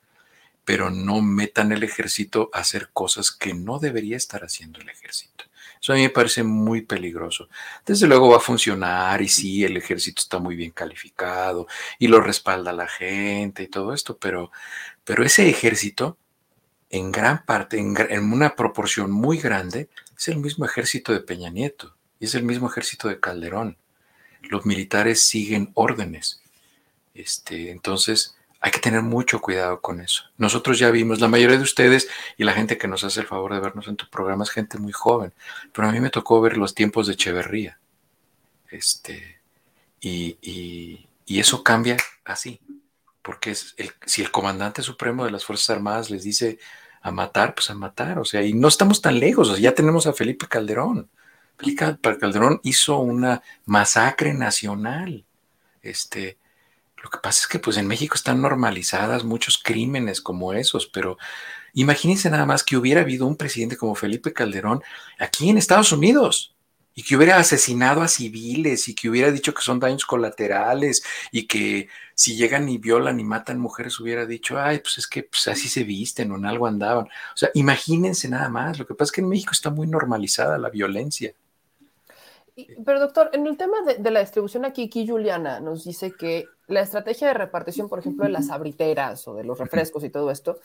pero 0.64 0.88
no 0.90 1.20
metan 1.20 1.72
el 1.72 1.82
ejército 1.82 2.49
a 2.53 2.61
hacer 2.61 2.90
cosas 2.92 3.32
que 3.32 3.55
no 3.55 3.80
debería 3.80 4.16
estar 4.16 4.44
haciendo 4.44 4.80
el 4.80 4.88
ejército. 4.88 5.44
Eso 5.80 5.92
a 5.92 5.97
mí 5.97 6.03
me 6.03 6.11
parece 6.11 6.42
muy 6.42 6.82
peligroso. 6.82 7.49
Desde 7.84 8.07
luego 8.07 8.30
va 8.30 8.38
a 8.38 8.40
funcionar 8.40 9.20
y 9.22 9.28
sí, 9.28 9.64
el 9.64 9.76
ejército 9.76 10.22
está 10.22 10.38
muy 10.38 10.57
bien 10.57 10.70
calificado 10.70 11.66
y 11.99 12.07
lo 12.07 12.20
respalda 12.20 12.72
la 12.72 12.88
gente 12.88 13.64
y 13.64 13.68
todo 13.68 13.92
esto, 13.92 14.16
pero, 14.16 14.51
pero 15.05 15.24
ese 15.24 15.49
ejército, 15.49 16.18
en 16.90 17.11
gran 17.12 17.44
parte, 17.44 17.78
en, 17.78 17.97
en 18.11 18.32
una 18.32 18.55
proporción 18.55 19.11
muy 19.11 19.38
grande, 19.38 19.88
es 20.16 20.28
el 20.28 20.38
mismo 20.38 20.64
ejército 20.64 21.12
de 21.12 21.20
Peña 21.20 21.50
Nieto 21.50 21.94
y 22.18 22.26
es 22.26 22.34
el 22.34 22.42
mismo 22.42 22.68
ejército 22.68 23.08
de 23.08 23.20
Calderón. 23.20 23.76
Los 24.42 24.64
militares 24.64 25.28
siguen 25.28 25.70
órdenes. 25.74 26.40
Este, 27.14 27.70
entonces, 27.70 28.36
hay 28.60 28.70
que 28.70 28.80
tener 28.80 29.02
mucho 29.02 29.40
cuidado 29.40 29.80
con 29.80 30.00
eso. 30.00 30.24
Nosotros 30.38 30.78
ya 30.78 30.90
vimos, 30.90 31.20
la 31.20 31.28
mayoría 31.28 31.56
de 31.56 31.62
ustedes 31.62 32.08
y 32.36 32.44
la 32.44 32.52
gente 32.52 32.78
que 32.78 32.88
nos 32.88 33.04
hace 33.04 33.20
el 33.20 33.26
favor 33.26 33.54
de 33.54 33.60
vernos 33.60 33.88
en 33.88 33.96
tu 33.96 34.08
programa 34.08 34.44
es 34.44 34.50
gente 34.50 34.78
muy 34.78 34.92
joven, 34.92 35.32
pero 35.72 35.88
a 35.88 35.92
mí 35.92 36.00
me 36.00 36.10
tocó 36.10 36.40
ver 36.40 36.56
los 36.56 36.74
tiempos 36.74 37.06
de 37.06 37.14
Echeverría. 37.14 37.78
Este, 38.70 39.40
y, 40.00 41.06
eso 41.26 41.62
cambia 41.62 41.96
así, 42.24 42.60
porque 43.22 43.50
es 43.50 43.74
el, 43.76 43.92
si 44.04 44.22
el 44.22 44.30
comandante 44.30 44.82
supremo 44.82 45.24
de 45.24 45.30
las 45.30 45.44
Fuerzas 45.44 45.70
Armadas 45.70 46.10
les 46.10 46.22
dice 46.22 46.58
a 47.07 47.12
matar, 47.12 47.54
pues 47.54 47.70
a 47.70 47.74
matar, 47.76 48.18
o 48.18 48.24
sea, 48.24 48.42
y 48.42 48.52
no 48.52 48.66
estamos 48.66 49.00
tan 49.00 49.20
lejos, 49.20 49.48
o 49.48 49.52
sea, 49.52 49.62
ya 49.62 49.74
tenemos 49.76 50.09
a 50.09 50.12
Felipe 50.12 50.48
Calderón. 50.48 51.09
Felipe 51.57 51.96
Calderón 52.18 52.61
hizo 52.64 52.98
una 52.98 53.42
masacre 53.64 54.34
nacional. 54.34 55.24
Este, 55.82 56.36
lo 57.00 57.09
que 57.09 57.18
pasa 57.18 57.42
es 57.42 57.46
que 57.46 57.61
pues 57.61 57.76
en 57.76 57.86
México 57.86 58.16
están 58.16 58.42
normalizadas 58.42 59.22
muchos 59.22 59.57
crímenes 59.62 60.20
como 60.20 60.52
esos, 60.52 60.88
pero 60.88 61.16
imagínense 61.74 62.28
nada 62.28 62.44
más 62.44 62.64
que 62.64 62.76
hubiera 62.76 63.02
habido 63.02 63.24
un 63.28 63.36
presidente 63.36 63.76
como 63.76 63.94
Felipe 63.94 64.32
Calderón 64.32 64.82
aquí 65.20 65.48
en 65.48 65.59
Estados 65.59 65.92
Unidos 65.92 66.55
y 66.99 67.03
que 67.03 67.14
hubiera 67.14 67.36
asesinado 67.36 68.01
a 68.01 68.09
civiles 68.09 68.88
y 68.88 68.94
que 68.94 69.11
hubiera 69.11 69.30
dicho 69.30 69.53
que 69.53 69.61
son 69.61 69.78
daños 69.78 70.07
colaterales 70.07 71.05
y 71.30 71.47
que 71.47 71.88
si 72.14 72.36
llegan 72.36 72.70
y 72.70 72.78
violan 72.78 73.20
y 73.20 73.24
matan 73.24 73.61
mujeres 73.61 74.01
hubiera 74.01 74.24
dicho, 74.24 74.59
ay, 74.59 74.78
pues 74.78 74.97
es 74.97 75.07
que 75.07 75.24
pues, 75.24 75.47
así 75.47 75.68
se 75.68 75.84
visten 75.84 76.32
o 76.32 76.36
en 76.36 76.47
algo 76.47 76.66
andaban. 76.66 77.05
O 77.05 77.36
sea, 77.36 77.51
imagínense 77.53 78.30
nada 78.30 78.49
más. 78.49 78.78
Lo 78.78 78.86
que 78.86 78.94
pasa 78.94 79.11
es 79.11 79.12
que 79.12 79.20
en 79.20 79.28
México 79.28 79.51
está 79.53 79.68
muy 79.68 79.86
normalizada 79.86 80.57
la 80.57 80.70
violencia. 80.70 81.34
Pero 82.55 82.99
doctor, 82.99 83.28
en 83.34 83.47
el 83.47 83.59
tema 83.59 83.76
de, 83.82 84.11
la 84.11 84.20
distribución 84.20 84.64
aquí, 84.64 84.84
aquí 84.84 85.07
Juliana 85.07 85.61
nos 85.61 85.84
dice 85.84 86.12
que 86.12 86.47
la 86.66 86.80
estrategia 86.80 87.28
de 87.28 87.34
repartición, 87.34 87.90
por 87.90 87.99
ejemplo, 87.99 88.24
de 88.24 88.32
las 88.32 88.49
abriteras 88.51 89.28
o 89.28 89.34
de 89.34 89.44
los 89.44 89.59
refrescos 89.59 90.03
y 90.03 90.09
todo 90.09 90.30
esto, 90.30 90.61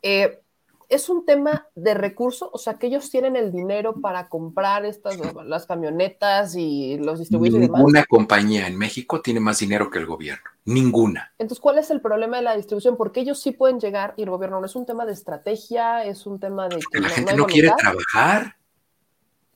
eh, 0.00 0.43
es 0.88 1.08
un 1.08 1.24
tema 1.24 1.68
de 1.74 1.94
recursos, 1.94 2.48
o 2.52 2.58
sea, 2.58 2.74
que 2.74 2.86
ellos 2.88 3.10
tienen 3.10 3.36
el 3.36 3.52
dinero 3.52 4.00
para 4.00 4.28
comprar 4.28 4.84
estas, 4.84 5.18
las 5.44 5.66
camionetas 5.66 6.54
y 6.56 6.98
los 6.98 7.18
distribuidores. 7.18 7.70
Ninguna 7.70 8.04
compañía 8.04 8.66
en 8.66 8.76
México 8.76 9.20
tiene 9.20 9.40
más 9.40 9.58
dinero 9.58 9.90
que 9.90 9.98
el 9.98 10.06
gobierno, 10.06 10.44
ninguna. 10.64 11.32
Entonces, 11.38 11.60
¿cuál 11.60 11.78
es 11.78 11.90
el 11.90 12.00
problema 12.00 12.38
de 12.38 12.42
la 12.42 12.56
distribución? 12.56 12.96
Porque 12.96 13.20
ellos 13.20 13.40
sí 13.40 13.52
pueden 13.52 13.80
llegar 13.80 14.14
y 14.16 14.22
el 14.22 14.30
gobierno 14.30 14.60
no 14.60 14.66
es 14.66 14.76
un 14.76 14.86
tema 14.86 15.06
de 15.06 15.12
estrategia, 15.12 16.04
es 16.04 16.26
un 16.26 16.38
tema 16.38 16.68
de... 16.68 16.78
Que 16.90 17.00
la 17.00 17.08
gente 17.08 17.34
no 17.34 17.46
quiere 17.46 17.72
trabajar 17.76 18.56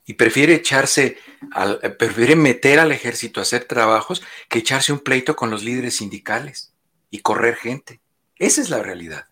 y 0.05 0.13
prefiere 0.13 0.55
echarse, 0.55 1.17
al, 1.51 1.79
prefiere 1.97 2.35
meter 2.35 2.79
al 2.79 2.91
ejército 2.91 3.39
a 3.39 3.43
hacer 3.43 3.65
trabajos 3.65 4.23
que 4.47 4.59
echarse 4.59 4.91
un 4.91 4.99
pleito 4.99 5.35
con 5.35 5.51
los 5.51 5.63
líderes 5.63 5.97
sindicales 5.97 6.73
y 7.11 7.19
correr 7.19 7.55
gente. 7.55 8.01
Esa 8.37 8.61
es 8.61 8.69
la 8.69 8.81
realidad. 8.81 9.25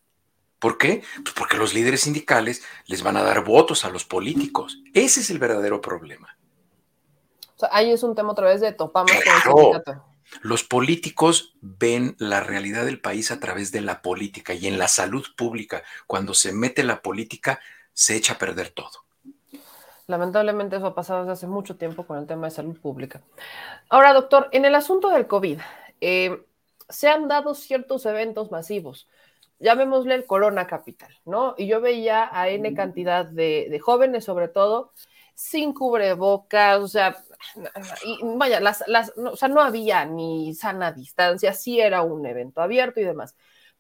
¿Por 0.60 0.78
qué? 0.78 1.04
Pues 1.24 1.36
porque 1.36 1.58
los 1.58 1.74
líderes 1.74 2.02
sindicales 2.02 2.64
les 2.86 3.04
van 3.04 3.18
a 3.18 3.24
dar 3.24 3.44
votos 3.44 3.86
a 3.86 3.90
los 3.90 4.06
políticos. 4.06 4.80
Ese 4.94 5.20
es 5.20 5.30
el 5.30 5.40
verdadero 5.40 5.82
problema. 5.82 6.38
O 7.56 7.60
sea, 7.60 7.70
ahí 7.72 7.92
es 7.92 8.04
un 8.04 8.16
tema 8.16 8.32
otra 8.32 8.48
vez 8.48 8.62
de 8.62 8.72
topamos 8.72 9.12
con 9.46 9.76
el 9.76 10.02
Los 10.42 10.64
políticos 10.64 11.56
ven 11.62 12.16
la 12.20 12.42
realidad 12.42 12.86
del 12.86 13.00
país 13.00 13.32
a 13.32 13.40
través 13.40 13.72
de 13.72 13.82
la 13.82 14.02
política 14.02 14.54
y 14.54 14.68
en 14.68 14.78
la 14.78 14.88
salud 14.88 15.26
pública. 15.36 15.84
Cuando 16.06 16.34
se 16.34 16.54
mete 16.54 16.84
la 16.84 17.02
política, 17.02 17.60
se 17.94 18.16
echa 18.16 18.34
a 18.34 18.38
perder 18.38 18.70
todo. 18.70 19.06
Lamentablemente 20.08 20.78
eso 20.78 20.88
ha 20.88 20.96
pasado 20.96 21.22
desde 21.22 21.34
hace 21.34 21.48
mucho 21.48 21.76
tiempo 21.76 22.08
con 22.08 22.18
el 22.18 22.28
tema 22.28 22.48
de 22.48 22.52
salud 22.52 22.80
pública. 22.80 23.22
Ahora, 23.90 24.14
doctor, 24.14 24.48
en 24.54 24.64
el 24.64 24.74
asunto 24.74 25.10
del 25.10 25.28
COVID, 25.28 25.60
eh, 26.00 26.46
se 26.90 27.10
han 27.10 27.28
dado 27.28 27.54
ciertos 27.56 28.06
eventos 28.06 28.52
masivos, 28.52 29.08
llamémosle 29.60 30.16
el 30.16 30.26
Corona 30.26 30.68
Capital, 30.68 31.14
¿no? 31.26 31.56
Y 31.58 31.68
yo 31.68 31.82
veía 31.82 32.30
a 32.32 32.50
N 32.50 32.74
cantidad 32.74 33.26
de, 33.26 33.80
jóvenes, 33.82 34.26
sobre 34.26 34.48
todo, 34.48 34.94
sin 35.36 35.74
cubrebocas, 35.74 36.80
o 36.80 36.88
sea, 36.88 37.18
y 38.06 38.20
vaya, 38.24 38.60
las, 38.60 38.84
o 39.16 39.36
sea, 39.36 39.48
no 39.48 39.62
había 39.62 40.06
ni 40.06 40.54
sana 40.56 40.92
distancia, 40.92 41.54
sí 41.54 41.80
era 41.80 42.02
un 42.02 42.26
evento 42.26 42.62
abierto 42.62 43.00
y 43.00 43.04
demás 43.04 43.36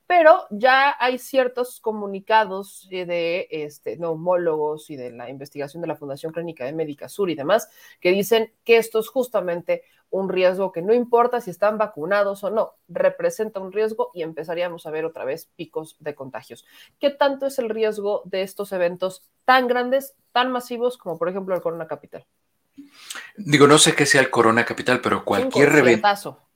pero 0.08 0.48
ya 0.50 0.96
hay 1.00 1.20
ciertos 1.20 1.82
comunicados 1.82 2.88
de 2.90 3.48
este, 3.52 3.98
neumólogos 3.98 4.90
y 4.90 4.96
de 4.96 5.12
la 5.12 5.30
investigación 5.30 5.82
de 5.82 5.88
la 5.88 5.98
Fundación 5.98 6.32
Clínica 6.32 6.66
de 6.66 6.72
Médica 6.72 7.10
Sur 7.10 7.30
y 7.30 7.36
demás, 7.36 7.70
que 8.00 8.12
dicen 8.12 8.54
que 8.64 8.78
esto 8.78 9.00
es 9.00 9.10
justamente 9.10 9.84
un 10.10 10.30
riesgo 10.30 10.72
que 10.72 10.82
no 10.82 10.94
importa 10.94 11.42
si 11.42 11.50
están 11.50 11.78
vacunados 11.78 12.42
o 12.46 12.50
no, 12.50 12.76
representa 12.88 13.60
un 13.60 13.74
riesgo 13.74 14.12
y 14.14 14.24
empezaríamos 14.24 14.86
a 14.86 14.92
ver 14.92 15.04
otra 15.04 15.26
vez 15.26 15.50
picos 15.58 15.98
de 16.00 16.16
contagios. 16.16 16.66
¿Qué 17.00 17.10
tanto 17.10 17.46
es 17.46 17.60
el 17.60 17.70
riesgo 17.70 18.22
de 18.24 18.44
estos 18.44 18.72
eventos 18.72 19.24
tan 19.44 19.68
grandes, 19.68 20.16
tan 20.32 20.52
masivos 20.54 20.98
como 20.98 21.18
por 21.18 21.28
ejemplo 21.28 21.54
el 21.54 21.62
Corona 21.62 21.88
Capital? 21.88 22.26
Digo, 23.36 23.68
no 23.68 23.78
sé 23.78 23.94
qué 23.96 24.06
sea 24.06 24.22
el 24.22 24.30
Corona 24.30 24.64
Capital, 24.64 25.02
pero 25.02 25.26
cualquier 25.26 25.76
evento 25.76 26.47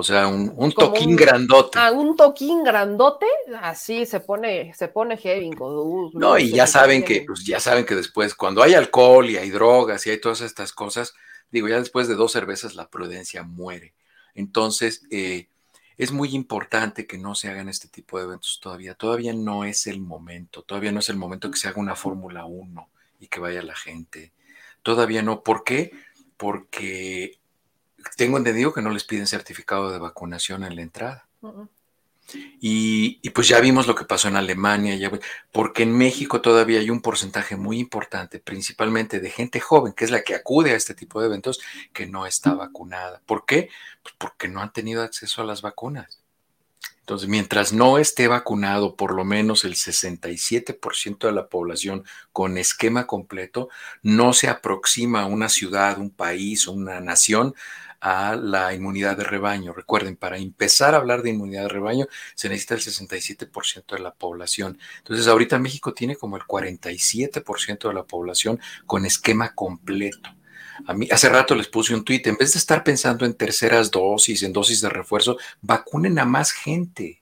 o 0.00 0.02
sea, 0.02 0.26
un, 0.28 0.72
toquín 0.72 1.14
grandote. 1.14 1.78
Ah, 1.78 1.92
un 1.92 2.16
toquín 2.16 2.64
grandote, 2.64 3.26
así 3.60 4.06
se 4.06 4.20
pone, 4.20 4.72
se 4.74 4.88
pone 4.88 5.18
heavy. 5.18 5.50
no, 6.14 6.38
y 6.38 6.50
ya 6.50 6.66
saben 6.66 7.04
que, 7.04 7.24
pues 7.26 7.44
ya 7.44 7.60
saben 7.60 7.84
que 7.84 7.94
después, 7.94 8.34
cuando 8.34 8.62
hay 8.62 8.72
alcohol 8.72 9.28
y 9.28 9.36
hay 9.36 9.50
drogas 9.50 10.06
y 10.06 10.10
hay 10.10 10.20
todas 10.20 10.40
estas 10.40 10.72
cosas, 10.72 11.12
digo, 11.50 11.68
ya 11.68 11.78
después 11.78 12.08
de 12.08 12.14
dos 12.14 12.32
cervezas 12.32 12.74
la 12.74 12.88
prudencia 12.88 13.42
muere. 13.42 13.94
Entonces, 14.34 15.02
eh, 15.10 15.48
es 15.98 16.12
muy 16.12 16.34
importante 16.34 17.06
que 17.06 17.18
no 17.18 17.34
se 17.34 17.50
hagan 17.50 17.68
este 17.68 17.88
tipo 17.88 18.18
de 18.18 18.24
eventos 18.24 18.58
todavía. 18.62 18.94
Todavía 18.94 19.34
no 19.34 19.64
es 19.64 19.86
el 19.86 20.00
momento, 20.00 20.62
todavía 20.62 20.92
no 20.92 21.00
es 21.00 21.10
el 21.10 21.16
momento 21.16 21.50
que 21.50 21.58
se 21.58 21.68
haga 21.68 21.78
una 21.78 21.94
Fórmula 21.94 22.46
1 22.46 22.88
y 23.20 23.26
que 23.26 23.38
vaya 23.38 23.60
la 23.62 23.76
gente. 23.76 24.32
Todavía 24.82 25.20
no. 25.20 25.42
¿Por 25.42 25.62
qué? 25.62 25.92
Porque 26.38 27.39
tengo 28.16 28.38
entendido 28.38 28.72
que 28.72 28.82
no 28.82 28.90
les 28.90 29.04
piden 29.04 29.26
certificado 29.26 29.90
de 29.90 29.98
vacunación 29.98 30.64
en 30.64 30.76
la 30.76 30.82
entrada. 30.82 31.26
y, 32.60 33.30
pues 33.30 33.48
ya 33.48 33.60
vimos 33.60 33.86
lo 33.86 33.94
que 33.94 34.04
pasó 34.04 34.28
en 34.28 34.36
Alemania, 34.36 34.94
ya, 34.96 35.10
porque 35.52 35.82
en 35.82 35.96
México 35.96 36.40
todavía 36.40 36.78
hay 36.80 36.90
un 36.90 37.00
porcentaje 37.00 37.56
muy 37.56 37.78
importante, 37.78 38.38
principalmente 38.38 39.20
de 39.20 39.30
gente 39.30 39.60
joven, 39.60 39.92
que 39.92 40.04
es 40.04 40.10
la 40.10 40.22
que 40.22 40.34
acude 40.34 40.72
a 40.72 40.76
este 40.76 40.94
tipo 40.94 41.20
de 41.20 41.26
eventos, 41.26 41.60
que 41.92 42.06
no 42.06 42.26
está 42.26 42.54
vacunada. 42.54 43.20
¿Por 43.26 43.46
qué? 43.46 43.68
Pues 44.02 44.14
porque 44.18 44.48
no 44.48 44.60
han 44.60 44.72
tenido 44.72 45.02
acceso 45.02 45.42
a 45.42 45.44
las 45.44 45.62
vacunas. 45.62 46.20
Entonces, 47.10 47.28
mientras 47.28 47.72
no 47.72 47.98
esté 47.98 48.28
vacunado 48.28 48.94
por 48.94 49.14
lo 49.14 49.24
menos 49.24 49.64
el 49.64 49.74
67% 49.74 51.26
de 51.26 51.32
la 51.32 51.48
población 51.48 52.04
con 52.32 52.56
esquema 52.56 53.08
completo, 53.08 53.68
no 54.02 54.32
se 54.32 54.48
aproxima 54.48 55.22
a 55.22 55.26
una 55.26 55.48
ciudad, 55.48 55.98
un 55.98 56.10
país 56.10 56.68
una 56.68 57.00
nación 57.00 57.56
a 58.00 58.36
la 58.36 58.74
inmunidad 58.74 59.16
de 59.16 59.24
rebaño. 59.24 59.72
Recuerden, 59.72 60.16
para 60.16 60.38
empezar 60.38 60.94
a 60.94 60.98
hablar 60.98 61.22
de 61.22 61.30
inmunidad 61.30 61.62
de 61.62 61.68
rebaño 61.68 62.06
se 62.34 62.48
necesita 62.48 62.74
el 62.74 62.80
67% 62.80 63.96
de 63.96 64.02
la 64.02 64.14
población. 64.14 64.78
Entonces, 64.98 65.26
ahorita 65.26 65.58
México 65.58 65.92
tiene 65.94 66.16
como 66.16 66.36
el 66.36 66.42
47% 66.42 67.88
de 67.88 67.94
la 67.94 68.04
población 68.04 68.60
con 68.86 69.04
esquema 69.04 69.54
completo. 69.54 70.30
A 70.86 70.94
mí, 70.94 71.08
hace 71.10 71.28
rato 71.28 71.54
les 71.54 71.68
puse 71.68 71.94
un 71.94 72.04
tuit, 72.04 72.26
en 72.26 72.36
vez 72.36 72.54
de 72.54 72.58
estar 72.58 72.82
pensando 72.82 73.26
en 73.26 73.34
terceras 73.34 73.90
dosis, 73.90 74.42
en 74.42 74.52
dosis 74.52 74.80
de 74.80 74.88
refuerzo, 74.88 75.36
vacunen 75.60 76.18
a 76.18 76.24
más 76.24 76.52
gente. 76.52 77.19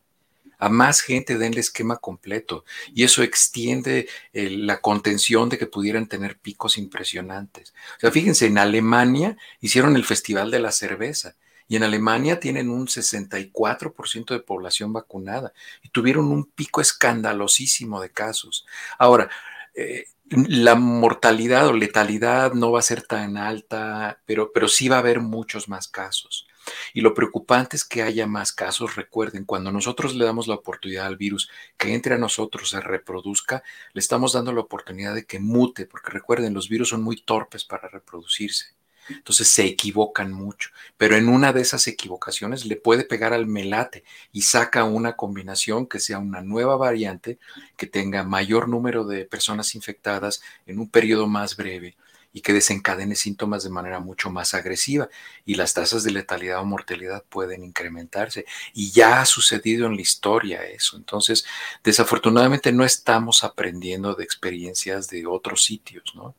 A 0.59 0.69
más 0.69 1.01
gente 1.01 1.39
denle 1.39 1.61
esquema 1.61 1.97
completo. 1.97 2.65
Y 2.95 3.05
eso 3.05 3.23
extiende 3.23 4.09
la 4.33 4.81
contención 4.81 5.49
de 5.49 5.59
que 5.59 5.67
pudieran 5.67 6.09
tener 6.09 6.39
picos 6.39 6.79
impresionantes. 6.79 7.75
O 7.97 8.01
sea, 8.01 8.11
fíjense, 8.11 8.47
en 8.47 8.59
Alemania 8.59 9.37
hicieron 9.61 9.97
el 9.97 10.05
Festival 10.05 10.51
de 10.51 10.61
la 10.61 10.73
Cerveza. 10.73 11.37
Y 11.69 11.77
en 11.77 11.83
Alemania 11.85 12.41
tienen 12.41 12.71
un 12.71 12.89
64% 12.89 14.35
de 14.35 14.41
población 14.41 14.93
vacunada 14.93 15.53
y 15.83 15.91
tuvieron 15.91 16.27
un 16.33 16.47
pico 16.47 16.81
escandalosísimo 16.81 18.01
de 18.01 18.11
casos. 18.11 18.67
Ahora, 18.99 19.29
eh, 19.75 20.07
la 20.31 20.75
mortalidad 20.75 21.69
o 21.69 21.73
letalidad 21.73 22.53
no 22.55 22.73
va 22.73 22.81
a 22.81 22.83
ser 22.83 23.03
tan 23.03 23.37
alta, 23.37 24.21
pero, 24.27 24.51
pero 24.53 24.67
sí 24.67 24.89
va 24.89 24.97
a 24.97 25.01
haber 25.01 25.21
muchos 25.21 25.69
más 25.69 25.89
casos. 25.89 26.48
Y 26.95 27.01
lo 27.01 27.15
preocupante 27.15 27.77
es 27.77 27.85
que 27.85 28.03
haya 28.03 28.27
más 28.27 28.53
casos. 28.53 28.97
Recuerden, 28.97 29.45
cuando 29.45 29.73
nosotros 29.73 30.15
le 30.15 30.25
damos 30.25 30.47
la 30.49 30.55
oportunidad 30.55 31.07
al 31.07 31.17
virus 31.17 31.51
que 31.77 31.95
entre 31.95 32.15
a 32.15 32.19
nosotros, 32.19 32.71
se 32.71 32.81
reproduzca, 32.81 33.63
le 33.93 34.01
estamos 34.01 34.33
dando 34.33 34.53
la 34.53 34.61
oportunidad 34.61 35.15
de 35.15 35.25
que 35.25 35.39
mute, 35.39 35.87
porque 35.87 36.11
recuerden, 36.11 36.55
los 36.55 36.69
virus 36.69 36.91
son 36.91 37.03
muy 37.03 37.23
torpes 37.23 37.65
para 37.65 37.89
reproducirse. 37.89 38.79
Entonces 39.11 39.49
se 39.49 39.65
equivocan 39.65 40.33
mucho, 40.33 40.71
pero 40.97 41.17
en 41.17 41.29
una 41.29 41.53
de 41.53 41.63
esas 41.63 41.87
equivocaciones 41.87 42.67
le 42.67 42.77
puede 42.77 43.05
pegar 43.05 43.33
al 43.33 43.47
melate 43.47 44.05
y 44.33 44.43
saca 44.43 44.85
una 44.85 45.17
combinación 45.17 45.87
que 45.87 45.99
sea 45.99 46.19
una 46.19 46.43
nueva 46.43 46.77
variante 46.77 47.39
que 47.77 47.87
tenga 47.87 48.23
mayor 48.25 48.69
número 48.69 49.05
de 49.05 49.25
personas 49.25 49.75
infectadas 49.75 50.43
en 50.67 50.79
un 50.79 50.91
periodo 50.91 51.27
más 51.27 51.57
breve 51.57 51.97
y 52.39 52.41
que 52.41 52.53
desencadene 52.53 53.17
síntomas 53.17 53.65
de 53.65 53.71
manera 53.71 53.99
mucho 53.99 54.31
más 54.31 54.55
agresiva 54.55 55.09
y 55.45 55.57
las 55.57 55.75
tasas 55.75 56.05
de 56.05 56.13
letalidad 56.13 56.61
o 56.61 56.65
mortalidad 56.65 57.25
pueden 57.29 57.65
incrementarse. 57.65 58.47
Y 58.73 58.93
ya 58.93 59.21
ha 59.21 59.27
sucedido 59.27 59.87
en 59.87 59.97
la 59.97 60.03
historia 60.03 60.63
eso. 60.65 60.97
Entonces, 60.97 61.45
desafortunadamente 61.83 62.71
no 62.71 62.85
estamos 62.85 63.43
aprendiendo 63.43 64.15
de 64.15 64.23
experiencias 64.23 65.09
de 65.09 65.27
otros 65.27 65.65
sitios, 65.65 66.05
¿no? 66.15 66.37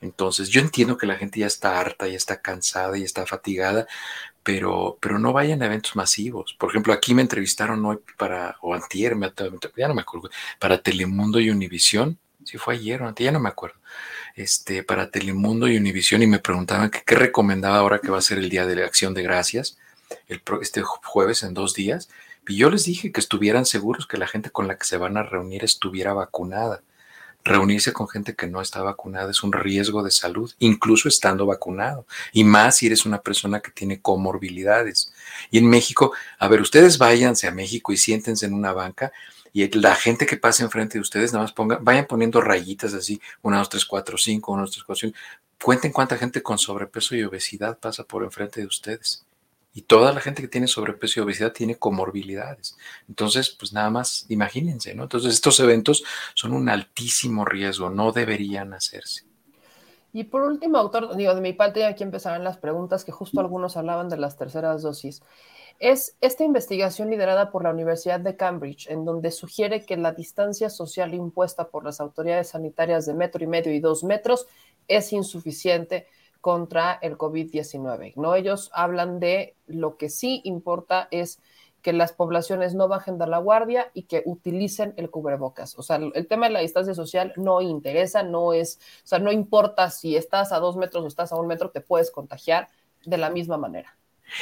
Entonces, 0.00 0.48
yo 0.48 0.62
entiendo 0.62 0.96
que 0.96 1.06
la 1.06 1.16
gente 1.16 1.40
ya 1.40 1.46
está 1.46 1.80
harta, 1.80 2.08
ya 2.08 2.16
está 2.16 2.40
cansada 2.40 2.96
y 2.96 3.02
está 3.02 3.26
fatigada, 3.26 3.86
pero, 4.42 4.96
pero 5.02 5.18
no 5.18 5.34
vayan 5.34 5.62
a 5.62 5.66
eventos 5.66 5.96
masivos. 5.96 6.56
Por 6.58 6.70
ejemplo, 6.70 6.94
aquí 6.94 7.12
me 7.12 7.20
entrevistaron 7.22 7.84
hoy 7.84 7.98
para, 8.16 8.56
o 8.62 8.72
antier, 8.72 9.14
ya 9.76 9.88
no 9.88 9.94
me 9.94 10.00
acuerdo, 10.00 10.30
para 10.58 10.80
Telemundo 10.80 11.40
y 11.40 11.50
Univisión. 11.50 12.18
Si 12.42 12.56
fue 12.56 12.74
ayer 12.74 13.02
o 13.02 13.08
antier, 13.08 13.26
ya 13.26 13.32
no 13.32 13.40
me 13.40 13.50
acuerdo. 13.50 13.76
Este, 14.36 14.82
para 14.82 15.10
Telemundo 15.10 15.66
y 15.66 15.78
Univisión 15.78 16.22
y 16.22 16.26
me 16.26 16.38
preguntaban 16.38 16.90
qué 16.90 17.14
recomendaba 17.14 17.78
ahora 17.78 18.00
que 18.00 18.10
va 18.10 18.18
a 18.18 18.22
ser 18.22 18.36
el 18.36 18.50
Día 18.50 18.66
de 18.66 18.84
Acción 18.84 19.14
de 19.14 19.22
Gracias, 19.22 19.78
el, 20.28 20.42
este 20.60 20.82
jueves 20.82 21.42
en 21.42 21.54
dos 21.54 21.72
días. 21.72 22.10
Y 22.46 22.56
yo 22.56 22.70
les 22.70 22.84
dije 22.84 23.12
que 23.12 23.20
estuvieran 23.20 23.64
seguros 23.64 24.06
que 24.06 24.18
la 24.18 24.26
gente 24.26 24.50
con 24.50 24.68
la 24.68 24.76
que 24.76 24.84
se 24.84 24.98
van 24.98 25.16
a 25.16 25.22
reunir 25.22 25.64
estuviera 25.64 26.12
vacunada 26.12 26.82
reunirse 27.46 27.92
con 27.92 28.08
gente 28.08 28.34
que 28.34 28.46
no 28.46 28.60
está 28.60 28.82
vacunada 28.82 29.30
es 29.30 29.42
un 29.42 29.52
riesgo 29.52 30.02
de 30.02 30.10
salud, 30.10 30.52
incluso 30.58 31.08
estando 31.08 31.46
vacunado, 31.46 32.06
y 32.32 32.44
más 32.44 32.76
si 32.76 32.86
eres 32.86 33.06
una 33.06 33.22
persona 33.22 33.60
que 33.60 33.70
tiene 33.70 34.00
comorbilidades. 34.00 35.12
Y 35.50 35.58
en 35.58 35.68
México, 35.68 36.12
a 36.38 36.48
ver, 36.48 36.60
ustedes 36.60 36.98
váyanse 36.98 37.46
a 37.46 37.52
México 37.52 37.92
y 37.92 37.96
siéntense 37.96 38.46
en 38.46 38.54
una 38.54 38.72
banca 38.72 39.12
y 39.56 39.70
la 39.78 39.94
gente 39.94 40.26
que 40.26 40.36
pase 40.36 40.64
enfrente 40.64 40.98
de 40.98 41.00
ustedes, 41.00 41.32
nada 41.32 41.44
más 41.44 41.52
pongan, 41.54 41.82
vayan 41.82 42.06
poniendo 42.06 42.42
rayitas 42.42 42.92
así, 42.92 43.22
1, 43.40 43.56
2, 43.56 43.68
3, 43.70 43.84
4, 43.86 44.18
5, 44.18 44.52
1, 44.52 44.62
2, 44.62 44.70
3, 44.70 44.84
4, 44.84 45.00
5. 45.08 45.18
Cuenten 45.62 45.92
cuánta 45.92 46.18
gente 46.18 46.42
con 46.42 46.58
sobrepeso 46.58 47.16
y 47.16 47.24
obesidad 47.24 47.78
pasa 47.78 48.04
por 48.04 48.22
enfrente 48.22 48.60
de 48.60 48.66
ustedes. 48.66 49.24
Y 49.76 49.82
toda 49.82 50.10
la 50.14 50.20
gente 50.20 50.40
que 50.40 50.48
tiene 50.48 50.68
sobrepeso 50.68 51.20
y 51.20 51.22
obesidad 51.22 51.52
tiene 51.52 51.76
comorbilidades. 51.76 52.78
Entonces, 53.10 53.50
pues 53.50 53.74
nada 53.74 53.90
más 53.90 54.24
imagínense, 54.30 54.94
¿no? 54.94 55.02
Entonces, 55.02 55.34
estos 55.34 55.60
eventos 55.60 56.02
son 56.32 56.54
un 56.54 56.70
altísimo 56.70 57.44
riesgo, 57.44 57.90
no 57.90 58.10
deberían 58.10 58.72
hacerse. 58.72 59.24
Y 60.14 60.24
por 60.24 60.44
último, 60.44 60.78
autor, 60.78 61.14
digo, 61.14 61.34
de 61.34 61.42
mi 61.42 61.52
parte, 61.52 61.84
aquí 61.84 62.04
empezarán 62.04 62.42
las 62.42 62.56
preguntas, 62.56 63.04
que 63.04 63.12
justo 63.12 63.38
algunos 63.38 63.76
hablaban 63.76 64.08
de 64.08 64.16
las 64.16 64.38
terceras 64.38 64.80
dosis. 64.80 65.20
Es 65.78 66.16
esta 66.22 66.42
investigación 66.42 67.10
liderada 67.10 67.50
por 67.50 67.62
la 67.62 67.70
Universidad 67.70 68.18
de 68.20 68.34
Cambridge, 68.34 68.88
en 68.88 69.04
donde 69.04 69.30
sugiere 69.30 69.84
que 69.84 69.98
la 69.98 70.12
distancia 70.12 70.70
social 70.70 71.12
impuesta 71.12 71.68
por 71.68 71.84
las 71.84 72.00
autoridades 72.00 72.48
sanitarias 72.48 73.04
de 73.04 73.12
metro 73.12 73.44
y 73.44 73.46
medio 73.46 73.74
y 73.74 73.80
dos 73.80 74.04
metros 74.04 74.46
es 74.88 75.12
insuficiente 75.12 76.06
contra 76.46 76.96
el 77.02 77.18
COVID-19. 77.18 78.12
¿no? 78.14 78.36
Ellos 78.36 78.70
hablan 78.72 79.18
de 79.18 79.56
lo 79.66 79.96
que 79.96 80.08
sí 80.08 80.42
importa 80.44 81.08
es 81.10 81.40
que 81.82 81.92
las 81.92 82.12
poblaciones 82.12 82.72
no 82.72 82.86
bajen 82.86 83.18
de 83.18 83.26
la 83.26 83.38
guardia 83.38 83.90
y 83.94 84.04
que 84.04 84.22
utilicen 84.24 84.94
el 84.96 85.10
cubrebocas. 85.10 85.76
O 85.76 85.82
sea, 85.82 85.96
el 85.96 86.28
tema 86.28 86.46
de 86.46 86.52
la 86.52 86.60
distancia 86.60 86.94
social 86.94 87.32
no 87.34 87.60
interesa, 87.62 88.22
no 88.22 88.52
es, 88.52 88.78
o 89.02 89.08
sea, 89.08 89.18
no 89.18 89.32
importa 89.32 89.90
si 89.90 90.14
estás 90.14 90.52
a 90.52 90.60
dos 90.60 90.76
metros 90.76 91.02
o 91.02 91.08
estás 91.08 91.32
a 91.32 91.36
un 91.36 91.48
metro, 91.48 91.70
te 91.70 91.80
puedes 91.80 92.12
contagiar 92.12 92.68
de 93.04 93.18
la 93.18 93.28
misma 93.28 93.56
manera. 93.56 93.96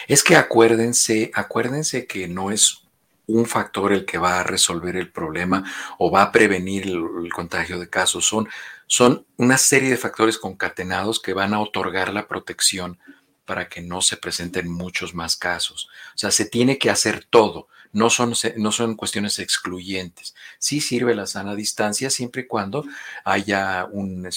Es 0.07 0.23
que 0.23 0.37
acuérdense, 0.37 1.31
acuérdense 1.33 2.07
que 2.07 2.29
no 2.29 2.51
es 2.51 2.83
un 3.29 3.47
factor 3.47 3.95
el 3.95 4.05
que 4.05 4.19
va 4.19 4.41
a 4.41 4.43
resolver 4.43 4.95
el 4.97 5.11
problema 5.11 5.65
o 5.97 6.11
va 6.11 6.21
a 6.21 6.33
prevenir 6.33 6.83
el, 6.83 7.03
el 7.25 7.33
contagio 7.33 7.79
de 7.79 7.89
casos. 7.89 8.27
Son 8.27 8.47
son 8.87 9.27
una 9.37 9.59
serie 9.59 9.91
de 9.91 9.97
factores 9.97 10.39
concatenados 10.39 11.21
que 11.21 11.33
van 11.33 11.55
a 11.55 11.61
otorgar 11.61 12.13
la 12.13 12.29
protección 12.29 12.99
para 13.45 13.69
que 13.69 13.83
no 13.83 14.01
se 14.01 14.17
presenten 14.17 14.71
muchos 14.71 15.15
más 15.15 15.37
casos. 15.37 15.89
O 16.15 16.19
sea, 16.19 16.31
se 16.31 16.47
tiene 16.47 16.79
que 16.79 16.91
hacer 16.91 17.25
todo, 17.29 17.69
no 17.93 18.11
son, 18.11 18.35
no 18.57 18.73
son 18.73 18.97
cuestiones 18.97 19.39
excluyentes. 19.39 20.35
Sí 20.59 20.81
sirve 20.81 21.15
la 21.15 21.27
sana 21.27 21.55
distancia 21.55 22.11
siempre 22.11 22.43
y 22.43 22.47
cuando 22.47 22.85
haya 23.25 23.89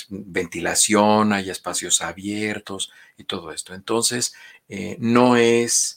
ventilación, 0.09 1.33
haya 1.33 1.51
espacios 1.51 2.01
abiertos 2.01 2.91
y 3.17 3.23
todo 3.23 3.51
esto. 3.51 3.73
Entonces, 3.73 4.35
eh, 4.69 4.97
no 4.99 5.37
es 5.37 5.96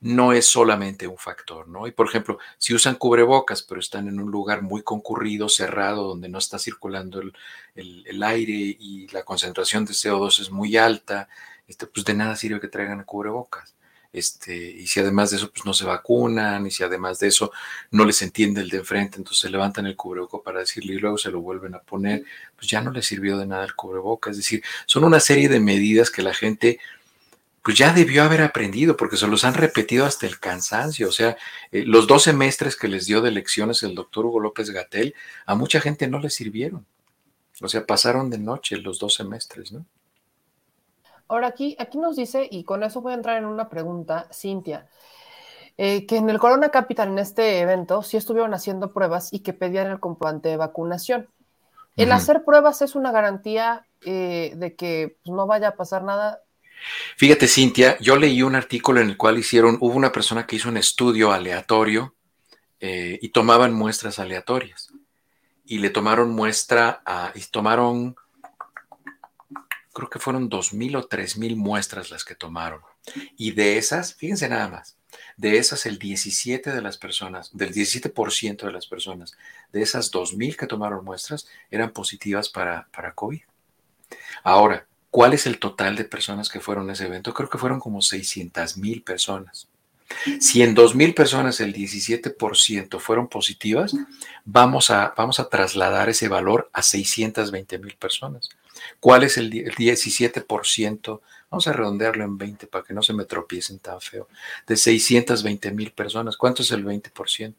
no 0.00 0.32
es 0.32 0.46
solamente 0.46 1.06
un 1.06 1.18
factor, 1.18 1.68
¿no? 1.68 1.86
Y 1.86 1.92
por 1.92 2.06
ejemplo, 2.08 2.38
si 2.58 2.74
usan 2.74 2.96
cubrebocas, 2.96 3.62
pero 3.62 3.80
están 3.80 4.08
en 4.08 4.20
un 4.20 4.30
lugar 4.30 4.62
muy 4.62 4.82
concurrido, 4.82 5.48
cerrado, 5.48 6.04
donde 6.08 6.28
no 6.28 6.38
está 6.38 6.58
circulando 6.58 7.20
el, 7.20 8.22
aire 8.22 8.52
y 8.52 9.08
la 9.08 9.24
concentración 9.24 9.84
de 9.84 9.92
CO2 9.92 10.40
es 10.40 10.50
muy 10.50 10.76
alta, 10.76 11.28
este, 11.68 11.86
pues 11.86 12.04
de 12.06 12.14
nada 12.14 12.36
sirve 12.36 12.60
que 12.60 12.68
traigan 12.68 13.04
cubrebocas. 13.04 13.74
Este, 14.12 14.56
y 14.56 14.86
si 14.86 15.00
además 15.00 15.30
de 15.30 15.36
eso, 15.36 15.50
pues 15.50 15.66
no 15.66 15.74
se 15.74 15.84
vacunan, 15.84 16.66
y 16.66 16.70
si 16.70 16.82
además 16.82 17.18
de 17.18 17.28
eso 17.28 17.52
no 17.90 18.06
les 18.06 18.22
entiende 18.22 18.62
el 18.62 18.70
de 18.70 18.78
enfrente, 18.78 19.18
entonces 19.18 19.50
levantan 19.50 19.86
el 19.86 19.94
cubrebocas 19.94 20.40
para 20.42 20.60
decirle 20.60 20.94
y 20.94 20.98
luego 20.98 21.18
se 21.18 21.30
lo 21.30 21.42
vuelven 21.42 21.74
a 21.74 21.80
poner, 21.80 22.24
pues 22.56 22.66
ya 22.66 22.80
no 22.80 22.90
les 22.92 23.04
sirvió 23.06 23.36
de 23.36 23.46
nada 23.46 23.64
el 23.64 23.74
cubrebocas. 23.74 24.32
Es 24.32 24.38
decir, 24.38 24.62
son 24.86 25.04
una 25.04 25.20
serie 25.20 25.50
de 25.50 25.60
medidas 25.60 26.10
que 26.10 26.22
la 26.22 26.32
gente 26.32 26.78
pues 27.66 27.78
ya 27.78 27.92
debió 27.92 28.22
haber 28.22 28.42
aprendido, 28.42 28.96
porque 28.96 29.16
se 29.16 29.26
los 29.26 29.44
han 29.44 29.54
repetido 29.54 30.06
hasta 30.06 30.24
el 30.24 30.38
cansancio. 30.38 31.08
O 31.08 31.10
sea, 31.10 31.36
eh, 31.72 31.82
los 31.84 32.06
dos 32.06 32.22
semestres 32.22 32.76
que 32.76 32.86
les 32.86 33.06
dio 33.06 33.20
de 33.20 33.32
lecciones 33.32 33.82
el 33.82 33.96
doctor 33.96 34.24
Hugo 34.24 34.38
López 34.38 34.70
Gatel, 34.70 35.16
a 35.46 35.56
mucha 35.56 35.80
gente 35.80 36.06
no 36.06 36.20
les 36.20 36.32
sirvieron. 36.32 36.86
O 37.60 37.66
sea, 37.66 37.84
pasaron 37.84 38.30
de 38.30 38.38
noche 38.38 38.76
los 38.76 39.00
dos 39.00 39.14
semestres, 39.14 39.72
¿no? 39.72 39.84
Ahora 41.26 41.48
aquí, 41.48 41.74
aquí 41.80 41.98
nos 41.98 42.14
dice, 42.14 42.46
y 42.48 42.62
con 42.62 42.84
eso 42.84 43.00
voy 43.00 43.14
a 43.14 43.16
entrar 43.16 43.36
en 43.36 43.46
una 43.46 43.68
pregunta, 43.68 44.28
Cintia, 44.32 44.86
eh, 45.76 46.06
que 46.06 46.18
en 46.18 46.30
el 46.30 46.38
Corona 46.38 46.68
Capital, 46.68 47.08
en 47.08 47.18
este 47.18 47.58
evento, 47.58 48.04
sí 48.04 48.16
estuvieron 48.16 48.54
haciendo 48.54 48.92
pruebas 48.92 49.32
y 49.32 49.40
que 49.40 49.52
pedían 49.52 49.88
el 49.88 49.98
comprobante 49.98 50.50
de 50.50 50.56
vacunación. 50.56 51.28
¿El 51.96 52.12
hacer 52.12 52.44
pruebas 52.44 52.80
es 52.80 52.94
una 52.94 53.10
garantía 53.10 53.88
eh, 54.04 54.52
de 54.54 54.76
que 54.76 55.16
pues, 55.24 55.34
no 55.34 55.48
vaya 55.48 55.70
a 55.70 55.74
pasar 55.74 56.04
nada? 56.04 56.42
Fíjate, 57.16 57.48
Cintia, 57.48 57.98
yo 58.00 58.16
leí 58.16 58.42
un 58.42 58.54
artículo 58.54 59.00
en 59.00 59.08
el 59.08 59.16
cual 59.16 59.38
hicieron, 59.38 59.78
hubo 59.80 59.94
una 59.94 60.12
persona 60.12 60.46
que 60.46 60.56
hizo 60.56 60.68
un 60.68 60.76
estudio 60.76 61.32
aleatorio 61.32 62.14
eh, 62.80 63.18
y 63.22 63.30
tomaban 63.30 63.72
muestras 63.72 64.18
aleatorias. 64.18 64.92
Y 65.64 65.78
le 65.78 65.90
tomaron 65.90 66.30
muestra 66.30 67.02
y 67.34 67.40
tomaron, 67.50 68.14
creo 69.92 70.08
que 70.08 70.20
fueron 70.20 70.48
dos 70.48 70.72
mil 70.72 70.94
o 70.94 71.06
tres 71.06 71.36
mil 71.36 71.56
muestras 71.56 72.10
las 72.10 72.24
que 72.24 72.36
tomaron. 72.36 72.82
Y 73.36 73.52
de 73.52 73.78
esas, 73.78 74.14
fíjense 74.14 74.48
nada 74.48 74.68
más, 74.68 74.96
de 75.36 75.58
esas 75.58 75.86
el 75.86 75.98
17 75.98 76.70
de 76.70 76.82
las 76.82 76.98
personas, 76.98 77.50
del 77.56 77.72
17% 77.72 78.64
de 78.64 78.72
las 78.72 78.86
personas, 78.86 79.36
de 79.72 79.82
esas 79.82 80.10
dos 80.10 80.34
mil 80.34 80.56
que 80.56 80.66
tomaron 80.66 81.04
muestras, 81.04 81.48
eran 81.70 81.90
positivas 81.90 82.48
para, 82.48 82.88
para 82.92 83.12
COVID. 83.12 83.40
Ahora, 84.44 84.86
¿Cuál 85.10 85.32
es 85.32 85.46
el 85.46 85.58
total 85.58 85.96
de 85.96 86.04
personas 86.04 86.48
que 86.48 86.60
fueron 86.60 86.90
a 86.90 86.92
ese 86.92 87.06
evento? 87.06 87.32
Creo 87.32 87.48
que 87.48 87.58
fueron 87.58 87.80
como 87.80 88.02
600 88.02 88.76
mil 88.76 89.02
personas. 89.02 89.68
Si 90.40 90.62
en 90.62 90.74
2 90.74 90.94
mil 90.94 91.14
personas 91.14 91.60
el 91.60 91.74
17% 91.74 93.00
fueron 93.00 93.28
positivas, 93.28 93.94
vamos 94.44 94.90
a, 94.90 95.14
vamos 95.16 95.40
a 95.40 95.48
trasladar 95.48 96.08
ese 96.08 96.28
valor 96.28 96.70
a 96.72 96.82
620 96.82 97.78
mil 97.78 97.96
personas. 97.96 98.48
¿Cuál 99.00 99.24
es 99.24 99.36
el, 99.36 99.52
el 99.52 99.74
17%? 99.74 101.20
Vamos 101.50 101.66
a 101.66 101.72
redondearlo 101.72 102.24
en 102.24 102.38
20 102.38 102.66
para 102.66 102.84
que 102.84 102.94
no 102.94 103.02
se 103.02 103.14
me 103.14 103.24
tropiecen 103.24 103.78
tan 103.78 104.00
feo. 104.00 104.28
De 104.66 104.76
620 104.76 105.70
mil 105.72 105.92
personas, 105.92 106.36
¿cuánto 106.36 106.62
es 106.62 106.70
el 106.70 106.84
20%? 106.84 107.54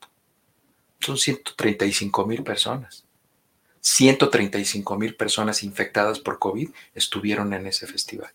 Son 1.00 1.18
135 1.18 2.26
mil 2.26 2.44
personas. 2.44 3.07
135 3.88 4.98
mil 4.98 5.16
personas 5.16 5.64
infectadas 5.64 6.20
por 6.20 6.40
COVID 6.40 6.70
estuvieron 6.94 7.54
en 7.54 7.68
ese 7.68 7.88
festival. 7.88 8.32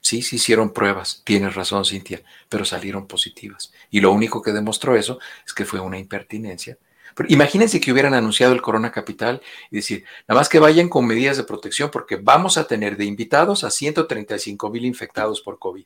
Sí, 0.00 0.22
se 0.22 0.36
hicieron 0.36 0.72
pruebas, 0.72 1.20
tienes 1.24 1.54
razón, 1.54 1.84
Cintia, 1.84 2.22
pero 2.48 2.64
salieron 2.64 3.06
positivas. 3.06 3.72
Y 3.90 4.00
lo 4.00 4.10
único 4.10 4.40
que 4.40 4.52
demostró 4.52 4.96
eso 4.96 5.18
es 5.46 5.52
que 5.52 5.66
fue 5.66 5.78
una 5.78 5.98
impertinencia. 5.98 6.78
Pero 7.14 7.28
imagínense 7.30 7.80
que 7.80 7.92
hubieran 7.92 8.14
anunciado 8.14 8.54
el 8.54 8.62
Corona 8.62 8.90
Capital 8.90 9.42
y 9.70 9.76
decir, 9.76 10.04
nada 10.26 10.40
más 10.40 10.48
que 10.48 10.58
vayan 10.58 10.88
con 10.88 11.06
medidas 11.06 11.36
de 11.36 11.44
protección 11.44 11.90
porque 11.90 12.16
vamos 12.16 12.56
a 12.56 12.66
tener 12.66 12.96
de 12.96 13.04
invitados 13.04 13.62
a 13.62 13.70
135 13.70 14.70
mil 14.70 14.86
infectados 14.86 15.42
por 15.42 15.58
COVID. 15.58 15.84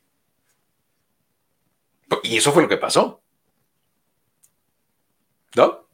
Y 2.23 2.37
eso 2.37 2.53
fue 2.53 2.63
lo 2.63 2.69
que 2.69 2.77
pasó. 2.77 3.21
¿No? 5.55 5.86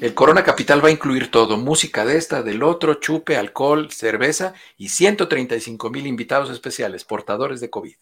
El 0.00 0.14
Corona 0.14 0.44
Capital 0.44 0.82
va 0.82 0.88
a 0.88 0.92
incluir 0.92 1.28
todo, 1.28 1.56
música 1.56 2.04
de 2.04 2.16
esta, 2.16 2.44
del 2.44 2.62
otro, 2.62 2.94
chupe, 2.94 3.36
alcohol, 3.36 3.90
cerveza 3.90 4.54
y 4.76 4.90
135 4.90 5.90
mil 5.90 6.06
invitados 6.06 6.50
especiales, 6.50 7.04
portadores 7.04 7.60
de 7.60 7.68
COVID. 7.68 7.96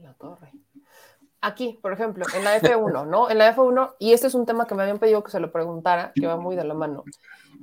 La 0.00 0.14
torre. 0.14 0.52
Aquí, 1.42 1.78
por 1.82 1.92
ejemplo, 1.92 2.24
en 2.34 2.44
la 2.44 2.58
F1, 2.58 3.06
¿no? 3.06 3.28
En 3.28 3.36
la 3.36 3.54
F1, 3.54 3.96
y 3.98 4.14
este 4.14 4.28
es 4.28 4.34
un 4.34 4.46
tema 4.46 4.66
que 4.66 4.74
me 4.74 4.82
habían 4.82 4.98
pedido 4.98 5.22
que 5.22 5.30
se 5.30 5.40
lo 5.40 5.52
preguntara, 5.52 6.10
que 6.14 6.26
va 6.26 6.38
muy 6.38 6.56
de 6.56 6.64
la 6.64 6.72
mano, 6.72 7.04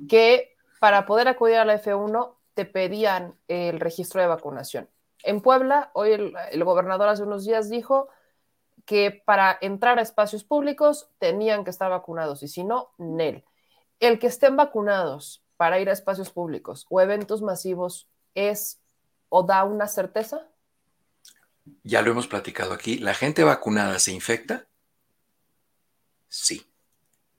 que 0.08 0.54
para 0.78 1.04
poder 1.04 1.26
acudir 1.26 1.56
a 1.56 1.64
la 1.64 1.82
F1 1.82 2.36
te 2.54 2.64
pedían 2.64 3.34
el 3.48 3.80
registro 3.80 4.20
de 4.20 4.28
vacunación. 4.28 4.88
En 5.24 5.40
Puebla, 5.40 5.90
hoy 5.94 6.12
el, 6.12 6.32
el 6.52 6.62
gobernador 6.62 7.08
hace 7.08 7.24
unos 7.24 7.44
días 7.44 7.68
dijo 7.68 8.08
que 8.84 9.22
para 9.24 9.58
entrar 9.60 9.98
a 9.98 10.02
espacios 10.02 10.44
públicos 10.44 11.08
tenían 11.18 11.64
que 11.64 11.70
estar 11.70 11.90
vacunados 11.90 12.42
y 12.42 12.48
si 12.48 12.64
no, 12.64 12.92
NEL. 12.98 13.44
El 14.00 14.18
que 14.18 14.26
estén 14.26 14.56
vacunados 14.56 15.44
para 15.56 15.78
ir 15.78 15.88
a 15.88 15.92
espacios 15.92 16.30
públicos 16.30 16.86
o 16.90 17.00
eventos 17.00 17.42
masivos 17.42 18.08
es 18.34 18.80
o 19.28 19.44
da 19.44 19.64
una 19.64 19.86
certeza? 19.86 20.48
Ya 21.84 22.02
lo 22.02 22.10
hemos 22.10 22.26
platicado 22.26 22.72
aquí. 22.72 22.98
¿La 22.98 23.14
gente 23.14 23.44
vacunada 23.44 23.98
se 23.98 24.12
infecta? 24.12 24.66
Sí. 26.28 26.66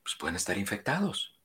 Pues 0.01 0.15
pueden 0.15 0.35
estar 0.35 0.57
infectados. 0.57 1.37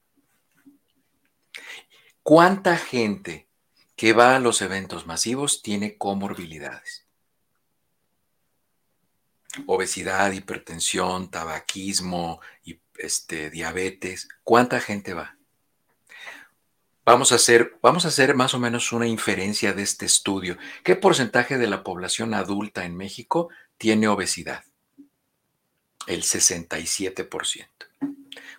¿Cuánta 2.22 2.76
gente 2.76 3.48
que 3.96 4.12
va 4.12 4.36
a 4.36 4.38
los 4.38 4.62
eventos 4.62 5.06
masivos 5.06 5.62
tiene 5.62 5.98
comorbilidades? 5.98 7.07
Obesidad, 9.66 10.32
hipertensión, 10.32 11.30
tabaquismo, 11.30 12.40
y 12.64 12.80
este, 12.98 13.50
diabetes, 13.50 14.28
¿cuánta 14.44 14.80
gente 14.80 15.14
va? 15.14 15.36
Vamos 17.04 17.32
a, 17.32 17.36
hacer, 17.36 17.78
vamos 17.80 18.04
a 18.04 18.08
hacer 18.08 18.34
más 18.34 18.52
o 18.52 18.58
menos 18.58 18.92
una 18.92 19.06
inferencia 19.06 19.72
de 19.72 19.82
este 19.82 20.04
estudio. 20.04 20.58
¿Qué 20.84 20.94
porcentaje 20.94 21.56
de 21.56 21.66
la 21.66 21.82
población 21.82 22.34
adulta 22.34 22.84
en 22.84 22.96
México 22.98 23.48
tiene 23.78 24.08
obesidad? 24.08 24.64
El 26.06 26.22
67%. 26.22 27.66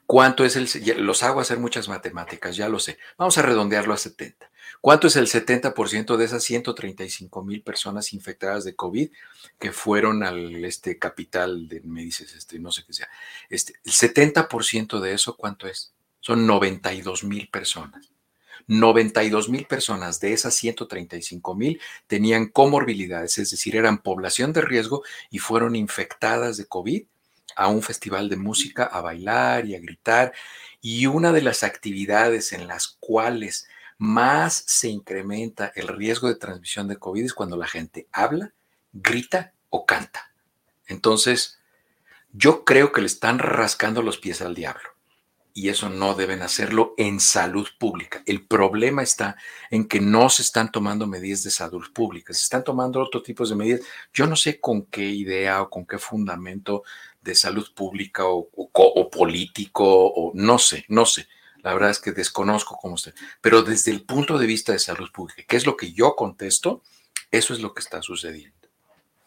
¿Cuánto 0.07 0.45
es 0.45 0.55
el... 0.55 0.67
Los 1.05 1.21
hago 1.21 1.41
hacer 1.41 1.59
muchas 1.59 1.88
matemáticas, 1.88 2.55
ya 2.55 2.67
lo 2.69 2.80
sé. 2.80 2.97
Vamos 3.19 3.38
a 3.38 3.43
redondearlo 3.43 3.93
a 3.93 3.97
70. 3.97 4.48
¿Cuánto 4.81 5.07
es 5.07 5.18
el 5.18 5.27
70% 5.27 6.15
de 6.15 6.26
esas 6.26 6.43
135 6.43 7.43
mil 7.43 7.61
personas 7.61 8.14
infectadas 8.14 8.64
de 8.64 8.76
COVID 8.76 9.10
que 9.60 9.72
fueron 9.73 10.23
al 10.23 10.64
este 10.64 10.97
capital 10.97 11.68
de, 11.68 11.81
me 11.81 12.01
dices, 12.01 12.34
este, 12.34 12.60
no 12.60 12.72
sé 12.72 12.84
qué 12.85 12.93
sea? 12.93 13.10
Este, 13.49 13.73
el 13.84 13.91
70% 13.91 14.99
de 15.01 15.14
eso, 15.14 15.35
¿cuánto 15.35 15.68
es? 15.68 15.93
Son 16.22 16.47
92 16.47 17.26
mil 17.26 17.49
personas. 17.49 18.10
92 18.68 19.49
mil 19.49 19.65
personas 19.65 20.19
de 20.19 20.31
esas 20.31 20.53
135 20.56 21.56
mil 21.56 21.81
tenían 22.07 22.47
comorbilidades, 22.47 23.39
es 23.39 23.49
decir, 23.49 23.76
eran 23.76 23.97
población 23.97 24.53
de 24.53 24.61
riesgo 24.61 25.03
y 25.31 25.39
fueron 25.39 25.76
infectadas 25.76 26.56
de 26.57 26.65
COVID 26.65 27.03
a 27.56 27.68
un 27.68 27.81
festival 27.81 28.30
de 28.30 28.38
música, 28.38 28.84
a 28.84 29.01
bailar 29.01 29.65
y 29.65 29.76
a 29.76 29.80
gritar. 29.80 30.34
Y 30.81 31.07
una 31.07 31.34
de 31.34 31.41
las 31.41 31.64
actividades 31.64 32.53
en 32.53 32.68
las 32.68 32.95
cuales 32.99 33.68
más 33.99 34.63
se 34.65 34.88
incrementa 34.88 35.73
el 35.76 35.89
riesgo 35.89 36.30
de 36.30 36.35
transmisión 36.35 36.88
de 36.88 36.97
COVID 36.97 37.26
es 37.26 37.34
cuando 37.34 37.57
la 37.57 37.67
gente 37.67 38.07
habla, 38.13 38.53
grita 38.93 39.53
o 39.69 39.85
canta. 39.85 40.31
Entonces, 40.88 41.59
yo 42.31 42.63
creo 42.63 42.93
que 42.93 43.01
le 43.01 43.07
están 43.07 43.39
rascando 43.39 44.01
los 44.01 44.17
pies 44.17 44.41
al 44.41 44.55
diablo. 44.55 44.89
Y 45.53 45.67
eso 45.67 45.89
no 45.89 46.13
deben 46.13 46.41
hacerlo 46.41 46.93
en 46.97 47.19
salud 47.19 47.67
pública. 47.77 48.23
El 48.26 48.47
problema 48.47 49.03
está 49.03 49.35
en 49.69 49.85
que 49.85 49.99
no 49.99 50.30
se 50.30 50.43
están 50.43 50.71
tomando 50.71 51.05
medidas 51.05 51.43
de 51.43 51.51
salud 51.51 51.91
pública, 51.91 52.34
se 52.34 52.43
están 52.43 52.63
tomando 52.63 53.01
otro 53.01 53.21
tipo 53.21 53.45
de 53.45 53.55
medidas. 53.55 53.81
Yo 54.13 54.27
no 54.27 54.38
sé 54.38 54.61
con 54.61 54.85
qué 54.85 55.05
idea 55.09 55.61
o 55.61 55.69
con 55.69 55.85
qué 55.85 55.97
fundamento 55.97 56.84
de 57.21 57.35
salud 57.35 57.67
pública 57.76 58.26
o, 58.27 58.47
o, 58.55 58.69
o 58.73 59.09
político 59.09 59.84
o 59.85 60.31
no 60.35 60.57
sé, 60.57 60.85
no 60.88 61.05
sé 61.05 61.27
la 61.61 61.73
verdad 61.73 61.90
es 61.90 61.99
que 61.99 62.11
desconozco 62.11 62.77
cómo 62.77 62.95
usted, 62.95 63.14
pero 63.41 63.61
desde 63.61 63.91
el 63.91 64.03
punto 64.03 64.38
de 64.38 64.45
vista 64.45 64.72
de 64.72 64.80
salud 64.80 65.11
pública, 65.11 65.44
que 65.48 65.57
es 65.57 65.65
lo 65.65 65.76
que 65.77 65.91
yo 65.94 66.15
contesto, 66.15 66.84
eso 67.31 67.53
es 67.53 67.60
lo 67.60 67.73
que 67.73 67.81
está 67.81 68.02
sucediendo. 68.02 68.57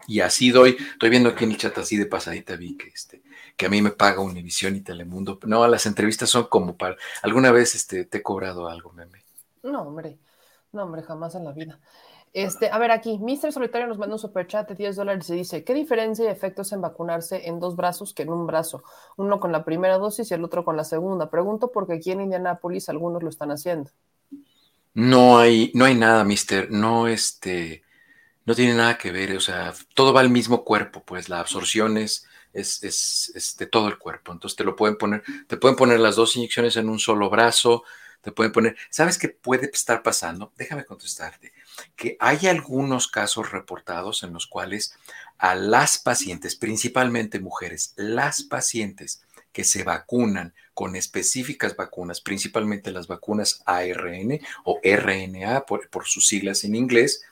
Y 0.07 0.21
así 0.21 0.51
doy, 0.51 0.77
estoy 0.93 1.11
viendo 1.11 1.29
aquí 1.29 1.45
en 1.45 1.53
el 1.53 1.59
chat 1.59 1.77
así 1.79 1.97
de 1.97 2.07
pasadita, 2.07 2.57
vi 2.57 2.77
que, 2.77 2.89
este, 2.89 3.23
que 3.57 3.67
a 3.67 3.69
mí 3.69 3.81
me 3.83 3.93
paga 3.93 4.21
Univisión 4.21 4.75
y 4.75 4.81
Telemundo. 4.81 5.39
No, 5.45 5.67
las 5.69 5.87
entrevistas 5.87 6.29
son 6.29 6.47
como 6.49 6.77
para, 6.77 6.97
alguna 7.23 7.53
vez 7.53 7.75
este, 7.75 8.05
te 8.05 8.19
he 8.19 8.23
cobrado 8.23 8.69
algo, 8.69 8.93
meme. 8.93 9.25
No, 9.63 9.83
hombre, 9.83 10.19
no, 10.73 10.83
hombre, 10.83 11.03
jamás 11.03 11.35
en 11.37 11.45
la 11.45 11.53
vida. 11.53 11.79
Este, 12.33 12.71
a 12.71 12.79
ver, 12.79 12.91
aquí, 12.91 13.19
Mr. 13.19 13.53
Solitario 13.53 13.87
nos 13.87 13.99
manda 13.99 14.15
un 14.15 14.19
superchat 14.19 14.67
de 14.67 14.75
10 14.75 14.97
dólares 14.97 15.29
y 15.29 15.35
dice: 15.35 15.65
¿Qué 15.65 15.75
diferencia 15.75 16.25
y 16.25 16.29
efectos 16.29 16.73
en 16.73 16.81
vacunarse 16.81 17.47
en 17.47 17.61
dos 17.61 17.77
brazos 17.77 18.15
que 18.15 18.23
en 18.23 18.31
un 18.31 18.47
brazo? 18.47 18.83
Uno 19.17 19.39
con 19.39 19.53
la 19.53 19.65
primera 19.65 19.99
dosis 19.99 20.31
y 20.31 20.35
el 20.35 20.43
otro 20.43 20.65
con 20.65 20.77
la 20.77 20.85
segunda. 20.85 21.29
Pregunto 21.29 21.71
porque 21.73 21.95
aquí 21.95 22.11
en 22.11 22.23
Indianápolis 22.23 22.89
algunos 22.89 23.23
lo 23.23 23.29
están 23.29 23.51
haciendo. 23.51 23.91
No 24.95 25.39
hay, 25.39 25.73
no 25.75 25.85
hay 25.85 25.95
nada, 25.95 26.25
Mister. 26.25 26.71
No, 26.71 27.07
este, 27.07 27.83
no 28.47 28.55
tiene 28.55 28.75
nada 28.75 28.97
que 28.97 29.13
ver. 29.13 29.37
O 29.37 29.41
sea, 29.41 29.75
todo 29.95 30.15
va 30.15 30.21
al 30.21 30.31
mismo 30.31 30.65
cuerpo, 30.65 31.05
pues 31.05 31.29
la 31.29 31.39
absorción 31.39 31.99
es, 31.99 32.27
es, 32.55 32.83
es, 33.35 33.57
de 33.59 33.67
todo 33.67 33.89
el 33.89 33.99
cuerpo. 33.99 34.33
Entonces 34.33 34.57
te 34.57 34.65
lo 34.65 34.75
pueden 34.75 34.97
poner, 34.97 35.23
te 35.49 35.59
pueden 35.59 35.77
poner 35.77 36.01
las 36.01 36.17
dos 36.17 36.35
inyecciones 36.37 36.77
en 36.77 36.89
un 36.89 36.99
solo 36.99 37.29
brazo, 37.29 37.85
te 38.23 38.33
pueden 38.33 38.53
poner. 38.53 38.75
¿Sabes 38.89 39.19
qué 39.19 39.29
puede 39.29 39.69
estar 39.71 40.03
pasando? 40.03 40.53
Déjame 40.57 40.87
contestarte 40.87 41.53
que 41.97 42.17
hay 42.21 42.47
algunos 42.47 43.09
casos 43.09 43.53
reportados 43.53 44.23
en 44.23 44.33
los 44.33 44.47
cuales 44.47 44.95
a 45.39 45.55
las 45.55 45.99
pacientes, 45.99 46.57
principalmente 46.57 47.41
mujeres, 47.41 47.95
las 47.97 48.43
pacientes 48.43 49.23
que 49.53 49.65
se 49.65 49.85
vacunan 49.85 50.55
con 50.75 50.97
específicas 50.97 51.77
vacunas, 51.77 52.21
principalmente 52.21 52.91
las 52.91 53.07
vacunas 53.07 53.63
ARN 53.67 54.41
o 54.65 54.81
RNA 54.83 55.67
por, 55.67 56.07
sus 56.07 56.27
siglas 56.27 56.65
en 56.65 56.75
inglés, 56.75 57.23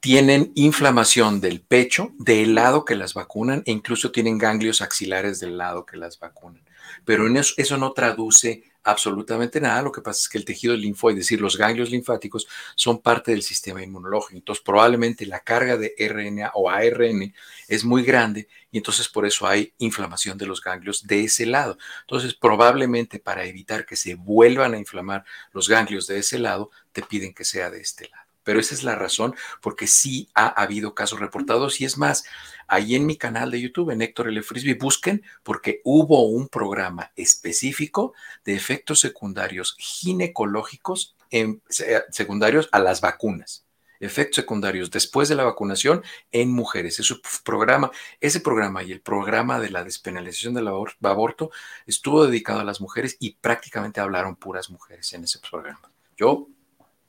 tienen 0.00 0.52
inflamación 0.54 1.40
del 1.40 1.60
pecho 1.60 2.12
del 2.18 2.54
lado 2.54 2.84
que 2.84 2.94
las 2.94 3.14
vacunan 3.14 3.62
e 3.66 3.72
incluso 3.72 4.12
tienen 4.12 4.38
ganglios 4.38 4.80
axilares 4.82 5.40
del 5.40 5.58
lado 5.58 5.86
que 5.86 5.96
las 5.96 6.18
vacunan. 6.18 6.62
Pero 7.04 7.26
eso, 7.36 7.54
eso 7.56 7.76
no 7.78 7.92
traduce 7.92 8.64
absolutamente 8.84 9.60
nada. 9.60 9.82
Lo 9.82 9.90
que 9.90 10.02
pasa 10.02 10.20
es 10.20 10.28
que 10.28 10.38
el 10.38 10.44
tejido 10.44 10.76
linfoide, 10.76 11.20
es 11.20 11.26
decir, 11.26 11.40
los 11.40 11.56
ganglios 11.56 11.90
linfáticos, 11.90 12.46
son 12.76 13.00
parte 13.00 13.32
del 13.32 13.42
sistema 13.42 13.82
inmunológico. 13.82 14.36
Entonces, 14.36 14.62
probablemente 14.62 15.26
la 15.26 15.40
carga 15.40 15.76
de 15.76 15.94
RNA 15.98 16.52
o 16.54 16.70
ARN 16.70 17.34
es 17.66 17.84
muy 17.84 18.04
grande 18.04 18.48
y 18.70 18.78
entonces 18.78 19.08
por 19.08 19.26
eso 19.26 19.46
hay 19.46 19.72
inflamación 19.78 20.36
de 20.36 20.46
los 20.46 20.60
ganglios 20.60 21.06
de 21.06 21.24
ese 21.24 21.46
lado. 21.46 21.78
Entonces, 22.02 22.34
probablemente 22.34 23.18
para 23.18 23.44
evitar 23.44 23.86
que 23.86 23.96
se 23.96 24.14
vuelvan 24.14 24.74
a 24.74 24.78
inflamar 24.78 25.24
los 25.52 25.68
ganglios 25.68 26.06
de 26.06 26.18
ese 26.18 26.38
lado, 26.38 26.70
te 26.92 27.02
piden 27.02 27.34
que 27.34 27.44
sea 27.44 27.70
de 27.70 27.80
este 27.80 28.08
lado. 28.08 28.24
Pero 28.44 28.60
esa 28.60 28.74
es 28.74 28.82
la 28.82 28.94
razón, 28.94 29.34
porque 29.62 29.86
sí 29.86 30.28
ha 30.34 30.48
habido 30.48 30.94
casos 30.94 31.18
reportados 31.18 31.80
y 31.80 31.86
es 31.86 31.96
más, 31.96 32.24
ahí 32.66 32.94
en 32.94 33.06
mi 33.06 33.16
canal 33.16 33.50
de 33.50 33.60
YouTube, 33.60 33.90
en 33.90 34.02
Héctor 34.02 34.28
L. 34.28 34.42
Frisbee, 34.42 34.74
busquen 34.74 35.22
porque 35.42 35.80
hubo 35.84 36.26
un 36.26 36.48
programa 36.48 37.12
específico 37.16 38.14
de 38.44 38.54
efectos 38.54 39.00
secundarios 39.00 39.76
ginecológicos 39.78 41.16
en, 41.30 41.62
secundarios 42.10 42.68
a 42.72 42.78
las 42.78 43.00
vacunas. 43.00 43.64
Efectos 44.00 44.36
secundarios 44.36 44.90
después 44.90 45.28
de 45.28 45.34
la 45.34 45.44
vacunación 45.44 46.02
en 46.30 46.50
mujeres. 46.50 46.98
Ese 47.00 47.14
programa, 47.44 47.90
ese 48.20 48.40
programa 48.40 48.82
y 48.82 48.92
el 48.92 49.00
programa 49.00 49.60
de 49.60 49.70
la 49.70 49.84
despenalización 49.84 50.52
del 50.54 50.68
aborto 50.68 51.50
estuvo 51.86 52.26
dedicado 52.26 52.60
a 52.60 52.64
las 52.64 52.80
mujeres 52.80 53.16
y 53.18 53.32
prácticamente 53.32 54.00
hablaron 54.00 54.36
puras 54.36 54.68
mujeres 54.68 55.12
en 55.14 55.24
ese 55.24 55.38
programa. 55.38 55.90
Yo 56.16 56.48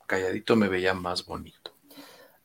calladito 0.06 0.56
me 0.56 0.68
veía 0.68 0.94
más 0.94 1.26
bonito. 1.26 1.75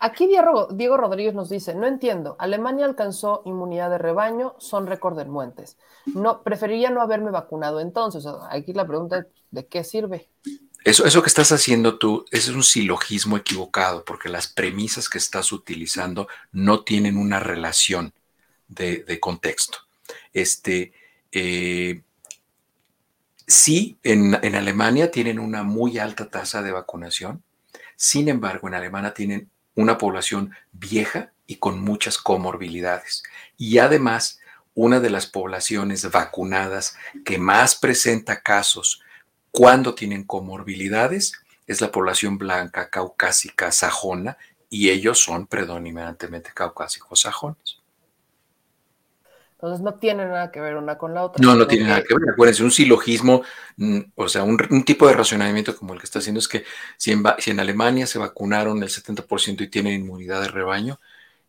Aquí 0.04 0.26
Diego, 0.26 0.68
Diego 0.72 0.98
Rodríguez 0.98 1.36
nos 1.36 1.50
dice, 1.50 1.76
no 1.76 1.86
entiendo, 1.86 2.36
Alemania 2.40 2.86
alcanzó 2.86 3.44
inmunidad 3.46 3.92
de 3.92 4.00
rebaño, 4.00 4.56
son 4.58 4.88
récord 4.88 5.16
del 5.16 5.30
Muentes. 5.30 5.78
No, 6.08 6.42
preferiría 6.42 6.90
no 6.90 7.04
haberme 7.04 7.30
vacunado 7.30 7.80
entonces. 7.80 8.26
Aquí 8.50 8.74
la 8.74 8.88
pregunta 8.88 9.28
¿de 9.52 9.68
qué 9.68 9.84
sirve? 9.84 10.28
Eso, 10.84 11.06
eso 11.06 11.22
que 11.22 11.28
estás 11.28 11.52
haciendo 11.52 12.00
tú 12.00 12.26
es 12.32 12.50
un 12.50 12.64
silogismo 12.64 13.38
equivocado, 13.38 14.04
porque 14.04 14.28
las 14.28 14.48
premisas 14.48 15.08
que 15.08 15.20
estás 15.20 15.52
utilizando 15.52 16.28
no 16.52 16.84
tienen 16.84 17.16
una 17.16 17.40
relación 17.40 18.12
de, 18.68 19.04
de 19.04 19.20
contexto. 19.20 19.78
Este, 20.34 20.94
eh, 21.32 22.02
sí, 23.46 24.00
en, 24.02 24.36
en 24.42 24.56
Alemania 24.56 25.12
tienen 25.12 25.38
una 25.38 25.62
muy 25.62 26.00
alta 26.00 26.28
tasa 26.28 26.64
de 26.64 26.72
vacunación, 26.72 27.44
sin 27.96 28.30
embargo, 28.30 28.68
en 28.68 28.74
Alemania 28.74 29.14
tienen 29.14 29.51
una 29.76 29.98
población 29.98 30.54
vieja 30.72 31.32
y 31.48 31.58
con 31.58 31.80
muchas 31.82 32.18
comorbilidades. 32.18 33.24
Y 33.58 33.78
además, 33.78 34.40
una 34.74 35.00
de 35.00 35.10
las 35.10 35.28
poblaciones 35.28 36.10
vacunadas 36.10 36.96
que 37.26 37.38
más 37.38 37.76
presenta 37.76 38.42
casos 38.42 39.02
cuando 39.52 39.94
tienen 39.96 40.24
comorbilidades 40.24 41.34
es 41.68 41.82
la 41.82 41.92
población 41.92 42.38
blanca 42.38 42.90
caucásica 42.90 43.72
sajona 43.72 44.38
y 44.70 44.90
ellos 44.90 45.20
son 45.20 45.48
predominantemente 45.48 46.52
caucásicos 46.54 47.22
sajones. 47.22 47.81
Entonces 49.62 49.82
no 49.82 49.94
tiene 49.94 50.26
nada 50.26 50.52
que 50.52 50.60
ver 50.60 50.76
una 50.76 50.98
con 50.98 51.14
la 51.14 51.24
otra. 51.24 51.46
No, 51.46 51.56
no 51.56 51.68
tiene 51.68 51.86
nada 51.86 52.02
que 52.02 52.16
ver. 52.16 52.32
Acuérdense, 52.34 52.64
un 52.64 52.72
silogismo, 52.72 53.44
mm, 53.78 54.00
o 54.16 54.28
sea, 54.28 54.42
un, 54.42 54.58
un, 54.72 54.84
tipo 54.84 55.08
de 55.08 55.14
racionamiento 55.14 55.76
como 55.76 55.94
el 55.94 56.00
que 56.00 56.06
está 56.06 56.18
haciendo 56.18 56.40
es 56.40 56.48
que 56.48 56.64
si 56.98 57.12
en, 57.12 57.24
si 57.38 57.52
en 57.52 57.60
Alemania 57.60 58.08
se 58.08 58.18
vacunaron 58.18 58.82
el 58.82 58.90
70% 58.90 59.62
y 59.62 59.68
tienen 59.68 60.02
inmunidad 60.02 60.42
de 60.42 60.48
rebaño, 60.48 61.00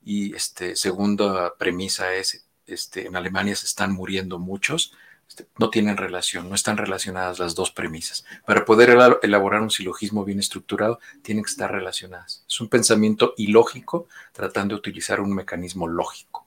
y 0.05 0.35
este, 0.35 0.77
segunda 0.77 1.57
premisa 1.57 2.13
es, 2.15 2.47
este, 2.67 3.07
en 3.07 3.17
Alemania 3.17 3.57
se 3.57 3.67
están 3.67 3.93
muriendo 3.93 4.39
muchos, 4.39 4.93
este, 5.27 5.47
no 5.59 5.71
tienen 5.71 5.97
relación, 5.97 6.51
no 6.51 6.55
están 6.55 6.77
relacionadas 6.77 7.39
las 7.39 7.55
dos 7.55 7.71
premisas. 7.71 8.27
Para 8.45 8.67
poder 8.67 8.91
elaborar 9.23 9.63
un 9.63 9.71
silogismo 9.71 10.25
bien 10.25 10.39
estructurado, 10.39 11.01
tienen 11.23 11.45
que 11.45 11.51
estar 11.51 11.73
relacionadas. 11.73 12.45
Es 12.47 12.61
un 12.61 12.69
pensamiento 12.69 13.33
ilógico 13.39 14.07
tratando 14.33 14.75
de 14.75 14.81
utilizar 14.81 15.21
un 15.21 15.35
mecanismo 15.35 15.89
lógico. 15.89 16.42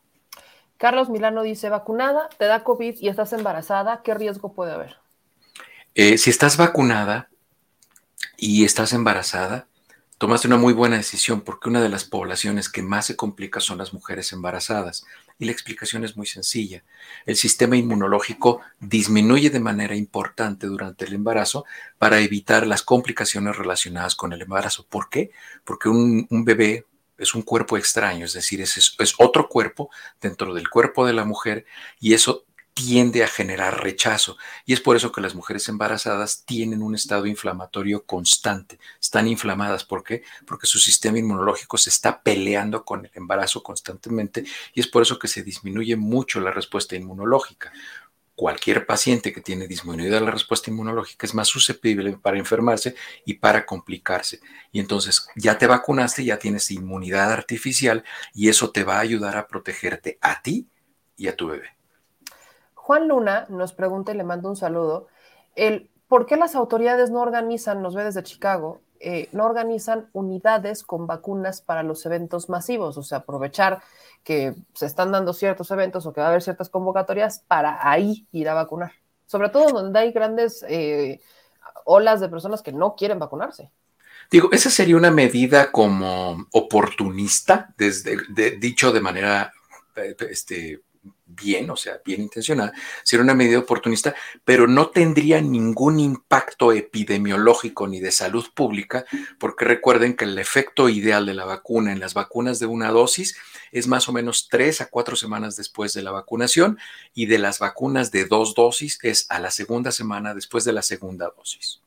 Carlos 0.78 1.10
Milano 1.10 1.44
dice, 1.44 1.70
vacunada, 1.70 2.30
te 2.38 2.46
da 2.46 2.64
COVID 2.64 2.96
y 3.00 3.08
estás 3.08 3.32
embarazada, 3.34 4.02
¿qué 4.04 4.14
riesgo 4.14 4.54
puede 4.54 4.74
haber? 4.74 4.98
Eh, 5.94 6.18
si 6.18 6.30
estás 6.30 6.58
vacunada 6.58 7.30
y 8.38 8.66
estás 8.66 8.92
embarazada, 8.92 9.68
tomaste 10.18 10.48
una 10.48 10.58
muy 10.58 10.74
buena 10.74 10.98
decisión 10.98 11.42
porque 11.42 11.70
una 11.70 11.82
de 11.82 11.88
las 11.88 12.04
poblaciones 12.04 12.68
que 12.68 12.82
más 12.82 13.06
se 13.06 13.16
complica 13.16 13.62
son 13.62 13.78
las 13.78 13.94
mujeres 13.94 14.34
embarazadas. 14.34 15.06
Y 15.40 15.46
la 15.46 15.52
explicación 15.54 16.04
es 16.04 16.18
muy 16.18 16.26
sencilla. 16.26 16.84
El 17.26 17.38
sistema 17.38 17.78
inmunológico 17.78 18.62
disminuye 18.80 19.50
de 19.50 19.60
manera 19.62 19.96
importante 19.96 20.68
durante 20.68 21.06
el 21.06 21.14
embarazo 21.14 21.66
para 21.98 22.20
evitar 22.20 22.68
las 22.68 22.84
complicaciones 22.84 23.58
relacionadas 23.58 24.16
con 24.16 24.34
el 24.34 24.42
embarazo. 24.42 24.86
¿Por 24.88 25.10
qué? 25.10 25.32
Porque 25.64 25.88
un, 25.88 26.28
un 26.30 26.44
bebé, 26.44 26.86
es 27.18 27.34
un 27.36 27.42
cuerpo 27.42 27.78
extraño, 27.78 28.26
es 28.26 28.34
decir, 28.34 28.62
es, 28.62 28.96
es, 28.98 29.14
otro 29.18 29.48
cuerpo 29.48 29.90
dentro 30.22 30.54
del 30.54 30.70
cuerpo 30.70 31.06
de 31.06 31.14
la 31.14 31.26
mujer 31.26 31.66
y 32.00 32.14
eso 32.14 32.46
tiende 32.76 33.24
a 33.24 33.28
generar 33.28 33.82
rechazo. 33.82 34.38
Y 34.66 34.74
es 34.74 34.82
por 34.82 34.98
eso 34.98 35.12
que 35.14 35.22
las 35.22 35.34
mujeres 35.34 35.68
embarazadas 35.70 36.44
tienen 36.46 36.84
un 36.84 36.94
estado 36.94 37.26
inflamatorio 37.26 38.06
constante. 38.06 38.80
Están 39.00 39.30
inflamadas. 39.30 39.86
¿Por 39.86 40.04
qué? 40.04 40.24
Porque 40.46 40.68
su 40.68 40.78
sistema 40.80 41.18
inmunológico 41.18 41.78
se 41.78 41.90
está 41.90 42.22
peleando 42.22 42.84
con 42.84 43.06
el 43.06 43.12
embarazo 43.16 43.64
constantemente 43.64 44.44
y 44.74 44.82
es 44.82 44.88
por 44.88 45.02
eso 45.02 45.18
que 45.18 45.30
se 45.30 45.42
disminuye 45.42 45.96
mucho 45.96 46.42
la 46.42 46.52
respuesta 46.52 46.98
inmunológica 46.98 47.72
cualquier 48.36 48.86
paciente 48.86 49.32
que 49.32 49.42
tiene 49.42 49.68
disminuida 49.68 50.20
la 50.20 50.32
respuesta 50.32 50.70
inmunológica 50.70 51.26
es 51.26 51.34
más 51.34 51.48
susceptible 51.48 52.18
para 52.22 52.38
enfermarse 52.38 52.96
y 53.26 53.36
para 53.36 53.66
complicarse. 53.66 54.42
Y 54.72 54.80
entonces 54.80 55.28
ya 55.36 55.58
te 55.58 55.68
vacunaste, 55.68 56.26
ya 56.26 56.38
tienes 56.38 56.70
inmunidad 56.72 57.32
artificial 57.32 58.04
y 58.34 58.50
eso 58.50 58.72
te 58.72 58.84
va 58.84 58.98
a 58.98 59.02
ayudar 59.02 59.38
a 59.38 59.48
protegerte 59.48 60.18
a 60.22 60.42
ti 60.42 60.68
y 61.16 61.30
a 61.30 61.36
tu 61.36 61.48
bebé. 61.48 61.70
Juan 62.74 63.08
Luna 63.08 63.46
nos 63.50 63.74
pregunta 63.74 64.12
y 64.12 64.18
le 64.18 64.24
mando 64.24 64.50
un 64.50 64.56
saludo, 64.56 65.08
el, 65.56 65.90
¿por 66.08 66.26
qué 66.26 66.36
las 66.36 66.56
autoridades 66.56 67.10
no 67.10 67.22
organizan, 67.22 67.82
nos 67.82 67.96
ve 67.96 68.04
desde 68.04 68.22
Chicago, 68.22 68.82
eh, 69.08 69.30
no 69.34 69.46
organizan 69.46 70.10
unidades 70.14 70.84
con 70.84 71.06
vacunas 71.06 71.62
para 71.62 71.84
los 71.84 72.06
eventos 72.08 72.50
masivos? 72.50 72.98
O 72.98 73.04
sea, 73.04 73.20
aprovechar 73.20 73.84
que 74.24 74.56
se 74.74 74.88
están 74.88 75.12
dando 75.12 75.32
ciertos 75.34 75.70
eventos 75.70 76.08
o 76.08 76.14
que 76.14 76.22
va 76.22 76.28
a 76.28 76.30
haber 76.32 76.42
ciertas 76.42 76.70
convocatorias 76.70 77.44
para 77.48 77.88
ahí 77.88 78.28
ir 78.32 78.50
a 78.50 78.56
vacunar. 78.56 78.94
Sobre 79.28 79.50
todo 79.50 79.70
donde 79.70 80.00
hay 80.00 80.12
grandes 80.12 80.66
eh, 80.68 81.22
olas 81.86 82.20
de 82.20 82.30
personas 82.30 82.64
que 82.64 82.72
no 82.72 82.96
quieren 82.96 83.20
vacunarse. 83.20 83.70
Digo, 84.32 84.50
esa 84.52 84.72
sería 84.72 84.98
una 84.98 85.12
medida 85.12 85.72
como 85.72 86.48
oportunista, 86.52 87.74
desde, 87.78 88.18
de, 88.30 88.58
dicho 88.58 88.92
de 88.92 89.02
manera 89.02 89.54
este, 90.30 90.82
bien, 91.26 91.70
o 91.70 91.76
sea, 91.76 92.02
bien 92.06 92.22
intencionada, 92.22 92.74
sería 93.04 93.24
una 93.24 93.34
medida 93.34 93.60
oportunista, 93.60 94.16
pero 94.44 94.68
no 94.68 94.90
tendría 94.90 95.42
ningún 95.42 96.00
impacto 96.00 96.72
epidemiológico 96.72 97.88
ni 97.88 98.00
de 98.00 98.12
salud 98.12 98.46
pública, 98.54 99.06
porque 99.40 99.66
recuerden 99.66 100.16
que 100.16 100.26
el 100.26 100.38
efecto 100.38 100.88
ideal 100.90 101.26
de 101.26 101.34
la 101.34 101.46
vacuna 101.46 101.92
en 101.92 102.00
las 102.00 102.14
vacunas 102.14 102.60
de 102.60 102.68
una 102.68 102.92
dosis 102.92 103.38
es 103.72 103.88
más 103.88 104.08
o 104.08 104.14
menos 104.14 104.48
tres 104.50 104.82
a 104.82 104.90
cuatro 104.90 105.16
semanas 105.16 105.56
después 105.56 105.94
de 105.94 106.04
la 106.04 106.12
vacunación 106.12 106.78
y 107.14 107.26
de 107.26 107.40
las 107.40 107.60
vacunas 107.60 108.12
de 108.12 108.26
dos 108.26 108.54
dosis 108.56 109.00
es 109.02 109.26
a 109.30 109.40
la 109.40 109.52
segunda 109.52 109.92
semana 109.92 110.34
después 110.34 110.64
de 110.64 110.74
la 110.74 110.82
segunda 110.82 111.32
dosis. 111.36 111.82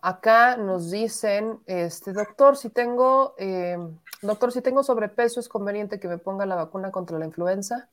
Acá 0.00 0.56
nos 0.56 0.90
dicen, 0.90 1.60
este 1.66 2.12
doctor, 2.12 2.56
si 2.56 2.70
tengo, 2.70 3.36
eh, 3.38 3.78
doctor, 4.20 4.50
si 4.50 4.60
tengo 4.60 4.82
sobrepeso, 4.82 5.38
¿es 5.38 5.48
conveniente 5.48 6.00
que 6.00 6.08
me 6.08 6.18
ponga 6.18 6.44
la 6.44 6.56
vacuna 6.56 6.90
contra 6.90 7.20
la 7.20 7.26
influenza? 7.26 7.88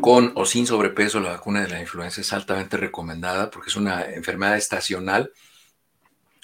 Con 0.00 0.32
o 0.34 0.44
sin 0.46 0.66
sobrepeso, 0.66 1.20
la 1.20 1.30
vacuna 1.30 1.62
de 1.62 1.68
la 1.68 1.80
influenza 1.80 2.20
es 2.20 2.32
altamente 2.32 2.76
recomendada 2.76 3.50
porque 3.50 3.70
es 3.70 3.76
una 3.76 4.04
enfermedad 4.04 4.56
estacional. 4.56 5.32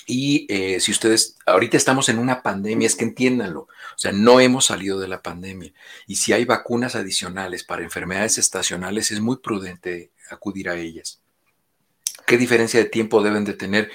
Y 0.07 0.47
eh, 0.49 0.81
si 0.81 0.91
ustedes, 0.91 1.37
ahorita 1.47 1.77
estamos 1.77 2.09
en 2.09 2.19
una 2.19 2.43
pandemia, 2.43 2.87
es 2.87 2.97
que 2.97 3.05
entiéndanlo, 3.05 3.61
o 3.61 3.99
sea, 3.99 4.13
no 4.13 4.41
hemos 4.41 4.65
salido 4.65 4.99
de 4.99 5.09
la 5.09 5.23
pandemia. 5.23 5.73
Y 6.07 6.17
si 6.17 6.33
hay 6.33 6.45
vacunas 6.45 6.97
adicionales 6.97 7.63
para 7.63 7.83
enfermedades 7.83 8.39
estacionales, 8.39 9.11
es 9.11 9.21
muy 9.21 9.37
prudente 9.37 10.11
acudir 10.31 10.69
a 10.69 10.77
ellas. 10.77 11.21
¿Qué 12.27 12.39
diferencia 12.39 12.81
de 12.81 12.89
tiempo 12.89 13.23
deben 13.23 13.45
de 13.45 13.55
tener 13.55 13.91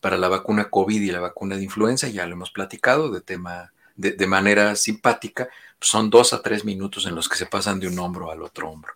para 0.00 0.16
la 0.16 0.28
vacuna 0.28 0.70
COVID 0.70 1.00
y 1.00 1.10
la 1.10 1.20
vacuna 1.20 1.56
de 1.56 1.64
influenza? 1.64 2.08
Ya 2.08 2.26
lo 2.26 2.32
hemos 2.32 2.50
platicado 2.50 3.10
de 3.10 3.20
tema 3.20 3.72
de, 3.96 4.12
de 4.12 4.26
manera 4.26 4.74
simpática, 4.76 5.48
son 5.80 6.10
dos 6.10 6.32
a 6.32 6.42
tres 6.42 6.64
minutos 6.64 7.06
en 7.06 7.14
los 7.14 7.28
que 7.28 7.36
se 7.36 7.46
pasan 7.46 7.80
de 7.80 7.88
un 7.88 7.98
hombro 7.98 8.30
al 8.30 8.42
otro 8.42 8.70
hombro. 8.70 8.92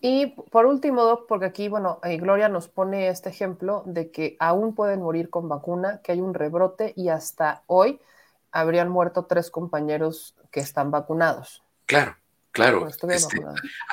Y 0.00 0.26
por 0.26 0.66
último, 0.66 1.02
Doc, 1.02 1.26
porque 1.26 1.46
aquí, 1.46 1.68
bueno, 1.68 1.98
eh, 2.02 2.18
Gloria 2.18 2.50
nos 2.50 2.68
pone 2.68 3.08
este 3.08 3.30
ejemplo 3.30 3.82
de 3.86 4.10
que 4.10 4.36
aún 4.38 4.74
pueden 4.74 5.00
morir 5.00 5.30
con 5.30 5.48
vacuna, 5.48 6.02
que 6.04 6.12
hay 6.12 6.20
un 6.20 6.34
rebrote 6.34 6.92
y 6.94 7.08
hasta 7.08 7.62
hoy 7.68 8.00
habrían 8.52 8.90
muerto 8.90 9.24
tres 9.24 9.50
compañeros 9.50 10.34
que 10.50 10.60
están 10.60 10.90
vacunados. 10.90 11.62
Claro, 11.86 12.18
claro. 12.50 12.86
Este, 12.86 13.40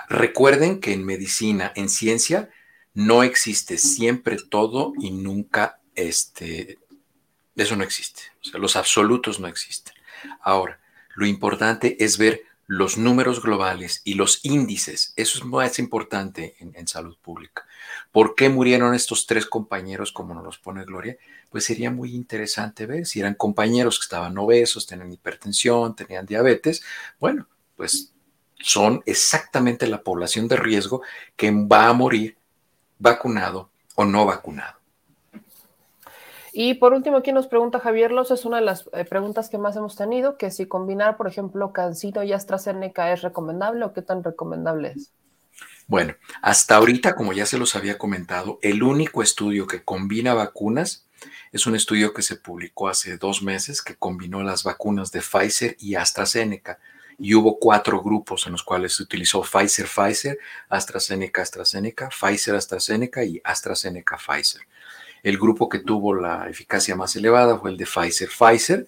recuerden 0.09 0.81
que 0.81 0.91
en 0.91 1.05
medicina, 1.05 1.71
en 1.77 1.87
ciencia, 1.87 2.49
no 2.93 3.23
existe 3.23 3.77
siempre 3.77 4.35
todo 4.49 4.91
y 4.99 5.11
nunca 5.11 5.79
este. 5.95 6.77
Eso 7.55 7.77
no 7.77 7.85
existe. 7.85 8.23
O 8.41 8.43
sea, 8.49 8.59
los 8.59 8.75
absolutos 8.75 9.39
no 9.39 9.47
existen. 9.47 9.93
Ahora, 10.41 10.80
lo 11.21 11.27
importante 11.27 12.03
es 12.03 12.17
ver 12.17 12.45
los 12.65 12.97
números 12.97 13.43
globales 13.43 14.01
y 14.03 14.15
los 14.15 14.43
índices. 14.43 15.13
Eso 15.15 15.37
es 15.37 15.45
más 15.45 15.77
importante 15.77 16.55
en, 16.59 16.87
salud 16.87 17.15
pública. 17.21 17.63
¿Por 18.11 18.33
qué 18.33 18.49
murieron 18.49 18.95
estos 18.95 19.27
tres 19.27 19.45
compañeros, 19.45 20.11
como 20.11 20.33
nos 20.33 20.43
los 20.43 20.57
pone 20.57 20.83
Gloria? 20.83 21.17
Pues 21.51 21.63
sería 21.65 21.91
muy 21.91 22.15
interesante 22.15 22.87
ver 22.87 23.05
si 23.05 23.19
eran 23.19 23.35
compañeros 23.35 23.99
que 23.99 24.05
estaban 24.05 24.35
obesos, 24.35 24.87
tenían 24.87 25.13
hipertensión, 25.13 25.95
tenían 25.95 26.25
diabetes. 26.25 26.81
Bueno, 27.19 27.47
pues 27.75 28.13
son 28.59 29.03
exactamente 29.05 29.85
la 29.85 30.01
población 30.01 30.47
de 30.47 30.55
riesgo 30.55 31.03
que 31.35 31.51
va 31.51 31.87
a 31.87 31.93
morir 31.93 32.35
vacunado 32.97 33.69
o 33.93 34.05
no 34.05 34.25
vacunado. 34.25 34.80
Y 36.53 36.73
por 36.75 36.93
último, 36.93 37.17
aquí 37.17 37.31
nos 37.31 37.47
pregunta 37.47 37.79
Javier 37.79 38.11
Los, 38.11 38.31
es 38.31 38.45
una 38.45 38.57
de 38.57 38.65
las 38.65 38.89
eh, 38.93 39.05
preguntas 39.05 39.49
que 39.49 39.57
más 39.57 39.75
hemos 39.75 39.95
tenido, 39.95 40.37
que 40.37 40.51
si 40.51 40.65
combinar, 40.65 41.17
por 41.17 41.27
ejemplo, 41.27 41.71
Cancino 41.71 42.23
y 42.23 42.33
AstraZeneca 42.33 43.11
es 43.13 43.21
recomendable 43.21 43.85
o 43.85 43.93
qué 43.93 44.01
tan 44.01 44.23
recomendable 44.23 44.93
es. 44.95 45.11
Bueno, 45.87 46.15
hasta 46.41 46.75
ahorita, 46.75 47.15
como 47.15 47.33
ya 47.33 47.45
se 47.45 47.57
los 47.57 47.75
había 47.75 47.97
comentado, 47.97 48.59
el 48.61 48.83
único 48.83 49.23
estudio 49.23 49.67
que 49.67 49.83
combina 49.83 50.33
vacunas 50.33 51.05
es 51.51 51.67
un 51.67 51.75
estudio 51.75 52.13
que 52.13 52.21
se 52.21 52.37
publicó 52.37 52.87
hace 52.87 53.17
dos 53.17 53.43
meses 53.43 53.81
que 53.81 53.95
combinó 53.95 54.41
las 54.43 54.63
vacunas 54.63 55.11
de 55.11 55.21
Pfizer 55.21 55.75
y 55.79 55.95
AstraZeneca. 55.95 56.79
Y 57.19 57.35
hubo 57.35 57.59
cuatro 57.59 58.01
grupos 58.01 58.45
en 58.47 58.53
los 58.53 58.63
cuales 58.63 58.95
se 58.95 59.03
utilizó 59.03 59.43
Pfizer, 59.43 59.85
Pfizer, 59.85 60.39
AstraZeneca, 60.69 61.41
AstraZeneca, 61.41 62.09
Pfizer, 62.09 62.55
AstraZeneca 62.55 63.23
y 63.23 63.41
AstraZeneca, 63.43 64.17
Pfizer. 64.17 64.61
El 65.23 65.37
grupo 65.37 65.69
que 65.69 65.79
tuvo 65.79 66.13
la 66.13 66.49
eficacia 66.49 66.95
más 66.95 67.15
elevada 67.15 67.57
fue 67.57 67.71
el 67.71 67.77
de 67.77 67.85
Pfizer, 67.85 68.29
Pfizer, 68.29 68.87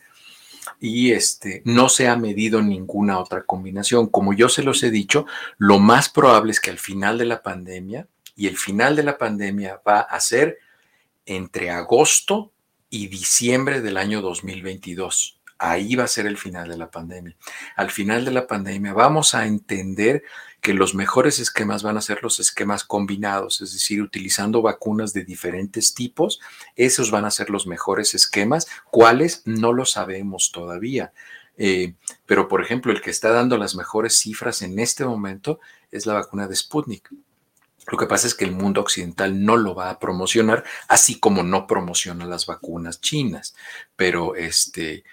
y 0.80 1.12
este, 1.12 1.62
no 1.66 1.90
se 1.90 2.08
ha 2.08 2.16
medido 2.16 2.62
ninguna 2.62 3.20
otra 3.20 3.44
combinación. 3.44 4.08
Como 4.08 4.34
yo 4.34 4.50
se 4.50 4.64
los 4.64 4.82
he 4.84 4.92
dicho, 4.92 5.26
lo 5.58 5.80
más 5.80 6.10
probable 6.10 6.52
es 6.52 6.60
que 6.60 6.72
al 6.72 6.80
final 6.80 7.18
de 7.18 7.26
la 7.26 7.42
pandemia, 7.42 8.08
y 8.36 8.48
el 8.48 8.58
final 8.58 8.96
de 8.96 9.04
la 9.04 9.18
pandemia 9.18 9.82
va 9.88 10.02
a 10.02 10.20
ser 10.20 10.58
entre 11.26 11.70
agosto 11.70 12.52
y 12.90 13.08
diciembre 13.08 13.82
del 13.82 13.98
año 13.98 14.22
2022. 14.22 15.40
Ahí 15.58 15.96
va 15.96 16.04
a 16.04 16.08
ser 16.08 16.26
el 16.26 16.38
final 16.38 16.68
de 16.68 16.78
la 16.78 16.92
pandemia. 16.92 17.36
Al 17.76 17.92
final 17.92 18.26
de 18.26 18.32
la 18.32 18.48
pandemia 18.48 18.94
vamos 18.94 19.34
a 19.34 19.46
entender 19.46 20.24
que 20.64 20.74
los 20.74 20.96
mejores 20.96 21.40
esquemas 21.40 21.84
van 21.84 21.98
a 21.98 22.02
ser 22.02 22.24
los 22.24 22.40
esquemas 22.40 22.86
combinados, 22.86 23.60
es 23.60 23.74
decir, 23.74 24.02
utilizando 24.02 24.62
vacunas 24.62 25.12
de 25.12 25.26
diferentes 25.26 25.94
tipos. 25.94 26.40
Esos 26.78 27.12
van 27.12 27.26
a 27.26 27.32
ser 27.32 27.50
los 27.50 27.68
mejores 27.68 28.14
esquemas. 28.14 28.68
¿Cuáles? 28.90 29.42
No 29.44 29.74
lo 29.74 29.86
sabemos 29.86 30.54
todavía. 30.54 31.12
Eh, 31.58 31.96
pero, 32.26 32.48
por 32.48 32.64
ejemplo, 32.64 32.94
el 32.94 33.02
que 33.02 33.10
está 33.10 33.32
dando 33.32 33.58
las 33.58 33.76
mejores 33.76 34.18
cifras 34.18 34.62
en 34.62 34.80
este 34.80 35.04
momento 35.04 35.60
es 35.92 36.06
la 36.06 36.14
vacuna 36.14 36.48
de 36.48 36.56
Sputnik. 36.56 37.10
Lo 37.92 37.98
que 37.98 38.08
pasa 38.08 38.26
es 38.26 38.34
que 38.34 38.46
el 38.46 38.54
mundo 38.54 38.80
occidental 38.80 39.44
no 39.44 39.58
lo 39.58 39.76
va 39.76 39.90
a 39.90 40.00
promocionar, 40.00 40.64
así 40.88 41.20
como 41.20 41.44
no 41.44 41.68
promociona 41.68 42.26
las 42.26 42.46
vacunas 42.46 43.02
chinas, 43.02 43.54
pero 43.98 44.36
este, 44.38 45.04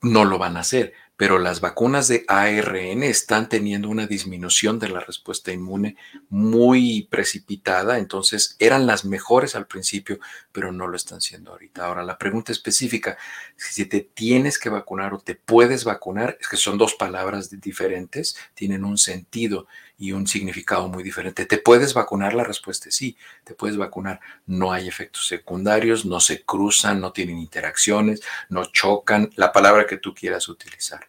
no 0.00 0.24
lo 0.24 0.38
van 0.38 0.56
a 0.56 0.60
hacer 0.60 0.92
pero 1.22 1.38
las 1.38 1.60
vacunas 1.60 2.08
de 2.08 2.24
ARN 2.26 3.04
están 3.04 3.48
teniendo 3.48 3.88
una 3.88 4.08
disminución 4.08 4.80
de 4.80 4.88
la 4.88 4.98
respuesta 4.98 5.52
inmune 5.52 5.94
muy 6.28 7.06
precipitada, 7.12 7.98
entonces 7.98 8.56
eran 8.58 8.88
las 8.88 9.04
mejores 9.04 9.54
al 9.54 9.68
principio, 9.68 10.18
pero 10.50 10.72
no 10.72 10.88
lo 10.88 10.96
están 10.96 11.20
siendo 11.20 11.52
ahorita. 11.52 11.86
Ahora, 11.86 12.02
la 12.02 12.18
pregunta 12.18 12.50
específica, 12.50 13.16
si 13.54 13.86
te 13.86 14.00
tienes 14.00 14.58
que 14.58 14.68
vacunar 14.68 15.14
o 15.14 15.20
te 15.20 15.36
puedes 15.36 15.84
vacunar, 15.84 16.36
es 16.40 16.48
que 16.48 16.56
son 16.56 16.76
dos 16.76 16.96
palabras 16.96 17.50
diferentes, 17.60 18.36
tienen 18.54 18.84
un 18.84 18.98
sentido 18.98 19.68
y 19.98 20.12
un 20.12 20.26
significado 20.26 20.88
muy 20.88 21.02
diferente. 21.02 21.46
¿Te 21.46 21.58
puedes 21.58 21.94
vacunar? 21.94 22.34
La 22.34 22.44
respuesta 22.44 22.88
es 22.88 22.96
sí, 22.96 23.16
te 23.44 23.54
puedes 23.54 23.76
vacunar. 23.76 24.20
No 24.46 24.72
hay 24.72 24.88
efectos 24.88 25.26
secundarios, 25.26 26.04
no 26.04 26.20
se 26.20 26.42
cruzan, 26.42 27.00
no 27.00 27.12
tienen 27.12 27.38
interacciones, 27.38 28.22
no 28.48 28.64
chocan, 28.66 29.30
la 29.36 29.52
palabra 29.52 29.86
que 29.86 29.98
tú 29.98 30.14
quieras 30.14 30.48
utilizar. 30.48 31.06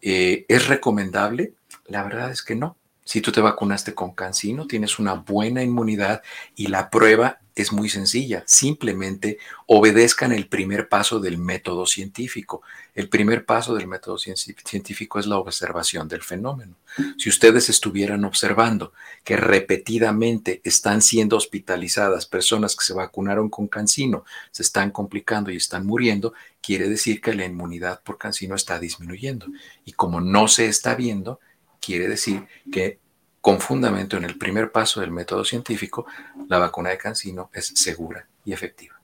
Eh, 0.00 0.44
¿Es 0.48 0.68
recomendable? 0.68 1.54
La 1.86 2.02
verdad 2.02 2.30
es 2.30 2.42
que 2.42 2.54
no. 2.54 2.76
Si 3.10 3.20
tú 3.20 3.32
te 3.32 3.40
vacunaste 3.40 3.92
con 3.92 4.12
cancino, 4.12 4.68
tienes 4.68 5.00
una 5.00 5.14
buena 5.14 5.64
inmunidad 5.64 6.22
y 6.54 6.68
la 6.68 6.90
prueba 6.90 7.40
es 7.56 7.72
muy 7.72 7.88
sencilla. 7.88 8.44
Simplemente 8.46 9.38
obedezcan 9.66 10.30
el 10.30 10.46
primer 10.46 10.88
paso 10.88 11.18
del 11.18 11.36
método 11.36 11.86
científico. 11.86 12.62
El 12.94 13.08
primer 13.08 13.44
paso 13.44 13.74
del 13.74 13.88
método 13.88 14.16
científico 14.16 15.18
es 15.18 15.26
la 15.26 15.38
observación 15.38 16.06
del 16.06 16.22
fenómeno. 16.22 16.76
Si 17.18 17.28
ustedes 17.28 17.68
estuvieran 17.68 18.24
observando 18.24 18.92
que 19.24 19.36
repetidamente 19.36 20.60
están 20.62 21.02
siendo 21.02 21.36
hospitalizadas 21.36 22.26
personas 22.26 22.76
que 22.76 22.84
se 22.84 22.94
vacunaron 22.94 23.50
con 23.50 23.66
cancino, 23.66 24.24
se 24.52 24.62
están 24.62 24.92
complicando 24.92 25.50
y 25.50 25.56
están 25.56 25.84
muriendo, 25.84 26.32
quiere 26.60 26.88
decir 26.88 27.20
que 27.20 27.34
la 27.34 27.44
inmunidad 27.44 28.02
por 28.04 28.18
cancino 28.18 28.54
está 28.54 28.78
disminuyendo. 28.78 29.46
Y 29.84 29.94
como 29.94 30.20
no 30.20 30.46
se 30.46 30.68
está 30.68 30.94
viendo, 30.94 31.40
quiere 31.80 32.08
decir 32.08 32.46
que 32.70 32.98
con 33.40 33.58
fundamento 33.58 34.16
en 34.16 34.24
el 34.24 34.36
primer 34.36 34.70
paso 34.70 35.00
del 35.00 35.10
método 35.10 35.44
científico, 35.44 36.06
la 36.48 36.58
vacuna 36.58 36.90
de 36.90 36.98
Cancino 36.98 37.50
es 37.52 37.72
segura 37.74 38.26
y 38.44 38.52
efectiva. 38.52 39.00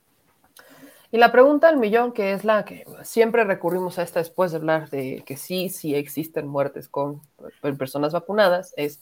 Y 1.11 1.19
la 1.19 1.32
pregunta 1.32 1.69
del 1.69 1.78
millón, 1.78 2.12
que 2.12 2.32
es 2.32 2.44
la 2.44 2.65
que 2.65 2.85
siempre 3.03 3.44
recurrimos 3.44 3.98
a 3.98 4.03
esta 4.03 4.19
después 4.19 4.51
de 4.51 4.59
hablar 4.59 4.90
de 4.90 5.23
que 5.24 5.36
sí, 5.36 5.69
sí 5.69 5.94
existen 5.94 6.47
muertes 6.47 6.89
con 6.89 7.23
personas 7.78 8.12
vacunadas, 8.12 8.74
es, 8.77 9.01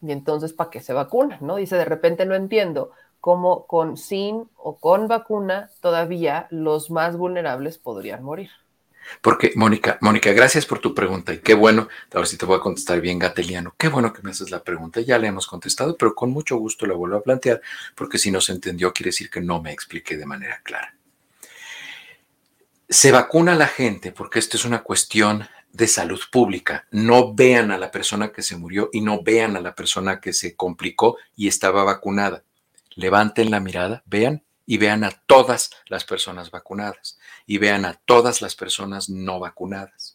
¿y 0.00 0.12
entonces 0.12 0.52
para 0.52 0.70
qué 0.70 0.80
se 0.80 0.92
vacunan? 0.92 1.38
¿no? 1.42 1.56
Dice, 1.56 1.76
de 1.76 1.84
repente 1.84 2.24
no 2.24 2.34
entiendo 2.34 2.92
cómo 3.20 3.66
con 3.66 3.96
sin 3.96 4.48
o 4.56 4.76
con 4.76 5.08
vacuna 5.08 5.70
todavía 5.80 6.46
los 6.50 6.90
más 6.90 7.16
vulnerables 7.16 7.76
podrían 7.76 8.22
morir. 8.22 8.50
Porque, 9.20 9.52
Mónica, 9.54 9.98
Mónica, 10.00 10.32
gracias 10.32 10.66
por 10.66 10.78
tu 10.78 10.94
pregunta 10.94 11.32
y 11.32 11.38
qué 11.38 11.54
bueno, 11.54 11.88
ahora 12.12 12.26
sí 12.26 12.36
te 12.36 12.46
voy 12.46 12.56
a 12.56 12.60
contestar 12.60 13.00
bien 13.00 13.18
gateliano, 13.18 13.74
qué 13.78 13.88
bueno 13.88 14.12
que 14.12 14.22
me 14.22 14.30
haces 14.30 14.50
la 14.50 14.62
pregunta, 14.62 15.00
ya 15.00 15.18
le 15.18 15.28
hemos 15.28 15.46
contestado, 15.46 15.96
pero 15.96 16.14
con 16.14 16.30
mucho 16.30 16.56
gusto 16.56 16.86
la 16.86 16.94
vuelvo 16.94 17.16
a 17.16 17.22
plantear, 17.22 17.60
porque 17.94 18.18
si 18.18 18.30
no 18.30 18.40
se 18.40 18.52
entendió 18.52 18.92
quiere 18.92 19.08
decir 19.08 19.30
que 19.30 19.40
no 19.40 19.62
me 19.62 19.72
expliqué 19.72 20.16
de 20.16 20.26
manera 20.26 20.60
clara. 20.62 20.94
Se 22.88 23.10
vacuna 23.10 23.54
la 23.56 23.66
gente 23.66 24.12
porque 24.12 24.38
esto 24.38 24.56
es 24.56 24.64
una 24.64 24.82
cuestión 24.82 25.48
de 25.72 25.88
salud 25.88 26.20
pública. 26.30 26.86
No 26.90 27.34
vean 27.34 27.70
a 27.70 27.78
la 27.78 27.90
persona 27.90 28.32
que 28.32 28.42
se 28.42 28.56
murió 28.56 28.90
y 28.92 29.00
no 29.00 29.22
vean 29.22 29.56
a 29.56 29.60
la 29.60 29.74
persona 29.74 30.20
que 30.20 30.32
se 30.32 30.54
complicó 30.54 31.18
y 31.34 31.48
estaba 31.48 31.82
vacunada. 31.82 32.44
Levanten 32.94 33.50
la 33.50 33.60
mirada, 33.60 34.02
vean 34.06 34.44
y 34.64 34.78
vean 34.78 35.04
a 35.04 35.10
todas 35.10 35.70
las 35.86 36.04
personas 36.04 36.50
vacunadas 36.50 37.18
y 37.46 37.58
vean 37.58 37.84
a 37.84 37.94
todas 37.94 38.42
las 38.42 38.56
personas 38.56 39.08
no 39.08 39.38
vacunadas. 39.38 40.14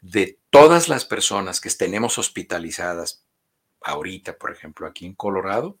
De 0.00 0.38
todas 0.50 0.88
las 0.88 1.04
personas 1.04 1.60
que 1.60 1.70
tenemos 1.70 2.18
hospitalizadas 2.18 3.24
ahorita, 3.82 4.36
por 4.36 4.52
ejemplo, 4.52 4.86
aquí 4.86 5.06
en 5.06 5.14
Colorado, 5.14 5.78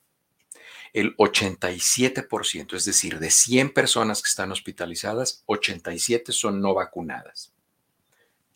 el 0.92 1.16
87%, 1.16 2.74
es 2.74 2.84
decir, 2.84 3.18
de 3.18 3.30
100 3.30 3.72
personas 3.72 4.22
que 4.22 4.28
están 4.28 4.52
hospitalizadas, 4.52 5.42
87 5.46 6.32
son 6.32 6.60
no 6.60 6.74
vacunadas. 6.74 7.52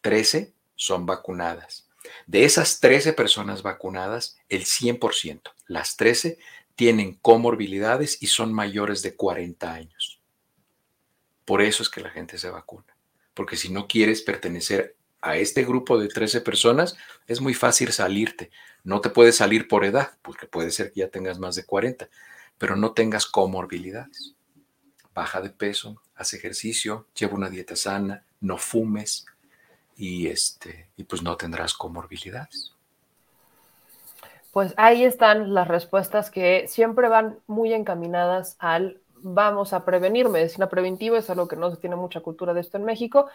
13 0.01 0.55
son 0.74 1.06
vacunadas. 1.06 1.88
De 2.26 2.44
esas 2.44 2.80
13 2.80 3.12
personas 3.12 3.62
vacunadas, 3.62 4.38
el 4.48 4.64
100%, 4.64 5.52
las 5.66 5.97
13 5.97 6.38
tienen 6.74 7.14
comorbilidades 7.14 8.22
y 8.22 8.28
son 8.28 8.55
mayores 8.55 9.02
de 9.02 9.14
40 9.14 9.72
años. 9.72 10.19
Por 11.51 11.62
eso 11.62 11.82
es 11.82 11.89
que 11.89 12.01
la 12.01 12.10
gente 12.10 12.39
se 12.39 12.48
vacuna. 12.48 12.86
Porque 13.35 13.56
si 13.56 13.72
no 13.72 13.89
quieres 13.89 14.22
pertenecer 14.22 14.94
a 15.20 15.36
este 15.36 15.64
grupo 15.64 15.98
de 15.98 16.06
13 16.06 16.43
personas, 16.43 16.97
es 17.27 17.40
muy 17.40 17.55
fácil 17.55 17.90
salirte. 17.90 18.52
No 18.85 19.01
te 19.01 19.10
puedes 19.10 19.39
salir 19.39 19.66
por 19.66 19.85
edad, 19.85 20.12
porque 20.22 20.47
puede 20.47 20.70
ser 20.70 20.93
que 20.93 21.01
ya 21.01 21.09
tengas 21.09 21.40
más 21.40 21.56
de 21.56 21.66
40, 21.66 22.09
pero 22.56 22.77
no 22.77 22.93
tengas 22.93 23.27
comorbilidades. 23.27 24.36
Baja 25.12 25.40
de 25.40 25.51
peso, 25.51 26.01
haz 26.14 26.35
ejercicio, 26.35 27.09
lleva 27.16 27.35
una 27.35 27.51
dieta 27.51 27.74
sana, 27.74 28.24
no 28.40 28.56
fumes 28.56 29.27
y, 29.97 30.28
este, 30.28 30.86
y 30.97 31.02
pues 31.02 31.20
no 31.20 31.36
tendrás 31.36 31.74
comorbilidades. 31.74 32.77
Pues 34.52 34.72
ahí 34.77 35.02
están 35.02 35.52
las 35.52 35.66
respuestas 35.66 36.31
que 36.31 36.68
siempre 36.68 37.09
van 37.09 37.40
muy 37.48 37.72
encaminadas 37.72 38.55
al 38.60 39.01
vamos 39.22 39.72
a 39.72 39.84
prevenir. 39.84 40.28
Medicina 40.28 40.68
preventiva 40.68 41.18
es 41.18 41.30
algo 41.30 41.48
que 41.48 41.56
no 41.56 41.70
se 41.70 41.76
tiene 41.76 41.97
mucha 41.97 42.20
cultura 42.20 42.55
de 42.55 42.60
esto 42.60 42.78
en 42.78 42.84
México. 42.84 43.26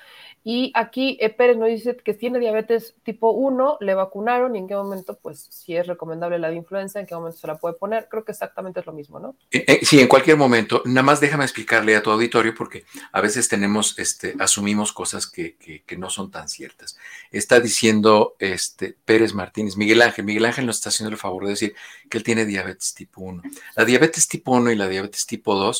Y 0.43 0.71
aquí 0.75 1.17
e. 1.19 1.29
Pérez 1.29 1.57
nos 1.57 1.69
dice 1.69 1.95
que 1.97 2.13
tiene 2.13 2.39
diabetes 2.39 2.95
tipo 3.03 3.31
1, 3.31 3.77
le 3.81 3.93
vacunaron 3.93 4.55
y 4.55 4.59
en 4.59 4.67
qué 4.67 4.75
momento, 4.75 5.17
pues 5.21 5.47
si 5.49 5.75
es 5.75 5.87
recomendable 5.87 6.39
la 6.39 6.49
de 6.49 6.55
influenza, 6.55 6.99
en 6.99 7.05
qué 7.05 7.15
momento 7.15 7.37
se 7.37 7.47
la 7.47 7.57
puede 7.57 7.75
poner. 7.75 8.07
Creo 8.09 8.23
que 8.23 8.31
exactamente 8.31 8.79
es 8.79 8.85
lo 8.85 8.93
mismo, 8.93 9.19
¿no? 9.19 9.35
Eh, 9.51 9.65
eh, 9.67 9.79
sí, 9.83 9.99
en 9.99 10.07
cualquier 10.07 10.37
momento. 10.37 10.81
Nada 10.85 11.03
más 11.03 11.19
déjame 11.19 11.43
explicarle 11.43 11.95
a 11.95 12.03
tu 12.03 12.11
auditorio 12.11 12.53
porque 12.55 12.85
a 13.11 13.21
veces 13.21 13.49
tenemos, 13.49 13.97
este, 13.99 14.35
asumimos 14.39 14.93
cosas 14.93 15.27
que, 15.27 15.55
que, 15.57 15.95
no 15.97 16.09
son 16.09 16.29
tan 16.29 16.49
ciertas. 16.49 16.97
Está 17.31 17.61
diciendo 17.61 18.35
este, 18.39 18.97
Pérez 19.05 19.33
Martínez, 19.33 19.77
Miguel 19.77 20.01
Ángel, 20.01 20.25
Miguel 20.25 20.45
Ángel 20.45 20.65
nos 20.65 20.77
está 20.77 20.89
haciendo 20.89 21.11
el 21.11 21.17
favor 21.17 21.45
de 21.45 21.51
decir 21.51 21.75
que 22.09 22.17
él 22.17 22.23
tiene 22.23 22.45
diabetes 22.45 22.93
tipo 22.93 23.21
1. 23.21 23.43
La 23.75 23.85
diabetes 23.85 24.27
tipo 24.27 24.51
1 24.51 24.71
y 24.71 24.75
la 24.75 24.89
diabetes 24.89 25.25
tipo 25.25 25.55
2 25.55 25.74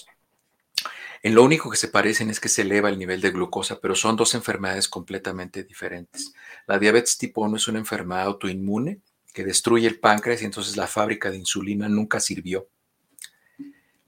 en 1.25 1.33
lo 1.33 1.43
único 1.43 1.71
que 1.71 1.77
se 1.77 1.87
parecen 1.87 2.29
es 2.29 2.39
que 2.39 2.49
se 2.49 2.61
eleva 2.61 2.87
el 2.87 2.99
nivel 2.99 3.19
de 3.19 3.31
glucosa, 3.31 3.79
pero 3.81 3.95
son 3.95 4.15
dos 4.15 4.35
enfermedades 4.35 4.87
completamente 4.87 5.63
diferentes. 5.63 6.35
La 6.67 6.77
diabetes 6.77 7.17
tipo 7.17 7.41
1 7.41 7.57
es 7.57 7.67
una 7.67 7.79
enfermedad 7.79 8.25
autoinmune 8.25 8.99
que 9.33 9.43
destruye 9.43 9.87
el 9.87 9.99
páncreas 9.99 10.43
y 10.43 10.45
entonces 10.45 10.77
la 10.77 10.85
fábrica 10.85 11.31
de 11.31 11.37
insulina 11.37 11.89
nunca 11.89 12.19
sirvió. 12.19 12.67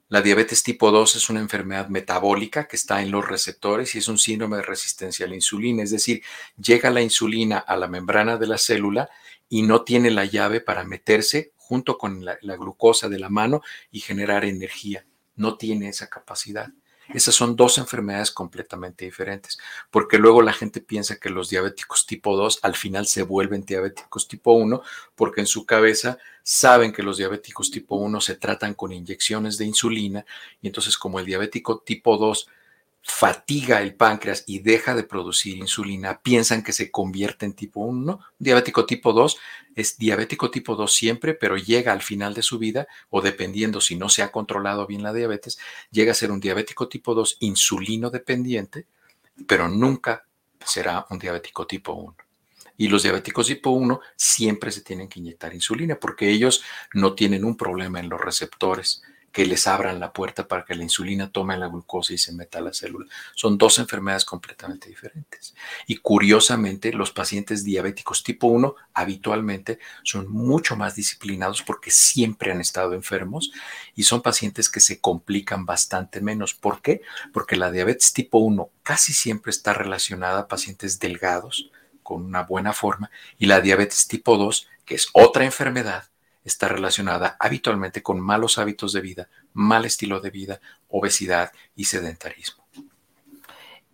La 0.08 0.22
diabetes 0.22 0.62
tipo 0.62 0.92
2 0.92 1.16
es 1.16 1.28
una 1.28 1.40
enfermedad 1.40 1.88
metabólica 1.88 2.68
que 2.68 2.76
está 2.76 3.02
en 3.02 3.10
los 3.10 3.26
receptores 3.26 3.96
y 3.96 3.98
es 3.98 4.06
un 4.06 4.18
síndrome 4.18 4.58
de 4.58 4.62
resistencia 4.62 5.26
a 5.26 5.28
la 5.28 5.34
insulina, 5.34 5.82
es 5.82 5.90
decir, 5.90 6.22
llega 6.56 6.88
la 6.88 7.02
insulina 7.02 7.58
a 7.58 7.76
la 7.76 7.88
membrana 7.88 8.36
de 8.36 8.46
la 8.46 8.58
célula 8.58 9.10
y 9.48 9.62
no 9.62 9.82
tiene 9.82 10.12
la 10.12 10.24
llave 10.24 10.60
para 10.60 10.84
meterse 10.84 11.50
junto 11.56 11.98
con 11.98 12.24
la, 12.24 12.38
la 12.42 12.54
glucosa 12.54 13.08
de 13.08 13.18
la 13.18 13.28
mano 13.28 13.60
y 13.90 13.98
generar 13.98 14.44
energía. 14.44 15.04
No 15.34 15.56
tiene 15.56 15.88
esa 15.88 16.08
capacidad. 16.08 16.72
Esas 17.14 17.34
son 17.34 17.56
dos 17.56 17.78
enfermedades 17.78 18.30
completamente 18.30 19.04
diferentes, 19.04 19.58
porque 19.90 20.18
luego 20.18 20.42
la 20.42 20.52
gente 20.52 20.80
piensa 20.80 21.16
que 21.16 21.30
los 21.30 21.48
diabéticos 21.48 22.06
tipo 22.06 22.36
2 22.36 22.60
al 22.62 22.74
final 22.74 23.06
se 23.06 23.22
vuelven 23.22 23.62
diabéticos 23.62 24.28
tipo 24.28 24.52
1, 24.52 24.82
porque 25.14 25.40
en 25.40 25.46
su 25.46 25.64
cabeza 25.64 26.18
saben 26.42 26.92
que 26.92 27.02
los 27.02 27.16
diabéticos 27.16 27.70
tipo 27.70 27.96
1 27.96 28.20
se 28.20 28.36
tratan 28.36 28.74
con 28.74 28.92
inyecciones 28.92 29.56
de 29.56 29.64
insulina, 29.64 30.24
y 30.60 30.66
entonces 30.66 30.98
como 30.98 31.18
el 31.18 31.26
diabético 31.26 31.78
tipo 31.78 32.18
2 32.18 32.48
fatiga 33.02 33.80
el 33.80 33.94
páncreas 33.94 34.44
y 34.46 34.58
deja 34.60 34.94
de 34.94 35.02
producir 35.02 35.56
insulina, 35.56 36.20
piensan 36.20 36.62
que 36.62 36.72
se 36.72 36.90
convierte 36.90 37.46
en 37.46 37.54
tipo 37.54 37.80
1. 37.80 38.20
Diabético 38.38 38.86
tipo 38.86 39.12
2 39.12 39.38
es 39.74 39.96
diabético 39.98 40.50
tipo 40.50 40.76
2 40.76 40.92
siempre, 40.92 41.34
pero 41.34 41.56
llega 41.56 41.92
al 41.92 42.02
final 42.02 42.34
de 42.34 42.42
su 42.42 42.58
vida, 42.58 42.86
o 43.10 43.20
dependiendo 43.22 43.80
si 43.80 43.96
no 43.96 44.08
se 44.08 44.22
ha 44.22 44.30
controlado 44.30 44.86
bien 44.86 45.02
la 45.02 45.12
diabetes, 45.12 45.58
llega 45.90 46.12
a 46.12 46.14
ser 46.14 46.30
un 46.30 46.40
diabético 46.40 46.88
tipo 46.88 47.14
2 47.14 47.38
insulino 47.40 48.10
dependiente, 48.10 48.86
pero 49.46 49.68
nunca 49.68 50.24
será 50.64 51.06
un 51.10 51.18
diabético 51.18 51.66
tipo 51.66 51.92
1. 51.92 52.16
Y 52.76 52.88
los 52.88 53.02
diabéticos 53.02 53.48
tipo 53.48 53.70
1 53.70 54.00
siempre 54.14 54.70
se 54.70 54.82
tienen 54.82 55.08
que 55.08 55.18
inyectar 55.18 55.52
insulina 55.52 55.96
porque 55.96 56.30
ellos 56.30 56.62
no 56.94 57.14
tienen 57.14 57.44
un 57.44 57.56
problema 57.56 57.98
en 57.98 58.08
los 58.08 58.20
receptores 58.20 59.02
que 59.32 59.46
les 59.46 59.66
abran 59.66 60.00
la 60.00 60.12
puerta 60.12 60.48
para 60.48 60.64
que 60.64 60.74
la 60.74 60.82
insulina 60.82 61.30
tome 61.30 61.56
la 61.56 61.68
glucosa 61.68 62.12
y 62.12 62.18
se 62.18 62.32
meta 62.32 62.58
a 62.58 62.62
la 62.62 62.72
célula. 62.72 63.06
Son 63.34 63.58
dos 63.58 63.78
enfermedades 63.78 64.24
completamente 64.24 64.88
diferentes. 64.88 65.54
Y 65.86 65.96
curiosamente, 65.96 66.92
los 66.92 67.12
pacientes 67.12 67.62
diabéticos 67.62 68.24
tipo 68.24 68.46
1 68.46 68.74
habitualmente 68.94 69.78
son 70.02 70.28
mucho 70.30 70.76
más 70.76 70.94
disciplinados 70.94 71.62
porque 71.62 71.90
siempre 71.90 72.52
han 72.52 72.60
estado 72.60 72.94
enfermos 72.94 73.52
y 73.94 74.04
son 74.04 74.22
pacientes 74.22 74.68
que 74.68 74.80
se 74.80 75.00
complican 75.00 75.66
bastante 75.66 76.20
menos. 76.20 76.54
¿Por 76.54 76.80
qué? 76.80 77.02
Porque 77.32 77.56
la 77.56 77.70
diabetes 77.70 78.12
tipo 78.12 78.38
1 78.38 78.70
casi 78.82 79.12
siempre 79.12 79.50
está 79.50 79.74
relacionada 79.74 80.40
a 80.40 80.48
pacientes 80.48 80.98
delgados 80.98 81.70
con 82.02 82.24
una 82.24 82.42
buena 82.42 82.72
forma 82.72 83.10
y 83.38 83.46
la 83.46 83.60
diabetes 83.60 84.08
tipo 84.08 84.38
2, 84.38 84.66
que 84.86 84.94
es 84.94 85.08
otra 85.12 85.44
enfermedad, 85.44 86.08
está 86.44 86.68
relacionada 86.68 87.36
habitualmente 87.38 88.02
con 88.02 88.20
malos 88.20 88.58
hábitos 88.58 88.92
de 88.92 89.00
vida, 89.00 89.28
mal 89.52 89.84
estilo 89.84 90.20
de 90.20 90.30
vida, 90.30 90.60
obesidad 90.88 91.52
y 91.76 91.84
sedentarismo. 91.84 92.64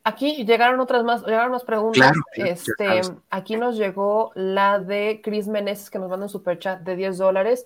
Aquí 0.06 0.44
llegaron 0.44 0.80
otras 0.80 1.02
más, 1.02 1.22
llegaron 1.24 1.52
más 1.52 1.64
preguntas. 1.64 2.12
este, 2.34 3.00
aquí 3.30 3.56
nos 3.56 3.78
llegó 3.78 4.32
la 4.34 4.78
de 4.78 5.22
Chris 5.24 5.48
Meneses 5.48 5.88
que 5.88 5.98
nos 5.98 6.10
manda 6.10 6.26
un 6.26 6.30
superchat 6.30 6.80
de 6.82 6.94
10 6.94 7.16
dólares. 7.16 7.64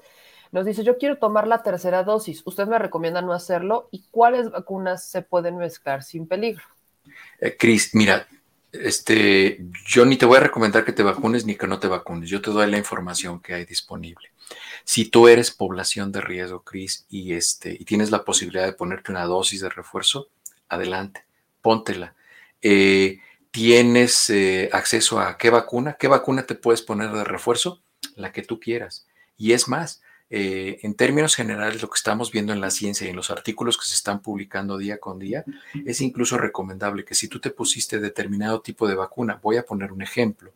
Nos 0.53 0.65
dice, 0.65 0.85
yo 0.85 0.99
quiero 0.99 1.19
tomar 1.19 1.49
la 1.49 1.65
tercera 1.65 2.05
dosis. 2.05 2.43
¿Usted 2.45 2.69
me 2.69 2.79
recomienda 2.79 3.21
no 3.21 3.33
hacerlo? 3.33 3.89
¿Y 3.91 4.05
cuáles 4.11 4.51
vacunas 4.51 5.05
se 5.05 5.23
pueden 5.23 5.57
mezclar 5.57 6.05
sin 6.05 6.29
peligro? 6.29 6.63
Eh, 7.41 7.57
Chris, 7.59 7.95
mira, 7.95 8.27
este, 8.71 9.59
yo 9.87 10.05
ni 10.05 10.17
te 10.17 10.25
voy 10.25 10.37
a 10.37 10.41
recomendar 10.41 10.85
que 10.85 10.93
te 10.93 11.03
vacunes 11.03 11.45
ni 11.45 11.57
que 11.57 11.67
no 11.67 11.81
te 11.81 11.89
vacunes. 11.89 12.31
Yo 12.31 12.41
te 12.41 12.51
doy 12.51 12.71
la 12.71 12.79
información 12.79 13.41
que 13.41 13.55
hay 13.55 13.65
disponible. 13.65 14.31
Si 14.89 15.05
tú 15.05 15.28
eres 15.28 15.51
población 15.51 16.12
de 16.12 16.23
riesgo, 16.23 16.65
Cris, 16.65 17.05
y, 17.10 17.35
este, 17.35 17.77
y 17.78 17.85
tienes 17.85 18.10
la 18.10 18.24
posibilidad 18.24 18.65
de 18.65 18.73
ponerte 18.73 19.12
una 19.12 19.27
dosis 19.27 19.60
de 19.60 19.69
refuerzo, 19.69 20.31
adelante, 20.66 21.27
póntela. 21.60 22.15
Eh, 22.62 23.19
¿Tienes 23.51 24.31
eh, 24.31 24.70
acceso 24.73 25.20
a 25.20 25.36
qué 25.36 25.51
vacuna? 25.51 25.98
¿Qué 26.01 26.09
vacuna 26.09 26.47
te 26.47 26.55
puedes 26.55 26.81
poner 26.81 27.12
de 27.12 27.23
refuerzo? 27.23 27.82
La 28.16 28.32
que 28.32 28.40
tú 28.40 28.59
quieras. 28.59 29.06
Y 29.36 29.52
es 29.52 29.69
más, 29.69 30.01
eh, 30.31 30.78
en 30.81 30.94
términos 30.94 31.36
generales, 31.36 31.82
lo 31.82 31.90
que 31.90 31.98
estamos 31.98 32.32
viendo 32.32 32.55
en 32.55 32.62
la 32.62 32.70
ciencia 32.70 33.06
y 33.06 33.10
en 33.10 33.16
los 33.16 33.31
artículos 33.31 33.77
que 33.77 33.86
se 33.86 33.94
están 33.94 34.23
publicando 34.23 34.78
día 34.78 34.97
con 34.97 35.19
día, 35.19 35.44
es 35.85 36.01
incluso 36.01 36.39
recomendable 36.39 37.05
que 37.05 37.15
si 37.15 37.28
tú 37.28 37.40
te 37.40 37.51
pusiste 37.51 38.01
determinado 38.01 38.62
tipo 38.62 38.89
de 38.89 38.94
vacuna, 38.94 39.39
voy 39.43 39.59
a 39.59 39.66
poner 39.66 39.93
un 39.93 40.01
ejemplo, 40.01 40.51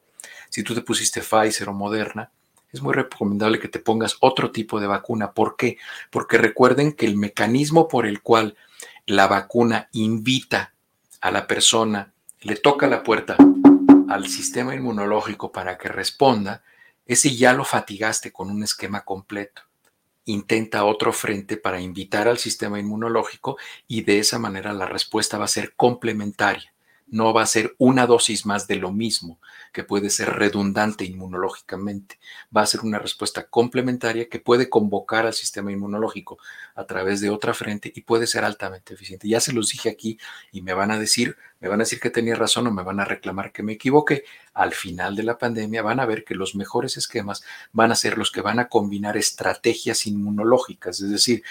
si 0.48 0.62
tú 0.62 0.74
te 0.74 0.80
pusiste 0.80 1.20
Pfizer 1.20 1.68
o 1.68 1.74
Moderna, 1.74 2.32
es 2.72 2.80
muy 2.80 2.94
recomendable 2.94 3.58
que 3.58 3.68
te 3.68 3.78
pongas 3.78 4.16
otro 4.20 4.50
tipo 4.50 4.80
de 4.80 4.86
vacuna. 4.86 5.32
¿Por 5.32 5.56
qué? 5.56 5.76
Porque 6.10 6.38
recuerden 6.38 6.92
que 6.92 7.06
el 7.06 7.16
mecanismo 7.16 7.86
por 7.86 8.06
el 8.06 8.22
cual 8.22 8.56
la 9.06 9.26
vacuna 9.26 9.88
invita 9.92 10.74
a 11.20 11.30
la 11.30 11.46
persona, 11.46 12.12
le 12.40 12.56
toca 12.56 12.86
la 12.86 13.02
puerta 13.02 13.36
al 14.08 14.26
sistema 14.26 14.74
inmunológico 14.74 15.52
para 15.52 15.78
que 15.78 15.88
responda, 15.88 16.62
ese 17.06 17.36
ya 17.36 17.52
lo 17.52 17.64
fatigaste 17.64 18.32
con 18.32 18.50
un 18.50 18.62
esquema 18.62 19.04
completo. 19.04 19.62
Intenta 20.24 20.84
otro 20.84 21.12
frente 21.12 21.56
para 21.56 21.80
invitar 21.80 22.26
al 22.26 22.38
sistema 22.38 22.78
inmunológico 22.78 23.58
y 23.86 24.02
de 24.02 24.18
esa 24.18 24.38
manera 24.38 24.72
la 24.72 24.86
respuesta 24.86 25.36
va 25.36 25.44
a 25.44 25.48
ser 25.48 25.74
complementaria 25.74 26.71
no 27.12 27.34
va 27.34 27.42
a 27.42 27.46
ser 27.46 27.74
una 27.76 28.06
dosis 28.06 28.46
más 28.46 28.66
de 28.66 28.76
lo 28.76 28.90
mismo, 28.90 29.38
que 29.70 29.84
puede 29.84 30.08
ser 30.08 30.30
redundante 30.30 31.04
inmunológicamente. 31.04 32.18
Va 32.56 32.62
a 32.62 32.66
ser 32.66 32.80
una 32.80 32.98
respuesta 32.98 33.46
complementaria 33.48 34.30
que 34.30 34.40
puede 34.40 34.70
convocar 34.70 35.26
al 35.26 35.34
sistema 35.34 35.70
inmunológico 35.70 36.38
a 36.74 36.86
través 36.86 37.20
de 37.20 37.28
otra 37.28 37.52
frente 37.52 37.92
y 37.94 38.00
puede 38.00 38.26
ser 38.26 38.44
altamente 38.44 38.94
eficiente. 38.94 39.28
Ya 39.28 39.40
se 39.40 39.52
los 39.52 39.68
dije 39.68 39.90
aquí 39.90 40.18
y 40.52 40.62
me 40.62 40.72
van 40.72 40.90
a 40.90 40.98
decir, 40.98 41.36
me 41.60 41.68
van 41.68 41.80
a 41.80 41.84
decir 41.84 42.00
que 42.00 42.08
tenía 42.08 42.34
razón 42.34 42.66
o 42.66 42.70
me 42.70 42.82
van 42.82 42.98
a 42.98 43.04
reclamar 43.04 43.52
que 43.52 43.62
me 43.62 43.74
equivoqué. 43.74 44.24
Al 44.54 44.72
final 44.72 45.14
de 45.14 45.22
la 45.22 45.36
pandemia 45.36 45.82
van 45.82 46.00
a 46.00 46.06
ver 46.06 46.24
que 46.24 46.34
los 46.34 46.54
mejores 46.54 46.96
esquemas 46.96 47.44
van 47.72 47.92
a 47.92 47.94
ser 47.94 48.16
los 48.16 48.30
que 48.30 48.40
van 48.40 48.58
a 48.58 48.68
combinar 48.68 49.18
estrategias 49.18 50.06
inmunológicas, 50.06 51.00
es 51.00 51.10
decir, 51.10 51.42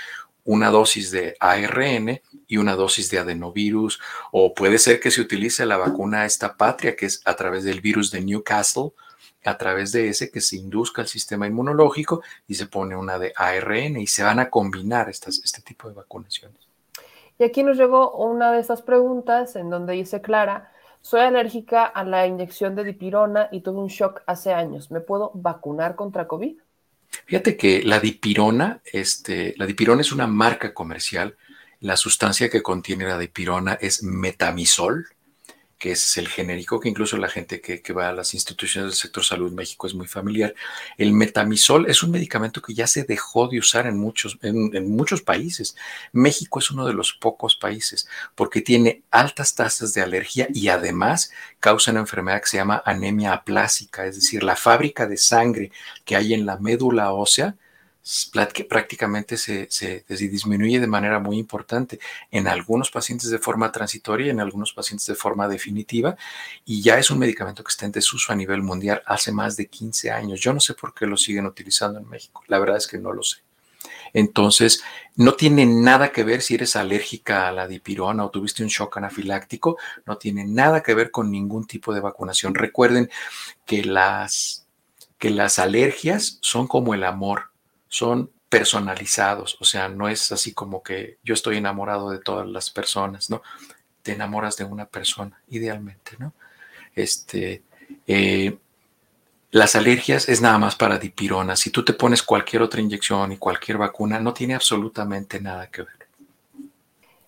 una 0.45 0.69
dosis 0.69 1.11
de 1.11 1.35
ARN 1.39 2.21
y 2.47 2.57
una 2.57 2.75
dosis 2.75 3.09
de 3.09 3.19
adenovirus, 3.19 3.99
o 4.31 4.53
puede 4.53 4.77
ser 4.77 4.99
que 4.99 5.11
se 5.11 5.21
utilice 5.21 5.65
la 5.65 5.77
vacuna 5.77 6.25
esta 6.25 6.55
patria, 6.55 6.95
que 6.95 7.05
es 7.05 7.21
a 7.25 7.35
través 7.35 7.63
del 7.63 7.81
virus 7.81 8.11
de 8.11 8.21
Newcastle, 8.21 8.91
a 9.43 9.57
través 9.57 9.91
de 9.91 10.09
ese 10.09 10.31
que 10.31 10.41
se 10.41 10.57
induzca 10.57 11.01
el 11.01 11.07
sistema 11.07 11.47
inmunológico 11.47 12.21
y 12.47 12.55
se 12.55 12.67
pone 12.67 12.95
una 12.95 13.17
de 13.17 13.33
ARN 13.35 13.97
y 13.97 14.07
se 14.07 14.23
van 14.23 14.39
a 14.39 14.49
combinar 14.49 15.09
estas, 15.09 15.41
este 15.43 15.61
tipo 15.61 15.87
de 15.87 15.95
vacunaciones. 15.95 16.59
Y 17.39 17.43
aquí 17.43 17.63
nos 17.63 17.77
llegó 17.77 18.11
una 18.11 18.51
de 18.51 18.59
estas 18.59 18.83
preguntas 18.83 19.55
en 19.55 19.69
donde 19.69 19.93
dice 19.93 20.21
Clara, 20.21 20.71
soy 21.01 21.21
alérgica 21.21 21.85
a 21.85 22.03
la 22.03 22.27
inyección 22.27 22.75
de 22.75 22.83
dipirona 22.83 23.49
y 23.51 23.61
tuve 23.61 23.79
un 23.79 23.87
shock 23.87 24.21
hace 24.27 24.53
años. 24.53 24.91
¿Me 24.91 25.01
puedo 25.01 25.31
vacunar 25.33 25.95
contra 25.95 26.27
COVID? 26.27 26.57
Fíjate 27.25 27.57
que 27.57 27.83
la 27.83 27.99
dipirona, 27.99 28.81
este, 28.85 29.53
la 29.57 29.65
dipirona 29.65 30.01
es 30.01 30.11
una 30.11 30.27
marca 30.27 30.73
comercial. 30.73 31.35
La 31.79 31.97
sustancia 31.97 32.49
que 32.49 32.61
contiene 32.61 33.05
la 33.05 33.17
dipirona 33.17 33.73
es 33.73 34.03
metamisol, 34.03 35.07
que 35.81 35.93
es 35.93 36.15
el 36.17 36.27
genérico 36.27 36.79
que 36.79 36.89
incluso 36.89 37.17
la 37.17 37.27
gente 37.27 37.59
que, 37.59 37.81
va 37.91 38.09
a 38.09 38.13
las 38.13 38.35
instituciones 38.35 38.91
del 38.91 38.95
sector 38.95 39.25
salud 39.25 39.51
México 39.51 39.87
es 39.87 39.95
muy 39.95 40.05
familiar. 40.05 40.53
El 40.95 41.11
metamisol 41.11 41.89
es 41.89 42.03
un 42.03 42.11
medicamento 42.11 42.61
que 42.61 42.75
ya 42.75 42.85
se 42.85 43.03
dejó 43.03 43.47
de 43.47 43.57
usar 43.57 43.87
en 43.87 43.97
muchos, 43.97 44.37
en, 44.43 44.95
muchos 44.95 45.23
países. 45.23 45.75
México 46.11 46.59
es 46.59 46.69
uno 46.69 46.85
de 46.85 46.93
los 46.93 47.13
pocos 47.13 47.55
países 47.55 48.07
porque 48.35 48.61
tiene 48.61 49.01
altas 49.09 49.55
tasas 49.55 49.95
de 49.95 50.01
alergia 50.01 50.47
y 50.53 50.67
además 50.67 51.31
causa 51.59 51.89
una 51.89 52.01
enfermedad 52.01 52.41
que 52.41 52.49
se 52.49 52.57
llama 52.57 52.83
anemia 52.85 53.33
aplásica, 53.33 54.05
es 54.05 54.13
decir, 54.13 54.43
la 54.43 54.55
fábrica 54.55 55.07
de 55.07 55.17
sangre 55.17 55.71
que 56.05 56.15
hay 56.15 56.35
en 56.35 56.45
la 56.45 56.57
médula 56.57 57.11
ósea 57.11 57.55
prácticamente 58.67 59.37
se, 59.37 59.67
disminuye 60.07 60.79
de 60.79 60.87
manera 60.87 61.19
muy 61.19 61.37
importante 61.37 61.99
en 62.31 62.47
algunos 62.47 62.89
pacientes 62.89 63.29
de 63.29 63.37
forma 63.37 63.71
transitoria 63.71 64.27
y 64.27 64.29
en 64.31 64.39
algunos 64.39 64.73
pacientes 64.73 65.05
de 65.05 65.15
forma 65.15 65.47
definitiva 65.47 66.15
y 66.65 66.81
ya 66.81 66.97
es 66.97 67.11
un 67.11 67.19
medicamento 67.19 67.63
que 67.63 67.69
está 67.69 67.85
en 67.85 67.91
desuso 67.91 68.31
a 68.33 68.35
nivel 68.35 68.63
mundial 68.63 69.03
hace 69.05 69.31
más 69.31 69.55
de 69.55 69.67
15 69.67 70.11
años. 70.11 70.39
Yo 70.39 70.53
no 70.53 70.59
sé 70.59 70.73
por 70.73 70.93
qué 70.93 71.05
lo 71.05 71.17
siguen 71.17 71.45
utilizando 71.45 71.99
en 71.99 72.09
México, 72.09 72.43
la 72.47 72.59
verdad 72.59 72.77
es 72.77 72.87
que 72.87 72.97
no 72.97 73.13
lo 73.13 73.23
sé. 73.23 73.37
Entonces, 74.13 74.83
no 75.15 75.33
tiene 75.35 75.65
nada 75.65 76.11
que 76.11 76.23
ver 76.23 76.41
si 76.41 76.55
eres 76.55 76.75
alérgica 76.75 77.47
a 77.47 77.51
la 77.51 77.67
dipirona 77.67 78.25
o 78.25 78.29
tuviste 78.29 78.61
un 78.61 78.69
shock 78.69 78.97
anafiláctico, 78.97 79.77
no 80.05 80.17
tiene 80.17 80.45
nada 80.45 80.83
que 80.83 80.93
ver 80.93 81.11
con 81.11 81.31
ningún 81.31 81.65
tipo 81.65 81.93
de 81.93 82.01
vacunación. 82.01 82.53
Recuerden 82.53 83.09
que 83.65 83.85
las, 83.85 84.67
que 85.17 85.29
las 85.29 85.59
alergias 85.59 86.39
son 86.41 86.67
como 86.67 86.93
el 86.93 87.05
amor 87.05 87.50
son 87.91 88.31
personalizados, 88.47 89.57
o 89.59 89.65
sea, 89.65 89.89
no 89.89 90.07
es 90.07 90.31
así 90.31 90.53
como 90.53 90.81
que 90.81 91.17
yo 91.23 91.33
estoy 91.33 91.57
enamorado 91.57 92.09
de 92.09 92.19
todas 92.19 92.47
las 92.47 92.69
personas, 92.69 93.29
¿no? 93.29 93.41
Te 94.01 94.13
enamoras 94.13 94.55
de 94.55 94.63
una 94.63 94.85
persona, 94.85 95.41
idealmente, 95.49 96.13
¿no? 96.17 96.33
Este, 96.95 97.63
eh, 98.07 98.57
las 99.51 99.75
alergias 99.75 100.29
es 100.29 100.41
nada 100.41 100.57
más 100.57 100.75
para 100.75 100.97
dipirona. 100.97 101.57
Si 101.57 101.69
tú 101.69 101.83
te 101.83 101.93
pones 101.93 102.23
cualquier 102.23 102.61
otra 102.61 102.79
inyección 102.79 103.33
y 103.33 103.37
cualquier 103.37 103.77
vacuna, 103.77 104.19
no 104.19 104.33
tiene 104.33 104.55
absolutamente 104.55 105.41
nada 105.41 105.67
que 105.67 105.81
ver. 105.83 106.07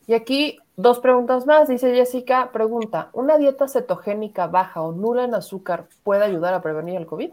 Y 0.07 0.13
aquí 0.13 0.59
dos 0.77 0.99
preguntas 0.99 1.45
más. 1.45 1.67
Dice 1.67 1.93
Jessica, 1.93 2.51
pregunta, 2.53 3.09
¿una 3.11 3.37
dieta 3.37 3.67
cetogénica 3.67 4.47
baja 4.47 4.81
o 4.81 4.93
nula 4.93 5.25
en 5.25 5.35
azúcar 5.35 5.87
puede 6.03 6.23
ayudar 6.23 6.53
a 6.53 6.61
prevenir 6.61 6.95
el 6.95 7.05
COVID? 7.05 7.31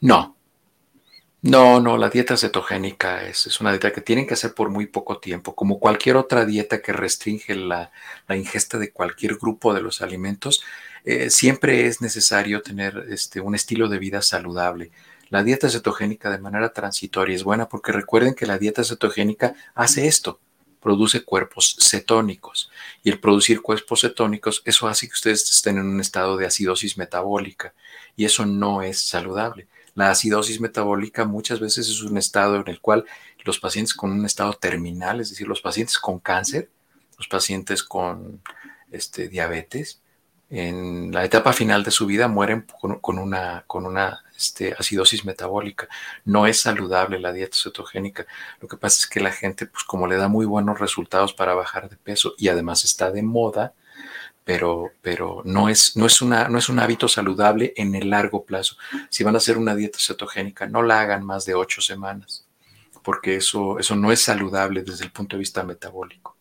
No, 0.00 0.36
No, 1.44 1.78
no, 1.78 1.98
la 1.98 2.08
dieta 2.08 2.38
cetogénica 2.38 3.22
es, 3.28 3.46
es, 3.46 3.60
una 3.60 3.70
dieta 3.70 3.92
que 3.92 4.00
tienen 4.00 4.26
que 4.26 4.32
hacer 4.32 4.54
por 4.54 4.70
muy 4.70 4.86
poco 4.86 5.18
tiempo, 5.18 5.54
como 5.54 5.78
cualquier 5.78 6.16
otra 6.16 6.46
dieta 6.46 6.80
que 6.80 6.94
restringe 6.94 7.54
la, 7.54 7.92
la 8.26 8.36
ingesta 8.36 8.78
de 8.78 8.92
cualquier 8.92 9.36
grupo 9.36 9.74
de 9.74 9.82
los 9.82 10.00
alimentos. 10.00 10.64
Eh, 11.04 11.28
siempre 11.28 11.86
es 11.86 12.00
necesario 12.00 12.62
tener 12.62 13.04
este, 13.10 13.42
un 13.42 13.54
estilo 13.54 13.90
de 13.90 13.98
vida 13.98 14.22
saludable. 14.22 14.90
La 15.28 15.42
dieta 15.44 15.68
cetogénica 15.68 16.30
de 16.30 16.38
manera 16.38 16.72
transitoria 16.72 17.36
es 17.36 17.44
buena 17.44 17.68
porque 17.68 17.92
recuerden 17.92 18.34
que 18.34 18.46
la 18.46 18.56
dieta 18.56 18.82
cetogénica 18.82 19.54
hace 19.74 20.06
esto, 20.06 20.40
produce 20.80 21.24
cuerpos 21.24 21.76
cetónicos. 21.78 22.70
Y 23.02 23.10
el 23.10 23.20
producir 23.20 23.60
cuerpos 23.60 24.00
cetónicos, 24.00 24.62
eso 24.64 24.88
hace 24.88 25.08
que 25.08 25.12
ustedes 25.12 25.42
estén 25.50 25.76
en 25.76 25.88
un 25.88 26.00
estado 26.00 26.38
de 26.38 26.46
acidosis 26.46 26.96
metabólica. 26.96 27.74
Y 28.16 28.24
eso 28.24 28.46
no 28.46 28.80
es 28.80 28.98
saludable. 28.98 29.66
La 29.94 30.10
acidosis 30.10 30.60
metabólica 30.60 31.24
muchas 31.24 31.60
veces 31.60 31.88
es 31.88 32.02
un 32.02 32.18
estado 32.18 32.56
en 32.56 32.68
el 32.68 32.80
cual 32.80 33.04
los 33.44 33.60
pacientes 33.60 33.94
con 33.94 34.10
un 34.10 34.24
estado 34.24 34.54
terminal, 34.54 35.20
es 35.20 35.30
decir, 35.30 35.46
los 35.46 35.60
pacientes 35.60 35.98
con 35.98 36.18
cáncer, 36.18 36.70
los 37.18 37.28
pacientes 37.28 37.82
con 37.82 38.40
este, 38.90 39.28
diabetes, 39.28 40.00
en 40.50 41.10
la 41.12 41.24
etapa 41.24 41.52
final 41.52 41.82
de 41.82 41.90
su 41.90 42.06
vida 42.06 42.28
mueren 42.28 42.66
con, 43.00 43.18
una, 43.18 43.64
con 43.66 43.86
una 43.86 44.22
este, 44.36 44.74
acidosis 44.78 45.24
metabólica. 45.24 45.88
No 46.24 46.46
es 46.46 46.60
saludable 46.60 47.18
la 47.18 47.32
dieta 47.32 47.56
cetogénica. 47.60 48.26
Lo 48.60 48.68
que 48.68 48.76
pasa 48.76 49.00
es 49.00 49.06
que 49.06 49.20
la 49.20 49.32
gente, 49.32 49.66
pues 49.66 49.84
como 49.84 50.06
le 50.06 50.16
da 50.16 50.28
muy 50.28 50.46
buenos 50.46 50.78
resultados 50.78 51.32
para 51.32 51.54
bajar 51.54 51.88
de 51.88 51.96
peso 51.96 52.34
y 52.38 52.48
además 52.48 52.84
está 52.84 53.10
de 53.10 53.22
moda, 53.22 53.74
pero, 54.44 54.90
pero 55.00 55.42
no, 55.44 55.68
es, 55.68 55.96
no, 55.96 56.06
es 56.06 56.20
una, 56.20 56.48
no 56.48 56.58
es 56.58 56.68
un 56.68 56.78
hábito 56.78 57.08
saludable 57.08 57.72
en 57.76 57.94
el 57.94 58.10
largo 58.10 58.44
plazo. 58.44 58.76
Si 59.08 59.24
van 59.24 59.34
a 59.34 59.38
hacer 59.38 59.56
una 59.56 59.74
dieta 59.74 59.98
cetogénica, 59.98 60.66
no 60.66 60.82
la 60.82 61.00
hagan 61.00 61.24
más 61.24 61.46
de 61.46 61.54
ocho 61.54 61.80
semanas, 61.80 62.46
porque 63.02 63.36
eso, 63.36 63.78
eso 63.78 63.96
no 63.96 64.12
es 64.12 64.22
saludable 64.22 64.82
desde 64.82 65.04
el 65.04 65.12
punto 65.12 65.36
de 65.36 65.40
vista 65.40 65.64
metabólico. 65.64 66.36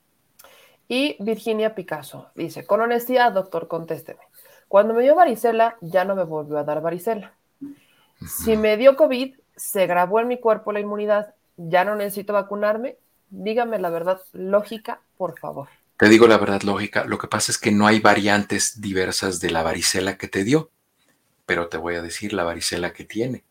Y 0.88 1.16
Virginia 1.20 1.76
Picasso 1.76 2.30
dice, 2.36 2.66
con 2.66 2.82
honestidad, 2.82 3.32
doctor, 3.32 3.68
contésteme. 3.68 4.20
Cuando 4.68 4.94
me 4.94 5.04
dio 5.04 5.16
varicela, 5.16 5.78
ya 5.82 6.04
no 6.04 6.16
me 6.16 6.24
volvió 6.24 6.58
a 6.58 6.64
dar 6.64 6.82
varicela. 6.82 7.34
Si 8.28 8.58
me 8.58 8.76
dio 8.76 8.96
COVID, 8.96 9.36
se 9.56 9.88
grabó 9.88 10.20
en 10.20 10.28
mi 10.28 10.40
cuerpo 10.40 10.72
la 10.72 10.80
inmunidad, 10.80 11.36
ya 11.58 11.86
no 11.86 11.96
necesito 11.96 12.34
vacunarme. 12.34 12.98
Dígame 13.30 13.80
la 13.80 13.90
verdad 13.90 14.22
lógica, 14.34 15.02
por 15.18 15.40
favor. 15.40 15.70
Te 16.04 16.10
digo 16.10 16.28
la 16.28 16.38
verdad 16.38 16.64
lógica, 16.64 17.06
lo 17.06 17.18
que 17.18 17.30
pasa 17.30 17.50
es 17.50 17.58
que 17.58 17.72
no 17.72 17.88
hay 17.88 18.02
variantes 18.02 18.82
diversas 18.82 19.40
de 19.40 19.50
la 19.50 19.64
varicela 19.64 20.18
que 20.18 20.28
te 20.28 20.44
dio, 20.44 20.70
pero 21.46 21.70
te 21.70 21.78
voy 21.78 21.96
a 21.96 22.02
decir 22.02 22.34
la 22.34 22.44
varicela 22.44 22.92
que 22.92 23.06
tiene. 23.06 23.46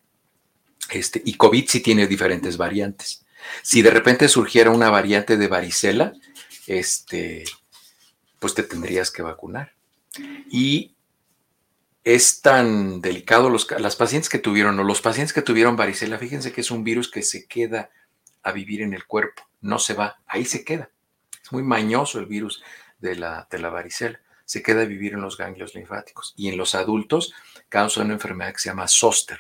Este, 0.91 1.23
y 1.25 1.39
COVID 1.39 1.67
sí 1.67 1.81
tiene 1.81 2.07
diferentes 2.07 2.59
variantes. 2.59 3.25
Si 3.63 3.81
de 3.81 3.89
repente 3.89 4.29
surgiera 4.29 4.69
una 4.69 4.91
variante 4.91 5.39
de 5.39 5.49
varicela, 5.49 6.13
este, 6.67 7.45
pues 8.39 8.53
te 8.53 8.65
tendrías 8.65 9.11
que 9.11 9.23
vacunar. 9.23 9.73
Y 10.51 10.95
es 12.05 12.43
tan 12.43 13.01
delicado 13.01 13.49
los, 13.49 13.67
las 13.81 13.97
pacientes 13.97 14.29
que 14.29 14.39
tuvieron 14.39 14.79
o 14.79 14.85
los 14.85 15.01
pacientes 15.01 15.33
que 15.33 15.41
tuvieron 15.41 15.75
varicela, 15.75 16.19
fíjense 16.19 16.53
que 16.53 16.61
es 16.61 16.71
un 16.71 16.85
virus 16.85 17.11
que 17.11 17.23
se 17.23 17.47
queda 17.47 17.89
a 18.43 18.53
vivir 18.53 18.83
en 18.83 18.93
el 18.93 19.07
cuerpo, 19.07 19.43
no 19.63 19.79
se 19.79 19.95
va, 19.95 20.21
ahí 20.27 20.45
se 20.45 20.67
queda. 20.67 20.92
Muy 21.53 21.63
mañoso 21.63 22.19
el 22.19 22.27
virus 22.27 22.63
de 22.99 23.15
la, 23.17 23.47
de 23.51 23.59
la 23.59 23.69
varicela, 23.69 24.21
se 24.45 24.63
queda 24.63 24.83
a 24.83 24.87
vivir 24.87 25.15
en 25.15 25.21
los 25.21 25.37
ganglios 25.37 25.75
linfáticos 25.75 26.35
y 26.37 26.49
en 26.49 26.57
los 26.57 26.75
adultos 26.75 27.33
causa 27.69 28.03
una 28.03 28.15
enfermedad 28.15 28.53
que 28.53 28.59
se 28.59 28.69
llama 28.71 28.89
zóster. 28.89 29.39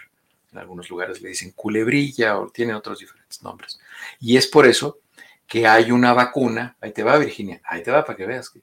En 0.52 0.58
algunos 0.58 0.88
lugares 0.88 1.20
le 1.20 1.30
dicen 1.30 1.52
culebrilla 1.52 2.38
o 2.38 2.48
tiene 2.50 2.74
otros 2.74 3.00
diferentes 3.00 3.42
nombres. 3.42 3.80
Y 4.20 4.36
es 4.36 4.46
por 4.46 4.66
eso 4.66 5.00
que 5.46 5.66
hay 5.66 5.90
una 5.90 6.12
vacuna, 6.12 6.76
ahí 6.80 6.92
te 6.92 7.02
va 7.02 7.18
Virginia, 7.18 7.60
ahí 7.64 7.82
te 7.82 7.90
va 7.90 8.04
para 8.04 8.16
que 8.16 8.26
veas 8.26 8.48
que 8.50 8.60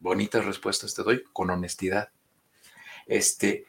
bonitas 0.00 0.44
respuestas 0.44 0.94
te 0.94 1.02
doy 1.02 1.22
con 1.32 1.50
honestidad 1.50 2.10
este, 3.06 3.64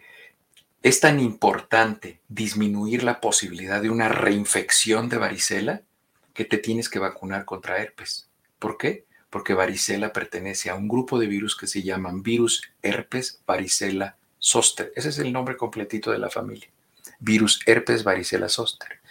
es 0.82 1.00
tan 1.00 1.20
importante 1.20 2.22
disminuir 2.28 3.04
la 3.04 3.22
posibilidad 3.22 3.82
de 3.82 3.90
una 3.90 4.10
reinfección 4.10 5.10
de 5.10 5.18
varicela 5.18 5.84
que 6.34 6.46
te 6.46 6.58
tienes 6.58 6.90
que 6.90 7.00
vacunar 7.00 7.46
contra 7.46 7.78
herpes. 7.78 8.30
¿Por 8.60 8.78
qué? 8.78 9.06
Porque 9.30 9.54
varicela 9.54 10.14
pertenece 10.14 10.70
a 10.70 10.76
un 10.76 10.88
grupo 10.88 11.20
de 11.20 11.28
virus 11.28 11.56
que 11.56 11.68
se 11.68 11.84
llaman 11.84 12.24
virus 12.24 12.62
herpes 12.82 13.42
varicela 13.46 14.18
zoster. 14.40 14.94
Ese 14.96 15.10
es 15.10 15.20
el 15.20 15.34
nombre 15.34 15.58
completito 15.58 16.12
de 16.12 16.20
la 16.20 16.30
familia. 16.30 16.70
Virus 17.20 17.60
herpes 17.66 18.04
varicela 18.04 18.50
zoster. 18.50 19.02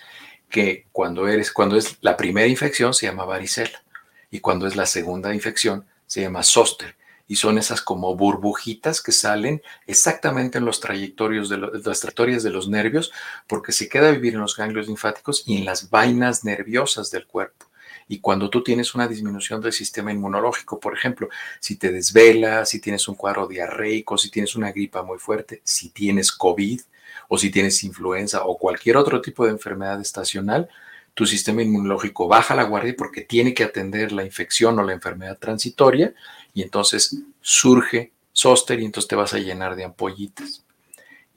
Que 0.49 0.87
cuando, 0.93 1.29
eres, 1.29 1.53
cuando 1.53 1.77
es 1.77 1.99
la 2.01 2.17
primera 2.17 2.47
infección 2.47 2.95
se 2.95 3.07
llama 3.07 3.25
varicela 3.25 3.83
y 4.31 4.41
cuando 4.41 4.67
es 4.67 4.77
la 4.77 4.87
segunda 4.87 5.35
infección 5.35 5.87
se 6.07 6.23
llama 6.23 6.43
zoster 6.43 6.97
y 7.29 7.37
son 7.37 7.59
esas 7.59 7.81
como 7.81 8.15
burbujitas 8.15 9.03
que 9.03 9.13
salen 9.13 9.63
exactamente 9.87 10.59
en 10.59 10.65
los 10.65 10.81
trayectorios 10.81 11.49
de 11.49 11.59
las 11.59 12.01
trayectorias 12.01 12.43
de 12.43 12.51
los 12.51 12.69
nervios 12.69 13.13
porque 13.47 13.73
se 13.73 13.89
queda 13.89 14.09
a 14.09 14.13
vivir 14.13 14.35
en 14.35 14.41
los 14.41 14.57
ganglios 14.57 14.87
linfáticos 14.87 15.43
y 15.47 15.57
en 15.59 15.65
las 15.65 15.91
vainas 15.91 16.45
nerviosas 16.45 17.11
del 17.11 17.27
cuerpo. 17.27 17.66
Y 18.09 18.21
cuando 18.21 18.49
tú 18.51 18.63
tienes 18.63 18.95
una 18.95 19.09
disminución 19.09 19.61
del 19.61 19.73
sistema 19.73 20.13
inmunológico, 20.13 20.79
por 20.79 20.97
ejemplo, 20.97 21.29
si 21.59 21.77
te 21.77 21.91
desvelas, 21.91 22.69
si 22.69 22.81
tienes 22.81 23.09
un 23.09 23.17
cuadro 23.17 23.49
diarreico, 23.49 24.17
si 24.17 24.31
tienes 24.31 24.55
una 24.55 24.71
gripa 24.71 25.03
muy 25.03 25.19
fuerte, 25.19 25.61
si 25.65 25.91
tienes 25.91 26.31
COVID 26.31 26.81
o 27.29 27.39
si 27.39 27.51
tienes 27.51 27.83
influenza 27.83 28.45
o 28.45 28.57
cualquier 28.59 28.97
otro 28.97 29.21
tipo 29.21 29.45
de 29.45 29.53
enfermedad 29.53 30.01
estacional, 30.01 30.69
tu 31.15 31.27
sistema 31.27 31.63
inmunológico 31.63 32.29
baja 32.29 32.55
la 32.55 32.65
guardia 32.65 32.95
porque 32.97 33.23
tiene 33.23 33.55
que 33.55 33.65
atender 33.65 34.13
la 34.13 34.25
infección 34.25 34.79
o 34.79 34.83
la 34.83 34.93
enfermedad 34.93 35.39
transitoria 35.39 36.15
y 36.53 36.63
entonces 36.63 37.23
surge 37.41 38.13
zóster 38.33 38.81
y 38.81 38.85
entonces 38.85 39.09
te 39.09 39.17
vas 39.17 39.33
a 39.33 39.39
llenar 39.39 39.77
de 39.77 39.85
ampollitas. 39.85 40.65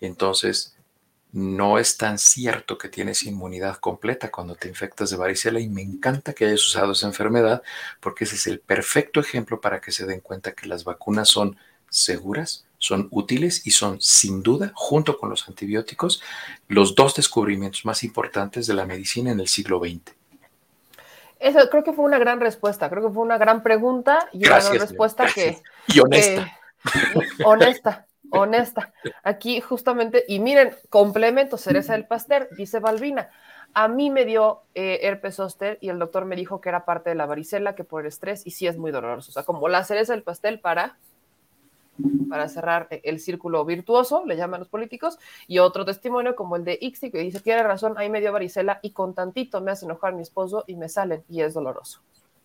Entonces 0.01 0.75
no 1.31 1.77
es 1.77 1.97
tan 1.97 2.17
cierto 2.17 2.77
que 2.77 2.89
tienes 2.89 3.23
inmunidad 3.23 3.77
completa 3.77 4.31
cuando 4.31 4.55
te 4.55 4.67
infectas 4.67 5.11
de 5.11 5.17
varicela 5.17 5.59
y 5.59 5.69
me 5.69 5.81
encanta 5.81 6.33
que 6.33 6.45
hayas 6.45 6.65
usado 6.65 6.93
esa 6.93 7.07
enfermedad 7.07 7.61
porque 7.99 8.23
ese 8.23 8.35
es 8.35 8.47
el 8.47 8.59
perfecto 8.59 9.19
ejemplo 9.19 9.61
para 9.61 9.79
que 9.79 9.91
se 9.91 10.05
den 10.05 10.21
cuenta 10.21 10.53
que 10.53 10.67
las 10.67 10.83
vacunas 10.83 11.29
son 11.29 11.57
seguras, 11.89 12.65
son 12.77 13.07
útiles 13.11 13.65
y 13.65 13.71
son 13.71 14.01
sin 14.01 14.41
duda, 14.41 14.71
junto 14.73 15.17
con 15.17 15.29
los 15.29 15.47
antibióticos, 15.47 16.21
los 16.67 16.95
dos 16.95 17.15
descubrimientos 17.15 17.85
más 17.85 18.03
importantes 18.03 18.67
de 18.67 18.73
la 18.73 18.85
medicina 18.85 19.31
en 19.31 19.39
el 19.39 19.47
siglo 19.47 19.79
XX. 19.79 20.15
Eso 21.39 21.69
creo 21.69 21.83
que 21.83 21.93
fue 21.93 22.05
una 22.05 22.19
gran 22.19 22.39
respuesta, 22.39 22.89
creo 22.89 23.07
que 23.07 23.13
fue 23.13 23.23
una 23.23 23.37
gran 23.37 23.63
pregunta 23.63 24.29
y 24.33 24.45
una 24.45 24.59
gran 24.59 24.79
respuesta 24.79 25.25
que... 25.33 25.61
Y 25.87 25.99
honesta. 25.99 26.57
honesta, 27.45 28.07
honesta. 28.31 28.93
Aquí 29.23 29.61
justamente, 29.61 30.25
y 30.27 30.39
miren, 30.39 30.75
complemento, 30.89 31.57
cereza 31.57 31.93
del 31.93 32.05
pastel, 32.05 32.47
dice 32.57 32.79
Balbina. 32.79 33.29
A 33.73 33.87
mí 33.87 34.09
me 34.09 34.25
dio 34.25 34.61
eh, 34.73 34.99
herpes 35.03 35.35
zóster 35.35 35.77
y 35.79 35.89
el 35.89 35.99
doctor 35.99 36.25
me 36.25 36.35
dijo 36.35 36.59
que 36.59 36.69
era 36.69 36.85
parte 36.85 37.11
de 37.11 37.15
la 37.15 37.27
varicela, 37.27 37.75
que 37.75 37.83
por 37.83 38.01
el 38.01 38.07
estrés, 38.07 38.45
y 38.47 38.51
sí 38.51 38.65
es 38.65 38.77
muy 38.77 38.91
doloroso. 38.91 39.29
O 39.29 39.33
sea, 39.33 39.43
como 39.43 39.67
la 39.67 39.83
cereza 39.83 40.13
del 40.13 40.23
pastel 40.23 40.59
para 40.59 40.97
para 42.29 42.47
cerrar 42.47 42.87
el 42.89 43.19
círculo 43.19 43.65
virtuoso, 43.65 44.23
le 44.25 44.37
llaman 44.37 44.61
los 44.61 44.69
políticos, 44.69 45.19
y 45.47 45.59
otro 45.59 45.85
testimonio 45.85 46.35
como 46.35 46.55
el 46.55 46.63
de 46.63 46.77
Ixti, 46.79 47.11
que 47.11 47.19
dice, 47.19 47.39
tiene 47.39 47.63
razón, 47.63 47.95
ahí 47.97 48.09
me 48.09 48.21
dio 48.21 48.31
varicela 48.31 48.79
y 48.81 48.91
con 48.91 49.13
tantito 49.13 49.61
me 49.61 49.71
hace 49.71 49.85
enojar 49.85 50.13
mi 50.13 50.21
esposo 50.21 50.63
y 50.67 50.75
me 50.75 50.89
salen 50.89 51.23
y 51.29 51.41
es 51.41 51.53
doloroso. 51.53 52.01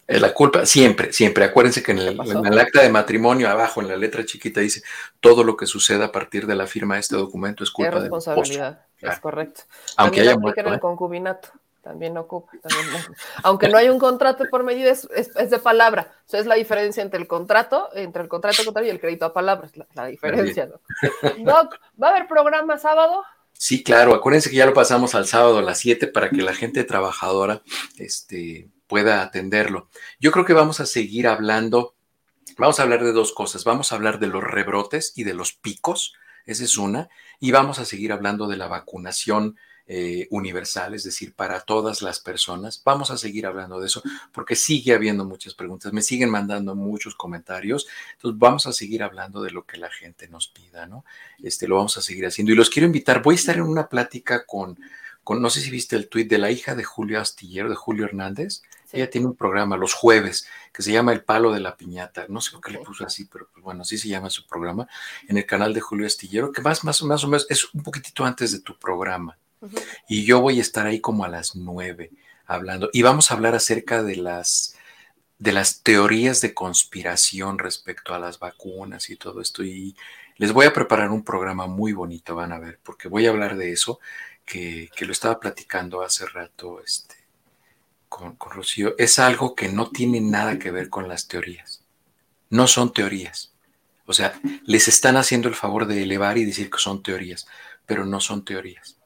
Es 0.06 0.20
la 0.20 0.34
culpa, 0.34 0.66
siempre, 0.66 1.12
siempre. 1.12 1.44
Acuérdense 1.44 1.82
que 1.82 1.92
en 1.92 1.98
el, 1.98 2.58
acta 2.58 2.82
de 2.82 2.90
matrimonio, 2.90 3.48
abajo, 3.48 3.80
en 3.80 3.88
la 3.88 3.96
letra 3.96 4.24
chiquita, 4.24 4.60
dice, 4.60 4.82
todo 5.20 5.44
lo 5.44 5.56
que 5.56 5.66
suceda 5.66 6.06
a 6.06 6.12
partir 6.12 6.46
de 6.46 6.54
la 6.54 6.66
firma 6.66 6.94
de 6.94 7.00
este 7.00 7.16
documento 7.16 7.64
es 7.64 7.70
culpa 7.70 7.96
de 7.96 8.00
responsabilidad, 8.00 8.82
es 9.00 9.18
correcto. 9.18 9.62
Aunque 9.96 10.20
haya 10.20 10.36
muerto, 10.36 10.60
el 10.60 10.74
¿eh? 10.74 10.80
concubinato 10.80 11.48
también 11.84 12.16
ocupa. 12.16 12.52
También, 12.62 13.04
aunque 13.42 13.68
no 13.68 13.78
hay 13.78 13.88
un 13.88 13.98
contrato 13.98 14.44
por 14.50 14.64
medio, 14.64 14.90
es, 14.90 15.06
de 15.34 15.58
palabra. 15.58 16.12
Eso 16.26 16.38
es 16.38 16.46
la 16.46 16.54
diferencia 16.54 17.02
entre 17.02 17.20
el 17.20 17.26
contrato, 17.26 17.90
entre 17.94 18.22
el 18.22 18.28
contrato 18.28 18.64
contrario 18.64 18.90
y 18.90 18.94
el 18.94 19.00
crédito 19.00 19.26
a 19.26 19.32
palabras, 19.32 19.72
la, 19.94 20.06
diferencia. 20.06 20.66
Doc, 21.38 21.78
¿va 22.02 22.08
a 22.08 22.10
haber 22.10 22.26
programa 22.26 22.78
sábado? 22.78 23.22
Sí, 23.52 23.84
claro. 23.84 24.14
Acuérdense 24.14 24.50
que 24.50 24.56
ya 24.56 24.66
lo 24.66 24.74
pasamos 24.74 25.14
al 25.14 25.26
sábado 25.26 25.58
a 25.58 25.62
las 25.62 25.78
7 25.78 26.08
para 26.08 26.30
que 26.30 26.42
la 26.42 26.54
gente 26.54 26.84
trabajadora 26.84 27.62
este, 27.98 28.68
pueda 28.86 29.22
atenderlo. 29.22 29.88
Yo 30.20 30.32
creo 30.32 30.44
que 30.44 30.52
vamos 30.52 30.80
a 30.80 30.86
seguir 30.86 31.26
hablando. 31.26 31.94
Vamos 32.58 32.78
a 32.78 32.82
hablar 32.82 33.04
de 33.04 33.12
dos 33.12 33.32
cosas. 33.32 33.64
Vamos 33.64 33.92
a 33.92 33.96
hablar 33.96 34.18
de 34.18 34.28
los 34.28 34.42
rebrotes 34.42 35.12
y 35.16 35.24
de 35.24 35.34
los 35.34 35.52
picos. 35.52 36.14
Esa 36.46 36.64
es 36.64 36.76
una. 36.76 37.08
Y 37.40 37.50
vamos 37.50 37.78
a 37.78 37.84
seguir 37.84 38.12
hablando 38.12 38.46
de 38.46 38.56
la 38.56 38.68
vacunación 38.68 39.56
eh, 39.86 40.28
universal, 40.30 40.94
es 40.94 41.04
decir, 41.04 41.34
para 41.34 41.60
todas 41.60 42.00
las 42.00 42.18
personas. 42.18 42.80
Vamos 42.86 43.10
a 43.10 43.18
seguir 43.18 43.44
hablando 43.44 43.80
de 43.80 43.86
eso 43.86 44.02
porque 44.32 44.56
sigue 44.56 44.94
habiendo 44.94 45.26
muchas 45.26 45.52
preguntas, 45.52 45.92
me 45.92 46.00
siguen 46.00 46.30
mandando 46.30 46.74
muchos 46.74 47.14
comentarios, 47.14 47.86
entonces 48.14 48.38
vamos 48.38 48.66
a 48.66 48.72
seguir 48.72 49.02
hablando 49.02 49.42
de 49.42 49.50
lo 49.50 49.66
que 49.66 49.76
la 49.76 49.90
gente 49.90 50.26
nos 50.26 50.48
pida, 50.48 50.86
¿no? 50.86 51.04
Este, 51.42 51.68
lo 51.68 51.76
vamos 51.76 51.98
a 51.98 52.00
seguir 52.00 52.24
haciendo 52.24 52.50
y 52.50 52.56
los 52.56 52.70
quiero 52.70 52.86
invitar, 52.86 53.22
voy 53.22 53.34
a 53.34 53.36
estar 53.36 53.56
en 53.56 53.64
una 53.64 53.90
plática 53.90 54.46
con 54.46 54.80
con, 55.24 55.42
no 55.42 55.50
sé 55.50 55.60
si 55.60 55.70
viste 55.70 55.96
el 55.96 56.08
tuit 56.08 56.28
de 56.28 56.38
la 56.38 56.50
hija 56.50 56.74
de 56.74 56.84
Julio 56.84 57.20
Astillero, 57.20 57.68
de 57.68 57.74
Julio 57.74 58.04
Hernández. 58.04 58.62
Ella 58.92 59.10
tiene 59.10 59.26
un 59.26 59.34
programa 59.34 59.76
los 59.76 59.94
jueves 59.94 60.46
que 60.72 60.82
se 60.82 60.92
llama 60.92 61.12
El 61.12 61.24
Palo 61.24 61.50
de 61.50 61.60
la 61.60 61.76
Piñata. 61.76 62.26
No 62.28 62.40
sé 62.40 62.52
por 62.52 62.60
qué 62.60 62.72
le 62.72 62.78
puso 62.78 63.04
así, 63.04 63.24
pero 63.24 63.48
pues, 63.52 63.64
bueno, 63.64 63.82
así 63.82 63.98
se 63.98 64.08
llama 64.08 64.30
su 64.30 64.46
programa 64.46 64.86
en 65.26 65.36
el 65.36 65.46
canal 65.46 65.74
de 65.74 65.80
Julio 65.80 66.06
Astillero, 66.06 66.52
que 66.52 66.62
más, 66.62 66.84
más, 66.84 67.02
más 67.02 67.24
o 67.24 67.28
menos 67.28 67.46
es 67.48 67.72
un 67.74 67.82
poquitito 67.82 68.24
antes 68.24 68.52
de 68.52 68.60
tu 68.60 68.78
programa. 68.78 69.36
Y 70.08 70.24
yo 70.24 70.40
voy 70.40 70.58
a 70.58 70.62
estar 70.62 70.86
ahí 70.86 71.00
como 71.00 71.24
a 71.24 71.28
las 71.28 71.56
nueve 71.56 72.12
hablando. 72.46 72.90
Y 72.92 73.02
vamos 73.02 73.30
a 73.30 73.34
hablar 73.34 73.54
acerca 73.54 74.02
de 74.02 74.16
las 74.16 74.76
de 75.38 75.52
las 75.52 75.82
teorías 75.82 76.40
de 76.40 76.54
conspiración 76.54 77.58
respecto 77.58 78.14
a 78.14 78.18
las 78.18 78.38
vacunas 78.38 79.10
y 79.10 79.16
todo 79.16 79.40
esto. 79.40 79.64
Y 79.64 79.96
les 80.36 80.52
voy 80.52 80.66
a 80.66 80.72
preparar 80.72 81.10
un 81.10 81.24
programa 81.24 81.66
muy 81.66 81.92
bonito, 81.92 82.34
van 82.34 82.52
a 82.52 82.58
ver, 82.58 82.80
porque 82.82 83.08
voy 83.08 83.26
a 83.26 83.30
hablar 83.30 83.56
de 83.56 83.72
eso, 83.72 84.00
que, 84.44 84.90
lo 85.00 85.12
estaba 85.12 85.40
platicando 85.40 86.02
hace 86.02 86.26
rato 86.26 86.80
este, 86.80 87.16
con, 88.08 88.36
con 88.36 88.52
Rocío. 88.52 88.94
Es 88.98 89.18
algo 89.18 89.54
que 89.54 89.68
no 89.68 89.90
tiene 89.90 90.20
nada 90.20 90.58
que 90.58 90.70
ver 90.70 90.88
con 90.90 91.08
las 91.08 91.28
teorías. 91.28 91.82
No 92.50 92.66
son 92.66 92.92
teorías. 92.92 93.52
O 94.06 94.12
sea, 94.12 94.38
les 94.64 94.88
están 94.88 95.16
haciendo 95.16 95.48
el 95.48 95.54
favor 95.54 95.86
de 95.86 96.02
elevar 96.02 96.36
y 96.36 96.44
decir 96.44 96.70
que 96.70 96.78
son 96.78 97.02
teorías, 97.02 97.46
pero 97.86 98.04
no 98.04 98.20
son 98.20 98.44
teorías. 98.44 98.98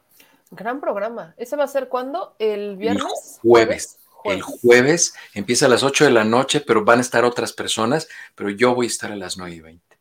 Gran 0.51 0.81
programa. 0.81 1.35
¿Ese 1.37 1.57
va 1.57 1.65
a 1.65 1.69
ser 1.69 1.89
cuándo? 1.89 2.35
¿El 2.39 2.77
viernes? 2.77 3.39
jueves. 3.43 3.99
El 4.25 4.43
jueves 4.43 5.15
empieza 5.35 5.67
a 5.67 5.69
las 5.69 5.83
8 5.83 6.07
de 6.07 6.11
la 6.11 6.25
noche, 6.25 6.61
pero 6.61 6.85
van 6.85 6.99
a 6.99 7.03
estar 7.03 7.25
otras 7.25 7.53
personas, 7.53 8.09
pero 8.35 8.51
yo 8.51 8.75
voy 8.75 8.87
a 8.87 8.89
estar 8.89 9.13
a 9.13 9.17
las 9.17 9.39
9 9.39 9.55
y 9.55 9.61
20. 9.61 9.99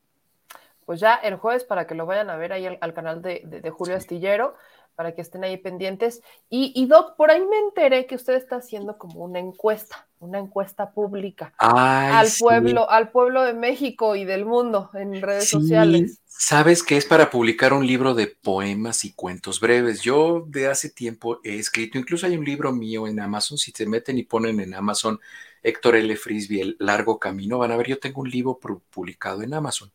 Pues 0.85 0.99
ya 0.99 1.15
el 1.15 1.35
jueves 1.35 1.63
para 1.63 1.85
que 1.85 1.95
lo 1.95 2.05
vayan 2.05 2.29
a 2.29 2.37
ver 2.37 2.53
ahí 2.53 2.65
al, 2.65 2.93
canal 2.93 3.21
de, 3.21 3.73
Julio 3.75 3.95
Astillero, 3.95 4.55
para 4.97 5.13
que 5.13 5.21
estén 5.21 5.43
ahí 5.43 5.57
pendientes. 5.57 6.23
Y, 6.49 6.73
y, 6.75 6.87
Doc, 6.87 7.15
por 7.15 7.29
ahí 7.29 7.45
me 7.45 7.59
enteré 7.59 8.07
que 8.07 8.15
usted 8.15 8.33
está 8.33 8.55
haciendo 8.55 8.97
como 8.97 9.23
una 9.23 9.37
encuesta, 9.37 10.07
una 10.19 10.39
encuesta 10.39 10.89
pública 10.91 11.53
al 11.59 12.27
pueblo, 12.39 12.89
al 12.89 13.11
pueblo 13.11 13.43
de 13.43 13.53
México 13.53 14.15
y 14.15 14.25
del 14.25 14.43
mundo 14.43 14.89
en 14.95 15.21
redes 15.21 15.49
sociales. 15.49 16.19
Sabes 16.25 16.81
que 16.81 16.97
es 16.97 17.05
para 17.05 17.29
publicar 17.29 17.73
un 17.73 17.85
libro 17.85 18.15
de 18.15 18.25
poemas 18.25 19.05
y 19.05 19.13
cuentos 19.13 19.59
breves. 19.59 20.01
Yo 20.01 20.45
de 20.47 20.65
hace 20.65 20.89
tiempo 20.89 21.39
he 21.43 21.59
escrito, 21.59 21.99
incluso 21.99 22.25
hay 22.25 22.35
un 22.35 22.43
libro 22.43 22.71
mío 22.71 23.07
en 23.07 23.19
Amazon, 23.19 23.59
si 23.59 23.71
te 23.71 23.85
meten 23.85 24.17
y 24.17 24.23
ponen 24.23 24.59
en 24.59 24.73
Amazon 24.73 25.19
Héctor 25.61 25.95
L. 25.95 26.15
Frisbee, 26.15 26.61
El 26.61 26.75
Largo 26.79 27.19
Camino, 27.19 27.59
van 27.59 27.71
a 27.71 27.77
ver, 27.77 27.87
yo 27.87 27.99
tengo 27.99 28.21
un 28.21 28.31
libro 28.31 28.59
publicado 28.89 29.43
en 29.43 29.53
Amazon. 29.53 29.91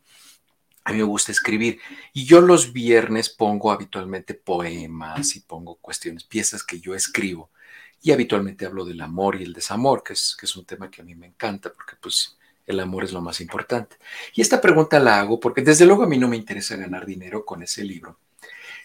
A 0.85 0.91
mí 0.91 0.97
me 0.97 1.03
gusta 1.03 1.31
escribir 1.31 1.79
y 2.11 2.25
yo 2.25 2.41
los 2.41 2.73
viernes 2.73 3.29
pongo 3.29 3.71
habitualmente 3.71 4.33
poemas 4.33 5.35
y 5.35 5.39
pongo 5.39 5.75
cuestiones, 5.75 6.23
piezas 6.23 6.63
que 6.63 6.79
yo 6.79 6.93
escribo 6.93 7.49
y 8.01 8.11
habitualmente 8.11 8.65
hablo 8.65 8.83
del 8.83 9.01
amor 9.01 9.39
y 9.39 9.43
el 9.43 9.53
desamor, 9.53 10.03
que 10.03 10.13
es, 10.13 10.35
que 10.37 10.45
es 10.45 10.55
un 10.57 10.65
tema 10.65 10.91
que 10.91 11.01
a 11.01 11.05
mí 11.05 11.15
me 11.15 11.27
encanta 11.27 11.71
porque 11.71 11.95
pues 12.01 12.37
el 12.67 12.79
amor 12.79 13.05
es 13.05 13.13
lo 13.13 13.21
más 13.21 13.39
importante. 13.39 13.95
Y 14.35 14.41
esta 14.41 14.59
pregunta 14.59 14.99
la 14.99 15.21
hago 15.21 15.39
porque 15.39 15.61
desde 15.61 15.85
luego 15.85 16.03
a 16.03 16.07
mí 16.07 16.17
no 16.17 16.27
me 16.27 16.37
interesa 16.37 16.75
ganar 16.75 17.05
dinero 17.05 17.45
con 17.45 17.63
ese 17.63 17.83
libro. 17.83 18.19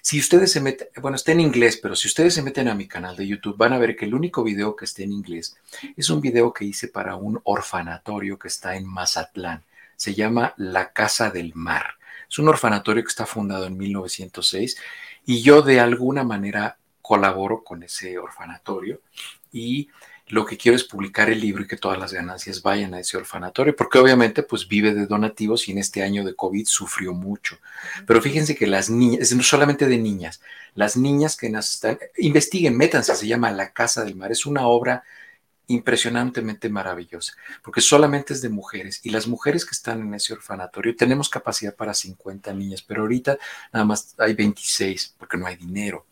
Si 0.00 0.20
ustedes 0.20 0.52
se 0.52 0.60
meten, 0.60 0.88
bueno, 1.00 1.16
está 1.16 1.32
en 1.32 1.40
inglés, 1.40 1.78
pero 1.82 1.96
si 1.96 2.06
ustedes 2.06 2.32
se 2.32 2.42
meten 2.42 2.68
a 2.68 2.74
mi 2.74 2.86
canal 2.86 3.16
de 3.16 3.26
YouTube, 3.26 3.56
van 3.56 3.72
a 3.72 3.78
ver 3.78 3.96
que 3.96 4.04
el 4.04 4.14
único 4.14 4.44
video 4.44 4.76
que 4.76 4.84
está 4.84 5.02
en 5.02 5.12
inglés 5.12 5.56
es 5.96 6.08
un 6.10 6.20
video 6.20 6.52
que 6.52 6.64
hice 6.64 6.88
para 6.88 7.16
un 7.16 7.40
orfanatorio 7.44 8.38
que 8.38 8.48
está 8.48 8.76
en 8.76 8.86
Mazatlán. 8.86 9.64
Se 9.98 10.14
llama 10.14 10.54
La 10.56 10.92
Casa 10.92 11.30
del 11.30 11.52
Mar. 11.54 11.98
Es 12.30 12.38
un 12.38 12.48
orfanatorio 12.48 13.02
que 13.02 13.08
está 13.08 13.26
fundado 13.26 13.66
en 13.66 13.76
1906 13.76 14.78
y 15.26 15.42
yo 15.42 15.62
de 15.62 15.80
alguna 15.80 16.22
manera 16.22 16.78
colaboro 17.02 17.64
con 17.64 17.82
ese 17.82 18.16
orfanatorio 18.16 19.00
y 19.52 19.88
lo 20.28 20.44
que 20.46 20.56
quiero 20.56 20.76
es 20.76 20.84
publicar 20.84 21.30
el 21.30 21.40
libro 21.40 21.64
y 21.64 21.66
que 21.66 21.76
todas 21.76 21.98
las 21.98 22.12
ganancias 22.12 22.62
vayan 22.62 22.94
a 22.94 23.00
ese 23.00 23.16
orfanatorio, 23.16 23.74
porque 23.74 23.98
obviamente 23.98 24.42
pues 24.42 24.68
vive 24.68 24.94
de 24.94 25.06
donativos 25.06 25.66
y 25.68 25.72
en 25.72 25.78
este 25.78 26.02
año 26.02 26.24
de 26.24 26.36
COVID 26.36 26.66
sufrió 26.66 27.12
mucho. 27.12 27.58
Pero 28.06 28.20
fíjense 28.20 28.54
que 28.54 28.66
las 28.66 28.90
niñas, 28.90 29.32
no 29.32 29.42
solamente 29.42 29.88
de 29.88 29.98
niñas, 29.98 30.40
las 30.74 30.96
niñas 30.96 31.36
que 31.36 31.48
están, 31.48 31.98
investiguen, 32.18 32.76
métanse, 32.76 33.16
se 33.16 33.26
llama 33.26 33.50
La 33.50 33.72
Casa 33.72 34.04
del 34.04 34.14
Mar, 34.16 34.30
es 34.30 34.46
una 34.46 34.66
obra 34.66 35.02
impresionantemente 35.68 36.68
maravillosa, 36.68 37.34
porque 37.62 37.80
solamente 37.80 38.32
es 38.32 38.42
de 38.42 38.48
mujeres 38.48 39.00
y 39.02 39.10
las 39.10 39.26
mujeres 39.26 39.64
que 39.64 39.72
están 39.72 40.00
en 40.00 40.14
ese 40.14 40.32
orfanatorio 40.32 40.96
tenemos 40.96 41.28
capacidad 41.28 41.74
para 41.76 41.94
50 41.94 42.52
niñas, 42.54 42.82
pero 42.82 43.02
ahorita 43.02 43.38
nada 43.72 43.84
más 43.84 44.14
hay 44.18 44.34
26 44.34 45.14
porque 45.18 45.36
no 45.36 45.46
hay 45.46 45.56
dinero. 45.56 46.06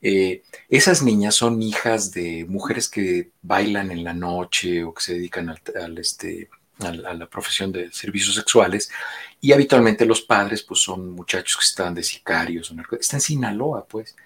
Eh, 0.00 0.42
esas 0.68 1.02
niñas 1.02 1.34
son 1.34 1.62
hijas 1.62 2.10
de 2.12 2.44
mujeres 2.48 2.88
que 2.88 3.30
bailan 3.42 3.90
en 3.90 4.02
la 4.02 4.14
noche 4.14 4.82
o 4.84 4.92
que 4.94 5.02
se 5.02 5.14
dedican 5.14 5.48
al, 5.48 5.98
este, 5.98 6.48
a 6.80 6.92
la 6.92 7.26
profesión 7.28 7.72
de 7.72 7.92
servicios 7.92 8.34
sexuales 8.34 8.90
y 9.40 9.52
habitualmente 9.52 10.06
los 10.06 10.22
padres 10.22 10.62
pues 10.62 10.80
son 10.80 11.10
muchachos 11.10 11.56
que 11.56 11.64
están 11.64 11.94
de 11.94 12.02
sicarios, 12.02 12.72
están 13.00 13.18
en 13.18 13.20
Sinaloa 13.20 13.86
pues, 13.86 14.16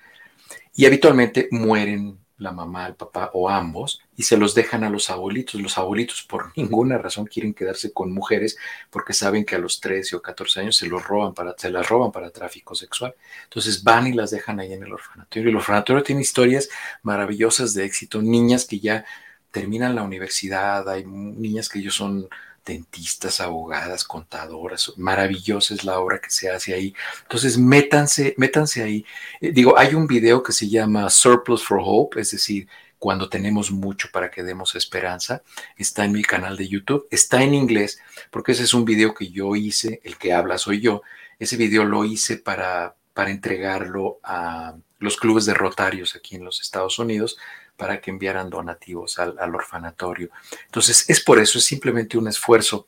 y 0.74 0.86
habitualmente 0.86 1.48
mueren 1.50 2.18
la 2.40 2.52
mamá, 2.52 2.86
el 2.86 2.94
papá 2.94 3.30
o 3.34 3.48
ambos 3.48 4.00
y 4.16 4.24
se 4.24 4.36
los 4.36 4.54
dejan 4.54 4.82
a 4.82 4.90
los 4.90 5.10
abuelitos. 5.10 5.60
Los 5.60 5.78
abuelitos 5.78 6.22
por 6.22 6.52
ninguna 6.56 6.98
razón 6.98 7.26
quieren 7.26 7.54
quedarse 7.54 7.92
con 7.92 8.12
mujeres 8.12 8.56
porque 8.90 9.12
saben 9.12 9.44
que 9.44 9.54
a 9.54 9.58
los 9.58 9.80
13 9.80 10.16
o 10.16 10.22
14 10.22 10.60
años 10.60 10.76
se 10.76 10.86
los 10.86 11.06
roban 11.06 11.34
para, 11.34 11.54
se 11.56 11.70
las 11.70 11.88
roban 11.88 12.10
para 12.10 12.30
tráfico 12.30 12.74
sexual. 12.74 13.14
Entonces 13.44 13.84
van 13.84 14.06
y 14.08 14.12
las 14.12 14.30
dejan 14.30 14.58
ahí 14.58 14.72
en 14.72 14.82
el 14.82 14.92
orfanatorio. 14.92 15.50
El 15.50 15.56
orfanatorio 15.56 16.02
tiene 16.02 16.22
historias 16.22 16.68
maravillosas 17.02 17.74
de 17.74 17.84
éxito, 17.84 18.20
niñas 18.22 18.64
que 18.64 18.80
ya 18.80 19.04
terminan 19.50 19.94
la 19.94 20.02
universidad, 20.02 20.88
hay 20.88 21.04
niñas 21.04 21.68
que 21.68 21.80
ellos 21.80 21.94
son 21.94 22.28
dentistas, 22.64 23.40
abogadas, 23.40 24.04
contadoras, 24.04 24.92
maravillosa 24.96 25.74
es 25.74 25.84
la 25.84 25.98
obra 25.98 26.20
que 26.20 26.30
se 26.30 26.50
hace 26.50 26.74
ahí. 26.74 26.94
Entonces, 27.22 27.58
métanse, 27.58 28.34
métanse 28.36 28.82
ahí. 28.82 29.04
Eh, 29.40 29.52
digo, 29.52 29.78
hay 29.78 29.94
un 29.94 30.06
video 30.06 30.42
que 30.42 30.52
se 30.52 30.68
llama 30.68 31.08
Surplus 31.10 31.64
for 31.64 31.80
Hope, 31.82 32.20
es 32.20 32.30
decir, 32.30 32.68
cuando 32.98 33.30
tenemos 33.30 33.70
mucho 33.70 34.08
para 34.12 34.30
que 34.30 34.42
demos 34.42 34.74
esperanza, 34.74 35.42
está 35.76 36.04
en 36.04 36.12
mi 36.12 36.22
canal 36.22 36.56
de 36.56 36.68
YouTube, 36.68 37.08
está 37.10 37.42
en 37.42 37.54
inglés, 37.54 37.98
porque 38.30 38.52
ese 38.52 38.64
es 38.64 38.74
un 38.74 38.84
video 38.84 39.14
que 39.14 39.30
yo 39.30 39.56
hice, 39.56 40.00
el 40.04 40.18
que 40.18 40.34
habla 40.34 40.58
soy 40.58 40.80
yo, 40.80 41.02
ese 41.38 41.56
video 41.56 41.84
lo 41.84 42.04
hice 42.04 42.36
para, 42.36 42.94
para 43.14 43.30
entregarlo 43.30 44.20
a 44.22 44.74
los 44.98 45.16
clubes 45.16 45.46
de 45.46 45.54
rotarios 45.54 46.14
aquí 46.14 46.36
en 46.36 46.44
los 46.44 46.60
Estados 46.60 46.98
Unidos, 46.98 47.38
para 47.80 47.98
que 47.98 48.10
enviaran 48.10 48.50
donativos 48.50 49.18
al, 49.18 49.54
orfanatorio. 49.54 50.28
Entonces, 50.66 51.08
es 51.08 51.18
por 51.22 51.38
eso, 51.38 51.56
es 51.56 51.64
simplemente 51.64 52.18
un 52.18 52.28
esfuerzo 52.28 52.86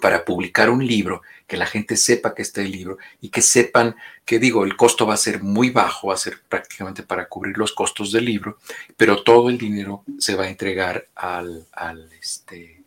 para 0.00 0.24
publicar 0.24 0.68
un 0.68 0.84
libro, 0.84 1.22
que 1.46 1.56
la 1.56 1.64
gente 1.64 1.96
sepa 1.96 2.34
que 2.34 2.42
está 2.42 2.60
el 2.60 2.72
libro 2.72 2.98
y 3.20 3.28
que 3.28 3.40
sepan 3.40 3.94
que 4.24 4.40
digo, 4.40 4.64
el 4.64 4.76
costo 4.76 5.06
va 5.06 5.14
a 5.14 5.16
ser 5.16 5.44
muy 5.44 5.70
bajo, 5.70 6.08
va 6.08 6.14
a 6.14 6.18
ser 6.18 6.40
prácticamente 6.48 7.04
para 7.04 7.28
cubrir 7.28 7.56
los 7.56 7.70
costos 7.70 8.10
del 8.10 8.24
libro, 8.24 8.58
pero 8.96 9.22
todo 9.22 9.48
el 9.48 9.58
dinero 9.58 10.02
se 10.18 10.34
va 10.34 10.42
a 10.42 10.48
entregar 10.48 11.06
al, 11.14 11.68
al, 11.70 12.12
este, 12.20 12.82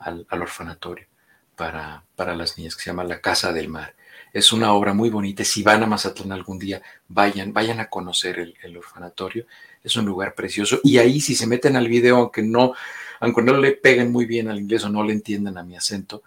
al, 0.00 0.26
orfanatorio 0.28 1.06
para, 1.54 2.02
para 2.16 2.34
las 2.34 2.58
niñas, 2.58 2.74
que 2.74 2.82
se 2.82 2.90
llama 2.90 3.04
La 3.04 3.20
Casa 3.20 3.52
del 3.52 3.68
Mar. 3.68 3.94
Es 4.32 4.52
una 4.52 4.72
obra 4.72 4.92
muy 4.92 5.10
bonita. 5.10 5.44
Si 5.44 5.62
van 5.62 5.84
a 5.84 5.86
Mazatlán 5.86 6.32
algún 6.32 6.58
día, 6.58 6.82
vayan, 7.06 7.52
vayan 7.52 7.78
a 7.78 7.88
conocer 7.88 8.40
el, 8.40 8.54
el 8.62 8.76
orfanatorio 8.76 9.46
es 9.86 9.96
un 9.96 10.04
lugar 10.04 10.34
precioso. 10.34 10.80
Y 10.82 10.98
ahí 10.98 11.20
si 11.20 11.34
se 11.34 11.46
meten 11.46 11.76
al 11.76 11.88
video, 11.88 12.16
aunque 12.16 12.42
no, 12.42 12.74
aunque 13.20 13.42
no 13.42 13.56
le 13.56 13.72
peguen 13.72 14.10
muy 14.12 14.26
bien 14.26 14.48
al 14.48 14.58
inglés 14.58 14.84
o 14.84 14.88
no 14.88 15.04
le 15.04 15.12
entiendan 15.12 15.56
a 15.58 15.62
mi 15.62 15.76
acento, 15.76 16.22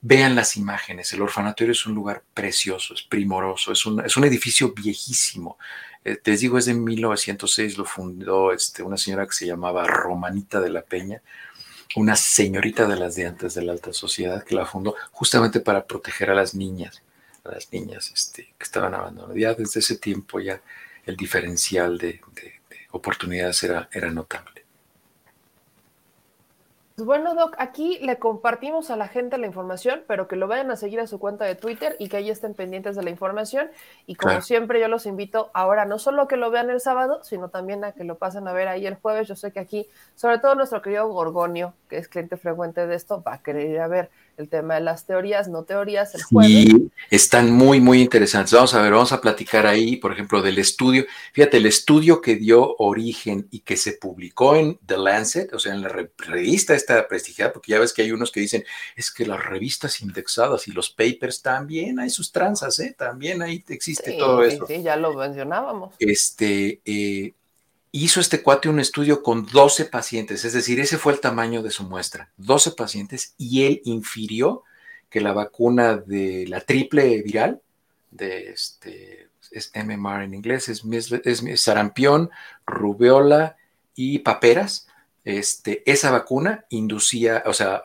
vean 0.00 0.34
las 0.34 0.56
imágenes. 0.56 1.12
El 1.12 1.22
orfanatorio 1.22 1.72
es 1.72 1.86
un 1.86 1.94
lugar 1.94 2.24
precioso, 2.34 2.92
es 2.92 3.02
primoroso, 3.02 3.72
es 3.72 3.86
un, 3.86 4.04
es 4.04 4.16
un 4.16 4.24
edificio 4.24 4.72
viejísimo. 4.72 5.56
Eh, 6.04 6.16
te 6.16 6.36
digo, 6.36 6.58
es 6.58 6.66
de 6.66 6.74
1906, 6.74 7.78
lo 7.78 7.84
fundó 7.84 8.52
este, 8.52 8.82
una 8.82 8.98
señora 8.98 9.26
que 9.26 9.32
se 9.32 9.46
llamaba 9.46 9.86
Romanita 9.86 10.60
de 10.60 10.70
la 10.70 10.82
Peña, 10.82 11.22
una 11.96 12.16
señorita 12.16 12.86
de 12.86 12.96
las 12.96 13.14
de 13.14 13.26
antes 13.26 13.54
de 13.54 13.62
la 13.62 13.72
alta 13.72 13.92
sociedad 13.92 14.44
que 14.44 14.56
la 14.56 14.66
fundó 14.66 14.96
justamente 15.12 15.60
para 15.60 15.86
proteger 15.86 16.30
a 16.30 16.34
las 16.34 16.54
niñas, 16.54 17.02
a 17.44 17.52
las 17.52 17.72
niñas 17.72 18.10
este, 18.12 18.52
que 18.58 18.64
estaban 18.64 18.92
abandonadas. 18.92 19.36
Ya 19.36 19.54
desde 19.54 19.80
ese 19.80 19.96
tiempo 19.96 20.40
ya 20.40 20.60
el 21.06 21.16
diferencial 21.16 21.96
de 21.98 22.20
oportunidades 22.94 23.62
era, 23.64 23.88
era 23.92 24.10
notable. 24.10 24.64
Pues 26.96 27.06
bueno, 27.06 27.34
Doc, 27.34 27.56
aquí 27.58 27.98
le 28.02 28.20
compartimos 28.20 28.88
a 28.88 28.96
la 28.96 29.08
gente 29.08 29.36
la 29.36 29.48
información, 29.48 30.04
pero 30.06 30.28
que 30.28 30.36
lo 30.36 30.46
vayan 30.46 30.70
a 30.70 30.76
seguir 30.76 31.00
a 31.00 31.08
su 31.08 31.18
cuenta 31.18 31.44
de 31.44 31.56
Twitter 31.56 31.96
y 31.98 32.08
que 32.08 32.18
ahí 32.18 32.30
estén 32.30 32.54
pendientes 32.54 32.94
de 32.94 33.02
la 33.02 33.10
información. 33.10 33.68
Y 34.06 34.14
como 34.14 34.40
siempre, 34.42 34.78
yo 34.78 34.86
los 34.86 35.04
invito 35.06 35.50
ahora 35.54 35.86
no 35.86 35.98
solo 35.98 36.22
a 36.22 36.28
que 36.28 36.36
lo 36.36 36.52
vean 36.52 36.70
el 36.70 36.80
sábado, 36.80 37.18
sino 37.24 37.48
también 37.48 37.82
a 37.82 37.90
que 37.90 38.04
lo 38.04 38.16
pasen 38.16 38.46
a 38.46 38.52
ver 38.52 38.68
ahí 38.68 38.86
el 38.86 38.94
jueves. 38.94 39.26
Yo 39.26 39.34
sé 39.34 39.50
que 39.50 39.58
aquí, 39.58 39.88
sobre 40.14 40.38
todo 40.38 40.54
nuestro 40.54 40.82
querido 40.82 41.08
Gorgonio, 41.08 41.74
que 41.88 41.98
es 41.98 42.06
cliente 42.06 42.36
frecuente 42.36 42.86
de 42.86 42.94
esto, 42.94 43.24
va 43.24 43.34
a 43.34 43.42
querer 43.42 43.70
ir 43.70 43.80
a 43.80 43.88
ver 43.88 44.08
el 44.36 44.48
tema 44.48 44.74
de 44.74 44.80
las 44.80 45.06
teorías, 45.06 45.48
no 45.48 45.64
teorías, 45.64 46.14
el 46.14 46.22
jueves. 46.22 46.50
Y 46.50 46.90
están 47.10 47.50
muy, 47.50 47.80
muy 47.80 48.00
interesantes. 48.00 48.52
Vamos 48.52 48.74
a 48.74 48.82
ver, 48.82 48.92
vamos 48.92 49.12
a 49.12 49.20
platicar 49.20 49.66
ahí, 49.66 49.96
por 49.96 50.12
ejemplo, 50.12 50.42
del 50.42 50.58
estudio. 50.58 51.04
Fíjate, 51.32 51.58
el 51.58 51.66
estudio 51.66 52.20
que 52.20 52.36
dio 52.36 52.76
origen 52.78 53.46
y 53.50 53.60
que 53.60 53.76
se 53.76 53.92
publicó 53.92 54.56
en 54.56 54.78
The 54.86 54.98
Lancet, 54.98 55.52
o 55.52 55.58
sea, 55.58 55.74
en 55.74 55.82
la 55.82 55.88
revista 55.88 56.74
esta 56.74 57.06
prestigiada, 57.08 57.52
porque 57.52 57.72
ya 57.72 57.78
ves 57.78 57.92
que 57.92 58.02
hay 58.02 58.12
unos 58.12 58.32
que 58.32 58.40
dicen, 58.40 58.64
es 58.96 59.10
que 59.10 59.26
las 59.26 59.44
revistas 59.44 60.00
indexadas 60.00 60.68
y 60.68 60.72
los 60.72 60.90
papers 60.90 61.42
también 61.42 61.98
hay 62.00 62.10
sus 62.10 62.32
tranzas, 62.32 62.78
¿eh? 62.80 62.94
También 62.96 63.42
ahí 63.42 63.62
existe 63.68 64.12
todo 64.18 64.42
eso. 64.44 64.66
Sí, 64.66 64.82
ya 64.82 64.96
lo 64.96 65.14
mencionábamos. 65.14 65.94
Este, 65.98 66.80
eh, 66.84 67.34
hizo 67.96 68.18
este 68.18 68.42
cuate 68.42 68.68
un 68.68 68.80
estudio 68.80 69.22
con 69.22 69.46
12 69.46 69.84
pacientes, 69.84 70.44
es 70.44 70.52
decir, 70.52 70.80
ese 70.80 70.98
fue 70.98 71.12
el 71.12 71.20
tamaño 71.20 71.62
de 71.62 71.70
su 71.70 71.84
muestra, 71.84 72.28
12 72.38 72.72
pacientes, 72.72 73.34
y 73.38 73.66
él 73.66 73.82
infirió 73.84 74.64
que 75.08 75.20
la 75.20 75.32
vacuna 75.32 75.98
de 75.98 76.44
la 76.48 76.60
triple 76.60 77.22
viral, 77.22 77.62
de 78.10 78.50
este, 78.50 79.28
es 79.52 79.70
MMR 79.76 80.24
en 80.24 80.34
inglés, 80.34 80.68
es, 80.68 81.60
sarampión, 81.62 82.30
rubeola 82.66 83.56
y 83.94 84.18
paperas, 84.18 84.88
este, 85.24 85.88
esa 85.88 86.10
vacuna 86.10 86.64
inducía, 86.70 87.44
o 87.46 87.52
sea, 87.52 87.84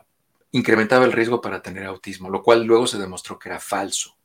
incrementaba 0.52 1.06
el 1.06 1.12
riesgo 1.12 1.40
para 1.40 1.62
tener 1.62 1.86
autismo, 1.86 2.32
lo 2.32 2.42
cual 2.42 2.64
luego 2.64 2.88
se 2.88 2.98
demostró 2.98 3.38
que 3.38 3.50
era 3.50 3.60
falso. 3.60 4.18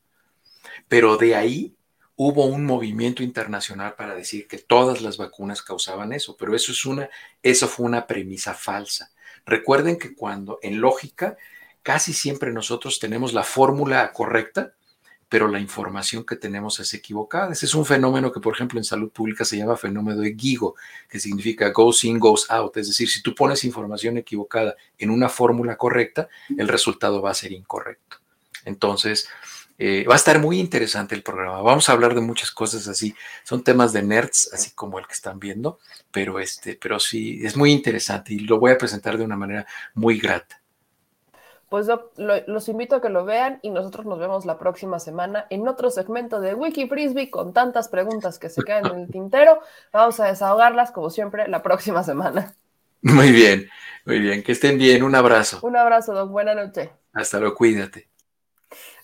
Pero 0.87 1.17
de 1.17 1.35
ahí 1.35 1.75
hubo 2.15 2.45
un 2.45 2.65
movimiento 2.65 3.23
internacional 3.23 3.95
para 3.95 4.15
decir 4.15 4.47
que 4.47 4.57
todas 4.57 5.01
las 5.01 5.17
vacunas 5.17 5.61
causaban 5.61 6.13
eso, 6.13 6.35
pero 6.37 6.55
eso 6.55 6.71
es 6.71 6.85
una, 6.85 7.09
eso 7.43 7.67
fue 7.67 7.85
una 7.85 8.07
premisa 8.07 8.53
falsa. 8.53 9.11
Recuerden 9.45 9.97
que 9.97 10.15
cuando 10.15 10.59
en 10.61 10.79
lógica 10.81 11.37
casi 11.83 12.13
siempre 12.13 12.51
nosotros 12.51 12.99
tenemos 12.99 13.33
la 13.33 13.43
fórmula 13.43 14.11
correcta, 14.11 14.73
pero 15.29 15.47
la 15.47 15.59
información 15.59 16.23
que 16.23 16.35
tenemos 16.35 16.79
es 16.79 16.93
equivocada. 16.93 17.51
Ese 17.51 17.65
es 17.65 17.75
un 17.75 17.85
fenómeno 17.85 18.31
que, 18.31 18.39
por 18.39 18.55
ejemplo, 18.55 18.79
en 18.79 18.83
salud 18.83 19.11
pública 19.11 19.43
se 19.43 19.57
llama 19.57 19.75
fenómeno 19.75 20.21
de 20.21 20.35
GIGO, 20.35 20.75
que 21.09 21.19
significa 21.19 21.69
goes 21.69 22.03
in, 22.03 22.19
goes 22.19 22.49
out. 22.49 22.77
Es 22.77 22.87
decir, 22.87 23.09
si 23.09 23.21
tú 23.21 23.35
pones 23.35 23.63
información 23.63 24.17
equivocada 24.17 24.75
en 24.97 25.09
una 25.09 25.29
fórmula 25.29 25.77
correcta, 25.77 26.29
el 26.57 26.67
resultado 26.67 27.21
va 27.21 27.31
a 27.31 27.35
ser 27.35 27.51
incorrecto. 27.51 28.17
Entonces, 28.65 29.27
eh, 29.77 30.05
va 30.07 30.13
a 30.13 30.17
estar 30.17 30.39
muy 30.39 30.59
interesante 30.59 31.15
el 31.15 31.23
programa. 31.23 31.61
Vamos 31.61 31.89
a 31.89 31.91
hablar 31.91 32.15
de 32.15 32.21
muchas 32.21 32.51
cosas 32.51 32.87
así. 32.87 33.13
Son 33.43 33.63
temas 33.63 33.91
de 33.93 34.03
nerds, 34.03 34.51
así 34.53 34.71
como 34.71 34.99
el 34.99 35.07
que 35.07 35.13
están 35.13 35.39
viendo, 35.39 35.79
pero 36.11 36.39
este, 36.39 36.77
pero 36.81 36.99
sí, 36.99 37.41
es 37.45 37.57
muy 37.57 37.71
interesante 37.71 38.33
y 38.33 38.39
lo 38.39 38.59
voy 38.59 38.71
a 38.71 38.77
presentar 38.77 39.17
de 39.17 39.25
una 39.25 39.35
manera 39.35 39.65
muy 39.93 40.19
grata. 40.19 40.61
Pues 41.67 41.87
los 42.47 42.69
invito 42.69 42.95
a 42.95 43.01
que 43.01 43.09
lo 43.09 43.25
vean 43.25 43.59
y 43.61 43.69
nosotros 43.69 44.05
nos 44.05 44.19
vemos 44.19 44.45
la 44.45 44.57
próxima 44.57 44.99
semana 44.99 45.47
en 45.49 45.67
otro 45.67 45.89
segmento 45.89 46.39
de 46.39 46.53
Wiki 46.53 46.87
Frisbee 46.87 47.29
con 47.29 47.53
tantas 47.53 47.89
preguntas 47.89 48.39
que 48.39 48.49
se 48.49 48.63
quedan 48.63 48.85
en 48.85 48.99
el 48.99 49.09
tintero. 49.09 49.59
Vamos 49.91 50.19
a 50.19 50.27
desahogarlas 50.27 50.91
como 50.91 51.09
siempre 51.09 51.47
la 51.47 51.63
próxima 51.63 52.03
semana. 52.03 52.55
Muy 53.01 53.31
bien, 53.31 53.69
muy 54.05 54.19
bien. 54.19 54.41
Que 54.41 54.53
estén 54.53 54.77
bien. 54.77 55.03
Un 55.03 55.15
abrazo. 55.15 55.59
Un 55.63 55.75
abrazo, 55.75 56.13
Doc. 56.13 56.31
Buena 56.31 56.55
noche. 56.55 56.91
Hasta 57.13 57.39
luego. 57.39 57.55
Cuídate. 57.55 58.14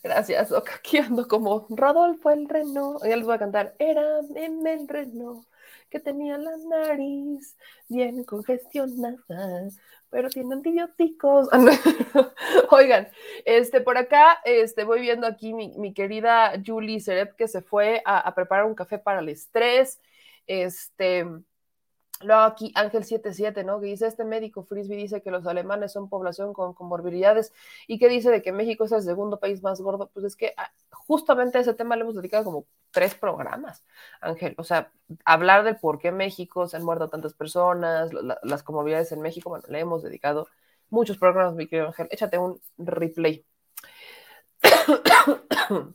Gracias, 0.03 0.49
Doc. 0.49 0.69
Aquí 0.75 0.97
ando 0.97 1.27
como 1.27 1.67
Rodolfo 1.69 2.31
el 2.31 2.49
reno. 2.49 2.97
Ya 3.03 3.15
les 3.15 3.25
voy 3.25 3.35
a 3.35 3.39
cantar. 3.39 3.75
Era 3.79 4.19
en 4.35 4.65
el 4.65 4.87
reno 4.87 5.45
que 5.89 5.99
tenía 5.99 6.37
la 6.37 6.57
nariz 6.69 7.55
bien 7.87 8.23
congestionada, 8.23 9.69
pero 10.09 10.29
tiene 10.29 10.55
antibióticos. 10.55 11.49
Oigan, 12.71 13.09
este, 13.45 13.81
por 13.81 13.97
acá 13.97 14.39
este, 14.45 14.85
voy 14.85 15.01
viendo 15.01 15.27
aquí 15.27 15.53
mi, 15.53 15.77
mi 15.77 15.93
querida 15.93 16.53
Julie 16.65 16.99
Serep 16.99 17.35
que 17.35 17.47
se 17.47 17.61
fue 17.61 18.01
a, 18.05 18.19
a, 18.19 18.33
preparar 18.33 18.65
un 18.65 18.75
café 18.75 18.97
para 18.97 19.19
el 19.19 19.29
estrés. 19.29 19.99
Este, 20.47 21.25
Luego 22.23 22.41
aquí 22.41 22.71
Ángel 22.75 23.03
77, 23.03 23.63
¿no? 23.63 23.79
Que 23.79 23.87
dice, 23.87 24.07
este 24.07 24.23
médico 24.23 24.63
Frisbee 24.63 24.97
dice 24.97 25.21
que 25.21 25.31
los 25.31 25.45
alemanes 25.47 25.91
son 25.91 26.09
población 26.09 26.53
con 26.53 26.73
comorbilidades 26.73 27.53
y 27.87 27.99
que 27.99 28.09
dice 28.09 28.29
de 28.31 28.41
que 28.41 28.51
México 28.51 28.85
es 28.85 28.91
el 28.91 29.01
segundo 29.01 29.39
país 29.39 29.61
más 29.63 29.81
gordo. 29.81 30.09
Pues 30.13 30.25
es 30.25 30.35
que 30.35 30.53
ah, 30.57 30.71
justamente 30.91 31.57
a 31.57 31.61
ese 31.61 31.73
tema 31.73 31.95
le 31.95 32.03
hemos 32.03 32.15
dedicado 32.15 32.43
como 32.43 32.65
tres 32.91 33.15
programas, 33.15 33.83
Ángel. 34.21 34.55
O 34.57 34.63
sea, 34.63 34.91
hablar 35.25 35.63
del 35.63 35.77
por 35.77 35.99
qué 35.99 36.11
México 36.11 36.67
se 36.67 36.77
han 36.77 36.83
muerto 36.83 37.09
tantas 37.09 37.33
personas, 37.33 38.13
la, 38.13 38.39
las 38.43 38.63
comorbilidades 38.63 39.11
en 39.11 39.21
México, 39.21 39.49
bueno, 39.49 39.65
le 39.67 39.79
hemos 39.79 40.03
dedicado 40.03 40.47
muchos 40.89 41.17
programas, 41.17 41.55
mi 41.55 41.67
querido 41.67 41.87
Ángel. 41.87 42.07
Échate 42.11 42.37
un 42.37 42.61
replay. 42.77 43.45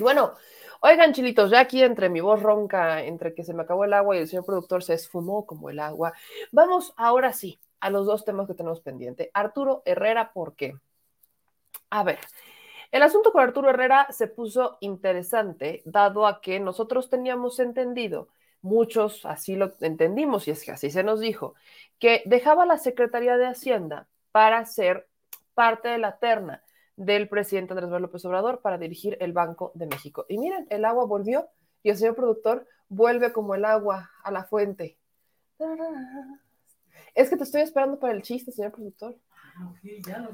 bueno, 0.00 0.34
Oigan, 0.80 1.12
chilitos, 1.12 1.50
ya 1.50 1.58
aquí 1.60 1.82
entre 1.82 2.08
mi 2.08 2.20
voz 2.20 2.40
ronca, 2.40 3.02
entre 3.02 3.34
que 3.34 3.42
se 3.42 3.52
me 3.52 3.62
acabó 3.62 3.84
el 3.84 3.92
agua 3.92 4.16
y 4.16 4.20
el 4.20 4.28
señor 4.28 4.44
productor 4.44 4.84
se 4.84 4.94
esfumó 4.94 5.44
como 5.44 5.70
el 5.70 5.80
agua, 5.80 6.12
vamos 6.52 6.94
ahora 6.96 7.32
sí 7.32 7.58
a 7.80 7.90
los 7.90 8.06
dos 8.06 8.24
temas 8.24 8.46
que 8.46 8.54
tenemos 8.54 8.80
pendiente. 8.80 9.30
Arturo 9.34 9.82
Herrera, 9.84 10.32
¿por 10.32 10.54
qué? 10.54 10.74
A 11.90 12.04
ver, 12.04 12.20
el 12.92 13.02
asunto 13.02 13.32
con 13.32 13.42
Arturo 13.42 13.70
Herrera 13.70 14.06
se 14.10 14.28
puso 14.28 14.78
interesante, 14.80 15.82
dado 15.84 16.26
a 16.28 16.40
que 16.40 16.60
nosotros 16.60 17.10
teníamos 17.10 17.58
entendido, 17.58 18.28
muchos 18.62 19.26
así 19.26 19.56
lo 19.56 19.72
entendimos, 19.80 20.46
y 20.46 20.52
es 20.52 20.64
que 20.64 20.70
así 20.70 20.90
se 20.92 21.02
nos 21.02 21.18
dijo, 21.18 21.54
que 21.98 22.22
dejaba 22.24 22.66
la 22.66 22.78
Secretaría 22.78 23.36
de 23.36 23.46
Hacienda 23.46 24.06
para 24.30 24.64
ser 24.64 25.08
parte 25.54 25.88
de 25.88 25.98
la 25.98 26.18
terna 26.18 26.62
del 26.98 27.28
presidente 27.28 27.72
Andrés 27.72 27.86
Manuel 27.86 28.02
López 28.02 28.24
Obrador 28.24 28.60
para 28.60 28.76
dirigir 28.76 29.16
el 29.20 29.32
Banco 29.32 29.70
de 29.74 29.86
México. 29.86 30.26
Y 30.28 30.36
miren, 30.36 30.66
el 30.68 30.84
agua 30.84 31.04
volvió 31.04 31.48
y 31.82 31.90
el 31.90 31.96
señor 31.96 32.16
productor 32.16 32.66
vuelve 32.88 33.32
como 33.32 33.54
el 33.54 33.64
agua 33.64 34.10
a 34.24 34.32
la 34.32 34.44
fuente. 34.44 34.98
Es 37.14 37.30
que 37.30 37.36
te 37.36 37.44
estoy 37.44 37.62
esperando 37.62 38.00
para 38.00 38.12
el 38.12 38.22
chiste, 38.22 38.50
señor 38.50 38.72
productor. 38.72 39.16
Ah, 39.56 39.72
ya 40.06 40.28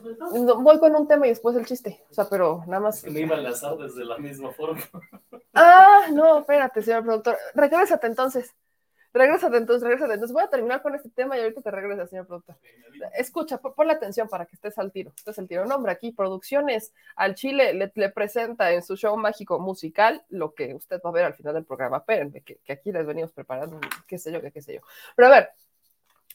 Voy 0.57 0.79
con 0.79 0.95
un 0.97 1.07
tema 1.07 1.27
y 1.27 1.31
después 1.31 1.55
el 1.55 1.67
chiste. 1.67 2.03
O 2.11 2.15
sea, 2.15 2.29
pero 2.31 2.65
nada 2.67 2.81
más. 2.81 3.05
Me 3.05 3.21
iba 3.21 3.37
a 3.37 3.39
enlazar 3.39 3.77
desde 3.77 4.05
la 4.05 4.17
misma 4.19 4.51
forma. 4.53 4.83
Ah, 5.53 6.07
no, 6.13 6.41
espérate, 6.41 6.83
señor 6.83 7.05
productor. 7.05 7.37
Regrésate 7.55 8.07
entonces. 8.07 8.55
Regrésate 9.15 9.57
entonces, 9.57 9.85
regrésate. 9.85 10.15
Entonces 10.15 10.35
voy 10.35 10.43
a 10.43 10.49
terminar 10.49 10.83
con 10.83 10.93
este 10.97 11.09
tema 11.09 11.39
y 11.39 11.41
ahorita 11.41 11.61
te 11.61 11.71
regresas, 11.71 12.11
señor 12.11 12.27
productor. 12.27 12.57
Escucha, 13.17 13.59
ponle 13.59 13.93
atención 13.93 14.29
para 14.29 14.45
que 14.45 14.57
estés 14.57 14.77
al 14.77 14.91
tiro. 14.91 15.13
Estés 15.17 15.39
al 15.39 15.47
tiro. 15.47 15.65
Nombre 15.67 15.93
aquí, 15.93 16.11
Producciones 16.11 16.93
al 17.15 17.37
Chile 17.37 17.75
le, 17.75 18.09
presenta 18.11 18.73
en 18.73 18.83
su 18.83 18.97
show 18.97 19.17
mágico 19.17 19.61
musical 19.61 20.25
lo 20.31 20.53
que 20.53 20.75
usted 20.75 21.01
va 21.05 21.11
a 21.11 21.13
ver 21.13 21.25
al 21.27 21.35
final 21.35 21.55
del 21.55 21.65
programa. 21.65 21.99
Espérenme, 21.99 22.41
que, 22.41 22.57
que 22.57 22.73
aquí 22.73 22.91
les 22.91 23.07
venimos 23.07 23.33
preparando, 23.33 23.81
qué 24.09 24.19
sé 24.19 24.33
yo, 24.33 24.41
qué, 24.41 24.51
qué 24.51 24.61
sé 24.61 24.75
yo. 24.75 24.81
Pero 25.15 25.29
a 25.29 25.31
ver, 25.31 25.51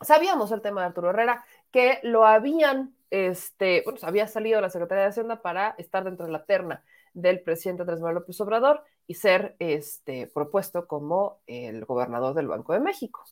sabíamos 0.01 0.49
el 0.53 0.61
tema 0.61 0.79
de 0.79 0.87
Arturo 0.87 1.09
Herrera, 1.09 1.43
que 1.71 1.99
lo 2.03 2.25
habían, 2.25 2.95
este, 3.09 3.81
bueno, 3.83 3.99
había 4.03 4.27
salido 4.27 4.61
la 4.61 4.69
Secretaría 4.69 5.03
de 5.03 5.09
Hacienda 5.09 5.41
para 5.41 5.75
estar 5.77 6.05
dentro 6.05 6.25
de 6.25 6.31
la 6.31 6.45
terna 6.45 6.81
del 7.13 7.41
presidente 7.41 7.81
Andrés 7.81 7.99
Manuel 7.99 8.15
López 8.15 8.39
Obrador 8.39 8.85
y 9.09 9.15
ser 9.15 9.55
este, 9.57 10.27
propuesto 10.27 10.85
como 10.85 11.41
el 11.47 11.83
gobernador 11.85 12.35
del 12.35 12.47
Banco 12.47 12.73
de 12.73 12.79
México. 12.79 13.23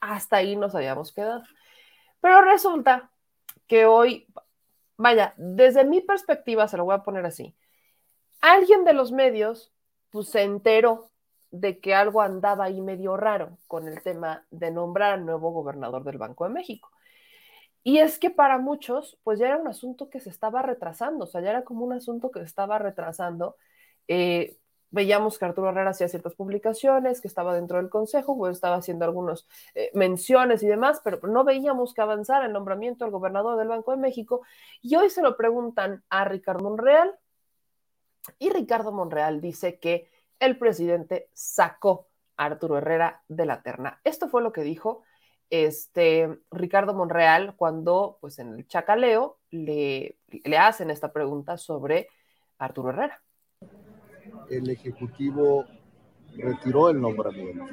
Hasta 0.00 0.36
ahí 0.36 0.56
nos 0.56 0.74
habíamos 0.74 1.12
quedado. 1.12 1.42
Pero 2.22 2.40
resulta 2.40 3.10
que 3.66 3.84
hoy, 3.84 4.26
vaya, 4.96 5.34
desde 5.36 5.84
mi 5.84 6.00
perspectiva, 6.00 6.66
se 6.66 6.78
lo 6.78 6.86
voy 6.86 6.94
a 6.94 7.02
poner 7.02 7.26
así, 7.26 7.54
alguien 8.40 8.86
de 8.86 8.94
los 8.94 9.12
medios 9.12 9.70
pues, 10.08 10.30
se 10.30 10.44
enteró 10.44 11.10
de 11.50 11.78
que 11.78 11.94
algo 11.94 12.22
andaba 12.22 12.64
ahí 12.64 12.80
medio 12.80 13.18
raro 13.18 13.58
con 13.68 13.88
el 13.88 14.02
tema 14.02 14.46
de 14.50 14.70
nombrar 14.70 15.12
al 15.12 15.26
nuevo 15.26 15.50
gobernador 15.50 16.04
del 16.04 16.16
Banco 16.16 16.44
de 16.44 16.54
México. 16.54 16.90
Y 17.82 17.98
es 17.98 18.18
que 18.18 18.30
para 18.30 18.56
muchos, 18.56 19.18
pues 19.24 19.38
ya 19.38 19.48
era 19.48 19.58
un 19.58 19.68
asunto 19.68 20.08
que 20.08 20.20
se 20.20 20.30
estaba 20.30 20.62
retrasando, 20.62 21.24
o 21.24 21.26
sea, 21.26 21.42
ya 21.42 21.50
era 21.50 21.64
como 21.64 21.84
un 21.84 21.92
asunto 21.92 22.30
que 22.30 22.40
se 22.40 22.46
estaba 22.46 22.78
retrasando. 22.78 23.56
Eh, 24.08 24.56
veíamos 24.92 25.38
que 25.38 25.44
Arturo 25.44 25.70
Herrera 25.70 25.90
hacía 25.90 26.06
ciertas 26.06 26.34
publicaciones, 26.34 27.20
que 27.20 27.26
estaba 27.26 27.54
dentro 27.54 27.78
del 27.78 27.90
consejo, 27.90 28.34
o 28.34 28.48
estaba 28.48 28.76
haciendo 28.76 29.04
algunas 29.04 29.46
eh, 29.74 29.90
menciones 29.94 30.62
y 30.62 30.68
demás, 30.68 31.00
pero 31.02 31.18
no 31.26 31.42
veíamos 31.42 31.94
que 31.94 32.02
avanzara 32.02 32.46
el 32.46 32.52
nombramiento 32.52 33.04
del 33.04 33.12
gobernador 33.12 33.58
del 33.58 33.68
Banco 33.68 33.90
de 33.90 33.96
México. 33.96 34.42
Y 34.80 34.94
hoy 34.94 35.10
se 35.10 35.22
lo 35.22 35.36
preguntan 35.36 36.04
a 36.10 36.24
Ricardo 36.24 36.62
Monreal, 36.62 37.18
y 38.38 38.50
Ricardo 38.50 38.92
Monreal 38.92 39.40
dice 39.40 39.80
que 39.80 40.08
el 40.38 40.58
presidente 40.58 41.28
sacó 41.32 42.08
a 42.36 42.44
Arturo 42.44 42.78
Herrera 42.78 43.22
de 43.28 43.46
la 43.46 43.62
terna. 43.62 44.00
Esto 44.04 44.28
fue 44.28 44.42
lo 44.42 44.52
que 44.52 44.62
dijo 44.62 45.02
este, 45.50 46.38
Ricardo 46.50 46.94
Monreal 46.94 47.54
cuando, 47.56 48.18
pues 48.20 48.38
en 48.38 48.54
el 48.54 48.66
chacaleo, 48.66 49.38
le, 49.50 50.18
le 50.28 50.58
hacen 50.58 50.90
esta 50.90 51.12
pregunta 51.12 51.58
sobre 51.58 52.08
Arturo 52.58 52.90
Herrera. 52.90 53.22
El 54.52 54.68
Ejecutivo 54.68 55.64
retiró 56.36 56.90
el 56.90 57.00
nombramiento. 57.00 57.64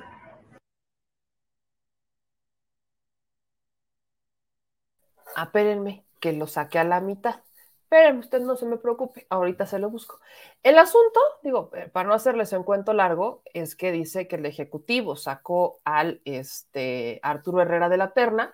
Apérenme, 5.35 6.05
que 6.21 6.31
lo 6.31 6.47
saque 6.47 6.79
a 6.79 6.85
la 6.85 7.01
mitad. 7.01 7.41
Pero 7.89 8.19
usted 8.19 8.39
no 8.39 8.55
se 8.55 8.65
me 8.65 8.77
preocupe, 8.77 9.27
ahorita 9.29 9.65
se 9.65 9.77
lo 9.77 9.89
busco. 9.89 10.21
El 10.63 10.77
asunto, 10.77 11.19
digo, 11.43 11.69
eh, 11.75 11.89
para 11.89 12.07
no 12.07 12.13
hacerles 12.13 12.53
un 12.53 12.63
cuento 12.63 12.93
largo, 12.93 13.41
es 13.53 13.75
que 13.75 13.91
dice 13.91 14.29
que 14.29 14.37
el 14.37 14.45
Ejecutivo 14.45 15.17
sacó 15.17 15.81
al 15.83 16.21
este, 16.23 17.19
Arturo 17.23 17.61
Herrera 17.61 17.89
de 17.89 17.97
la 17.97 18.13
terna 18.13 18.53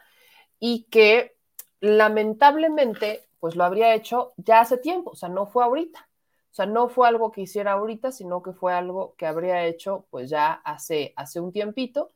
y 0.60 0.86
que 0.86 1.38
lamentablemente, 1.80 3.28
pues 3.40 3.56
lo 3.56 3.66
habría 3.66 3.94
hecho 3.94 4.34
ya 4.38 4.62
hace 4.62 4.78
tiempo, 4.78 5.12
o 5.12 5.16
sea, 5.16 5.30
no 5.30 5.46
fue 5.46 5.64
ahorita. 5.64 6.10
O 6.56 6.58
sea, 6.58 6.66
no 6.66 6.88
fue 6.88 7.08
algo 7.08 7.32
que 7.32 7.42
hiciera 7.42 7.74
ahorita, 7.74 8.14
sino 8.14 8.42
que 8.42 8.54
fue 8.54 8.74
algo 8.74 9.14
que 9.18 9.26
habría 9.26 9.66
hecho 9.66 10.06
pues 10.10 10.30
ya 10.30 10.54
hace, 10.54 11.14
hace 11.18 11.42
un 11.42 11.52
tiempito, 11.52 12.12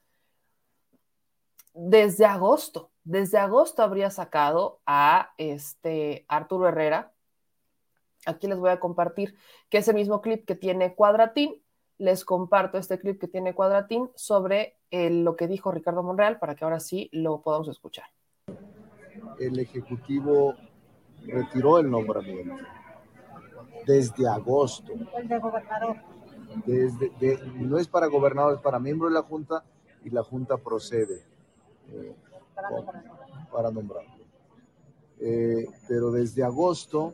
desde 1.74 2.26
agosto 2.26 2.90
desde 3.10 3.40
agosto 3.40 3.82
habría 3.82 4.11
sacado 4.11 4.82
a 4.86 5.32
este 5.40 6.26
Arturo 6.28 6.68
Herrera. 6.68 7.11
Aquí 8.28 8.45
les 8.48 8.60
voy 8.60 8.70
a 8.70 8.80
compartir 8.80 9.36
que 9.68 9.80
es 9.80 9.88
el 9.88 9.95
mismo 9.95 10.22
clip 10.22 10.45
que 10.45 10.53
tiene 10.53 10.94
Cuadratín. 10.94 11.60
Les 11.98 12.24
comparto 12.24 12.78
este 12.78 12.99
clip 12.99 13.20
que 13.20 13.28
tiene 13.28 13.56
Cuadratín 13.56 14.11
sobre 14.14 14.78
lo 14.91 15.36
que 15.36 15.48
dijo 15.48 15.72
Ricardo 15.72 16.03
Monreal 16.03 16.38
para 16.38 16.53
que 16.53 16.66
ahora 16.66 16.80
sí 16.80 17.10
lo 17.11 17.41
podamos 17.41 17.68
escuchar. 17.68 18.06
El 19.40 19.57
Ejecutivo 19.57 20.53
retiró 21.26 21.80
el 21.80 21.90
nombramiento 21.90 22.64
desde 23.86 24.28
agosto. 24.28 24.94
El 25.18 25.28
de 25.28 25.40
gobernador. 25.40 25.98
Desde, 26.66 27.40
no 27.56 27.78
es 27.78 27.88
para 27.88 28.08
gobernador, 28.08 28.56
es 28.56 28.62
para 28.62 28.80
miembro 28.80 29.08
de 29.08 29.14
la 29.14 29.22
Junta 29.22 29.64
y 30.04 30.10
la 30.10 30.24
Junta 30.24 30.58
procede. 30.58 31.24
Eh, 31.92 32.16
para 33.52 33.72
nombrarlo. 33.72 34.20
Eh, 35.20 35.68
pero 35.88 36.12
desde 36.12 36.44
agosto, 36.44 37.14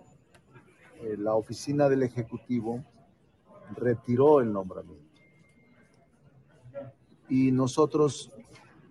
eh, 1.02 1.16
la 1.18 1.36
oficina 1.36 1.90
del 1.90 2.04
Ejecutivo 2.04 2.84
retiró 3.76 4.42
el 4.42 4.52
nombramiento. 4.52 5.04
Y 7.30 7.52
nosotros 7.52 8.32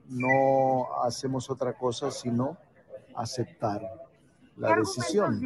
no 0.08 1.02
hacemos 1.02 1.48
otra 1.50 1.74
cosa 1.78 2.10
sino 2.10 2.58
aceptar 3.14 4.03
la 4.56 4.76
decisión. 4.76 5.40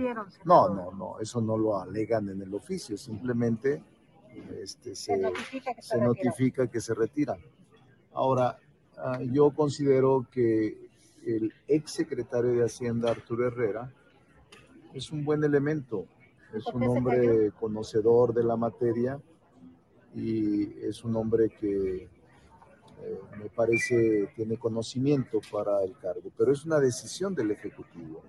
No, 0.45 0.69
no, 0.69 0.93
no, 0.93 1.21
eso 1.21 1.41
no 1.41 1.57
lo 1.57 1.81
alegan 1.81 2.29
en 2.29 2.43
el 2.43 2.55
oficio, 2.55 2.97
simplemente 2.97 3.83
este, 4.61 4.95
se, 4.95 5.21
se, 5.81 5.99
notifica 5.99 6.67
que 6.67 6.81
se 6.81 6.95
retira. 6.95 7.37
Ahora, 8.13 8.59
ah, 8.97 9.21
yo 9.23 9.51
considero 9.51 10.27
que 10.31 10.89
el 11.25 11.53
ex 11.67 11.93
secretario 11.93 12.53
de 12.53 12.65
Hacienda, 12.65 13.11
Arturo 13.11 13.47
Herrera, 13.47 13.93
es 14.95 15.11
un 15.11 15.25
buen 15.25 15.45
elemento, 15.45 16.07
es 16.55 16.67
un 16.67 16.83
hombre 16.85 17.53
conocedor 17.59 18.33
de 18.33 18.45
la 18.45 18.57
materia 18.57 19.21
y 20.15 20.73
es 20.83 21.05
un 21.05 21.17
hombre 21.17 21.51
que 21.51 22.09
eh, 23.03 23.21
me 23.39 23.49
parece 23.51 24.31
tiene 24.35 24.57
conocimiento 24.57 25.41
para 25.53 25.83
el 25.85 25.97
cargo, 25.99 26.31
pero 26.37 26.53
es 26.53 26.65
una 26.65 26.81
decisión 26.81 27.35
del 27.35 27.51
Ejecutivo. 27.51 28.23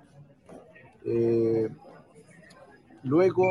Eh, 1.05 1.69
luego... 3.03 3.45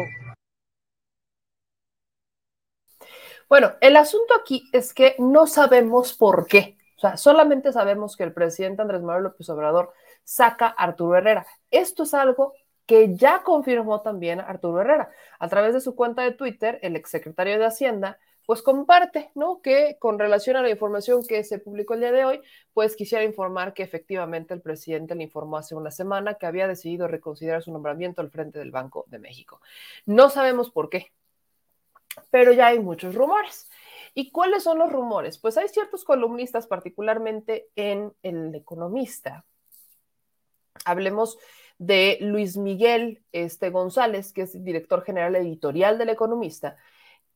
Bueno, 3.49 3.73
el 3.81 3.97
asunto 3.97 4.35
aquí 4.39 4.69
es 4.73 4.93
que 4.93 5.17
no 5.19 5.47
sabemos 5.47 6.13
por 6.13 6.47
qué. 6.47 6.77
O 6.97 7.01
sea, 7.01 7.17
solamente 7.17 7.73
sabemos 7.73 8.17
que 8.17 8.25
el 8.25 8.33
presidente 8.33 8.83
Andrés 8.83 9.01
Manuel 9.03 9.25
López 9.25 9.49
Obrador 9.49 9.95
saca 10.25 10.67
a 10.67 10.85
Arturo 10.85 11.17
Herrera. 11.17 11.47
Esto 11.71 12.03
es 12.03 12.13
algo 12.13 12.55
que 12.87 13.15
ya 13.17 13.43
confirmó 13.43 14.03
también 14.03 14.41
Arturo 14.41 14.81
Herrera. 14.81 15.11
A 15.39 15.49
través 15.49 15.75
de 15.75 15.81
su 15.81 15.95
cuenta 15.95 16.23
de 16.23 16.33
Twitter, 16.33 16.79
el 16.83 16.97
exsecretario 16.97 17.59
de 17.59 17.67
Hacienda, 17.67 18.19
pues 18.49 18.63
comparte, 18.63 19.31
¿no? 19.35 19.61
Que 19.61 19.99
con 20.01 20.19
relación 20.19 20.57
a 20.57 20.63
la 20.63 20.71
información 20.71 21.23
que 21.23 21.45
se 21.45 21.59
publicó 21.59 21.93
el 21.93 22.01
día 22.01 22.13
de 22.13 22.25
hoy, 22.25 22.41
pues 22.73 22.97
quisiera 22.97 23.23
informar 23.23 23.75
que 23.75 23.83
efectivamente 23.83 24.55
el 24.55 24.63
presidente 24.63 25.15
le 25.15 25.25
informó 25.25 25.59
hace 25.59 25.75
una 25.75 25.91
semana 25.91 26.33
que 26.37 26.47
había 26.47 26.67
decidido 26.67 27.09
reconsiderar 27.09 27.63
su 27.63 27.71
nombramiento 27.71 28.23
al 28.23 28.31
frente 28.31 28.59
del 28.59 28.71
Banco 28.71 29.05
de 29.09 29.19
México. 29.19 29.61
No 30.07 30.31
sabemos 30.31 30.71
por 30.71 30.89
qué, 30.89 31.13
pero 32.31 32.55
ya 32.55 32.69
hay 32.69 32.79
muchos 32.79 33.15
rumores. 33.15 33.69
¿Y 34.15 34.31
cuáles 34.31 34.63
son 34.63 34.79
los 34.79 34.91
rumores? 34.91 35.37
Pues 35.37 35.59
hay 35.59 35.69
ciertos 35.69 36.07
columnistas, 36.07 36.67
particularmente 36.67 37.69
en 37.77 38.15
El 38.23 38.55
Economista. 38.55 39.45
Hablemos 40.87 41.37
de 41.77 42.17
Luis 42.23 42.57
Miguel 42.57 43.23
este, 43.31 43.69
González, 43.69 44.33
que 44.33 44.41
es 44.41 44.65
director 44.65 45.05
general 45.05 45.37
editorial 45.37 45.99
del 45.99 46.09
Economista, 46.09 46.79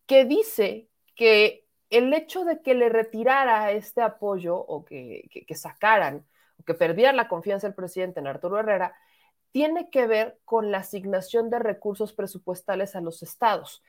que 0.06 0.24
dice 0.24 0.88
que 1.14 1.66
el 1.90 2.12
hecho 2.14 2.44
de 2.44 2.62
que 2.62 2.74
le 2.74 2.88
retirara 2.88 3.70
este 3.72 4.02
apoyo 4.02 4.56
o 4.56 4.84
que, 4.84 5.46
sacaran 5.54 6.26
o 6.58 6.64
que 6.64 6.74
perdieran 6.74 7.16
la 7.16 7.28
confianza 7.28 7.66
del 7.66 7.74
presidente 7.74 8.20
en 8.20 8.26
Arturo 8.26 8.58
Herrera 8.58 8.94
tiene 9.50 9.90
que 9.90 10.06
ver 10.06 10.38
con 10.44 10.70
la 10.70 10.78
asignación 10.78 11.50
de 11.50 11.58
recursos 11.58 12.12
presupuestales 12.14 12.96
a 12.96 13.00
los 13.00 13.22
estados 13.22 13.82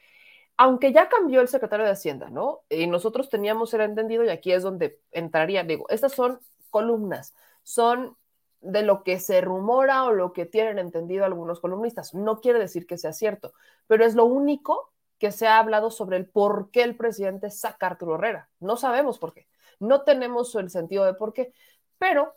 aunque 0.58 0.94
ya 0.94 1.10
cambió 1.10 1.42
el 1.42 1.48
secretario 1.48 1.86
de 1.86 1.92
Hacienda, 1.92 2.30
¿no? 2.30 2.62
Y 2.70 2.88
nosotros 2.88 3.30
teníamos 3.30 3.74
el 3.74 3.82
entendido, 3.82 4.24
y 4.24 4.30
aquí 4.30 4.52
es 4.52 4.64
donde 4.64 5.00
entraría, 5.12 5.64
digo, 5.64 5.86
estas 5.90 6.14
son 6.14 6.40
columnas, 6.70 7.34
son 7.64 8.18
de 8.62 8.84
lo 8.84 9.04
que 9.04 9.20
se 9.20 9.42
rumora 9.42 10.06
o 10.06 10.14
lo 10.14 10.32
que 10.32 10.46
tienen 10.46 10.80
entendido 10.80 11.26
algunos 11.26 11.60
columnistas. 11.60 12.14
No 12.14 12.40
quiere 12.40 12.60
decir 12.60 12.88
que 12.88 12.98
sea 12.98 13.14
cierto, 13.14 13.54
pero 13.88 14.06
es 14.06 14.16
lo 14.16 14.26
único 14.26 14.93
que 15.24 15.32
se 15.32 15.48
ha 15.48 15.58
hablado 15.58 15.90
sobre 15.90 16.18
el 16.18 16.26
por 16.28 16.70
qué 16.70 16.84
el 16.84 16.98
presidente 16.98 17.50
saca 17.50 17.88
a 17.88 17.92
Arturo 17.92 18.16
Herrera. 18.16 18.50
No 18.60 18.76
sabemos 18.76 19.20
por 19.20 19.34
qué, 19.34 19.48
no 19.80 20.02
tenemos 20.02 20.54
el 20.56 20.70
sentido 20.70 21.06
de 21.06 21.14
por 21.14 21.32
qué, 21.32 21.54
pero 21.98 22.36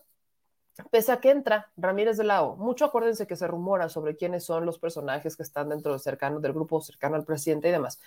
Pese 0.90 1.10
a 1.10 1.20
que 1.20 1.30
entra 1.30 1.72
Ramírez 1.78 2.18
de 2.18 2.24
la 2.24 2.42
O, 2.42 2.54
mucho 2.56 2.84
acuérdense 2.84 3.26
que 3.26 3.34
se 3.34 3.46
rumora 3.46 3.88
sobre 3.88 4.14
quiénes 4.14 4.44
son 4.44 4.66
los 4.66 4.78
personajes 4.78 5.34
que 5.34 5.42
están 5.42 5.70
dentro 5.70 5.92
del, 5.92 6.00
cercano, 6.02 6.38
del 6.38 6.52
grupo 6.52 6.82
cercano 6.82 7.16
al 7.16 7.24
presidente 7.24 7.70
y 7.70 7.72
demás. 7.72 7.98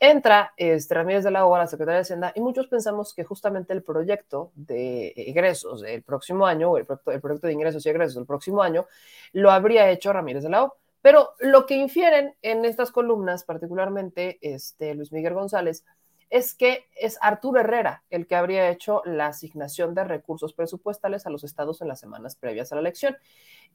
Entra 0.00 0.52
este, 0.56 0.94
Ramírez 0.94 1.22
de 1.22 1.30
la 1.30 1.46
O 1.46 1.54
a 1.54 1.60
la 1.60 1.68
Secretaría 1.68 1.98
de 1.98 2.02
Hacienda 2.02 2.32
y 2.34 2.40
muchos 2.40 2.66
pensamos 2.66 3.14
que 3.14 3.22
justamente 3.22 3.72
el 3.72 3.84
proyecto 3.84 4.50
de 4.56 5.14
egresos 5.16 5.82
del 5.82 6.02
próximo 6.02 6.46
año, 6.46 6.72
o 6.72 6.78
el 6.78 6.84
proyecto, 6.84 7.46
de 7.46 7.52
ingresos 7.52 7.86
y 7.86 7.90
egresos 7.90 8.16
del 8.16 8.26
próximo 8.26 8.60
año, 8.60 8.86
lo 9.32 9.52
habría 9.52 9.88
hecho 9.88 10.12
Ramírez 10.12 10.42
de 10.42 10.50
la 10.50 10.64
O. 10.64 10.76
Pero 11.06 11.34
lo 11.38 11.66
que 11.66 11.76
infieren 11.76 12.34
en 12.42 12.64
estas 12.64 12.90
columnas, 12.90 13.44
particularmente 13.44 14.40
este, 14.42 14.92
Luis 14.92 15.12
Miguel 15.12 15.34
González, 15.34 15.84
es 16.30 16.52
que 16.52 16.86
es 16.96 17.16
Arturo 17.20 17.60
Herrera 17.60 18.02
el 18.10 18.26
que 18.26 18.34
habría 18.34 18.68
hecho 18.70 19.02
la 19.04 19.28
asignación 19.28 19.94
de 19.94 20.02
recursos 20.02 20.52
presupuestales 20.52 21.24
a 21.24 21.30
los 21.30 21.44
estados 21.44 21.80
en 21.80 21.86
las 21.86 22.00
semanas 22.00 22.34
previas 22.34 22.72
a 22.72 22.74
la 22.74 22.80
elección. 22.80 23.16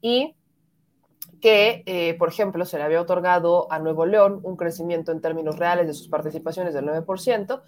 Y 0.02 0.36
que, 1.40 1.82
eh, 1.86 2.16
por 2.18 2.28
ejemplo, 2.28 2.66
se 2.66 2.76
le 2.76 2.84
había 2.84 3.00
otorgado 3.00 3.66
a 3.72 3.78
Nuevo 3.78 4.04
León 4.04 4.40
un 4.42 4.58
crecimiento 4.58 5.10
en 5.10 5.22
términos 5.22 5.58
reales 5.58 5.86
de 5.86 5.94
sus 5.94 6.08
participaciones 6.08 6.74
del 6.74 6.84
9% 6.84 7.62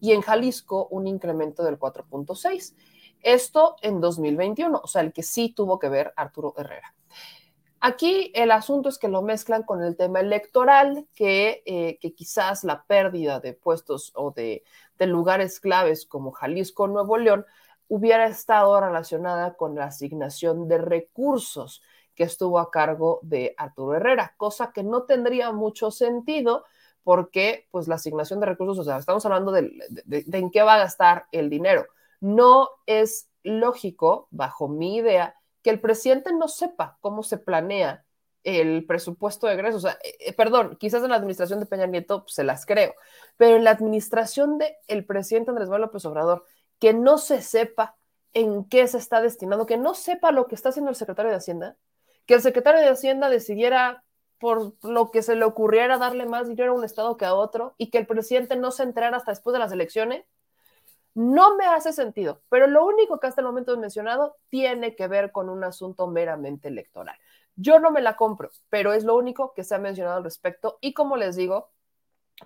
y 0.00 0.12
en 0.12 0.22
Jalisco 0.22 0.88
un 0.90 1.06
incremento 1.06 1.62
del 1.62 1.78
4.6%. 1.78 2.74
Esto 3.20 3.76
en 3.82 4.00
2021, 4.00 4.80
o 4.82 4.86
sea, 4.86 5.02
el 5.02 5.12
que 5.12 5.22
sí 5.22 5.52
tuvo 5.54 5.78
que 5.78 5.90
ver 5.90 6.14
Arturo 6.16 6.54
Herrera. 6.56 6.94
Aquí 7.82 8.30
el 8.34 8.50
asunto 8.50 8.90
es 8.90 8.98
que 8.98 9.08
lo 9.08 9.22
mezclan 9.22 9.62
con 9.62 9.82
el 9.82 9.96
tema 9.96 10.20
electoral, 10.20 11.06
que, 11.14 11.62
eh, 11.64 11.98
quizás 12.14 12.62
la 12.62 12.84
pérdida 12.84 13.40
de 13.40 13.54
puestos 13.54 14.12
o 14.14 14.32
de, 14.32 14.64
lugares 14.98 15.60
claves 15.60 16.04
como 16.04 16.30
Jalisco 16.30 16.82
o 16.82 16.88
Nuevo 16.88 17.16
León 17.16 17.46
hubiera 17.88 18.26
estado 18.26 18.78
relacionada 18.78 19.56
con 19.56 19.74
la 19.74 19.86
asignación 19.86 20.68
de 20.68 20.76
recursos 20.76 21.82
que 22.14 22.24
estuvo 22.24 22.58
a 22.58 22.70
cargo 22.70 23.18
de 23.22 23.54
Arturo 23.56 23.94
Herrera, 23.96 24.34
cosa 24.36 24.72
que 24.74 24.82
no 24.82 25.04
tendría 25.04 25.52
mucho 25.52 25.90
sentido 25.90 26.64
porque 27.02 27.66
pues 27.70 27.88
la 27.88 27.94
asignación 27.94 28.40
de 28.40 28.46
recursos, 28.46 28.78
o 28.78 28.84
sea, 28.84 28.98
estamos 28.98 29.24
hablando 29.24 29.52
de 29.52 29.70
en 30.06 30.50
qué 30.50 30.62
va 30.62 30.74
a 30.74 30.78
gastar 30.80 31.26
el 31.32 31.48
dinero. 31.48 31.86
No 32.20 32.68
es 32.84 33.30
lógico, 33.42 34.28
bajo 34.30 34.68
mi 34.68 34.96
idea, 34.96 35.39
que 35.62 35.70
el 35.70 35.80
presidente 35.80 36.32
no 36.32 36.48
sepa 36.48 36.98
cómo 37.00 37.22
se 37.22 37.38
planea 37.38 38.04
el 38.44 38.86
presupuesto 38.86 39.46
de 39.46 39.54
egresos. 39.54 39.84
O 39.84 39.88
sea, 39.88 39.98
eh, 40.02 40.16
eh, 40.20 40.32
perdón, 40.32 40.76
quizás 40.78 41.02
en 41.02 41.10
la 41.10 41.16
administración 41.16 41.60
de 41.60 41.66
Peña 41.66 41.86
Nieto 41.86 42.22
pues, 42.22 42.34
se 42.34 42.44
las 42.44 42.66
creo, 42.66 42.94
pero 43.36 43.56
en 43.56 43.64
la 43.64 43.70
administración 43.70 44.58
del 44.58 45.04
presidente 45.04 45.50
Andrés 45.50 45.68
Manuel 45.68 45.82
López 45.82 46.04
Obrador, 46.04 46.44
que 46.78 46.94
no 46.94 47.18
se 47.18 47.42
sepa 47.42 47.96
en 48.32 48.64
qué 48.64 48.86
se 48.86 48.98
está 48.98 49.20
destinando, 49.20 49.66
que 49.66 49.76
no 49.76 49.94
sepa 49.94 50.32
lo 50.32 50.46
que 50.46 50.54
está 50.54 50.70
haciendo 50.70 50.90
el 50.90 50.96
secretario 50.96 51.30
de 51.30 51.36
Hacienda, 51.36 51.76
que 52.26 52.34
el 52.34 52.42
secretario 52.42 52.80
de 52.80 52.88
Hacienda 52.88 53.28
decidiera 53.28 54.04
por 54.38 54.74
lo 54.82 55.10
que 55.10 55.22
se 55.22 55.36
le 55.36 55.44
ocurriera 55.44 55.98
darle 55.98 56.24
más 56.24 56.48
dinero 56.48 56.72
a 56.72 56.76
un 56.76 56.84
estado 56.84 57.16
que 57.16 57.26
a 57.26 57.34
otro 57.34 57.74
y 57.76 57.90
que 57.90 57.98
el 57.98 58.06
presidente 58.06 58.56
no 58.56 58.70
se 58.70 58.84
enterara 58.84 59.18
hasta 59.18 59.32
después 59.32 59.52
de 59.52 59.58
las 59.58 59.72
elecciones, 59.72 60.24
no 61.14 61.56
me 61.56 61.66
hace 61.66 61.92
sentido, 61.92 62.42
pero 62.48 62.66
lo 62.66 62.86
único 62.86 63.18
que 63.18 63.26
hasta 63.26 63.40
el 63.40 63.46
momento 63.46 63.74
he 63.74 63.76
mencionado 63.76 64.36
tiene 64.48 64.94
que 64.94 65.08
ver 65.08 65.32
con 65.32 65.48
un 65.48 65.64
asunto 65.64 66.06
meramente 66.06 66.68
electoral. 66.68 67.16
Yo 67.56 67.78
no 67.80 67.90
me 67.90 68.00
la 68.00 68.16
compro, 68.16 68.50
pero 68.68 68.92
es 68.92 69.04
lo 69.04 69.16
único 69.16 69.52
que 69.52 69.64
se 69.64 69.74
ha 69.74 69.78
mencionado 69.78 70.18
al 70.18 70.24
respecto. 70.24 70.78
Y 70.80 70.94
como 70.94 71.16
les 71.16 71.36
digo, 71.36 71.70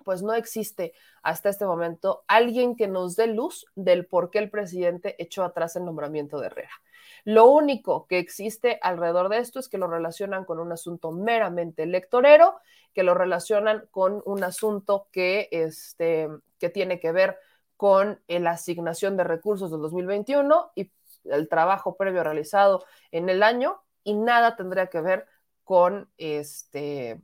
pues 0.03 0.21
no 0.21 0.33
existe 0.33 0.93
hasta 1.23 1.49
este 1.49 1.65
momento 1.65 2.23
alguien 2.27 2.75
que 2.75 2.87
nos 2.87 3.15
dé 3.15 3.27
luz 3.27 3.65
del 3.75 4.05
por 4.05 4.29
qué 4.29 4.39
el 4.39 4.49
presidente 4.49 5.15
echó 5.19 5.43
atrás 5.43 5.75
el 5.75 5.85
nombramiento 5.85 6.39
de 6.39 6.47
Herrera. 6.47 6.81
Lo 7.23 7.47
único 7.47 8.07
que 8.07 8.19
existe 8.19 8.77
alrededor 8.81 9.29
de 9.29 9.39
esto 9.39 9.59
es 9.59 9.69
que 9.69 9.77
lo 9.77 9.87
relacionan 9.87 10.45
con 10.45 10.59
un 10.59 10.71
asunto 10.71 11.11
meramente 11.11 11.83
electorero, 11.83 12.55
que 12.93 13.03
lo 13.03 13.13
relacionan 13.13 13.87
con 13.91 14.21
un 14.25 14.43
asunto 14.43 15.07
que, 15.11 15.47
este, 15.51 16.29
que 16.59 16.69
tiene 16.69 16.99
que 16.99 17.11
ver 17.11 17.37
con 17.37 17.39
la 17.79 18.51
asignación 18.51 19.17
de 19.17 19.23
recursos 19.23 19.71
del 19.71 19.81
2021 19.81 20.71
y 20.75 20.91
el 21.25 21.47
trabajo 21.49 21.95
previo 21.95 22.23
realizado 22.23 22.85
en 23.11 23.29
el 23.29 23.43
año 23.43 23.81
y 24.03 24.13
nada 24.13 24.55
tendría 24.55 24.87
que 24.87 25.01
ver 25.01 25.27
con 25.63 26.09
este 26.17 27.21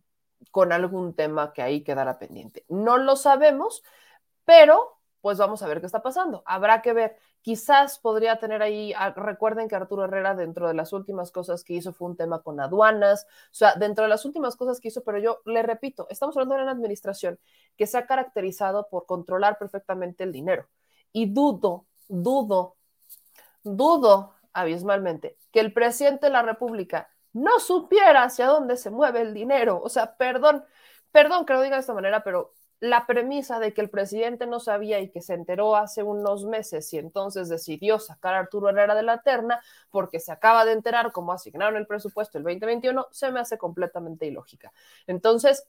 con 0.50 0.72
algún 0.72 1.14
tema 1.14 1.54
que 1.54 1.62
ahí 1.62 1.84
quedara 1.84 2.18
pendiente. 2.18 2.66
No 2.68 2.98
lo 2.98 3.16
sabemos, 3.16 3.84
pero 4.44 5.01
pues 5.22 5.38
vamos 5.38 5.62
a 5.62 5.68
ver 5.68 5.80
qué 5.80 5.86
está 5.86 6.02
pasando. 6.02 6.44
Habrá 6.46 6.82
que 6.82 6.94
ver. 6.94 7.18
Quizás 7.42 8.00
podría 8.00 8.40
tener 8.40 8.62
ahí, 8.62 8.94
ah, 8.98 9.12
recuerden 9.12 9.68
que 9.68 9.76
Arturo 9.76 10.06
Herrera 10.06 10.36
dentro 10.36 10.68
de 10.68 10.74
las 10.74 10.94
últimas 10.94 11.32
cosas 11.32 11.64
que 11.64 11.74
hizo 11.74 11.94
fue 11.94 12.10
un 12.10 12.18
tema 12.18 12.42
con 12.42 12.60
aduanas, 12.60 13.26
o 13.46 13.54
sea, 13.54 13.76
dentro 13.76 14.04
de 14.04 14.10
las 14.10 14.26
últimas 14.26 14.56
cosas 14.56 14.80
que 14.80 14.90
hizo, 14.90 15.04
pero 15.04 15.20
yo 15.20 15.42
le 15.46 15.64
repito, 15.64 16.08
estamos 16.10 16.36
hablando 16.36 16.56
de 16.56 16.64
una 16.64 16.72
administración 16.72 17.40
que 17.78 17.88
se 17.88 17.98
ha 17.98 18.06
caracterizado 18.06 18.88
por 18.90 19.06
controlar 19.06 19.58
perfectamente 19.58 20.24
el 20.24 20.32
dinero. 20.32 20.68
Y 21.14 21.34
dudo, 21.34 21.86
dudo, 22.08 22.76
dudo 23.64 24.36
abismalmente 24.54 25.38
que 25.52 25.60
el 25.60 25.74
presidente 25.74 26.28
de 26.28 26.34
la 26.34 26.42
República 26.42 27.10
no 27.34 27.60
supiera 27.60 28.24
hacia 28.24 28.48
dónde 28.48 28.78
se 28.78 28.90
mueve 28.90 29.22
el 29.22 29.34
dinero. 29.34 29.82
O 29.84 29.90
sea, 29.90 30.16
perdón, 30.18 30.66
perdón 31.12 31.46
que 31.46 31.54
lo 31.54 31.62
diga 31.62 31.76
de 31.76 31.82
esta 31.82 31.94
manera, 31.94 32.24
pero 32.24 32.54
la 32.82 33.06
premisa 33.06 33.60
de 33.60 33.74
que 33.74 33.82
el 33.82 33.92
presidente 33.92 34.48
no 34.48 34.60
sabía 34.60 35.00
y 35.00 35.10
que 35.10 35.22
se 35.22 35.36
enteró 35.36 35.76
hace 35.76 36.02
unos 36.02 36.46
meses 36.46 36.92
y 36.94 36.98
entonces 36.98 37.48
decidió 37.48 38.00
sacar 38.00 38.34
a 38.34 38.40
Arturo 38.40 38.70
Herrera 38.70 38.96
de 38.96 39.04
la 39.04 39.22
terna 39.22 39.62
porque 39.92 40.20
se 40.20 40.32
acaba 40.32 40.66
de 40.66 40.72
enterar 40.74 41.12
cómo 41.12 41.32
asignaron 41.32 41.78
el 41.78 41.86
presupuesto 41.86 42.40
el 42.40 42.44
2021, 42.44 43.08
se 43.12 43.32
me 43.32 43.40
hace 43.40 43.60
completamente 43.60 44.26
ilógica. 44.26 44.74
Entonces, 45.06 45.68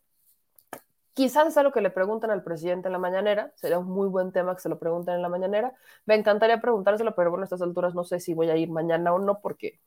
quizás 1.13 1.49
es 1.49 1.57
algo 1.59 1.71
que 1.71 1.83
le 1.83 1.91
preguntan 1.91 2.31
al 2.31 2.43
presidente 2.43 2.89
en 2.89 2.93
la 2.93 2.99
mañanera, 2.99 3.53
sería 3.57 3.79
un 3.79 3.89
muy 3.89 4.09
buen 4.09 4.33
tema 4.33 4.55
que 4.55 4.63
se 4.63 4.71
lo 4.71 4.79
pregunten 4.79 5.15
en 5.15 5.21
la 5.21 5.29
mañanera. 5.29 5.75
Me 6.07 6.15
encantaría 6.15 6.63
preguntárselo, 6.63 7.15
pero 7.15 7.29
bueno, 7.29 7.43
a 7.43 7.45
estas 7.45 7.61
alturas 7.61 7.95
no 7.95 8.05
sé 8.05 8.21
si 8.21 8.33
voy 8.33 8.49
a 8.49 8.57
ir 8.57 8.71
mañana 8.71 9.13
o 9.13 9.19
no 9.19 9.39
porque 9.41 9.81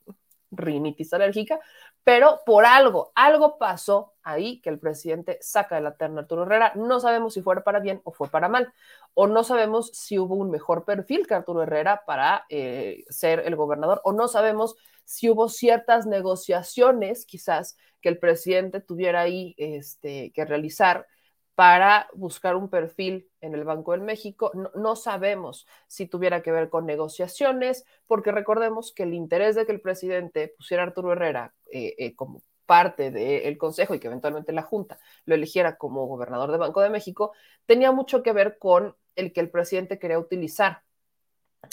rinitis 0.56 1.14
alérgica, 1.14 1.60
pero 2.04 2.42
por 2.46 2.66
algo, 2.66 3.12
algo 3.16 3.58
pasó 3.58 4.14
ahí 4.24 4.62
que 4.62 4.70
el 4.70 4.80
presidente 4.80 5.38
saca 5.42 5.76
de 5.76 5.82
la 5.82 5.96
terna 5.96 6.22
Arturo 6.22 6.44
Herrera. 6.44 6.72
No 6.76 7.00
sabemos 7.00 7.34
si 7.34 7.42
fue 7.42 7.64
para 7.64 7.80
bien 7.80 8.02
o 8.04 8.12
fue 8.12 8.30
para 8.30 8.50
mal, 8.50 8.74
o 9.14 9.28
no 9.28 9.44
sabemos 9.44 9.92
si 9.94 10.20
hubo 10.20 10.36
un 10.36 10.52
mejor 10.52 10.86
perfil 10.86 11.28
que 11.28 11.34
Arturo 11.34 11.64
Herrera 11.64 12.04
para 12.06 12.46
eh, 12.50 13.04
ser 13.10 13.40
el 13.40 13.56
gobernador, 13.56 14.02
o 14.04 14.14
no 14.14 14.28
sabemos 14.28 14.76
si 15.04 15.30
hubo 15.30 15.50
ciertas 15.50 16.06
negociaciones 16.06 17.26
quizás 17.26 17.78
que 18.02 18.10
el 18.10 18.20
presidente 18.20 18.82
tuviera 18.82 19.22
ahí 19.22 19.56
este, 19.58 20.32
que 20.34 20.46
realizar 20.46 21.08
para 21.56 22.10
buscar 22.14 22.58
un 22.58 22.70
perfil 22.70 23.30
en 23.40 23.56
el 23.56 23.64
Banco 23.64 23.94
de 23.94 24.00
México. 24.00 24.52
No, 24.76 24.96
sabemos 24.96 25.66
si 25.88 26.06
tuviera 26.06 26.44
que 26.44 26.52
ver 26.52 26.70
con 26.70 26.86
negociaciones, 26.86 27.86
porque 28.08 28.32
recordemos 28.32 28.94
que 28.94 29.04
el 29.04 29.14
interés 29.14 29.56
de 29.56 29.66
que 29.66 29.72
el 29.72 29.82
presidente 29.82 30.50
pusiera 30.50 30.84
a 30.84 30.88
Arturo 30.88 31.14
Herrera 31.14 31.54
eh, 31.72 31.96
eh, 31.98 32.16
como 32.16 32.44
parte 32.66 33.12
del 33.12 33.58
Consejo 33.58 33.94
y 33.96 34.00
que 34.00 34.08
eventualmente 34.08 34.52
la 34.52 34.64
Junta 34.64 35.00
lo 35.26 35.36
eligiera 35.36 35.78
como 35.78 36.08
gobernador 36.08 36.52
del 36.52 36.60
Banco 36.60 36.82
de 36.82 36.90
México, 36.90 37.32
tenía 37.66 37.92
mucho 37.92 38.22
que 38.24 38.34
ver 38.34 38.58
con 38.58 38.96
el 39.16 39.32
que 39.32 39.40
el 39.40 39.50
presidente 39.50 40.00
quería 40.00 40.20
utilizar, 40.20 40.82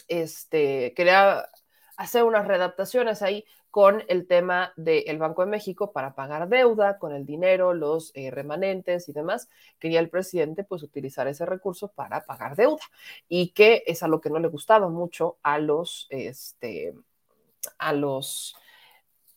este, 0.07 0.93
quería 0.95 1.49
hacer 1.97 2.25
unas 2.25 2.47
readaptaciones 2.47 3.23
ahí 3.23 3.45
con 3.73 4.05
el 4.09 4.27
tema 4.27 4.75
del 4.77 5.19
Banco 5.19 5.43
de 5.43 5.51
México 5.51 5.93
para 5.93 6.15
pagar 6.15 6.51
deuda, 6.51 6.99
con 6.99 7.15
el 7.15 7.25
dinero, 7.25 7.73
los 7.73 8.13
eh, 8.15 8.31
remanentes 8.31 9.09
y 9.09 9.15
demás. 9.15 9.49
Quería 9.79 9.99
el 9.99 10.11
presidente 10.11 10.63
pues 10.63 10.83
utilizar 10.83 11.27
ese 11.27 11.47
recurso 11.47 11.89
para 11.89 12.27
pagar 12.27 12.55
deuda 12.55 12.83
y 13.31 13.49
que 13.53 13.83
es 13.87 14.03
a 14.03 14.09
lo 14.09 14.21
que 14.21 14.29
no 14.29 14.39
le 14.39 14.49
gustaba 14.49 14.91
mucho 14.91 15.39
a 15.43 15.59
los, 15.59 16.07
este, 16.11 16.93
a 17.79 17.95
los 17.95 18.55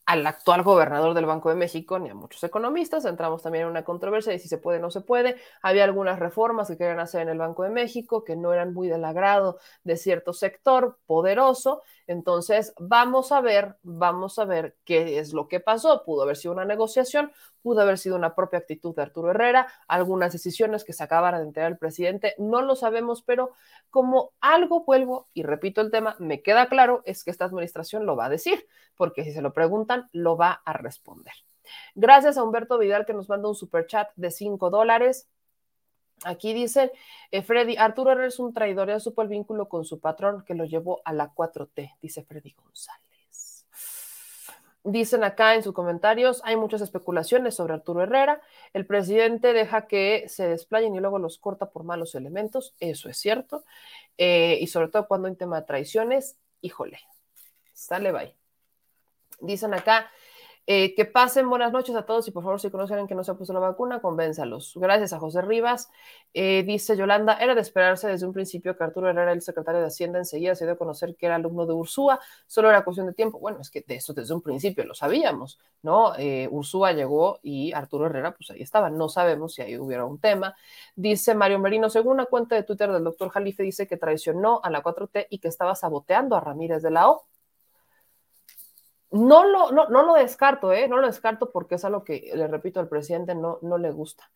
al 0.06 0.26
actual 0.28 0.62
gobernador 0.62 1.16
del 1.16 1.26
Banco 1.26 1.50
de 1.50 1.56
México 1.56 1.98
ni 1.98 2.10
a 2.10 2.14
muchos 2.14 2.44
economistas. 2.44 3.06
Entramos 3.06 3.42
también 3.42 3.64
en 3.64 3.72
una 3.72 3.84
controversia 3.84 4.32
de 4.32 4.40
si 4.40 4.48
se 4.48 4.60
puede 4.60 4.78
o 4.78 4.82
no 4.82 4.92
se 4.92 5.02
puede. 5.02 5.38
Había 5.62 5.84
algunas 5.84 6.20
reformas 6.20 6.68
que 6.68 6.78
querían 6.78 7.00
hacer 7.00 7.22
en 7.22 7.30
el 7.30 7.40
Banco 7.40 7.64
de 7.64 7.70
México 7.70 8.24
que 8.24 8.36
no 8.36 8.54
eran 8.54 8.74
muy 8.74 8.88
del 8.88 9.04
agrado 9.04 9.58
de 9.84 9.98
cierto 9.98 10.34
sector 10.34 11.00
poderoso. 11.08 11.82
Entonces, 12.08 12.74
vamos 12.80 13.32
a 13.32 13.42
ver, 13.42 13.78
vamos 13.84 14.38
a 14.40 14.46
ver 14.46 14.76
qué 14.86 15.20
es 15.20 15.34
lo 15.34 15.48
que 15.48 15.60
pasó. 15.60 16.04
Pudo 16.04 16.24
haber 16.24 16.38
sido 16.38 16.54
una 16.54 16.66
negociación, 16.66 17.32
pudo 17.62 17.82
haber 17.82 17.98
sido 17.98 18.16
una 18.16 18.36
propia 18.36 18.60
actitud 18.60 18.96
de 18.96 19.02
Arturo 19.02 19.32
Herrera, 19.32 19.68
algunas 19.88 20.32
decisiones 20.32 20.84
que 20.84 20.94
se 20.94 21.04
acabaran 21.04 21.42
de 21.42 21.48
enterar 21.48 21.72
el 21.72 21.78
presidente, 21.78 22.36
no 22.38 22.62
lo 22.62 22.76
sabemos, 22.76 23.24
pero 23.24 23.54
como 23.90 24.34
algo 24.40 24.84
vuelvo 24.86 25.28
y 25.34 25.44
repito 25.44 25.82
el 25.82 25.90
tema, 25.90 26.16
me 26.20 26.42
queda 26.44 26.68
claro 26.68 27.02
es 27.06 27.24
que 27.24 27.32
esta 27.32 27.46
administración 27.46 28.06
lo 28.06 28.16
va 28.16 28.26
a 28.26 28.30
decir, 28.30 28.68
porque 28.96 29.24
si 29.24 29.32
se 29.32 29.42
lo 29.42 29.54
preguntan, 29.54 30.10
lo 30.12 30.38
va 30.38 30.62
a 30.64 30.74
responder. 30.74 31.34
Gracias 31.96 32.38
a 32.38 32.44
Humberto 32.44 32.78
Vidal 32.78 33.06
que 33.06 33.14
nos 33.14 33.30
manda 33.30 33.50
un 33.50 33.56
super 33.56 33.88
chat 33.88 34.10
de 34.16 34.30
5 34.30 34.70
dólares. 34.70 35.28
Aquí 36.24 36.54
dice, 36.54 36.92
eh, 37.32 37.42
Freddy, 37.42 37.76
Arturo 37.78 38.12
Herrera 38.12 38.28
es 38.28 38.40
un 38.40 38.54
traidor, 38.54 38.88
ya 38.88 39.00
supo 39.00 39.22
el 39.22 39.28
vínculo 39.28 39.68
con 39.68 39.86
su 39.86 40.00
patrón 40.00 40.44
que 40.46 40.56
lo 40.56 40.66
llevó 40.66 41.02
a 41.06 41.14
la 41.14 41.34
4T, 41.34 41.98
dice 42.02 42.24
Freddy 42.24 42.54
González. 42.54 43.06
Dicen 44.88 45.24
acá 45.24 45.56
en 45.56 45.64
sus 45.64 45.74
comentarios, 45.74 46.42
hay 46.46 46.56
muchas 46.58 46.80
especulaciones 46.80 47.56
sobre 47.56 47.74
Arturo 47.74 48.04
Herrera. 48.04 48.40
El 48.72 48.86
presidente 48.86 49.52
deja 49.52 49.88
que 49.88 50.26
se 50.30 50.48
desplayen 50.48 50.94
y 50.94 51.00
luego 51.00 51.18
los 51.18 51.40
corta 51.40 51.72
por 51.72 51.84
malos 51.84 52.14
elementos. 52.14 52.76
Eso 52.80 53.10
es 53.10 53.18
cierto. 53.18 53.66
Eh, 54.20 54.60
y 54.62 54.68
sobre 54.68 54.90
todo 54.90 55.08
cuando 55.08 55.28
hay 55.28 55.36
tema 55.36 55.60
de 55.60 55.66
traiciones, 55.66 56.38
híjole, 56.62 57.00
sale 57.74 58.12
bye. 58.12 58.36
Dicen 59.42 59.74
acá, 59.74 60.12
eh, 60.68 60.96
que 60.96 61.06
pasen 61.06 61.48
buenas 61.48 61.72
noches 61.72 61.96
a 61.96 62.06
todos 62.06 62.28
y 62.28 62.32
por 62.32 62.44
favor 62.44 62.60
si 62.60 62.72
conocen 62.72 63.00
a 63.00 63.08
que 63.08 63.14
no 63.14 63.24
se 63.24 63.32
ha 63.32 63.36
puesto 63.36 63.54
la 63.54 63.60
vacuna, 63.60 64.02
convénzalos. 64.02 64.74
Gracias 64.76 65.14
a 65.14 65.20
José 65.20 65.42
Rivas. 65.42 65.90
Eh, 66.34 66.64
dice 66.64 66.98
Yolanda, 66.98 67.38
era 67.40 67.54
de 67.54 67.62
esperarse 67.62 68.08
desde 68.08 68.26
un 68.26 68.34
principio 68.34 68.76
que 68.76 68.84
Arturo 68.84 69.10
Herrera, 69.10 69.32
el 69.32 69.42
secretario 69.42 69.82
de 69.82 69.88
Hacienda, 69.88 70.18
enseguida 70.20 70.56
se 70.56 70.66
dio 70.66 70.74
a 70.74 70.78
conocer 70.78 71.16
que 71.16 71.28
era 71.28 71.36
alumno 71.36 71.66
de 71.66 71.74
Ursúa, 71.74 72.20
solo 72.48 72.70
era 72.70 72.84
cuestión 72.84 73.06
de 73.08 73.14
tiempo. 73.14 73.40
Bueno, 73.40 73.60
es 73.62 73.70
que 73.70 73.84
de 73.88 73.96
eso 73.96 74.14
desde 74.14 74.34
un 74.34 74.42
principio 74.42 74.84
lo 74.86 74.96
sabíamos, 74.96 75.60
¿no? 75.84 76.16
Eh, 76.18 76.48
Ursúa 76.52 76.94
llegó 76.94 77.40
y 77.44 77.72
Arturo 77.74 78.08
Herrera, 78.08 78.34
pues 78.34 78.50
ahí 78.50 78.62
estaba. 78.62 78.90
No 78.90 79.08
sabemos 79.08 79.54
si 79.54 79.62
ahí 79.62 79.78
hubiera 79.78 80.06
un 80.06 80.20
tema. 80.20 80.56
Dice 80.96 81.36
Mario 81.36 81.60
Merino, 81.60 81.90
según 81.90 82.14
una 82.14 82.26
cuenta 82.26 82.56
de 82.56 82.64
Twitter 82.64 82.92
del 82.92 83.04
doctor 83.04 83.30
Jalife, 83.30 83.64
dice 83.64 83.88
que 83.88 83.98
traicionó 83.98 84.62
a 84.64 84.70
la 84.70 84.82
4T 84.82 85.28
y 85.30 85.40
que 85.40 85.48
estaba 85.48 85.76
saboteando 85.76 86.36
a 86.36 86.40
Ramírez 86.40 86.82
de 86.82 86.92
la 86.92 87.10
O. 87.10 87.26
No 89.12 89.46
lo, 89.46 89.72
no, 89.72 89.88
lo 89.88 90.14
descarto, 90.16 90.74
¿eh? 90.74 90.88
No 90.88 90.98
lo 90.98 91.08
descarto 91.08 91.52
porque 91.52 91.76
es 91.76 91.86
algo 91.86 92.04
que, 92.04 92.32
le 92.34 92.48
repito, 92.48 92.80
al 92.80 92.90
presidente 92.90 93.36
no, 93.36 93.60
no 93.62 93.78
le 93.78 93.92
gusta. 93.92 94.30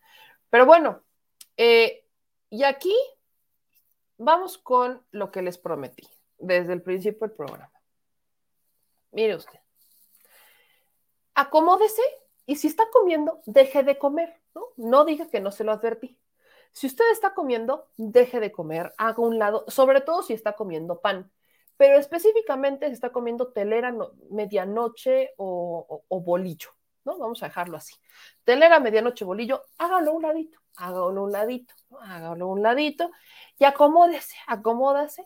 Pero 0.48 0.66
bueno, 0.66 1.02
eh, 1.56 2.04
y 2.48 2.64
aquí 2.64 2.94
vamos 4.16 4.58
con 4.58 5.02
lo 5.10 5.30
que 5.30 5.42
les 5.42 5.58
prometí 5.58 6.08
desde 6.38 6.72
el 6.72 6.82
principio 6.82 7.26
del 7.26 7.36
programa. 7.36 7.72
Mire 9.12 9.36
usted, 9.36 9.58
acomódese 11.34 12.02
y 12.46 12.56
si 12.56 12.68
está 12.68 12.88
comiendo, 12.90 13.40
deje 13.46 13.82
de 13.82 13.98
comer, 13.98 14.40
¿no? 14.54 14.68
No 14.76 15.04
diga 15.04 15.28
que 15.28 15.40
no 15.40 15.50
se 15.50 15.64
lo 15.64 15.72
advertí. 15.72 16.18
Si 16.72 16.86
usted 16.86 17.04
está 17.10 17.34
comiendo, 17.34 17.88
deje 17.96 18.40
de 18.40 18.52
comer, 18.52 18.92
haga 18.96 19.22
un 19.22 19.38
lado, 19.38 19.64
sobre 19.68 20.00
todo 20.00 20.22
si 20.22 20.32
está 20.32 20.54
comiendo 20.54 21.00
pan 21.00 21.30
pero 21.80 21.96
específicamente 21.96 22.88
se 22.88 22.92
está 22.92 23.08
comiendo 23.08 23.52
telera 23.52 23.90
medianoche 24.28 25.32
o, 25.38 26.04
bolillo, 26.10 26.68
¿no? 27.06 27.16
Vamos 27.16 27.42
a 27.42 27.46
dejarlo 27.46 27.78
así. 27.78 27.94
Telera, 28.44 28.80
medianoche, 28.80 29.24
bolillo, 29.24 29.62
hágalo 29.78 30.12
un 30.12 30.20
ladito, 30.20 30.60
hágalo 30.76 31.22
un 31.22 31.32
ladito, 31.32 31.72
hágalo 32.02 32.48
un 32.48 32.62
ladito 32.62 33.10
y 33.58 33.64
acomódese, 33.64 34.36
acomódase, 34.46 35.24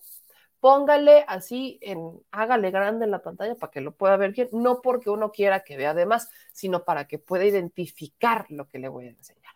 póngale 0.61 1.25
así, 1.27 1.81
en, 1.83 2.23
hágale 2.31 2.71
grande 2.71 3.07
en 3.07 3.11
la 3.11 3.21
pantalla 3.21 3.57
para 3.57 3.73
que 3.73 3.81
lo 3.81 3.97
pueda 3.97 4.17
ver 4.17 4.31
bien, 4.31 4.49
no 4.53 4.81
porque 4.81 5.11
uno 5.11 5.33
quiera 5.33 5.65
que 5.65 5.77
vea 5.77 5.91
además, 5.91 6.31
sino 6.53 6.85
para 6.85 7.09
que 7.09 7.19
pueda 7.19 7.45
identificar 7.45 8.47
lo 8.51 8.69
que 8.69 8.79
le 8.79 8.89
voy 8.89 9.09
a 9.09 9.11
enseñar. 9.11 9.55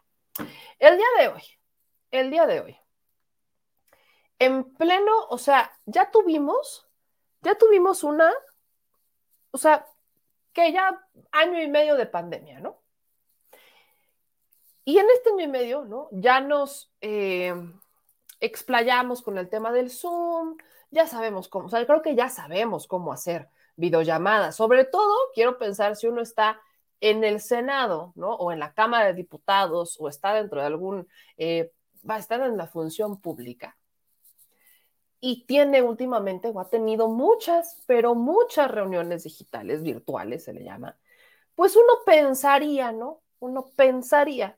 El 0.80 0.96
día 0.96 1.06
de 1.20 1.28
hoy, 1.28 1.42
el 2.10 2.28
día 2.32 2.48
de 2.48 2.60
hoy, 2.60 2.76
en 4.40 4.64
pleno, 4.74 5.26
o 5.30 5.38
sea, 5.38 5.70
ya 5.86 6.10
tuvimos 6.10 6.87
ya 7.48 7.56
tuvimos 7.56 8.04
una, 8.04 8.30
o 9.52 9.56
sea, 9.56 9.86
que 10.52 10.70
ya 10.70 11.02
año 11.32 11.62
y 11.62 11.68
medio 11.68 11.96
de 11.96 12.04
pandemia, 12.04 12.60
¿no? 12.60 12.82
Y 14.84 14.98
en 14.98 15.06
este 15.14 15.30
año 15.30 15.44
y 15.44 15.48
medio, 15.48 15.84
¿no? 15.86 16.08
Ya 16.12 16.40
nos 16.40 16.92
eh, 17.00 17.54
explayamos 18.38 19.22
con 19.22 19.38
el 19.38 19.48
tema 19.48 19.72
del 19.72 19.90
Zoom, 19.90 20.58
ya 20.90 21.06
sabemos 21.06 21.48
cómo, 21.48 21.66
o 21.66 21.68
sea, 21.70 21.86
creo 21.86 22.02
que 22.02 22.14
ya 22.14 22.28
sabemos 22.28 22.86
cómo 22.86 23.14
hacer 23.14 23.48
videollamadas. 23.76 24.54
Sobre 24.54 24.84
todo, 24.84 25.14
quiero 25.32 25.56
pensar 25.56 25.96
si 25.96 26.06
uno 26.06 26.20
está 26.20 26.60
en 27.00 27.24
el 27.24 27.40
Senado, 27.40 28.12
¿no? 28.14 28.34
O 28.34 28.52
en 28.52 28.58
la 28.58 28.74
Cámara 28.74 29.06
de 29.06 29.14
Diputados, 29.14 29.96
o 29.98 30.08
está 30.10 30.34
dentro 30.34 30.60
de 30.60 30.66
algún, 30.66 31.08
eh, 31.38 31.72
va 32.08 32.16
a 32.16 32.18
estar 32.18 32.42
en 32.42 32.58
la 32.58 32.66
función 32.66 33.22
pública. 33.22 33.77
Y 35.20 35.46
tiene 35.46 35.82
últimamente, 35.82 36.48
o 36.48 36.60
ha 36.60 36.68
tenido 36.68 37.08
muchas, 37.08 37.82
pero 37.86 38.14
muchas 38.14 38.70
reuniones 38.70 39.24
digitales, 39.24 39.82
virtuales 39.82 40.44
se 40.44 40.52
le 40.52 40.62
llama. 40.62 40.96
Pues 41.56 41.74
uno 41.74 41.92
pensaría, 42.06 42.92
¿no? 42.92 43.20
Uno 43.40 43.70
pensaría 43.74 44.56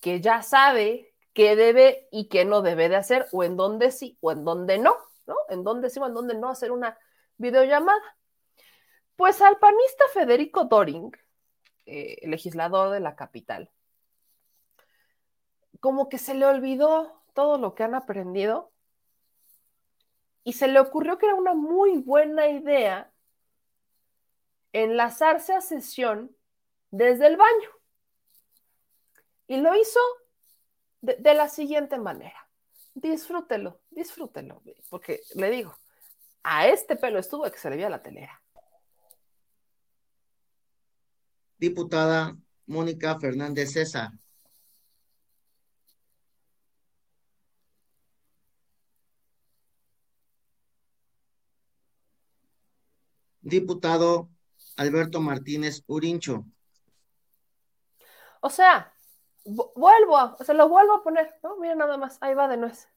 que 0.00 0.20
ya 0.20 0.42
sabe 0.42 1.14
qué 1.32 1.54
debe 1.54 2.08
y 2.10 2.28
qué 2.28 2.44
no 2.44 2.60
debe 2.60 2.88
de 2.88 2.96
hacer, 2.96 3.28
o 3.32 3.44
en 3.44 3.56
dónde 3.56 3.92
sí, 3.92 4.18
o 4.20 4.32
en 4.32 4.44
dónde 4.44 4.78
no, 4.78 4.96
¿no? 5.26 5.36
En 5.48 5.62
dónde 5.62 5.90
sí 5.90 6.00
o 6.00 6.06
en 6.06 6.14
dónde 6.14 6.34
no 6.34 6.48
hacer 6.48 6.72
una 6.72 6.98
videollamada. 7.36 8.02
Pues 9.14 9.40
al 9.40 9.58
panista 9.58 10.04
Federico 10.12 10.64
Doring, 10.64 11.12
eh, 11.86 12.26
legislador 12.26 12.90
de 12.90 13.00
la 13.00 13.14
capital, 13.14 13.70
como 15.78 16.08
que 16.08 16.18
se 16.18 16.34
le 16.34 16.46
olvidó 16.46 17.22
todo 17.32 17.58
lo 17.58 17.74
que 17.74 17.84
han 17.84 17.94
aprendido 17.94 18.71
y 20.44 20.54
se 20.54 20.68
le 20.68 20.80
ocurrió 20.80 21.18
que 21.18 21.26
era 21.26 21.34
una 21.34 21.54
muy 21.54 21.98
buena 21.98 22.48
idea 22.48 23.12
enlazarse 24.72 25.52
a 25.52 25.60
sesión 25.60 26.34
desde 26.90 27.26
el 27.26 27.36
baño. 27.36 27.70
Y 29.46 29.58
lo 29.58 29.74
hizo 29.74 30.00
de, 31.00 31.34
la 31.34 31.48
siguiente 31.48 31.98
manera. 31.98 32.48
Disfrútelo, 32.94 33.80
disfrútelo, 33.90 34.62
porque 34.88 35.20
le 35.34 35.50
digo, 35.50 35.76
a 36.42 36.68
este 36.68 36.96
pelo 36.96 37.18
estuvo 37.18 37.50
que 37.50 37.58
se 37.58 37.70
le 37.70 37.76
veía 37.76 37.90
la 37.90 38.02
telera. 38.02 38.42
Diputada 41.58 42.36
Mónica 42.66 43.18
Fernández 43.18 43.72
César. 43.72 44.10
Diputado 53.42 54.28
Alberto 54.76 55.20
Martínez 55.20 55.82
Urincho. 55.86 56.44
O 58.40 58.50
sea, 58.50 58.92
vuelvo, 59.44 60.16
a, 60.16 60.36
se 60.44 60.54
lo 60.54 60.68
vuelvo 60.68 60.94
a 60.94 61.02
poner, 61.02 61.38
¿no? 61.42 61.56
Mira 61.56 61.74
nada 61.74 61.96
más, 61.96 62.18
ahí 62.20 62.34
va 62.34 62.48
de 62.48 62.56
nuez. 62.56 62.88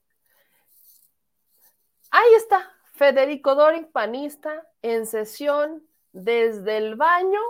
Ahí 2.12 2.34
está, 2.36 2.72
Federico 2.94 3.56
Doring, 3.56 3.92
panista, 3.92 4.66
en 4.82 5.06
sesión 5.06 5.86
desde 6.14 6.78
el 6.78 6.96
baño, 6.96 7.42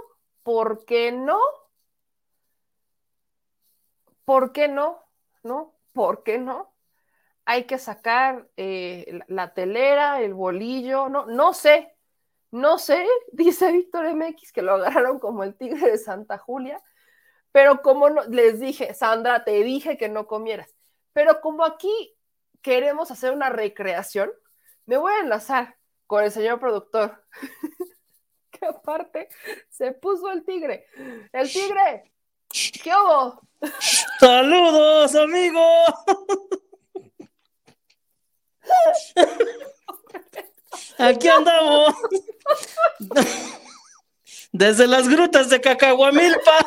¿por 0.43 0.85
qué 0.85 1.11
no? 1.11 1.39
¿Por 4.25 4.51
qué 4.51 4.67
no? 4.67 5.03
¿No? 5.43 5.75
¿Por 5.93 6.23
qué 6.23 6.39
no? 6.39 6.73
Hay 7.45 7.65
que 7.65 7.77
sacar 7.77 8.49
eh, 8.57 9.19
la 9.27 9.53
telera, 9.53 10.21
el 10.21 10.33
bolillo, 10.33 11.09
no, 11.09 11.27
no 11.27 11.53
sé, 11.53 11.94
no 12.55 12.79
sé, 12.79 13.05
dice 13.33 13.71
Víctor 13.71 14.15
MX 14.15 14.51
que 14.53 14.61
lo 14.61 14.75
agarraron 14.75 15.19
como 15.19 15.43
el 15.43 15.55
tigre 15.55 15.91
de 15.91 15.97
Santa 15.97 16.37
Julia, 16.37 16.81
pero 17.51 17.81
como 17.81 18.09
no, 18.09 18.23
les 18.23 18.59
dije, 18.59 18.93
Sandra, 18.93 19.43
te 19.43 19.63
dije 19.63 19.97
que 19.97 20.09
no 20.09 20.25
comieras, 20.25 20.73
pero 21.13 21.41
como 21.41 21.65
aquí 21.65 22.17
queremos 22.61 23.11
hacer 23.11 23.31
una 23.31 23.49
recreación, 23.49 24.31
me 24.85 24.97
voy 24.97 25.13
a 25.13 25.19
enlazar 25.19 25.75
con 26.07 26.23
el 26.23 26.31
señor 26.31 26.59
productor, 26.59 27.23
que 28.51 28.65
aparte 28.65 29.27
se 29.69 29.91
puso 29.91 30.31
el 30.31 30.45
tigre. 30.45 30.87
El 31.33 31.51
tigre, 31.51 32.13
¿qué 32.49 32.91
hubo? 32.91 33.41
Saludos, 34.19 35.13
amigo. 35.15 35.61
Aquí 40.97 41.27
andamos. 41.27 41.93
Desde 44.51 44.87
las 44.87 45.07
grutas 45.07 45.49
de 45.49 45.59
Cacahuamilpa. 45.59 46.57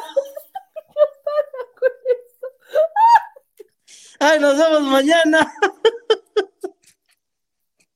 Ay, 4.20 4.40
nos 4.40 4.58
vemos 4.58 4.82
mañana. 4.82 5.54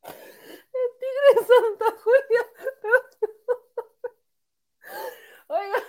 El 0.04 0.90
tigre 0.98 1.28
de 1.34 1.40
Santa 1.46 1.86
Julia. 2.02 2.44
Oiga. 5.48 5.82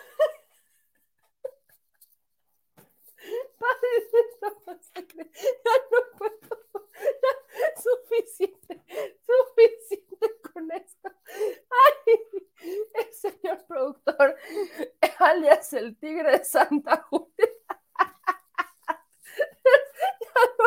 Ya 5.64 5.74
no 5.92 6.00
puedo. 6.18 6.54
Ya, 7.22 7.32
suficiente. 7.82 8.74
Suficiente 9.26 10.03
con 10.54 10.72
esto. 10.72 11.12
Ay, 12.06 12.20
el 12.94 13.14
señor 13.14 13.66
productor, 13.66 14.38
alias 15.20 15.74
el 15.74 15.98
tigre 15.98 16.40
de 16.40 16.46
Santa 16.46 17.06
Julia. 17.10 17.28
No, 20.36 20.66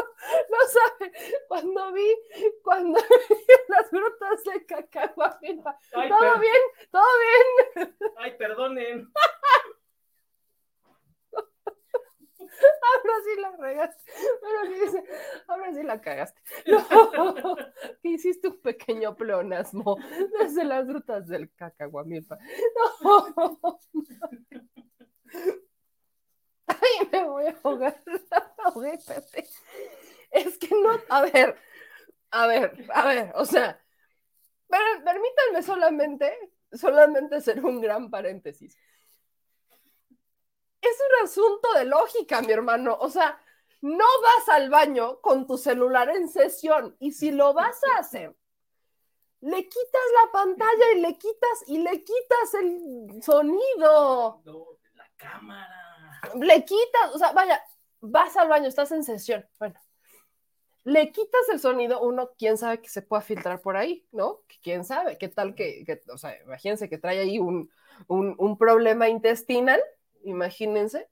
no 0.51 0.59
sabe, 0.69 1.13
cuando 1.49 1.93
vi, 1.93 2.17
cuando 2.63 2.99
vi 3.01 3.47
las 3.69 3.91
grutas 3.91 4.45
de 4.45 4.67
Cacahuamilpa, 4.67 5.79
todo 5.93 6.39
bien, 6.39 6.63
todo 6.91 7.05
bien. 7.75 7.97
Ay, 8.17 8.37
perdonen. 8.37 9.09
Ahora 12.97 13.15
sí 13.25 13.41
la 13.41 13.57
regaste. 13.57 14.13
Pero 14.41 14.65
sí 14.65 14.81
dice, 14.81 15.05
ahora 15.49 15.73
sí 15.73 15.83
la 15.83 16.01
cagaste. 16.01 16.41
Hiciste 18.03 18.49
un 18.49 18.61
pequeño 18.61 19.17
pleonasmo 19.17 19.97
desde 20.39 20.65
las 20.65 20.87
rutas 20.89 21.27
del 21.27 21.53
cacahuamilpa. 21.55 22.39
No. 23.03 23.59
Ay, 26.67 27.09
me 27.13 27.25
voy 27.25 27.47
a 27.47 27.59
ahogar. 27.63 28.03
Ahogué. 28.65 28.99
Es 30.31 30.59
que 30.59 30.69
no, 30.71 30.99
a 31.09 31.23
ver, 31.23 31.57
a 32.31 32.47
ver, 32.47 32.87
a 32.93 33.07
ver, 33.07 33.33
o 33.35 33.45
sea, 33.45 33.81
pero 34.69 34.85
permítanme 35.05 35.63
solamente, 35.63 36.33
solamente 36.73 37.37
hacer 37.37 37.65
un 37.65 37.81
gran 37.81 38.11
paréntesis 38.11 38.77
es 40.81 40.97
un 41.01 41.25
asunto 41.25 41.73
de 41.75 41.85
lógica, 41.85 42.43
mi 42.43 42.53
hermano. 42.53 42.97
O 43.01 43.11
sea, 43.11 43.41
no 43.81 44.05
vas 44.23 44.49
al 44.49 44.71
baño 44.71 45.21
con 45.21 45.47
tu 45.47 45.59
celular 45.59 46.09
en 46.11 46.29
sesión 46.29 46.97
y 46.99 47.13
si 47.13 47.31
lo 47.31 47.53
vas 47.55 47.79
a 47.95 48.01
hacer, 48.01 48.35
le 49.41 49.63
quitas 49.65 50.03
la 50.25 50.33
pantalla 50.33 50.93
y 50.95 51.01
le 51.01 51.19
quitas 51.19 51.65
y 51.67 51.79
le 51.79 52.03
quitas 52.03 52.55
el 52.61 53.23
sonido. 53.23 54.43
No, 54.45 54.67
la 54.95 55.09
cámara. 55.17 56.21
Le 56.41 56.65
quitas, 56.65 57.15
o 57.15 57.19
sea, 57.19 57.33
vaya, 57.33 57.63
vas 58.01 58.37
al 58.37 58.49
baño, 58.49 58.69
estás 58.69 58.91
en 58.93 59.05
sesión. 59.05 59.47
Bueno, 59.59 59.79
le 60.85 61.13
quitas 61.13 61.49
el 61.51 61.61
sonido, 61.61 62.01
uno, 62.01 62.31
quién 62.39 62.57
sabe 62.57 62.81
que 62.81 62.89
se 62.89 63.03
pueda 63.03 63.21
filtrar 63.21 63.61
por 63.61 63.77
ahí, 63.77 64.07
¿no? 64.13 64.43
¿Quién 64.63 64.85
sabe? 64.85 65.19
¿Qué 65.19 65.29
tal 65.29 65.55
que, 65.55 65.85
que 65.85 66.01
o 66.13 66.17
sea, 66.17 66.41
imagínense 66.43 66.89
que 66.89 66.99
trae 66.99 67.19
ahí 67.19 67.39
un, 67.39 67.71
un, 68.07 68.35
un 68.39 68.57
problema 68.57 69.09
intestinal, 69.09 69.81
imagínense, 70.27 71.09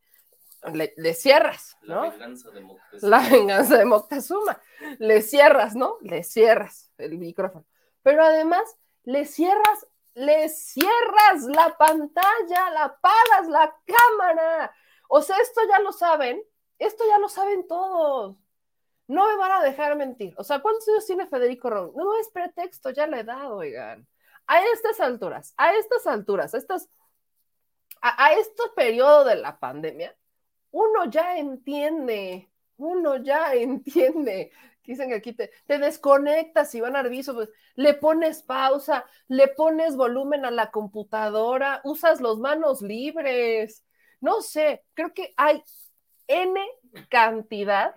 le, 0.73 0.95
le 0.97 1.15
cierras, 1.15 1.77
La 1.83 1.97
¿no? 1.97 2.11
venganza 2.11 2.51
de 2.51 2.61
Moctezuma. 2.61 3.11
La 3.11 3.29
venganza 3.29 3.79
de 3.79 3.85
Moctezuma. 3.85 4.61
Le 4.99 5.23
cierras, 5.23 5.75
¿no? 5.75 5.99
Le 6.01 6.23
cierras 6.23 6.93
el 6.99 7.19
micrófono. 7.19 7.65
Pero 8.03 8.25
además, 8.25 8.77
le 9.05 9.25
cierras, 9.27 9.87
le 10.15 10.49
cierras 10.49 11.43
la 11.49 11.77
pantalla, 11.77 12.71
la 12.71 12.85
apagas 12.85 13.49
la 13.49 13.77
cámara. 13.85 14.75
O 15.09 15.23
sea, 15.23 15.37
esto 15.39 15.61
ya 15.69 15.81
lo 15.81 15.93
saben, 15.93 16.43
esto 16.79 17.05
ya 17.09 17.19
lo 17.19 17.29
saben 17.29 17.67
todos. 17.67 18.37
No 19.07 19.29
me 19.29 19.37
van 19.37 19.53
a 19.53 19.63
dejar 19.63 19.97
mentir. 19.97 20.35
O 20.39 20.45
sea, 20.45 20.61
¿cuántos 20.61 20.89
años 20.89 21.07
tiene 21.07 21.27
Federico 21.27 21.69
Ron? 21.69 21.93
No 21.95 22.19
es 22.19 22.31
pretexto, 22.31 22.91
ya 22.91 23.07
le 23.07 23.21
he 23.21 23.25
dado, 23.25 23.57
oigan. 23.57 24.09
A 24.47 24.63
estas 24.67 25.01
alturas, 25.01 25.55
a 25.57 25.75
estas 25.75 26.07
alturas, 26.07 26.55
a 26.55 26.59
estas, 26.59 26.89
a, 28.05 28.27
a 28.27 28.33
este 28.35 28.63
periodo 28.77 29.25
de 29.25 29.37
la 29.37 29.59
pandemia, 29.59 30.17
uno 30.71 31.07
ya 31.07 31.39
entiende, 31.39 32.51
uno 32.77 33.17
ya 33.17 33.55
entiende 33.55 34.53
Dicen 34.85 35.09
que 35.09 35.15
aquí 35.15 35.33
te, 35.33 35.51
te 35.67 35.79
desconectas, 35.79 36.75
Iván 36.75 36.97
Arbizo, 36.97 37.35
pues, 37.35 37.49
le 37.75 37.95
pones 37.95 38.43
pausa, 38.43 39.07
le 39.29 39.49
pones 39.49 39.97
volumen 39.97 40.45
a 40.45 40.51
la 40.51 40.71
computadora, 40.71 41.81
usas 41.85 42.21
los 42.21 42.39
manos 42.39 42.83
libres. 42.83 43.85
No 44.21 44.43
sé, 44.43 44.85
creo 44.93 45.15
que 45.15 45.33
hay 45.37 45.63
N 46.29 46.61
cantidad, 47.09 47.95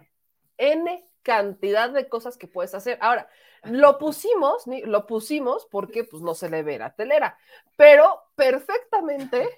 N 0.57 1.05
cantidad 1.23 1.89
de 1.89 2.07
cosas 2.07 2.37
que 2.37 2.47
puedes 2.47 2.73
hacer. 2.73 2.97
Ahora, 3.01 3.29
lo 3.63 3.97
pusimos, 3.97 4.63
lo 4.65 5.05
pusimos 5.07 5.67
porque 5.69 6.05
pues 6.05 6.23
no 6.23 6.35
se 6.35 6.49
le 6.49 6.63
ve 6.63 6.79
la 6.79 6.95
telera, 6.95 7.37
pero 7.75 8.23
perfectamente, 8.35 9.49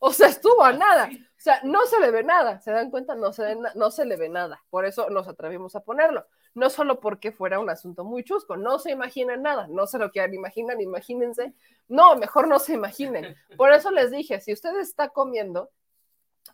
o 0.00 0.12
sea, 0.12 0.28
estuvo 0.28 0.62
a 0.62 0.72
nada. 0.72 1.10
O 1.12 1.40
sea, 1.42 1.60
no 1.64 1.86
se 1.86 2.00
le 2.00 2.10
ve 2.10 2.22
nada, 2.22 2.60
¿se 2.60 2.70
dan 2.70 2.90
cuenta? 2.90 3.14
No 3.14 3.32
se, 3.32 3.56
no 3.74 3.90
se 3.90 4.04
le 4.04 4.16
ve 4.16 4.28
nada. 4.28 4.62
Por 4.70 4.84
eso 4.84 5.10
nos 5.10 5.28
atrevimos 5.28 5.74
a 5.74 5.80
ponerlo. 5.80 6.26
No 6.54 6.70
solo 6.70 7.00
porque 7.00 7.32
fuera 7.32 7.58
un 7.58 7.70
asunto 7.70 8.04
muy 8.04 8.22
chusco, 8.24 8.56
no 8.56 8.78
se 8.78 8.90
imaginan 8.90 9.42
nada, 9.42 9.66
no 9.68 9.86
se 9.86 9.98
lo 9.98 10.10
quieran 10.10 10.34
imaginar, 10.34 10.80
imagínense. 10.80 11.54
No, 11.88 12.16
mejor 12.16 12.46
no 12.46 12.58
se 12.58 12.74
imaginen. 12.74 13.36
Por 13.56 13.72
eso 13.72 13.90
les 13.90 14.10
dije, 14.10 14.40
si 14.40 14.52
usted 14.52 14.78
está 14.78 15.08
comiendo, 15.08 15.70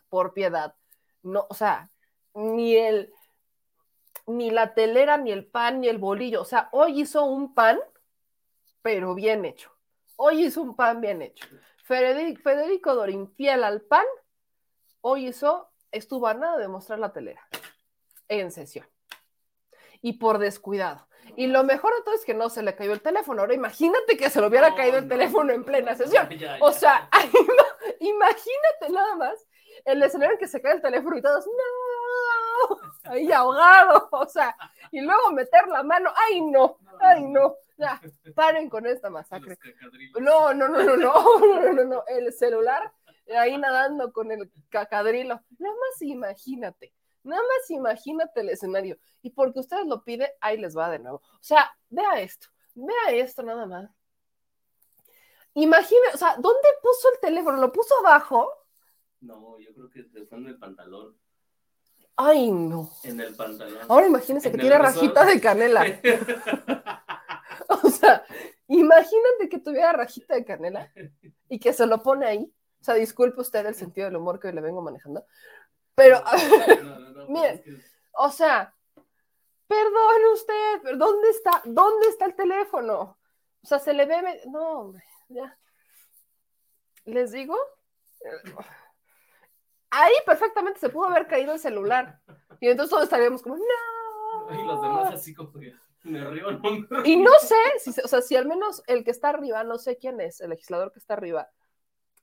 por 0.07 0.33
piedad, 0.33 0.75
no, 1.23 1.45
o 1.49 1.53
sea, 1.53 1.89
ni 2.33 2.75
el, 2.75 3.13
ni 4.27 4.51
la 4.51 4.73
telera, 4.73 5.17
ni 5.17 5.31
el 5.31 5.45
pan, 5.45 5.81
ni 5.81 5.87
el 5.87 5.97
bolillo. 5.97 6.41
O 6.41 6.45
sea, 6.45 6.69
hoy 6.71 7.01
hizo 7.01 7.23
un 7.25 7.53
pan, 7.53 7.79
pero 8.81 9.15
bien 9.15 9.45
hecho. 9.45 9.71
Hoy 10.15 10.45
hizo 10.45 10.61
un 10.61 10.75
pan 10.75 11.01
bien 11.01 11.21
hecho. 11.21 11.47
Federico, 11.89 12.41
Federico 12.43 12.93
Dorín, 12.93 13.27
fiel 13.33 13.63
al 13.63 13.81
pan, 13.81 14.05
hoy 15.01 15.29
hizo, 15.29 15.71
estuvo 15.91 16.27
a 16.27 16.35
nada 16.35 16.59
de 16.59 16.67
mostrar 16.67 16.99
la 16.99 17.11
telera 17.11 17.41
en 18.27 18.51
sesión. 18.51 18.85
Y 19.99 20.13
por 20.13 20.37
descuidado. 20.37 21.07
Y 21.35 21.47
lo 21.47 21.63
mejor 21.63 21.95
de 21.95 22.03
todo 22.03 22.13
es 22.13 22.25
que 22.25 22.35
no 22.35 22.49
se 22.49 22.61
le 22.61 22.75
cayó 22.75 22.93
el 22.93 23.01
teléfono. 23.01 23.41
Ahora 23.41 23.55
imagínate 23.55 24.17
que 24.17 24.29
se 24.29 24.39
le 24.39 24.45
hubiera 24.45 24.75
caído 24.75 24.99
el 24.99 25.07
teléfono 25.07 25.51
en 25.51 25.63
plena 25.63 25.95
sesión. 25.95 26.29
O 26.61 26.71
sea, 26.71 27.09
imagínate 27.99 28.89
nada 28.91 29.15
más 29.15 29.47
el 29.83 30.03
escenario 30.03 30.33
en 30.33 30.39
que 30.39 30.47
se 30.47 30.61
cae 30.61 30.73
el 30.73 30.81
teléfono 30.83 31.17
y 31.17 31.23
todos, 31.23 31.47
no, 31.47 31.53
ahí 33.09 33.31
ahogado, 33.31 34.09
o 34.11 34.25
sea, 34.27 34.55
y 34.91 35.01
luego 35.01 35.31
meter 35.31 35.67
la 35.67 35.83
mano, 35.83 36.11
ay 36.15 36.41
no, 36.41 36.77
ay 36.99 37.23
no, 37.23 37.55
ya, 37.77 38.01
paren 38.35 38.69
con 38.69 38.85
esta 38.85 39.09
masacre. 39.09 39.57
No, 40.19 40.53
no, 40.53 40.67
no, 40.67 40.83
no, 40.83 40.97
no, 40.97 41.39
no, 41.39 41.73
no, 41.73 41.83
no, 41.85 42.03
el 42.07 42.31
celular 42.33 42.93
ahí 43.37 43.57
nadando 43.57 44.11
con 44.11 44.31
el 44.31 44.51
cacadrilo, 44.69 45.41
nada 45.59 45.75
más 45.75 46.01
imagínate, 46.01 46.93
nada 47.23 47.41
más 47.41 47.69
imagínate 47.69 48.41
el 48.41 48.49
escenario, 48.49 48.97
y 49.21 49.29
porque 49.31 49.59
ustedes 49.59 49.85
lo 49.85 50.03
piden, 50.03 50.29
ahí 50.41 50.57
les 50.57 50.75
va 50.77 50.89
de 50.89 50.99
nuevo, 50.99 51.17
o 51.17 51.43
sea, 51.43 51.71
vea 51.89 52.21
esto, 52.21 52.47
vea 52.73 53.11
esto 53.11 53.43
nada 53.43 53.65
más. 53.65 53.89
Imagina, 55.55 56.01
o 56.13 56.17
sea, 56.17 56.35
¿dónde 56.37 56.67
puso 56.81 57.11
el 57.11 57.19
teléfono? 57.19 57.57
¿Lo 57.57 57.71
puso 57.71 57.93
abajo? 57.99 58.49
No, 59.21 59.59
yo 59.59 59.73
creo 59.73 59.89
que 59.89 60.03
fue 60.25 60.37
en 60.37 60.47
el 60.47 60.59
pantalón. 60.59 61.17
Ay, 62.21 62.51
no. 62.51 62.91
En 63.05 63.21
el 63.21 63.33
pantalón. 63.33 63.79
Ahora 63.87 64.07
imagínense 64.07 64.49
que 64.49 64.55
En 64.55 64.61
tiene 64.61 64.77
rajita 64.77 65.25
de 65.25 65.39
canela. 65.39 65.85
O 67.83 67.89
sea, 67.89 68.25
imagínate 68.67 69.47
que 69.47 69.59
tuviera 69.59 69.93
rajita 69.93 70.33
de 70.33 70.43
canela 70.43 70.91
y 71.47 71.59
que 71.59 71.71
se 71.71 71.85
lo 71.85 72.01
pone 72.01 72.25
ahí. 72.25 72.53
O 72.81 72.83
sea, 72.83 72.95
disculpe 72.95 73.41
usted 73.41 73.63
el 73.65 73.75
sentido 73.75 74.07
del 74.07 74.15
humor 74.15 74.39
que 74.39 74.47
hoy 74.47 74.53
le 74.53 74.61
vengo 74.61 74.81
manejando. 74.81 75.23
Pero, 75.93 76.21
miren, 77.29 77.63
o 78.13 78.31
sea, 78.31 78.73
perdone 79.67 80.33
usted, 80.33 80.81
pero 80.81 80.97
¿dónde 80.97 81.29
está? 81.29 81.61
¿Dónde 81.65 82.07
está 82.07 82.25
el 82.25 82.35
teléfono? 82.35 83.19
O 83.63 83.67
sea, 83.67 83.77
se 83.77 83.93
le 83.93 84.07
ve. 84.07 84.41
No, 84.47 84.79
hombre, 84.79 85.03
ya. 85.27 85.57
¿Les 87.05 87.31
digo? 87.31 87.55
Ahí 89.91 90.13
perfectamente 90.25 90.79
se 90.79 90.89
pudo 90.89 91.07
haber 91.07 91.27
caído 91.27 91.53
el 91.53 91.59
celular. 91.59 92.19
Y 92.59 92.67
entonces 92.67 92.91
todos 92.91 93.03
estaríamos 93.03 93.41
como, 93.41 93.57
no. 93.57 94.53
Y 94.53 94.65
los 94.65 94.81
demás 94.81 95.13
así 95.13 95.33
como 95.33 95.51
que 95.53 95.73
me 96.03 96.23
río, 96.29 96.51
no 96.51 96.71
me 96.71 96.87
río. 96.89 97.05
Y 97.05 97.17
no 97.17 97.31
sé, 97.39 97.55
si, 97.79 98.01
o 98.01 98.07
sea, 98.07 98.21
si 98.21 98.35
al 98.35 98.47
menos 98.47 98.83
el 98.87 99.03
que 99.03 99.11
está 99.11 99.29
arriba, 99.29 99.63
no 99.63 99.77
sé 99.77 99.97
quién 99.97 100.19
es, 100.21 100.41
el 100.41 100.49
legislador 100.49 100.91
que 100.91 100.99
está 100.99 101.13
arriba, 101.13 101.49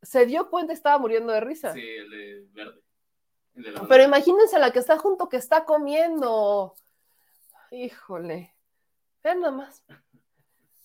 se 0.02 0.26
dio 0.26 0.50
cuenta 0.50 0.72
y 0.72 0.76
estaba 0.76 0.98
muriendo 0.98 1.32
de 1.32 1.40
risa. 1.40 1.72
Sí, 1.72 1.80
el 1.80 2.10
de 2.10 2.46
verde. 2.52 2.82
El 3.54 3.62
de 3.62 3.72
la 3.72 3.88
Pero 3.88 4.04
imagínense 4.04 4.58
la 4.58 4.70
que 4.70 4.78
está 4.78 4.98
junto 4.98 5.28
que 5.28 5.36
está 5.36 5.64
comiendo. 5.64 6.74
Híjole. 7.70 8.54
Vean 9.22 9.40
nada 9.40 9.52
más. 9.52 9.82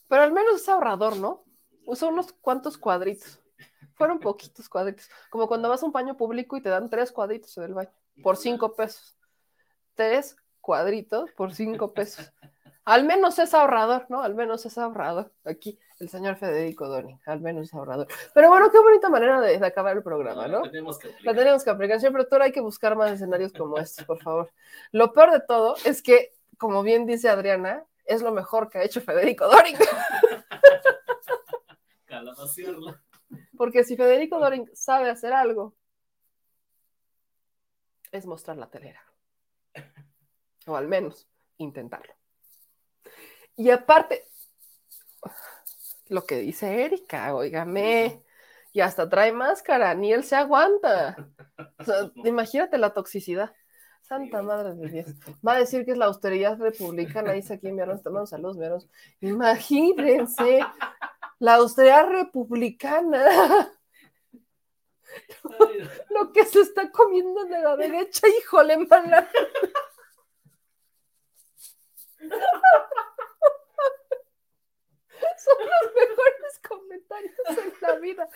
Pero 0.08 0.24
al 0.24 0.32
menos 0.32 0.56
es 0.56 0.70
ahorrador, 0.70 1.18
¿no? 1.18 1.46
Usó 1.86 2.10
unos 2.10 2.34
cuantos 2.34 2.78
cuadritos. 2.78 3.41
Fueron 4.02 4.20
poquitos 4.20 4.68
cuadritos. 4.68 5.08
Como 5.30 5.48
cuando 5.48 5.70
vas 5.70 5.84
a 5.84 5.86
un 5.86 5.92
baño 5.92 6.18
público 6.18 6.58
y 6.58 6.62
te 6.62 6.70
dan 6.70 6.90
tres 6.90 7.12
cuadritos 7.12 7.56
en 7.58 7.66
el 7.66 7.76
baño 7.76 7.92
por 8.24 8.36
cinco 8.36 8.76
pesos. 8.76 9.16
Tres 9.94 10.36
cuadritos 10.60 11.30
por 11.34 11.54
cinco 11.54 11.94
pesos. 11.94 12.34
Al 12.84 13.04
menos 13.04 13.38
es 13.38 13.54
ahorrador, 13.54 14.08
¿no? 14.10 14.24
Al 14.24 14.34
menos 14.34 14.66
es 14.66 14.76
ahorrador. 14.80 15.32
Aquí, 15.46 15.78
el 16.00 16.10
señor 16.10 16.36
Federico 16.38 16.88
Doni, 16.88 17.20
al 17.28 17.42
menos 17.42 17.68
es 17.68 17.74
ahorrador. 17.76 18.08
Pero 18.34 18.50
bueno, 18.50 18.72
qué 18.72 18.80
bonita 18.80 19.08
manera 19.08 19.40
de, 19.40 19.60
de 19.60 19.68
acabar 19.68 19.96
el 19.96 20.02
programa, 20.02 20.48
¿no? 20.48 20.64
Tenemos 20.64 20.98
que 20.98 21.14
La 21.22 21.36
tenemos 21.36 21.64
que 21.64 21.70
aplicar. 21.70 22.00
Productor, 22.00 22.42
hay 22.42 22.52
que 22.52 22.62
buscar 22.62 22.96
más 22.96 23.12
escenarios 23.12 23.54
como 23.54 23.78
estos, 23.78 24.04
por 24.06 24.20
favor. 24.20 24.52
Lo 24.92 25.14
peor 25.14 25.32
de 25.32 25.42
todo 25.42 25.76
es 25.86 26.02
que, 26.02 26.34
como 26.58 26.82
bien 26.82 27.06
dice 27.06 27.30
Adriana, 27.30 27.86
es 28.06 28.24
lo 28.24 28.32
mejor 28.32 28.68
que 28.68 28.80
ha 28.80 28.84
hecho 28.84 29.00
Federico 29.00 29.48
Doring. 29.48 29.78
calabacearla. 32.08 33.00
Porque 33.62 33.84
si 33.84 33.96
Federico 33.96 34.40
Doring 34.40 34.68
sabe 34.74 35.12
hacer 35.12 35.34
algo, 35.34 35.76
es 38.12 38.26
mostrar 38.26 38.58
la 38.58 38.72
telera. 38.72 39.00
O 40.66 40.76
al 40.76 40.88
menos 40.88 41.28
intentarlo. 41.58 42.12
Y 43.56 43.70
aparte, 43.70 44.26
lo 46.08 46.26
que 46.26 46.38
dice 46.38 46.86
Erika, 46.86 47.36
óigame, 47.36 48.24
y 48.74 48.82
hasta 48.82 49.08
trae 49.08 49.32
máscara, 49.32 49.94
ni 49.94 50.12
él 50.12 50.24
se 50.24 50.38
aguanta. 50.38 51.16
O 51.78 51.84
sea, 51.84 52.12
imagínate 52.16 52.80
la 52.80 52.96
toxicidad. 52.96 53.54
Santa 54.02 54.42
madre 54.42 54.74
de 54.74 54.90
Dios. 54.90 55.16
Va 55.48 55.54
a 55.54 55.60
decir 55.60 55.86
que 55.86 55.92
es 55.92 56.00
la 56.00 56.06
austeridad 56.06 56.58
republicana, 56.58 57.34
dice 57.34 57.54
aquí 57.54 57.72
mi 57.72 57.82
hermano, 57.82 58.26
saludos, 58.26 58.58
mi. 58.58 58.90
Imagínense, 59.20 60.62
la 61.42 61.56
austeridad 61.56 62.08
republicana. 62.08 63.74
Lo 66.10 66.32
que 66.32 66.46
se 66.46 66.62
está 66.62 66.90
comiendo 66.92 67.44
de 67.46 67.60
la 67.60 67.76
derecha, 67.76 68.28
híjole, 68.28 68.78
mana. 68.78 69.28
Son 75.38 75.58
los 75.58 75.94
mejores 75.96 76.60
comentarios 76.70 77.34
en 77.50 77.74
la 77.82 77.96
vida. 77.96 78.30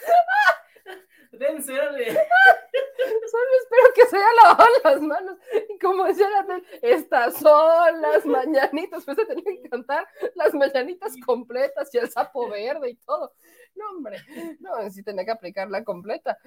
Dense. 1.32 1.74
Solo 1.76 3.50
espero 3.62 3.94
que 3.94 4.06
se 4.08 4.18
haya 4.18 4.26
lavado 4.44 4.70
las 4.84 5.02
manos. 5.02 5.38
Y 5.70 5.80
como 5.80 6.06
decía 6.06 6.30
la 6.30 6.62
estas 6.82 7.38
son 7.38 8.02
las 8.02 8.26
mañanitas. 8.26 9.04
Pues 9.06 9.18
se 9.18 9.26
tenía 9.26 9.62
que 9.62 9.70
cantar 9.70 10.08
las 10.36 10.54
mañanitas 10.54 11.16
completas 11.26 11.94
y 11.94 11.98
el 11.98 12.10
sapo 12.10 12.50
verde 12.50 12.92
y 12.92 12.96
todo. 12.96 13.34
No, 13.76 13.90
hombre, 13.90 14.18
no, 14.60 14.90
sí 14.90 15.04
tenía 15.04 15.26
que 15.26 15.32
aplicarla 15.32 15.84
completa. 15.84 16.38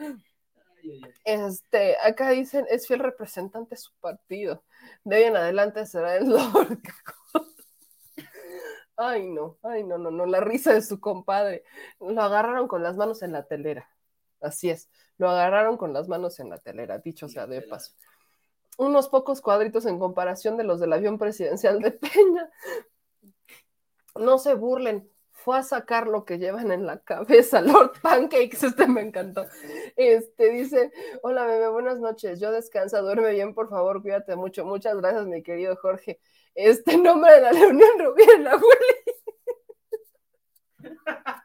Este, 1.25 1.97
acá 2.03 2.31
dicen, 2.31 2.67
es 2.71 2.87
fiel 2.87 3.01
representante 3.01 3.71
de 3.75 3.81
su 3.81 3.93
partido. 4.01 4.65
De 5.05 5.17
hoy 5.17 5.23
en 5.25 5.37
adelante 5.37 5.85
será 5.87 6.17
el 6.17 6.31
Lord. 6.31 6.79
Ay, 9.01 9.29
no, 9.29 9.57
ay, 9.63 9.85
no, 9.85 9.97
no, 9.97 10.11
no, 10.11 10.27
la 10.27 10.41
risa 10.41 10.73
de 10.75 10.83
su 10.83 10.99
compadre. 10.99 11.63
Lo 12.01 12.21
agarraron 12.21 12.67
con 12.67 12.83
las 12.83 12.97
manos 12.97 13.23
en 13.23 13.31
la 13.31 13.45
telera. 13.45 13.89
Así 14.41 14.71
es, 14.71 14.89
lo 15.17 15.29
agarraron 15.29 15.77
con 15.77 15.93
las 15.93 16.09
manos 16.09 16.39
en 16.41 16.51
la 16.51 16.59
telera, 16.59 16.99
dicho 16.99 17.29
sea 17.29 17.47
de 17.47 17.63
paso. 17.63 17.93
Unos 18.77 19.09
pocos 19.09 19.41
cuadritos 19.41 19.87
en 19.87 19.99
comparación 19.99 20.57
de 20.57 20.65
los 20.65 20.79
del 20.81 20.93
avión 20.93 21.19
presidencial 21.19 21.81
de 21.81 21.91
Peña. 21.93 22.51
No 24.15 24.39
se 24.39 24.55
burlen, 24.55 25.11
fue 25.33 25.59
a 25.59 25.63
sacar 25.63 26.09
lo 26.09 26.25
que 26.25 26.39
llevan 26.39 26.73
en 26.73 26.85
la 26.87 26.99
cabeza, 26.99 27.61
Lord 27.61 27.93
Pancakes, 28.03 28.63
este 28.67 28.87
me 28.87 29.03
encantó. 29.03 29.47
Este 29.97 30.51
dice, 30.51 30.93
hola 31.23 31.47
bebé, 31.47 31.69
buenas 31.69 32.01
noches, 32.01 32.41
yo 32.41 32.51
descansa, 32.53 33.01
duerme 33.01 33.31
bien, 33.31 33.55
por 33.55 33.69
favor, 33.71 34.03
cuídate 34.03 34.37
mucho, 34.37 34.65
muchas 34.65 34.97
gracias, 34.97 35.27
mi 35.27 35.43
querido 35.43 35.77
Jorge. 35.77 36.21
Este 36.55 36.97
nombre 36.97 37.33
de 37.33 37.41
la 37.41 37.53
reunión 37.53 37.91
Rubén 37.99 38.45
la 38.45 38.61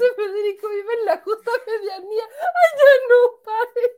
José 0.00 0.14
Federico 0.14 0.68
vive 0.70 0.94
en 0.94 1.04
la 1.04 1.18
justa 1.18 1.50
medianía. 1.66 2.24
¡Ay, 2.24 2.70
ya 2.78 2.92
no! 3.10 3.42
¡Paren! 3.42 3.92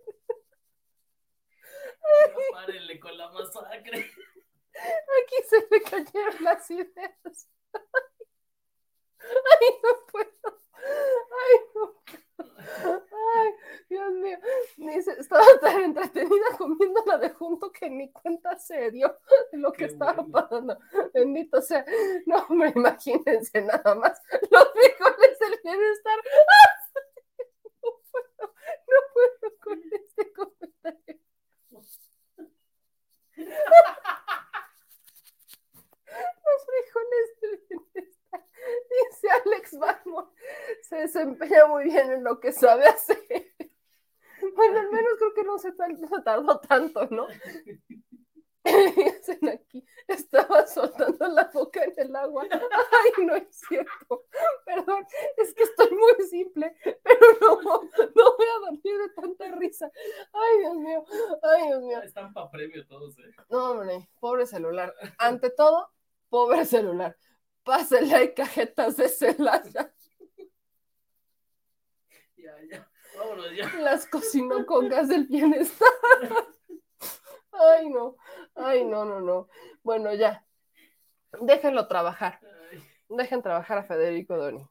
No, 2.34 2.40
párenle 2.52 2.98
con 2.98 3.16
la 3.16 3.30
masacre. 3.30 4.10
Aquí 4.74 5.36
se 5.48 5.68
me 5.70 5.80
cayeron 5.80 6.42
las 6.42 6.68
ideas. 6.70 7.48
¡Ay, 9.20 9.68
no 9.82 10.06
puedo! 10.10 10.60
¡Ay, 10.74 11.60
no 11.74 12.02
puedo! 12.04 12.31
Ay, 13.34 13.50
Dios 13.88 14.12
mío. 14.12 14.38
Dice, 14.76 15.12
estaba 15.18 15.44
tan 15.60 15.80
entretenida 15.82 16.46
comiendo 16.58 17.02
la 17.06 17.18
de 17.18 17.30
junto 17.30 17.70
que 17.72 17.88
ni 17.90 18.10
cuenta 18.12 18.58
se 18.58 18.90
dio 18.90 19.16
de 19.52 19.58
lo 19.58 19.72
que 19.72 19.86
estaba 19.86 20.24
pasando. 20.26 20.78
Bendito 21.14 21.60
sea. 21.62 21.84
No, 22.26 22.46
me 22.50 22.68
imagínense 22.74 23.62
nada 23.62 23.94
más. 23.94 24.20
Los 24.50 24.72
frijoles 24.72 25.38
del 25.38 25.60
bienestar. 25.62 26.18
No 27.82 27.90
puedo, 28.10 28.54
no 28.88 29.00
puedo 29.12 29.58
con 29.60 29.80
este 29.92 30.32
comentario. 30.32 31.18
Los 36.44 36.66
frijoles 36.66 37.40
del 37.40 37.56
bienestar. 37.68 38.11
Dice 39.10 39.28
Alex 39.44 39.78
Barmore. 39.78 40.28
Se 40.82 40.96
desempeña 40.96 41.66
muy 41.66 41.84
bien 41.84 42.12
en 42.12 42.24
lo 42.24 42.40
que 42.40 42.52
sabe 42.52 42.86
hacer. 42.86 43.18
Bueno, 44.56 44.80
al 44.80 44.90
menos 44.90 45.12
creo 45.18 45.34
que 45.34 45.44
no 45.44 45.56
se, 45.56 45.70
no 45.70 46.08
se 46.08 46.22
tardó 46.24 46.58
tanto, 46.58 47.06
¿no? 47.12 47.28
Dicen 48.96 49.48
aquí, 49.48 49.84
estaba 50.08 50.66
soltando 50.66 51.28
la 51.28 51.50
boca 51.54 51.82
en 51.84 51.92
el 51.96 52.16
agua. 52.16 52.44
Ay, 52.50 53.24
no 53.24 53.36
es 53.36 53.46
cierto. 53.68 54.26
Perdón, 54.64 55.06
es 55.36 55.54
que 55.54 55.62
estoy 55.62 55.90
muy 55.90 56.26
simple, 56.28 56.74
pero 57.02 57.36
no, 57.40 57.60
no 57.62 58.36
voy 58.36 58.46
a 58.46 58.60
dormir 58.60 58.98
de 58.98 59.08
tanta 59.14 59.50
risa. 59.56 59.90
Ay, 60.32 60.58
Dios 60.58 60.76
mío, 60.76 61.04
ay, 61.42 61.66
Dios 61.68 61.82
mío. 61.82 62.02
Están 62.02 62.32
para 62.32 62.50
premio 62.50 62.86
todos, 62.86 63.18
eh. 63.18 63.32
No, 63.48 63.70
hombre, 63.70 64.08
pobre 64.20 64.46
celular. 64.46 64.94
Ante 65.18 65.50
todo, 65.50 65.88
pobre 66.28 66.64
celular. 66.64 67.16
Pásenle 67.64 68.14
hay 68.14 68.34
cajetas 68.34 68.96
de 68.96 69.08
Celaya. 69.08 69.94
Ya, 72.36 72.54
ya. 72.68 72.90
Vámonos 73.16 73.54
ya. 73.54 73.72
Las 73.80 74.06
cocinó 74.06 74.66
con 74.66 74.88
gas 74.88 75.08
del 75.08 75.26
bienestar. 75.26 75.88
Ay, 77.52 77.88
no. 77.88 78.16
Ay, 78.54 78.84
no, 78.84 79.04
no, 79.04 79.20
no. 79.20 79.48
Bueno, 79.82 80.12
ya. 80.14 80.44
Déjenlo 81.40 81.86
trabajar. 81.86 82.40
Dejen 83.08 83.42
trabajar 83.42 83.78
a 83.78 83.84
Federico 83.84 84.36
Doni. 84.36 84.66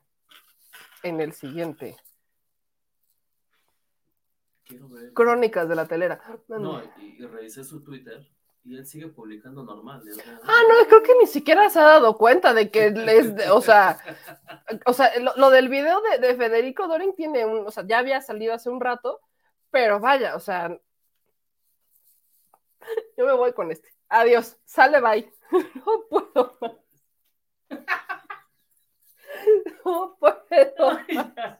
En 1.04 1.22
el 1.22 1.34
siguiente. 1.34 1.96
Ver. 4.70 5.14
Crónicas 5.14 5.68
de 5.68 5.76
la 5.76 5.88
telera. 5.88 6.22
No, 6.48 6.82
y, 6.98 7.18
y 7.18 7.26
revisé 7.26 7.64
su 7.64 7.84
Twitter 7.84 8.26
y 8.64 8.78
él 8.78 8.86
sigue 8.86 9.08
publicando 9.08 9.64
normal. 9.64 10.02
O 10.08 10.14
sea, 10.14 10.40
Ah, 10.44 10.62
no, 10.70 10.88
creo 10.88 11.04
que 11.04 11.16
ni 11.20 11.28
siquiera 11.28 11.70
se 11.70 11.80
ha 11.80 11.84
dado 11.84 12.18
cuenta 12.18 12.54
de 12.54 12.70
que 12.70 12.90
les, 12.92 13.50
o 13.50 13.62
sea, 13.62 13.98
o 14.86 14.94
sea, 14.94 15.18
lo, 15.20 15.34
lo 15.36 15.50
del 15.50 15.70
video 15.70 16.02
de, 16.02 16.20
de 16.20 16.36
Federico 16.36 16.88
Dorin 16.88 17.16
tiene 17.16 17.46
un, 17.46 17.68
o 17.68 17.72
sea, 17.72 17.86
ya 17.86 18.00
había 18.00 18.22
salido 18.22 18.54
hace 18.54 18.70
un 18.70 18.82
rato, 18.82 19.20
pero 19.72 20.00
vaya, 20.00 20.36
o 20.36 20.40
sea, 20.40 20.70
yo 23.18 23.26
me 23.26 23.34
voy 23.34 23.54
con 23.54 23.72
este. 23.72 23.90
Adiós, 24.10 24.58
sale, 24.66 25.00
bye. 25.00 25.32
No 25.86 26.06
puedo 26.10 26.58
más. 26.62 26.72
No 29.86 30.18
puedo 30.20 31.02
más. 31.14 31.60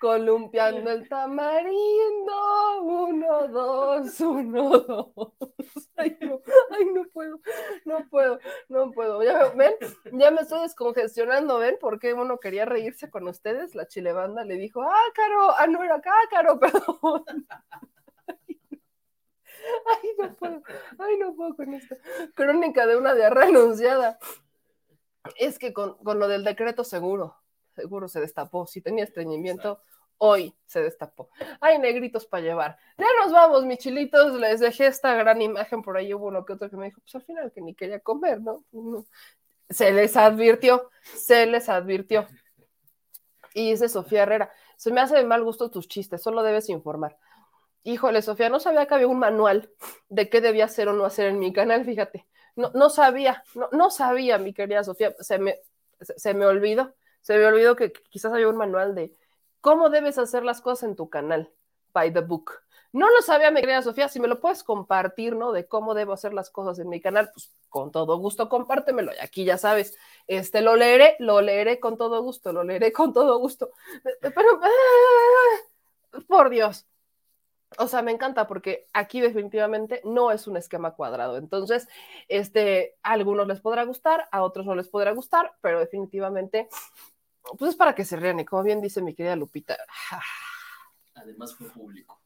Columpiando 0.00 0.90
el 0.92 1.08
tamarindo, 1.08 2.82
uno, 2.82 3.48
dos, 3.48 4.20
uno, 4.20 4.70
dos. 4.80 5.32
Ay, 5.96 6.16
no, 6.20 6.40
ay, 6.70 6.84
no 6.94 7.02
puedo, 7.12 7.40
no 7.84 8.08
puedo, 8.08 8.38
no 8.68 8.92
puedo. 8.92 9.20
Ya, 9.24 9.52
me- 9.56 9.70
¿Ven? 9.70 9.74
Ya 10.20 10.30
me 10.30 10.42
estoy 10.42 10.60
descongestionando, 10.62 11.58
¿ven? 11.58 11.76
Porque 11.80 12.14
uno 12.14 12.38
quería 12.38 12.64
reírse 12.64 13.10
con 13.10 13.26
ustedes. 13.26 13.74
La 13.74 13.88
chilebanda 13.88 14.44
le 14.44 14.54
dijo, 14.54 14.82
ah, 14.82 15.12
Caro, 15.14 15.50
ah, 15.58 15.66
no 15.66 15.82
era 15.82 15.96
acá, 15.96 16.12
Caro, 16.30 16.60
perdón. 16.60 17.24
Ay, 19.86 20.10
no 20.18 20.34
puedo, 20.36 20.62
ay, 20.98 21.16
no 21.18 21.34
puedo 21.34 21.56
con 21.56 21.74
esto. 21.74 21.96
Crónica 22.34 22.86
de 22.86 22.96
una 22.96 23.14
diarrea 23.14 23.48
anunciada. 23.48 24.18
Es 25.38 25.58
que 25.58 25.72
con, 25.72 25.96
con 26.04 26.18
lo 26.18 26.28
del 26.28 26.44
decreto 26.44 26.84
seguro, 26.84 27.36
seguro 27.78 28.08
se 28.08 28.20
destapó. 28.20 28.66
Si 28.66 28.80
tenía 28.80 29.04
estreñimiento, 29.04 29.80
hoy 30.18 30.54
se 30.66 30.82
destapó. 30.82 31.30
Hay 31.60 31.78
negritos 31.78 32.26
para 32.26 32.42
llevar. 32.42 32.76
Ya 32.98 33.06
nos 33.22 33.32
vamos, 33.32 33.64
mis 33.64 33.78
chilitos. 33.78 34.32
Les 34.34 34.60
dejé 34.60 34.86
esta 34.86 35.14
gran 35.14 35.40
imagen 35.40 35.82
por 35.82 35.96
ahí. 35.96 36.12
Hubo 36.12 36.26
uno 36.26 36.44
que 36.44 36.54
otro 36.54 36.68
que 36.68 36.76
me 36.76 36.86
dijo, 36.86 37.00
pues 37.00 37.14
al 37.14 37.22
final 37.22 37.52
que 37.52 37.60
ni 37.60 37.74
quería 37.74 38.00
comer, 38.00 38.40
¿no? 38.40 38.64
No. 38.72 39.06
Se 39.70 39.92
les 39.92 40.16
advirtió, 40.16 40.90
se 41.02 41.46
les 41.46 41.68
advirtió. 41.68 42.26
Y 43.54 43.70
dice 43.70 43.88
Sofía 43.88 44.22
Herrera, 44.22 44.52
se 44.76 44.92
me 44.92 45.00
hace 45.00 45.16
de 45.16 45.24
mal 45.24 45.42
gusto 45.44 45.70
tus 45.70 45.88
chistes, 45.88 46.22
solo 46.22 46.42
debes 46.42 46.68
informar. 46.68 47.18
Híjole, 47.82 48.22
Sofía, 48.22 48.48
no 48.48 48.60
sabía 48.60 48.86
que 48.86 48.94
había 48.94 49.08
un 49.08 49.18
manual 49.18 49.70
de 50.08 50.28
qué 50.28 50.40
debía 50.40 50.66
hacer 50.66 50.88
o 50.88 50.92
no 50.92 51.04
hacer 51.04 51.26
en 51.28 51.38
mi 51.38 51.52
canal, 51.52 51.84
fíjate. 51.84 52.26
No, 52.56 52.70
no 52.74 52.88
sabía, 52.88 53.42
no, 53.54 53.68
no 53.72 53.90
sabía, 53.90 54.38
mi 54.38 54.54
querida 54.54 54.84
Sofía, 54.84 55.14
se 55.20 55.38
me, 55.38 55.56
se, 56.00 56.18
se 56.18 56.34
me 56.34 56.46
olvidó, 56.46 56.94
se 57.28 57.36
me 57.36 57.44
olvidó 57.44 57.76
que 57.76 57.92
quizás 57.92 58.32
había 58.32 58.48
un 58.48 58.56
manual 58.56 58.94
de 58.94 59.14
cómo 59.60 59.90
debes 59.90 60.16
hacer 60.16 60.44
las 60.44 60.62
cosas 60.62 60.88
en 60.88 60.96
tu 60.96 61.10
canal, 61.10 61.52
by 61.92 62.10
the 62.10 62.22
book. 62.22 62.52
No 62.90 63.10
lo 63.10 63.20
sabía, 63.20 63.50
mi 63.50 63.60
querida 63.60 63.82
Sofía, 63.82 64.08
si 64.08 64.18
me 64.18 64.28
lo 64.28 64.40
puedes 64.40 64.62
compartir, 64.62 65.36
¿no? 65.36 65.52
De 65.52 65.68
cómo 65.68 65.92
debo 65.92 66.14
hacer 66.14 66.32
las 66.32 66.48
cosas 66.48 66.78
en 66.78 66.88
mi 66.88 67.02
canal, 67.02 67.30
pues 67.34 67.52
con 67.68 67.92
todo 67.92 68.16
gusto 68.16 68.48
compártemelo. 68.48 69.12
Y 69.12 69.22
aquí 69.22 69.44
ya 69.44 69.58
sabes, 69.58 69.94
este 70.26 70.62
lo 70.62 70.74
leeré, 70.74 71.16
lo 71.18 71.42
leeré 71.42 71.80
con 71.80 71.98
todo 71.98 72.22
gusto, 72.22 72.50
lo 72.50 72.64
leeré 72.64 72.92
con 72.92 73.12
todo 73.12 73.38
gusto. 73.38 73.72
Pero, 74.22 74.60
ah, 74.62 76.20
por 76.28 76.48
Dios, 76.48 76.86
o 77.76 77.86
sea, 77.86 78.00
me 78.00 78.12
encanta 78.12 78.46
porque 78.46 78.86
aquí 78.94 79.20
definitivamente 79.20 80.00
no 80.04 80.30
es 80.30 80.46
un 80.46 80.56
esquema 80.56 80.94
cuadrado. 80.94 81.36
Entonces, 81.36 81.88
este, 82.28 82.96
a 83.02 83.12
algunos 83.12 83.46
les 83.46 83.60
podrá 83.60 83.84
gustar, 83.84 84.28
a 84.32 84.42
otros 84.42 84.64
no 84.64 84.74
les 84.74 84.88
podrá 84.88 85.12
gustar, 85.12 85.52
pero 85.60 85.78
definitivamente, 85.80 86.68
pues 87.56 87.70
es 87.70 87.76
para 87.76 87.94
que 87.94 88.04
se 88.04 88.16
rían. 88.16 88.40
Y 88.40 88.44
como 88.44 88.62
bien 88.62 88.80
dice 88.80 89.02
mi 89.02 89.14
querida 89.14 89.36
Lupita, 89.36 89.76
Además 91.14 91.54
fue 91.56 91.68
público. 91.68 92.20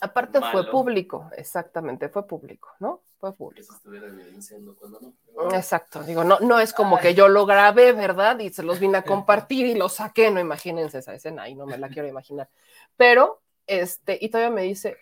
aparte 0.00 0.40
fue 0.52 0.70
público, 0.70 1.30
exactamente, 1.36 2.08
fue 2.08 2.26
público, 2.26 2.70
¿no? 2.78 3.02
Fue 3.18 3.34
público. 3.34 3.66
Que 3.66 3.72
se 3.72 3.76
estuviera 3.76 4.06
evidenciando 4.08 4.74
cuando 4.76 5.00
no. 5.00 5.54
Exacto, 5.54 6.02
digo, 6.02 6.24
no, 6.24 6.38
no 6.40 6.58
es 6.60 6.72
como 6.72 6.98
que 6.98 7.14
yo 7.14 7.28
lo 7.28 7.46
grabé, 7.46 7.92
¿verdad? 7.92 8.38
Y 8.40 8.50
se 8.50 8.62
los 8.62 8.78
vine 8.78 8.98
a 8.98 9.02
compartir 9.02 9.66
y 9.66 9.74
lo 9.74 9.88
saqué, 9.88 10.30
no 10.30 10.40
imagínense 10.40 10.98
esa 10.98 11.14
escena, 11.14 11.48
y 11.48 11.54
no 11.54 11.66
me 11.66 11.78
la 11.78 11.88
quiero 11.88 12.08
imaginar. 12.08 12.48
Pero, 12.96 13.42
este, 13.66 14.18
y 14.20 14.28
todavía 14.28 14.54
me 14.54 14.62
dice, 14.62 14.96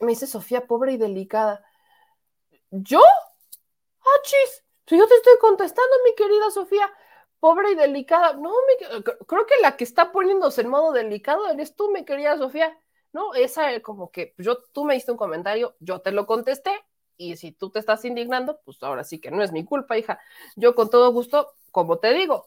me 0.00 0.08
dice 0.08 0.26
Sofía, 0.26 0.66
pobre 0.66 0.92
y 0.92 0.96
delicada. 0.96 1.64
¿Yo? 2.70 3.00
¡Ah, 4.00 4.20
chis! 4.22 4.64
Si 4.86 4.98
yo 4.98 5.06
te 5.06 5.14
estoy 5.14 5.34
contestando, 5.40 5.96
mi 6.04 6.14
querida 6.14 6.50
Sofía, 6.50 6.90
pobre 7.40 7.72
y 7.72 7.74
delicada. 7.74 8.34
No, 8.34 8.52
cre- 8.80 9.18
creo 9.26 9.46
que 9.46 9.54
la 9.62 9.76
que 9.76 9.84
está 9.84 10.12
poniéndose 10.12 10.60
en 10.62 10.68
modo 10.68 10.92
delicado 10.92 11.48
eres 11.50 11.74
tú, 11.76 11.90
mi 11.92 12.04
querida 12.04 12.36
Sofía. 12.38 12.76
No, 13.12 13.34
esa 13.34 13.72
es 13.72 13.82
como 13.82 14.10
que 14.10 14.34
yo, 14.38 14.58
tú 14.72 14.84
me 14.84 14.94
diste 14.94 15.10
un 15.12 15.18
comentario, 15.18 15.74
yo 15.80 16.00
te 16.00 16.12
lo 16.12 16.26
contesté, 16.26 16.70
y 17.16 17.36
si 17.36 17.52
tú 17.52 17.70
te 17.70 17.80
estás 17.80 18.04
indignando, 18.04 18.60
pues 18.64 18.82
ahora 18.82 19.04
sí 19.04 19.18
que 19.20 19.30
no 19.30 19.42
es 19.42 19.52
mi 19.52 19.64
culpa, 19.64 19.98
hija. 19.98 20.20
Yo 20.56 20.74
con 20.74 20.88
todo 20.90 21.12
gusto, 21.12 21.54
como 21.72 21.98
te 21.98 22.12
digo, 22.14 22.46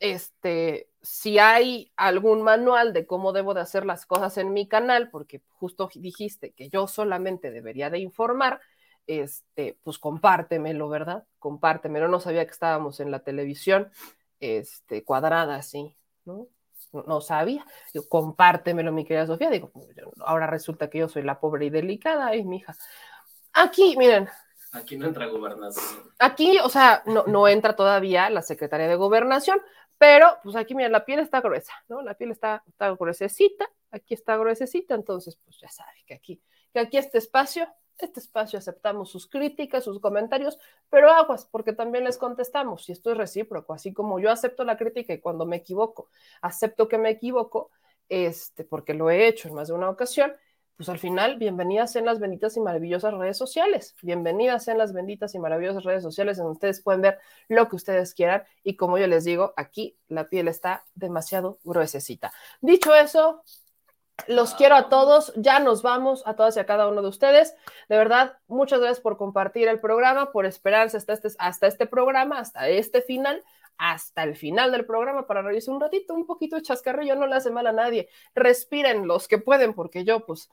este, 0.00 0.88
si 1.02 1.38
hay 1.38 1.92
algún 1.96 2.42
manual 2.42 2.92
de 2.92 3.06
cómo 3.06 3.32
debo 3.32 3.54
de 3.54 3.60
hacer 3.62 3.84
las 3.86 4.06
cosas 4.06 4.36
en 4.38 4.52
mi 4.52 4.68
canal, 4.68 5.10
porque 5.10 5.42
justo 5.54 5.90
dijiste 5.94 6.52
que 6.52 6.68
yo 6.68 6.86
solamente 6.86 7.50
debería 7.50 7.90
de 7.90 7.98
informar, 7.98 8.60
este, 9.06 9.78
pues 9.82 9.98
compártemelo, 9.98 10.88
¿verdad? 10.88 11.24
Compártemelo. 11.38 12.08
No 12.08 12.20
sabía 12.20 12.44
que 12.46 12.52
estábamos 12.52 13.00
en 13.00 13.10
la 13.10 13.20
televisión, 13.20 13.90
este, 14.44 15.04
cuadrada 15.04 15.56
así, 15.56 15.96
¿no? 16.24 16.48
No, 16.92 17.20
sabía. 17.20 17.66
Digo, 17.92 18.08
compártemelo, 18.08 18.92
mi 18.92 19.04
querida 19.04 19.26
Sofía. 19.26 19.50
Digo, 19.50 19.72
yo- 19.96 20.12
ahora 20.24 20.46
resulta 20.46 20.88
que 20.88 20.98
yo 20.98 21.08
soy 21.08 21.22
la 21.22 21.40
pobre 21.40 21.66
y 21.66 21.70
delicada, 21.70 22.30
mi 22.44 22.58
hija. 22.58 22.76
Aquí, 23.52 23.96
miren, 23.96 24.28
Aquí 24.72 24.96
no 24.96 25.06
entra 25.06 25.26
gobernación. 25.26 26.12
Aquí, 26.18 26.58
o 26.58 26.68
sea, 26.68 27.02
no, 27.06 27.24
no 27.28 27.46
entra 27.46 27.76
todavía 27.76 28.28
la 28.28 28.42
Secretaría 28.42 28.88
de 28.88 28.96
Gobernación, 28.96 29.60
pero 29.98 30.36
pues 30.42 30.56
aquí, 30.56 30.74
mira, 30.74 30.88
la 30.88 31.04
piel 31.04 31.20
está 31.20 31.40
gruesa, 31.40 31.72
¿no? 31.88 32.02
La 32.02 32.14
piel 32.14 32.32
está, 32.32 32.62
está 32.66 32.90
gruesecita, 32.90 33.70
aquí 33.92 34.14
está 34.14 34.36
gruesecita, 34.36 34.96
entonces, 34.96 35.38
pues 35.44 35.58
ya 35.60 35.68
sabe 35.68 36.02
que 36.06 36.14
aquí, 36.14 36.42
que 36.72 36.80
aquí 36.80 36.96
este 36.96 37.18
espacio, 37.18 37.68
este 37.98 38.20
espacio 38.20 38.58
aceptamos 38.58 39.10
sus 39.10 39.28
críticas, 39.28 39.84
sus 39.84 40.00
comentarios, 40.00 40.58
pero 40.90 41.10
aguas, 41.10 41.46
porque 41.50 41.72
también 41.72 42.04
les 42.04 42.18
contestamos, 42.18 42.88
y 42.88 42.92
esto 42.92 43.12
es 43.12 43.16
recíproco, 43.16 43.72
así 43.72 43.92
como 43.92 44.18
yo 44.20 44.30
acepto 44.30 44.64
la 44.64 44.76
crítica 44.76 45.12
y 45.12 45.20
cuando 45.20 45.46
me 45.46 45.56
equivoco, 45.56 46.08
acepto 46.42 46.88
que 46.88 46.98
me 46.98 47.10
equivoco, 47.10 47.70
este, 48.08 48.64
porque 48.64 48.94
lo 48.94 49.10
he 49.10 49.26
hecho 49.26 49.48
en 49.48 49.54
más 49.54 49.68
de 49.68 49.74
una 49.74 49.90
ocasión, 49.90 50.32
pues 50.76 50.88
al 50.88 50.98
final, 50.98 51.38
bienvenidas 51.38 51.94
en 51.94 52.04
las 52.04 52.18
benditas 52.18 52.56
y 52.56 52.60
maravillosas 52.60 53.14
redes 53.14 53.38
sociales. 53.38 53.94
Bienvenidas 54.02 54.66
en 54.66 54.76
las 54.76 54.92
benditas 54.92 55.32
y 55.36 55.38
maravillosas 55.38 55.84
redes 55.84 56.02
sociales 56.02 56.36
donde 56.36 56.50
ustedes 56.50 56.82
pueden 56.82 57.00
ver 57.00 57.18
lo 57.46 57.68
que 57.68 57.76
ustedes 57.76 58.12
quieran. 58.12 58.42
Y 58.64 58.74
como 58.74 58.98
yo 58.98 59.06
les 59.06 59.22
digo, 59.22 59.54
aquí 59.56 59.96
la 60.08 60.28
piel 60.28 60.48
está 60.48 60.84
demasiado 60.96 61.60
gruesecita. 61.62 62.32
Dicho 62.60 62.92
eso, 62.92 63.44
los 64.28 64.54
quiero 64.54 64.76
a 64.76 64.88
todos, 64.88 65.32
ya 65.36 65.58
nos 65.60 65.82
vamos 65.82 66.22
a 66.26 66.34
todas 66.34 66.56
y 66.56 66.60
a 66.60 66.66
cada 66.66 66.88
uno 66.88 67.02
de 67.02 67.08
ustedes. 67.08 67.54
De 67.88 67.96
verdad, 67.96 68.38
muchas 68.46 68.80
gracias 68.80 69.00
por 69.00 69.16
compartir 69.16 69.68
el 69.68 69.80
programa, 69.80 70.32
por 70.32 70.46
esperarse 70.46 70.96
hasta 70.96 71.12
este, 71.12 71.28
hasta 71.38 71.66
este 71.66 71.86
programa, 71.86 72.38
hasta 72.38 72.68
este 72.68 73.02
final, 73.02 73.42
hasta 73.76 74.22
el 74.22 74.36
final 74.36 74.72
del 74.72 74.86
programa 74.86 75.26
para 75.26 75.42
reírse 75.42 75.70
un 75.70 75.80
ratito, 75.80 76.14
un 76.14 76.26
poquito 76.26 76.56
de 76.56 76.62
chascarrillo, 76.62 77.16
no 77.16 77.26
le 77.26 77.36
hace 77.36 77.50
mal 77.50 77.66
a 77.66 77.72
nadie. 77.72 78.08
Respiren 78.34 79.06
los 79.06 79.28
que 79.28 79.38
pueden, 79.38 79.74
porque 79.74 80.04
yo, 80.04 80.24
pues, 80.24 80.50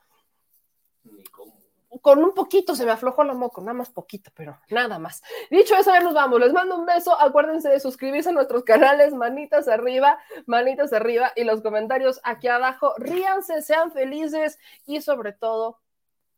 con 2.00 2.24
un 2.24 2.34
poquito 2.34 2.76
se 2.76 2.86
me 2.86 2.92
aflojó 2.92 3.24
la 3.24 3.34
moco, 3.34 3.60
nada 3.62 3.74
más 3.74 3.90
poquito, 3.90 4.32
pero 4.34 4.58
nada 4.70 4.98
más. 4.98 5.22
Dicho 5.50 5.76
eso, 5.76 5.92
ya 5.92 6.00
nos 6.00 6.14
vamos. 6.14 6.40
Les 6.40 6.54
mando 6.54 6.78
un 6.78 6.86
beso. 6.86 7.20
Acuérdense 7.20 7.70
de 7.70 7.80
suscribirse 7.80 8.30
a 8.30 8.34
nuestros 8.34 8.64
canales, 8.64 9.14
manitas 9.14 9.68
arriba, 9.68 10.18
manitas 10.46 10.94
arriba 10.94 11.34
y 11.36 11.44
los 11.44 11.62
comentarios 11.62 12.22
aquí 12.24 12.48
abajo. 12.48 12.94
Ríanse, 12.98 13.62
sean 13.62 13.92
felices 13.92 14.58
y 14.86 15.02
sobre 15.02 15.34
todo, 15.34 15.80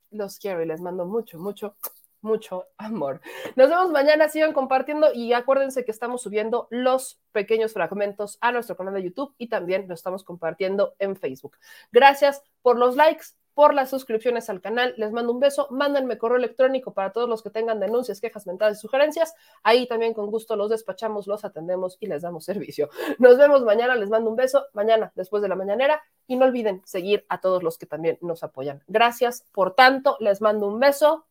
los 0.09 0.39
quiero 0.39 0.61
y 0.61 0.65
les 0.65 0.81
mando 0.81 1.05
mucho, 1.05 1.37
mucho, 1.37 1.75
mucho 2.21 2.67
amor. 2.77 3.21
Nos 3.55 3.69
vemos 3.69 3.91
mañana, 3.91 4.29
sigan 4.29 4.53
compartiendo 4.53 5.13
y 5.13 5.33
acuérdense 5.33 5.85
que 5.85 5.91
estamos 5.91 6.23
subiendo 6.23 6.67
los 6.71 7.19
pequeños 7.31 7.73
fragmentos 7.73 8.37
a 8.41 8.51
nuestro 8.51 8.75
canal 8.75 8.95
de 8.95 9.03
YouTube 9.03 9.35
y 9.37 9.49
también 9.49 9.87
lo 9.87 9.93
estamos 9.93 10.23
compartiendo 10.23 10.95
en 10.99 11.15
Facebook. 11.15 11.57
Gracias 11.91 12.43
por 12.61 12.79
los 12.79 12.95
likes, 12.95 13.25
por 13.53 13.73
las 13.73 13.89
suscripciones 13.89 14.49
al 14.49 14.61
canal. 14.61 14.93
Les 14.97 15.11
mando 15.11 15.31
un 15.31 15.39
beso. 15.39 15.67
Mándenme 15.71 16.17
correo 16.17 16.37
electrónico 16.37 16.93
para 16.93 17.11
todos 17.11 17.29
los 17.29 17.43
que 17.43 17.49
tengan 17.49 17.79
denuncias, 17.79 18.19
quejas 18.19 18.47
mentales, 18.47 18.79
sugerencias. 18.79 19.35
Ahí 19.63 19.87
también 19.87 20.13
con 20.13 20.29
gusto 20.31 20.55
los 20.55 20.69
despachamos, 20.69 21.27
los 21.27 21.45
atendemos 21.45 21.97
y 21.99 22.07
les 22.07 22.21
damos 22.21 22.45
servicio. 22.45 22.89
Nos 23.19 23.37
vemos 23.37 23.63
mañana. 23.63 23.95
Les 23.95 24.09
mando 24.09 24.29
un 24.29 24.35
beso. 24.35 24.65
Mañana, 24.73 25.11
después 25.15 25.41
de 25.41 25.49
la 25.49 25.55
mañanera. 25.55 26.01
Y 26.27 26.35
no 26.35 26.45
olviden 26.45 26.81
seguir 26.85 27.25
a 27.29 27.41
todos 27.41 27.63
los 27.63 27.77
que 27.77 27.85
también 27.85 28.17
nos 28.21 28.43
apoyan. 28.43 28.83
Gracias 28.87 29.45
por 29.51 29.75
tanto. 29.75 30.17
Les 30.19 30.41
mando 30.41 30.67
un 30.67 30.79
beso. 30.79 31.25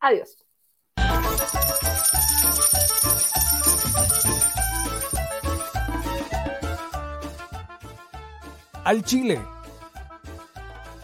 Adiós. 0.00 0.44
Al 8.84 9.02
Chile 9.02 9.55